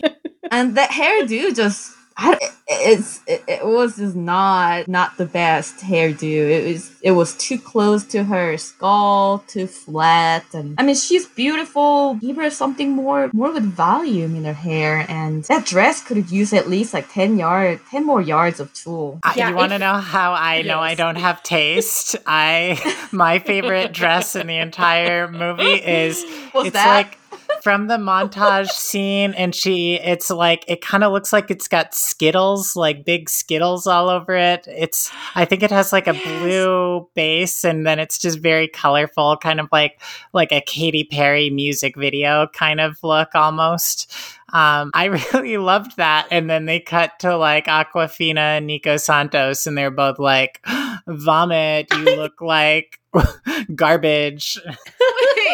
and 0.52 0.78
that 0.78 0.90
hairdo 0.92 1.56
just 1.56 1.96
I, 2.18 2.38
it's 2.68 3.20
it, 3.28 3.44
it 3.48 3.66
was 3.66 3.98
just 3.98 4.16
not 4.16 4.88
not 4.88 5.18
the 5.18 5.26
best 5.26 5.78
hairdo. 5.78 6.24
It 6.24 6.68
was 6.74 6.92
it 7.02 7.12
was 7.12 7.36
too 7.36 7.58
close 7.60 8.04
to 8.06 8.24
her 8.24 8.58
skull, 8.58 9.44
too 9.48 9.68
flat, 9.68 10.46
and 10.54 10.76
I 10.80 10.84
mean 10.84 10.96
she's 10.96 11.26
beautiful. 11.28 12.16
Give 12.16 12.36
her 12.38 12.50
something 12.50 12.92
more 12.92 13.30
more 13.34 13.52
with 13.52 13.64
volume 13.64 14.36
in 14.36 14.46
her 14.46 14.54
hair, 14.54 15.06
and 15.10 15.44
that 15.46 15.66
dress 15.66 16.04
could 16.04 16.18
have 16.18 16.30
used 16.32 16.54
at 16.54 16.70
least 16.70 16.94
like 16.94 17.12
ten 17.12 17.38
yard, 17.38 17.80
ten 17.90 18.06
more 18.06 18.22
yards 18.22 18.60
of 18.60 18.74
tulle. 18.74 19.20
Uh, 19.24 19.34
Yeah, 19.36 19.50
you 19.50 19.56
want 19.56 19.72
to 19.72 19.80
know 19.80 19.96
how 19.96 20.34
I 20.34 20.62
know 20.62 20.80
I 20.80 20.96
don't 20.96 21.18
have 21.18 21.44
taste? 21.44 22.16
I 22.26 22.80
my 23.12 23.40
favorite 23.40 23.92
dress 23.94 24.36
in 24.36 24.48
the 24.48 24.58
entire 24.58 25.28
movie 25.28 25.64
is 25.64 26.24
What's 26.52 26.68
it's 26.68 26.74
that? 26.74 26.88
like 26.88 27.18
from 27.62 27.88
the 27.88 27.98
montage 27.98 28.70
scene 28.72 29.34
and 29.34 29.54
she 29.54 29.96
it's 29.96 30.30
like 30.30 30.64
it 30.68 30.82
kind 30.82 31.04
of 31.04 31.12
looks 31.12 31.32
like 31.32 31.52
it's 31.52 31.68
got 31.68 31.94
skittles 31.94 32.76
like 32.76 33.06
big 33.06 33.30
skittles 33.30 33.88
all 33.88 34.10
over 34.10 34.36
it 34.36 34.66
it's 34.68 35.12
i 35.36 35.46
think 35.46 35.64
it 35.64 35.72
has 35.72 35.92
like 35.92 36.08
a 36.08 36.14
blue 36.14 37.08
base 37.16 37.64
and 37.64 37.86
then 37.86 38.00
it's 38.00 38.18
just 38.18 38.40
very 38.40 38.68
colorful 38.68 39.38
kind 39.38 39.60
of 39.60 39.68
like 39.72 40.02
like 40.34 40.52
a 40.52 40.62
Katy 40.62 41.04
Perry 41.06 41.50
music 41.50 41.96
video 41.96 42.48
kind 42.54 42.80
of 42.80 42.98
look 43.04 43.36
almost 43.36 44.12
um, 44.54 44.92
I 44.94 45.06
really 45.34 45.58
loved 45.58 45.98
that. 45.98 46.28
And 46.32 46.50
then 46.50 46.66
they 46.66 46.80
cut 46.80 47.20
to 47.20 47.36
like 47.36 47.66
Awkwafina 47.66 48.58
and 48.58 48.68
Nico 48.68 48.98
Santos, 48.98 49.68
and 49.68 49.78
they're 49.78 49.92
both 49.92 50.20
like, 50.20 50.66
vomit, 51.08 51.88
you 51.92 52.04
look 52.16 52.40
like 52.40 53.00
garbage. 53.76 54.60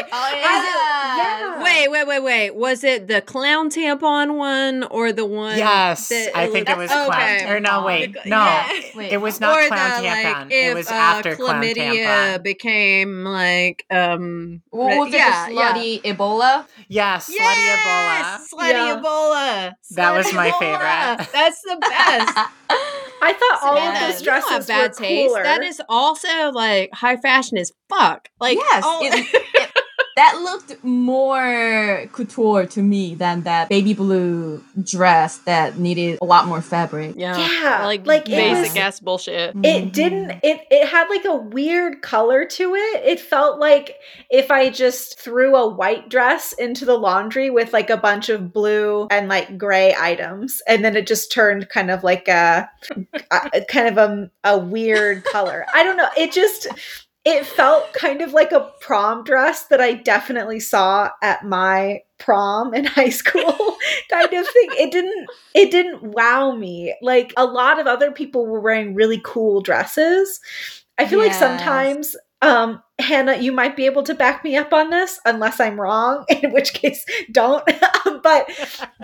Wait, 0.03 0.09
Oh 0.11 0.31
yeah. 1.59 1.63
wait, 1.63 1.89
wait, 1.91 2.07
wait, 2.07 2.19
wait. 2.23 2.55
Was 2.55 2.83
it 2.83 3.07
the 3.07 3.21
clown 3.21 3.69
tampon 3.69 4.37
one 4.37 4.83
or 4.83 5.11
the 5.11 5.25
one? 5.25 5.57
Yes, 5.57 6.09
that 6.09 6.31
I 6.35 6.47
think 6.49 6.69
it 6.69 6.77
was 6.77 6.91
okay. 6.91 7.49
Or 7.49 7.59
no, 7.59 7.83
wait, 7.85 8.15
no, 8.25 8.37
yeah. 8.37 8.67
Wait, 8.95 9.11
it 9.11 9.17
was 9.21 9.39
not 9.39 9.57
or 9.59 9.67
clown 9.67 10.01
the, 10.03 10.07
tampon. 10.09 10.23
Like, 10.43 10.51
it 10.51 10.73
was 10.75 10.87
uh, 10.89 10.93
after 10.93 11.35
clown 11.35 11.61
chlamydia 11.63 12.05
tampon. 12.37 12.43
became 12.43 13.23
like 13.23 13.85
um. 13.89 14.61
What 14.69 14.97
was 14.97 15.07
it? 15.13 15.17
yeah, 15.17 15.47
the 15.47 15.53
yeah. 15.53 15.73
slutty 15.73 16.01
Ebola? 16.03 16.65
Yeah, 16.87 17.17
slutty 17.17 17.35
Yes, 17.37 17.79
Ebola. 18.51 18.59
Slutty 18.59 18.71
Yeah. 18.71 19.01
Ebola. 19.01 19.73
That 19.95 20.15
was 20.15 20.33
my 20.33 20.51
favorite. 20.59 21.29
That's 21.33 21.61
the 21.61 21.77
best. 21.79 22.37
I 23.21 23.33
thought 23.33 23.59
all 23.63 23.75
Amanda, 23.77 23.99
of 23.99 24.11
those 24.13 24.21
you 24.21 24.25
don't 24.27 24.41
dresses 24.47 24.67
bad 24.67 24.91
were 24.91 24.95
taste. 24.95 25.27
cooler. 25.29 25.43
That 25.43 25.61
is 25.63 25.81
also 25.89 26.51
like 26.51 26.89
high 26.93 27.17
fashion 27.17 27.57
as 27.57 27.71
fuck. 27.89 28.29
Like 28.39 28.57
yes, 28.57 28.83
all- 28.85 29.01
it- 29.03 29.13
it- 29.33 29.68
that 30.19 30.33
looked 30.43 30.83
more 30.83 32.05
couture 32.11 32.65
to 32.65 32.81
me 32.81 33.15
than 33.15 33.43
that 33.43 33.69
baby 33.69 33.93
blue 33.93 34.61
dress 34.83 35.37
that 35.39 35.77
needed 35.79 36.19
a 36.21 36.25
lot 36.25 36.45
more 36.45 36.61
fabric. 36.61 37.13
yeah, 37.15 37.37
Yeah, 37.37 37.85
like, 37.85 38.05
like, 38.05 38.25
basic 38.25 38.73
was- 38.73 38.77
ass 38.77 38.99
bullshit. 38.99 39.55
it 39.63 39.93
didn't 39.93 40.31
it 40.43 40.59
it 40.69 40.87
had 40.87 41.07
like 41.09 41.23
a 41.25 41.35
weird 41.35 42.01
color 42.01 42.43
to 42.45 42.75
it 42.75 43.03
it 43.05 43.19
felt 43.19 43.59
like 43.59 43.95
if 44.29 44.51
i 44.51 44.69
just 44.69 45.19
threw 45.19 45.55
a 45.55 45.67
white 45.67 46.09
dress 46.09 46.51
into 46.53 46.83
the 46.85 46.97
laundry 46.97 47.49
with 47.49 47.71
like 47.71 47.89
a 47.89 47.97
bunch 47.97 48.27
of 48.29 48.51
blue 48.51 49.07
and 49.11 49.29
like 49.29 49.57
gray 49.57 49.95
items 49.97 50.61
and 50.67 50.83
then 50.83 50.95
it 50.97 51.07
just 51.07 51.31
turned 51.31 51.69
kind 51.69 51.89
of 51.91 52.03
like 52.03 52.27
a, 52.27 52.69
a 53.31 53.61
kind 53.69 53.87
of 53.87 53.97
a, 53.97 54.29
a 54.43 54.57
weird 54.59 55.23
color 55.25 55.65
i 55.73 55.83
don't 55.83 55.97
know 55.97 56.09
it 56.17 56.31
just 56.31 56.67
it 57.25 57.45
felt 57.45 57.91
kind 57.93 58.21
of 58.21 58.33
like 58.33 58.51
a 58.51 58.71
prom 58.81 59.23
dress 59.23 59.67
that 59.67 59.81
i 59.81 59.93
definitely 59.93 60.59
saw 60.59 61.09
at 61.21 61.45
my 61.45 62.01
prom 62.19 62.73
in 62.73 62.85
high 62.85 63.09
school 63.09 63.77
kind 64.09 64.31
of 64.31 64.47
thing. 64.47 64.69
It 64.77 64.91
didn't 64.91 65.27
it 65.55 65.71
didn't 65.71 66.03
wow 66.03 66.51
me. 66.55 66.95
Like 67.01 67.33
a 67.37 67.45
lot 67.45 67.79
of 67.79 67.87
other 67.87 68.11
people 68.11 68.45
were 68.45 68.59
wearing 68.59 68.93
really 68.93 69.21
cool 69.23 69.61
dresses. 69.61 70.39
I 70.97 71.07
feel 71.07 71.19
like 71.19 71.33
sometimes 71.33 72.15
um 72.41 72.83
hannah 72.99 73.37
you 73.37 73.51
might 73.51 73.75
be 73.75 73.85
able 73.85 74.03
to 74.03 74.13
back 74.13 74.43
me 74.43 74.55
up 74.55 74.73
on 74.73 74.89
this 74.89 75.19
unless 75.25 75.59
i'm 75.59 75.79
wrong 75.79 76.25
in 76.43 76.51
which 76.51 76.73
case 76.73 77.05
don't. 77.31 77.63
But 78.21 78.49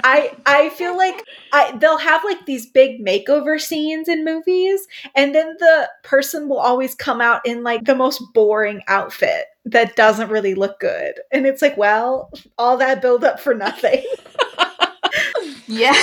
i 0.04 0.36
i 0.46 0.70
feel 0.70 0.98
like 0.98 1.24
I, 1.54 1.78
they'll 1.78 1.98
have 1.98 2.24
like 2.24 2.46
these 2.46 2.66
big 2.66 3.04
makeover 3.06 3.60
scenes 3.60 4.10
in 4.10 4.26
movies 4.26 4.88
and 5.16 5.34
then 5.34 5.56
the 5.60 5.90
person 6.04 6.50
will 6.50 6.60
always 6.60 6.96
come 6.96 7.22
out 7.22 7.42
in 7.46 7.64
like 7.64 7.86
the 7.86 7.96
most 7.96 8.22
boring 8.34 8.82
outfit 8.88 9.46
that 9.66 9.96
doesn't 9.96 10.30
really 10.30 10.54
look 10.54 10.80
good. 10.80 11.16
And 11.32 11.46
it's 11.48 11.62
like 11.62 11.78
well 11.78 12.32
all 12.58 12.78
that 12.78 13.02
build 13.02 13.24
up 13.24 13.40
for 13.40 13.54
nothing. 13.54 14.04
Yeah. 15.68 15.96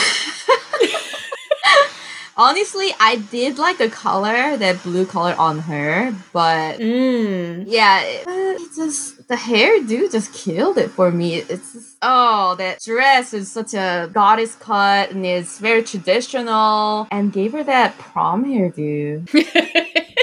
Honestly, 2.37 2.89
I 2.99 3.17
did 3.17 3.59
like 3.59 3.79
the 3.79 3.91
color, 3.91 4.57
that 4.57 4.83
blue 4.83 5.05
color 5.05 5.35
on 5.39 5.59
her, 5.61 6.15
but 6.33 6.79
mm. 6.79 7.65
yeah, 7.67 8.01
it- 8.03 8.27
uh, 8.27 8.59
just 8.75 9.29
the 9.29 9.37
hair 9.37 9.81
hairdo 9.81 10.11
just 10.11 10.33
killed 10.33 10.79
it 10.79 10.91
for 10.91 11.11
me. 11.11 11.37
It's 11.37 11.73
just, 11.73 11.97
oh 12.01 12.55
that 12.57 12.81
dress 12.81 13.35
is 13.35 13.51
such 13.51 13.75
a 13.75 14.09
goddess 14.13 14.55
cut 14.57 15.11
and 15.11 15.25
it's 15.27 15.59
very 15.59 15.83
traditional 15.83 17.07
and 17.11 17.33
gave 17.33 17.53
her 17.53 17.65
that 17.65 17.99
prom 17.99 18.45
hairdo. 18.45 19.29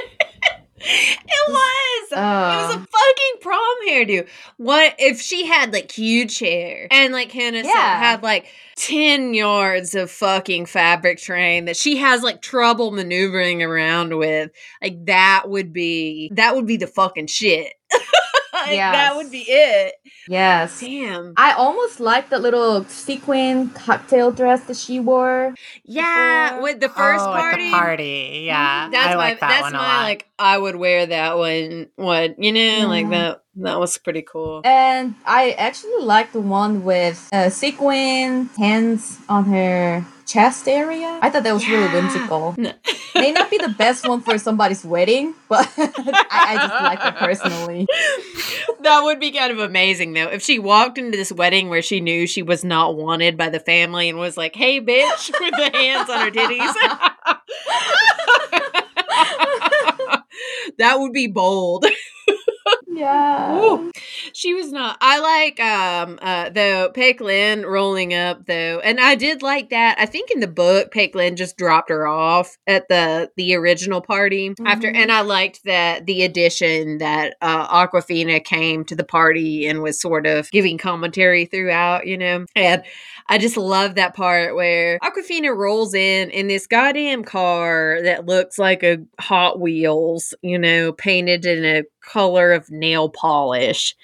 It 0.81 1.49
was. 1.49 1.88
It 2.11 2.15
was 2.15 2.75
a 2.75 2.79
Oh. 2.79 2.85
fucking 2.91 3.41
prom 3.41 3.75
hairdo. 3.87 4.27
What 4.57 4.95
if 4.99 5.21
she 5.21 5.45
had 5.45 5.71
like 5.73 5.91
huge 5.91 6.39
hair 6.39 6.87
and 6.91 7.13
like 7.13 7.31
Hannah 7.31 7.63
said 7.63 7.71
had 7.71 8.23
like 8.23 8.47
10 8.77 9.33
yards 9.33 9.95
of 9.95 10.09
fucking 10.11 10.65
fabric 10.65 11.17
train 11.19 11.65
that 11.65 11.77
she 11.77 11.97
has 11.97 12.21
like 12.23 12.41
trouble 12.41 12.91
maneuvering 12.91 13.61
around 13.63 14.17
with? 14.17 14.51
Like 14.81 15.05
that 15.05 15.43
would 15.47 15.71
be 15.73 16.31
that 16.33 16.55
would 16.55 16.65
be 16.65 16.77
the 16.77 16.87
fucking 16.87 17.27
shit. 17.27 17.73
like, 18.67 18.77
that 18.77 19.15
would 19.15 19.31
be 19.31 19.45
it. 19.47 19.95
Yes. 20.27 20.79
Damn. 20.79 21.33
I 21.37 21.53
almost 21.53 21.99
like 21.99 22.29
the 22.29 22.39
little 22.39 22.83
sequin 22.85 23.69
cocktail 23.69 24.31
dress 24.31 24.63
that 24.65 24.77
she 24.77 24.99
wore. 24.99 25.55
Yeah, 25.85 26.49
before. 26.49 26.63
with 26.63 26.79
the 26.79 26.89
first 26.89 27.23
oh, 27.25 27.31
party. 27.31 27.67
At 27.67 27.71
the 27.71 27.77
party, 27.77 28.41
yeah. 28.45 28.89
That's 28.91 29.07
I 29.13 29.15
my 29.15 29.15
like 29.15 29.39
that 29.39 29.49
that's 29.49 29.61
one 29.63 29.75
a 29.75 29.77
my 29.77 29.95
lot. 29.97 30.03
like 30.03 30.27
I 30.37 30.57
would 30.57 30.75
wear 30.75 31.05
that 31.07 31.37
one. 31.37 31.87
What 31.95 32.41
you 32.41 32.51
know, 32.51 32.87
like 32.87 33.05
Mhm. 33.07 33.11
that 33.11 33.43
that 33.57 33.79
was 33.79 33.97
pretty 33.97 34.21
cool. 34.21 34.61
And 34.63 35.15
I 35.25 35.51
actually 35.51 36.01
like 36.03 36.31
the 36.31 36.39
one 36.41 36.83
with 36.85 37.27
uh, 37.33 37.49
sequin 37.49 38.49
hands 38.57 39.17
on 39.27 39.45
her 39.45 40.05
chest 40.29 40.67
area. 40.67 41.19
I 41.21 41.29
thought 41.29 41.43
that 41.43 41.53
was 41.53 41.67
really 41.67 41.91
whimsical. 41.91 42.55
No. 42.57 42.71
May 43.15 43.31
not 43.31 43.49
be 43.49 43.57
the 43.57 43.69
best 43.69 44.07
one 44.07 44.21
for 44.21 44.37
somebody's 44.37 44.85
wedding, 44.85 45.33
but 45.49 45.67
I, 45.77 46.27
I 46.31 46.55
just 46.55 46.83
like 46.83 46.99
it 47.03 47.15
personally. 47.15 47.87
that 48.81 49.01
would 49.03 49.19
be 49.19 49.31
kind 49.31 49.51
of 49.51 49.59
amazing 49.59 50.13
though 50.13 50.27
if 50.27 50.41
she 50.41 50.59
walked 50.59 50.97
into 50.97 51.17
this 51.17 51.31
wedding 51.31 51.69
where 51.69 51.81
she 51.81 51.99
knew 51.99 52.27
she 52.27 52.41
was 52.41 52.63
not 52.63 52.95
wanted 52.95 53.37
by 53.37 53.49
the 53.49 53.59
family 53.59 54.09
and 54.09 54.17
was 54.17 54.37
like 54.37 54.55
hey 54.55 54.79
bitch 54.79 55.31
with 55.39 55.55
the 55.55 55.77
hands 55.77 56.09
on 56.09 56.19
her 56.19 56.31
titties 56.31 56.73
that 60.77 60.99
would 60.99 61.13
be 61.13 61.27
bold 61.27 61.85
Yeah. 62.87 63.57
Ooh. 63.59 63.91
she 64.33 64.53
was 64.53 64.71
not 64.71 64.97
i 64.99 65.19
like 65.19 65.59
um 65.59 66.19
uh 66.21 66.49
though 66.49 66.91
Peik 66.93 67.21
Lin 67.21 67.65
rolling 67.65 68.13
up 68.13 68.45
though 68.45 68.79
and 68.83 68.99
i 68.99 69.15
did 69.15 69.41
like 69.41 69.69
that 69.69 69.97
i 69.99 70.05
think 70.05 70.31
in 70.31 70.39
the 70.39 70.47
book 70.47 70.91
Peik 70.91 71.15
Lin 71.15 71.35
just 71.35 71.55
dropped 71.57 71.89
her 71.89 72.07
off 72.07 72.57
at 72.67 72.87
the 72.89 73.31
the 73.37 73.55
original 73.55 74.01
party 74.01 74.53
after 74.65 74.89
Mhm. 74.91 74.95
and 74.95 75.11
i 75.11 75.21
liked 75.21 75.63
that 75.65 76.05
the 76.07 76.23
addition 76.23 76.97
that 76.97 77.35
uh 77.41 77.67
Awkwafina 77.87 78.43
came 78.43 78.83
to 78.85 78.95
the 78.95 79.03
party 79.05 79.67
and 79.67 79.81
was 79.81 79.99
sort 79.99 80.25
of 80.25 80.51
giving 80.51 80.77
commentary 80.77 81.45
throughout 81.45 82.05
you 82.05 82.17
know 82.17 82.45
and 82.55 82.83
I 83.29 83.37
just 83.37 83.57
love 83.57 83.95
that 83.95 84.15
part 84.15 84.55
where 84.55 84.97
Awkwafina 84.99 85.55
rolls 85.55 85.93
in 85.93 86.31
in 86.31 86.47
this 86.47 86.65
goddamn 86.65 87.23
car 87.23 87.99
that 88.01 88.25
looks 88.25 88.57
like 88.57 88.81
a 88.81 88.97
Hot 89.19 89.59
Wheels, 89.59 90.33
you 90.41 90.57
know, 90.57 90.91
painted 90.91 91.45
in 91.45 91.63
a 91.63 91.83
color 92.01 92.51
of 92.51 92.71
nail 92.71 93.07
polish. 93.07 93.95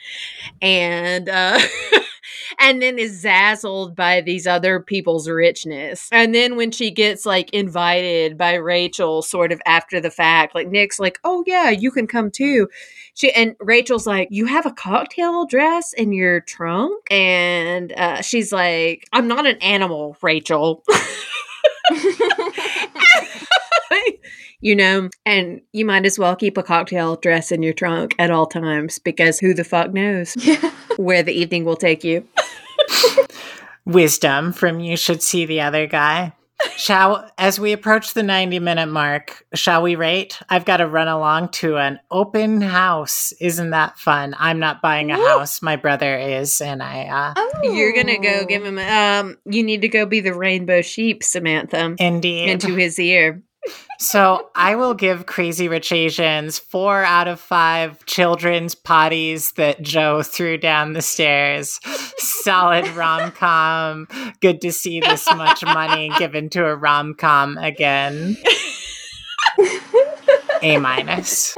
And 0.62 1.28
uh 1.28 1.60
and 2.60 2.82
then 2.82 3.00
is 3.00 3.24
dazzled 3.24 3.96
by 3.96 4.22
these 4.22 4.46
other 4.46 4.80
people's 4.80 5.28
richness. 5.28 6.08
And 6.12 6.34
then 6.34 6.56
when 6.56 6.72
she 6.72 6.92
gets 6.92 7.26
like 7.26 7.52
invited 7.52 8.38
by 8.38 8.54
Rachel 8.56 9.24
sort 9.24 9.52
of 9.52 9.62
after 9.66 10.00
the 10.00 10.12
fact, 10.12 10.54
like 10.56 10.68
Nick's 10.68 11.00
like, 11.00 11.20
"Oh 11.24 11.44
yeah, 11.48 11.70
you 11.72 11.92
can 11.92 12.08
come 12.08 12.30
too." 12.30 12.70
She 13.16 13.32
and 13.32 13.56
Rachel's 13.60 14.06
like, 14.06 14.28
"You 14.30 14.46
have 14.46 14.66
a 14.66 14.72
cocktail 14.72 15.46
dress 15.46 15.94
in 15.94 16.12
your 16.14 16.42
trunk?" 16.42 17.06
And 17.10 17.92
uh, 17.94 18.22
she's 18.22 18.52
like, 18.52 19.08
"I'm 19.14 19.28
not 19.28 19.46
an 19.48 19.58
animal, 19.58 20.16
Rachel." 20.22 20.84
you 24.62 24.76
know, 24.76 25.10
and 25.26 25.62
you 25.72 25.86
might 25.86 26.06
as 26.06 26.18
well 26.20 26.36
keep 26.36 26.58
a 26.58 26.64
cocktail 26.64 27.16
dress 27.18 27.52
in 27.52 27.62
your 27.64 27.74
trunk 27.74 28.16
at 28.20 28.32
all 28.32 28.48
times 28.48 29.00
because 29.00 29.40
who 29.40 29.54
the 29.54 29.64
fuck 29.64 29.94
knows 29.94 30.36
Yeah. 30.46 30.72
where 30.98 31.24
the 31.24 31.34
evening 31.34 31.66
will 31.66 31.76
take 31.78 32.04
you. 32.04 32.28
Wisdom 33.86 34.52
from 34.54 34.80
You 34.80 34.98
Should 34.98 35.22
See 35.22 35.46
the 35.46 35.62
Other 35.62 35.86
Guy. 35.88 36.34
Shall 36.78 37.30
as 37.38 37.60
we 37.60 37.72
approach 37.72 38.14
the 38.14 38.24
90 38.24 38.60
minute 38.60 38.88
mark, 38.88 39.46
shall 39.54 39.82
we 39.82 39.96
rate? 39.96 40.40
I've 40.50 40.66
got 40.66 40.78
to 40.78 40.88
run 40.88 41.08
along 41.08 41.50
to 41.50 41.78
an 41.78 42.00
open 42.12 42.62
house. 42.62 43.34
Isn't 43.40 43.70
that 43.72 43.98
fun? 43.98 44.36
I'm 44.38 44.60
not 44.60 44.82
buying 44.82 45.12
a 45.12 45.16
house. 45.16 45.62
My 45.62 45.76
brother 45.76 46.18
is, 46.18 46.62
and 46.62 46.82
I 46.84 47.06
uh 47.06 47.34
Oh. 47.38 47.52
You're 47.64 47.94
gonna 47.94 48.20
go 48.20 48.46
give 48.46 48.64
him. 48.66 48.78
Um, 48.78 49.38
you 49.46 49.64
need 49.64 49.82
to 49.82 49.88
go 49.88 50.06
be 50.06 50.20
the 50.20 50.34
rainbow 50.34 50.82
sheep, 50.82 51.24
Samantha, 51.24 51.96
indeed. 52.00 52.50
into 52.50 52.76
his 52.76 53.00
ear. 53.00 53.42
So 53.98 54.50
I 54.56 54.76
will 54.76 54.94
give 54.94 55.26
Crazy 55.26 55.68
Rich 55.68 55.92
Asians 55.92 56.60
four 56.60 57.04
out 57.04 57.28
of 57.28 57.40
five 57.40 58.06
children's 58.06 58.76
potties 58.76 59.54
that 59.56 59.82
Joe 59.82 60.22
threw 60.22 60.58
down 60.58 60.94
the 60.94 61.02
stairs. 61.02 61.80
Solid 62.18 62.88
rom 62.90 63.32
com. 63.32 64.08
Good 64.42 64.60
to 64.62 64.72
see 64.72 65.00
this 65.00 65.26
much 65.36 65.64
money 65.64 66.12
given 66.18 66.50
to 66.50 66.66
a 66.66 66.76
rom 66.76 67.14
com 67.14 67.58
again. 67.58 68.36
A 70.62 70.78
minus. 70.78 71.56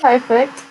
Perfect. 0.00 0.64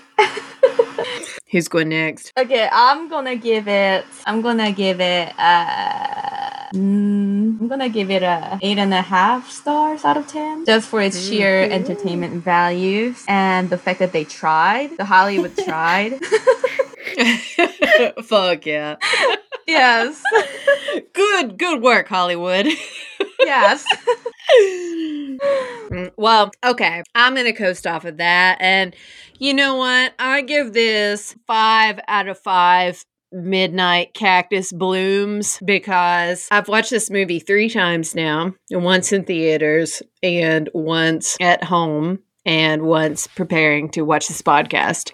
Who's 1.51 1.67
going 1.67 1.89
next? 1.89 2.31
Okay, 2.37 2.69
I'm 2.71 3.09
gonna 3.09 3.35
give 3.35 3.67
it. 3.67 4.05
I'm 4.25 4.41
gonna 4.41 4.71
give 4.71 5.01
it. 5.01 5.33
Uh, 5.37 6.00
mm, 6.73 7.59
I'm 7.59 7.67
gonna 7.67 7.89
give 7.89 8.09
it 8.11 8.23
a 8.23 8.59
eight 8.61 8.77
and 8.77 8.93
a 8.93 9.01
half 9.01 9.49
stars 9.51 10.05
out 10.05 10.17
of 10.17 10.27
ten, 10.27 10.65
just 10.65 10.87
for 10.89 11.01
its 11.01 11.19
sheer 11.19 11.63
entertainment 11.63 12.43
values 12.43 13.23
and 13.27 13.69
the 13.69 13.77
fact 13.77 13.99
that 13.99 14.11
they 14.11 14.23
tried. 14.23 14.97
The 14.97 15.05
Hollywood 15.05 15.57
tried. 15.65 16.19
Fuck 18.23 18.65
yeah! 18.65 18.95
yes. 19.67 20.21
Good, 21.13 21.57
good 21.57 21.81
work, 21.81 22.07
Hollywood. 22.07 22.67
Yes. 23.39 23.85
Mm, 24.59 26.11
well, 26.17 26.51
okay. 26.65 27.03
I'm 27.15 27.33
going 27.33 27.45
to 27.45 27.53
coast 27.53 27.87
off 27.87 28.05
of 28.05 28.17
that. 28.17 28.57
And 28.59 28.95
you 29.39 29.53
know 29.53 29.75
what? 29.75 30.13
I 30.19 30.41
give 30.41 30.73
this 30.73 31.35
five 31.47 31.99
out 32.07 32.27
of 32.27 32.37
five 32.37 33.03
midnight 33.31 34.13
cactus 34.13 34.71
blooms 34.71 35.59
because 35.63 36.47
I've 36.51 36.67
watched 36.67 36.89
this 36.89 37.09
movie 37.09 37.39
three 37.39 37.69
times 37.69 38.13
now 38.15 38.53
once 38.71 39.11
in 39.11 39.23
theaters 39.23 40.01
and 40.21 40.69
once 40.73 41.37
at 41.39 41.63
home 41.63 42.19
and 42.45 42.83
once 42.83 43.27
preparing 43.27 43.89
to 43.91 44.01
watch 44.01 44.27
this 44.27 44.41
podcast. 44.41 45.11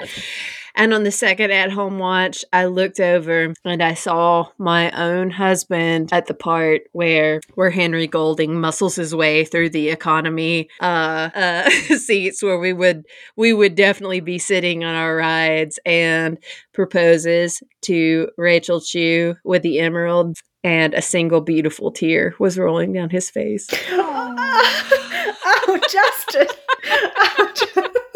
And 0.78 0.94
on 0.94 1.04
the 1.04 1.12
second 1.12 1.50
at 1.50 1.72
home 1.72 1.98
watch, 1.98 2.46
I 2.54 2.66
looked 2.66 3.00
over 3.00 3.52
and 3.66 3.82
I 3.82 3.96
saw 3.96 4.50
my 4.60 4.92
own 4.92 5.32
husband 5.32 6.10
at 6.14 6.28
the 6.28 6.36
part 6.36 6.84
where 6.92 7.42
where 7.56 7.72
Henry 7.72 8.06
Golding 8.06 8.62
muscles 8.62 8.96
his 8.96 9.14
way 9.14 9.44
through 9.44 9.72
the 9.72 9.90
economy 9.90 10.70
uh, 10.80 11.30
uh, 11.34 11.70
seats 11.98 12.44
where 12.44 12.60
we 12.60 12.74
would 12.74 13.06
we 13.36 13.54
would 13.54 13.74
definitely 13.74 14.20
be 14.20 14.38
sitting 14.38 14.84
on 14.84 14.94
our 14.94 15.16
rides 15.16 15.80
and 15.84 16.38
proposes 16.74 17.62
to 17.82 18.30
Rachel 18.38 18.80
Chu 18.80 19.36
with 19.44 19.64
the 19.64 19.80
emerald 19.80 20.38
and 20.64 20.94
a 20.94 21.02
single 21.02 21.42
beautiful 21.42 21.92
tear 21.92 22.36
was 22.38 22.60
rolling 22.60 22.94
down 22.94 23.10
his 23.10 23.32
face. 23.32 23.68
oh, 23.90 25.80
Justin. 25.90 26.48
Oh, 26.92 27.52
Justin. 27.56 27.92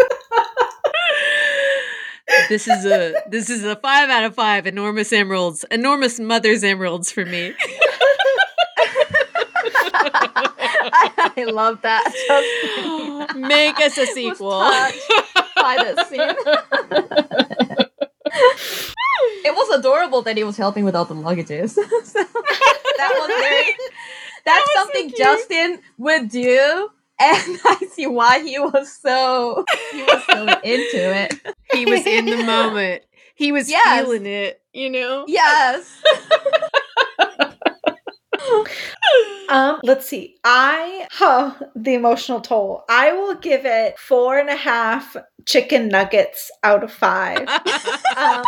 this 2.50 2.68
is 2.68 2.86
a 2.86 3.14
this 3.28 3.50
is 3.50 3.64
a 3.64 3.76
five 3.76 4.10
out 4.10 4.24
of 4.24 4.36
five 4.36 4.68
enormous 4.68 5.12
emeralds, 5.14 5.66
enormous 5.72 6.20
mother's 6.20 6.64
emeralds 6.64 7.12
for 7.12 7.26
me. 7.26 7.54
I, 9.94 11.34
I 11.38 11.44
love 11.46 11.82
that. 11.82 12.04
Make 13.36 13.80
us 13.80 13.98
a 13.98 14.06
sequel. 14.08 14.60
touched 14.62 15.00
by 15.56 15.76
that 15.78 16.08
scene. 16.10 16.20
it 19.46 19.56
was 19.56 19.80
adorable 19.80 20.22
that 20.24 20.38
he 20.38 20.44
was 20.44 20.58
helping 20.58 20.86
with 20.86 20.96
all 20.96 21.06
the 21.06 21.16
luggages. 21.16 21.78
So, 22.04 22.24
that 22.98 23.16
was 23.18 23.28
very. 23.28 23.76
That's 24.46 24.60
was 24.66 24.74
something 24.76 25.08
cute. 25.10 25.18
Justin 25.18 25.80
would 25.98 26.30
do, 26.30 26.90
and 27.22 27.60
I 27.66 27.88
see 27.94 28.08
why 28.08 28.40
he 28.44 28.60
was 28.60 28.92
so 29.02 29.64
he 29.92 30.04
was 30.04 30.24
so 30.30 30.48
into 30.64 31.16
it. 31.16 31.34
He 31.72 31.86
was 31.86 32.06
in 32.06 32.26
the 32.26 32.44
moment. 32.44 33.04
He 33.36 33.52
was 33.52 33.70
Yes. 33.70 34.02
feeling 34.04 34.26
it, 34.26 34.62
you 34.74 34.90
know? 34.90 35.26
Yes. 35.28 36.02
um, 39.50 39.80
let's 39.84 40.08
see. 40.08 40.36
I 40.44 41.08
oh, 41.20 41.58
the 41.76 41.94
emotional 41.94 42.42
toll. 42.42 42.84
I 42.90 43.14
will 43.14 43.36
give 43.36 43.66
it 43.66 43.98
four 44.00 44.38
and 44.38 44.50
a 44.50 44.56
half 44.56 45.16
chicken 45.46 45.90
nuggets 45.90 46.52
out 46.64 46.84
of 46.84 46.92
five. 46.92 47.48
um, 48.18 48.44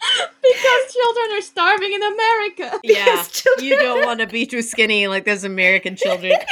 because 0.42 0.92
children 0.92 1.38
are 1.38 1.40
starving 1.42 1.92
in 1.92 2.02
America. 2.02 2.80
Yeah. 2.84 3.22
Children- 3.30 3.66
You 3.66 3.76
don't 3.78 4.04
want 4.06 4.20
to 4.20 4.26
be 4.26 4.46
too 4.46 4.62
skinny 4.62 5.06
like 5.08 5.24
those 5.24 5.44
American 5.44 5.96
children. 5.96 6.32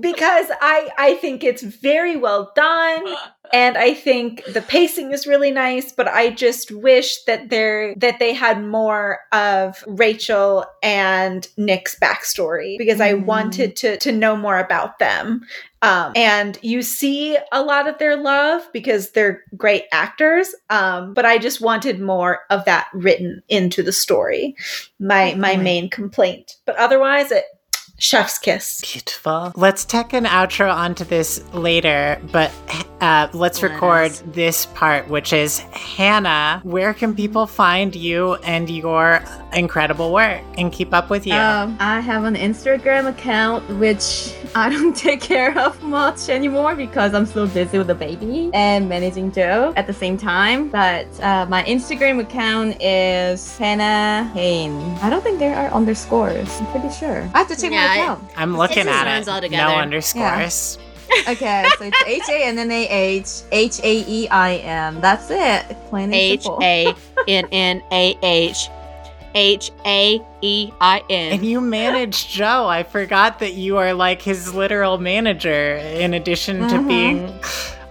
because 0.00 0.46
I 0.60 0.90
I 0.98 1.14
think 1.14 1.42
it's 1.42 1.62
very 1.62 2.16
well 2.16 2.52
done 2.54 3.04
and 3.52 3.76
I 3.76 3.94
think 3.94 4.44
the 4.44 4.62
pacing 4.62 5.12
is 5.12 5.26
really 5.26 5.50
nice 5.50 5.92
but 5.92 6.08
I 6.08 6.30
just 6.30 6.70
wish 6.70 7.22
that 7.24 7.50
there 7.50 7.94
that 7.96 8.18
they 8.18 8.32
had 8.34 8.64
more 8.64 9.20
of 9.32 9.82
Rachel 9.86 10.64
and 10.82 11.46
Nick's 11.56 11.98
backstory 11.98 12.78
because 12.78 13.00
I 13.00 13.12
Mm. 13.14 13.24
wanted 13.26 13.76
to 13.76 13.96
to 13.98 14.12
know 14.12 14.36
more 14.36 14.58
about 14.58 14.98
them. 14.98 15.42
Um, 15.80 16.12
and 16.16 16.58
you 16.60 16.82
see 16.82 17.38
a 17.52 17.62
lot 17.62 17.86
of 17.88 17.98
their 17.98 18.16
love 18.16 18.68
because 18.72 19.12
they're 19.12 19.44
great 19.56 19.84
actors 19.92 20.52
um, 20.70 21.14
but 21.14 21.24
I 21.24 21.38
just 21.38 21.60
wanted 21.60 22.00
more 22.00 22.40
of 22.50 22.64
that 22.64 22.88
written 22.92 23.42
into 23.48 23.82
the 23.82 23.92
story. 23.92 24.56
My 24.98 25.34
my 25.34 25.56
main 25.56 25.88
complaint. 25.88 26.56
But 26.66 26.76
otherwise 26.76 27.30
it 27.30 27.44
chef's 27.98 28.38
kiss 28.38 28.80
Beautiful. 28.80 29.52
Let's 29.56 29.84
tack 29.84 30.12
an 30.12 30.24
outro 30.24 30.72
onto 30.72 31.04
this 31.04 31.42
later, 31.52 32.20
but 32.32 32.52
uh, 33.00 33.28
let's 33.32 33.60
Let 33.62 33.72
record 33.72 34.10
us. 34.12 34.22
this 34.26 34.66
part, 34.66 35.08
which 35.08 35.32
is 35.32 35.58
Hannah. 35.72 36.60
Where 36.64 36.94
can 36.94 37.14
people 37.14 37.46
find 37.46 37.94
you 37.94 38.34
and 38.36 38.68
your 38.70 39.22
incredible 39.52 40.12
work 40.12 40.42
and 40.56 40.72
keep 40.72 40.94
up 40.94 41.10
with 41.10 41.26
you? 41.26 41.34
Um, 41.34 41.76
I 41.80 42.00
have 42.00 42.24
an 42.24 42.34
Instagram 42.34 43.08
account 43.08 43.68
which 43.78 44.32
I 44.54 44.68
don't 44.70 44.96
take 45.06 45.20
care 45.20 45.56
of 45.58 45.82
much 45.82 46.28
anymore 46.28 46.74
because 46.76 47.14
I'm 47.14 47.26
so 47.26 47.46
busy 47.46 47.78
with 47.78 47.88
the 47.88 47.94
baby 47.94 48.50
and 48.54 48.88
managing 48.88 49.32
Joe 49.32 49.72
at 49.76 49.86
the 49.86 49.92
same 49.92 50.16
time. 50.16 50.68
But 50.68 51.06
uh, 51.20 51.46
my 51.48 51.64
Instagram 51.64 52.20
account 52.20 52.80
is 52.80 53.56
Hannah 53.58 54.30
Haein. 54.34 54.72
I 55.02 55.10
don't 55.10 55.22
think 55.22 55.38
there 55.40 55.56
are 55.56 55.68
underscores. 55.70 56.48
I'm 56.60 56.66
pretty 56.70 56.90
sure. 56.94 57.28
I 57.34 57.38
have 57.38 57.48
to 57.48 57.56
check 57.56 57.72
Yeah, 57.72 57.87
my 57.87 57.87
I- 57.88 57.96
account. 57.98 58.30
I'm 58.36 58.56
looking 58.56 58.84
just 58.84 58.88
at 58.88 59.20
it. 59.22 59.28
all 59.28 59.36
No 59.36 59.40
together. 59.40 59.74
underscores. 59.74 60.78
Okay, 61.26 61.66
so 61.78 61.84
it's 61.84 62.02
H 62.06 62.22
A 62.28 62.44
N 62.44 62.58
N 62.58 62.70
A 62.70 62.86
H 62.86 63.28
H 63.50 63.80
A 63.82 64.04
E 64.06 64.28
I 64.28 64.56
M. 64.56 65.00
That's 65.00 65.28
it. 65.30 65.64
Plain 65.88 66.04
and 66.04 66.14
H. 66.14 66.46
A 66.60 66.94
N 67.26 67.46
N 67.50 67.82
A 67.90 68.18
H 68.22 68.68
H 69.34 69.70
A 69.86 70.20
E 70.42 70.70
I 70.82 71.02
And 71.08 71.46
you 71.46 71.62
manage 71.62 72.28
Joe. 72.28 72.66
I 72.68 72.82
forgot 72.82 73.38
that 73.38 73.54
you 73.54 73.78
are 73.78 73.94
like 73.94 74.20
his 74.20 74.52
literal 74.54 74.98
manager 74.98 75.76
in 75.76 76.12
addition 76.12 76.68
to 76.68 76.74
Mhm. 76.76 76.88
being 76.88 77.40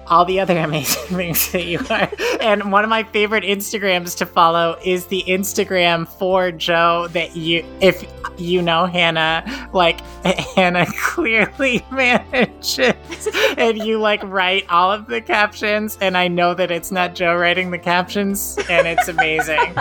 all 0.09 0.25
the 0.25 0.39
other 0.39 0.57
amazing 0.57 1.03
things 1.17 1.51
that 1.51 1.65
you 1.65 1.79
are. 1.89 2.09
And 2.41 2.71
one 2.71 2.83
of 2.83 2.89
my 2.89 3.03
favorite 3.03 3.43
Instagrams 3.43 4.15
to 4.17 4.25
follow 4.25 4.77
is 4.83 5.07
the 5.07 5.23
Instagram 5.27 6.07
for 6.07 6.51
Joe 6.51 7.07
that 7.11 7.35
you 7.35 7.65
if 7.81 8.05
you 8.37 8.61
know 8.61 8.85
Hannah, 8.85 9.69
like 9.73 10.01
Hannah 10.55 10.85
clearly 10.99 11.85
manages 11.91 13.27
and 13.57 13.77
you 13.77 13.99
like 13.99 14.21
write 14.23 14.69
all 14.69 14.91
of 14.91 15.07
the 15.07 15.21
captions 15.21 15.97
and 16.01 16.17
I 16.17 16.27
know 16.27 16.53
that 16.53 16.71
it's 16.71 16.91
not 16.91 17.15
Joe 17.15 17.35
writing 17.35 17.71
the 17.71 17.79
captions 17.79 18.57
and 18.69 18.87
it's 18.87 19.07
amazing. 19.07 19.73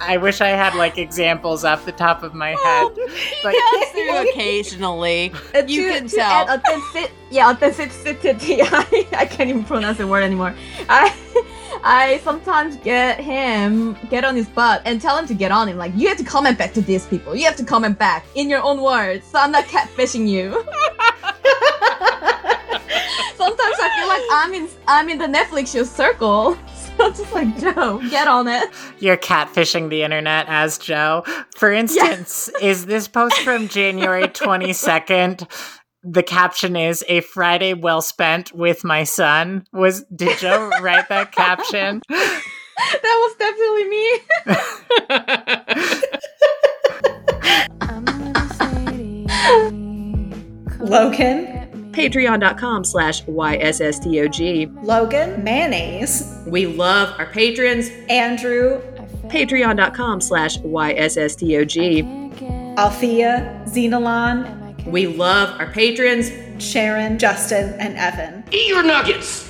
I 0.00 0.18
wish 0.20 0.40
I 0.40 0.48
had 0.48 0.74
like 0.74 0.98
examples 0.98 1.64
off 1.64 1.84
the 1.84 1.92
top 1.92 2.22
of 2.22 2.34
my 2.34 2.50
head. 2.50 2.92
But 3.42 3.54
Through 3.92 4.30
occasionally. 4.30 5.32
You 5.66 5.88
to, 5.88 5.88
can 5.90 6.08
to 6.08 6.16
tell. 6.16 6.62
Yeah, 7.30 7.50
authenticity. 7.50 8.62
I, 8.62 9.06
I 9.16 9.26
can't 9.26 9.48
even 9.48 9.64
pronounce 9.64 9.98
the 9.98 10.06
word 10.06 10.22
anymore. 10.22 10.54
I 10.88 11.14
I 11.82 12.20
sometimes 12.24 12.76
get 12.76 13.20
him 13.20 13.96
get 14.10 14.24
on 14.24 14.34
his 14.36 14.48
butt 14.48 14.82
and 14.84 15.00
tell 15.00 15.16
him 15.16 15.26
to 15.26 15.34
get 15.34 15.52
on 15.52 15.68
him. 15.68 15.76
Like 15.76 15.92
you 15.94 16.08
have 16.08 16.18
to 16.18 16.24
comment 16.24 16.58
back 16.58 16.72
to 16.74 16.80
these 16.80 17.06
people. 17.06 17.34
You 17.34 17.44
have 17.44 17.56
to 17.56 17.64
comment 17.64 17.98
back 17.98 18.24
in 18.34 18.48
your 18.48 18.62
own 18.62 18.82
words. 18.82 19.26
So 19.26 19.38
I'm 19.38 19.52
not 19.52 19.64
catfishing 19.64 20.28
you. 20.28 20.50
sometimes 23.36 23.76
I 23.80 23.90
feel 23.98 24.08
like 24.08 24.22
I'm 24.32 24.54
in 24.54 24.68
I'm 24.86 25.08
in 25.08 25.18
the 25.18 25.26
Netflix 25.26 25.72
show 25.72 25.84
circle. 25.84 26.56
So 26.96 27.04
I'm 27.04 27.12
just 27.14 27.32
like 27.34 27.58
Joe, 27.58 28.00
get 28.08 28.26
on 28.26 28.48
it. 28.48 28.70
You're 29.00 29.18
catfishing 29.18 29.90
the 29.90 30.02
internet 30.02 30.46
as 30.48 30.78
Joe. 30.78 31.24
For 31.54 31.70
instance, 31.70 32.48
is 32.62 32.86
this 32.86 33.06
post 33.06 33.36
from 33.40 33.68
January 33.68 34.28
22nd? 34.28 35.46
The 36.08 36.22
caption 36.22 36.76
is 36.76 37.04
a 37.08 37.20
Friday 37.20 37.74
well 37.74 38.00
spent 38.00 38.52
with 38.52 38.84
my 38.84 39.02
son. 39.02 39.66
Was 39.72 40.04
did 40.04 40.38
Joe 40.38 40.70
write 40.80 41.08
that 41.08 41.32
caption? 41.32 42.00
That 42.78 43.16
was 43.22 43.34
definitely 43.38 43.84
me. 43.88 44.20
Logan 50.78 51.92
Patreon.com 51.92 52.84
slash 52.84 53.24
YSSTOG. 53.24 54.84
Logan 54.84 55.42
mayonnaise 55.42 56.38
We 56.46 56.66
love 56.66 57.18
our 57.18 57.24
patrons. 57.32 57.88
Andrew 58.10 58.82
Patreon.com 59.28 60.20
slash 60.20 60.58
YSSTOG. 60.58 62.06
Althea 62.76 63.62
Xenolon 63.64 64.65
We 64.86 65.06
love 65.08 65.60
our 65.60 65.70
patrons. 65.72 66.30
Sharon 66.58 67.18
Justin 67.18 67.74
and 67.78 67.96
Evan 67.96 68.44
Eat 68.50 68.68
your 68.68 68.82
nuggets! 68.82 69.44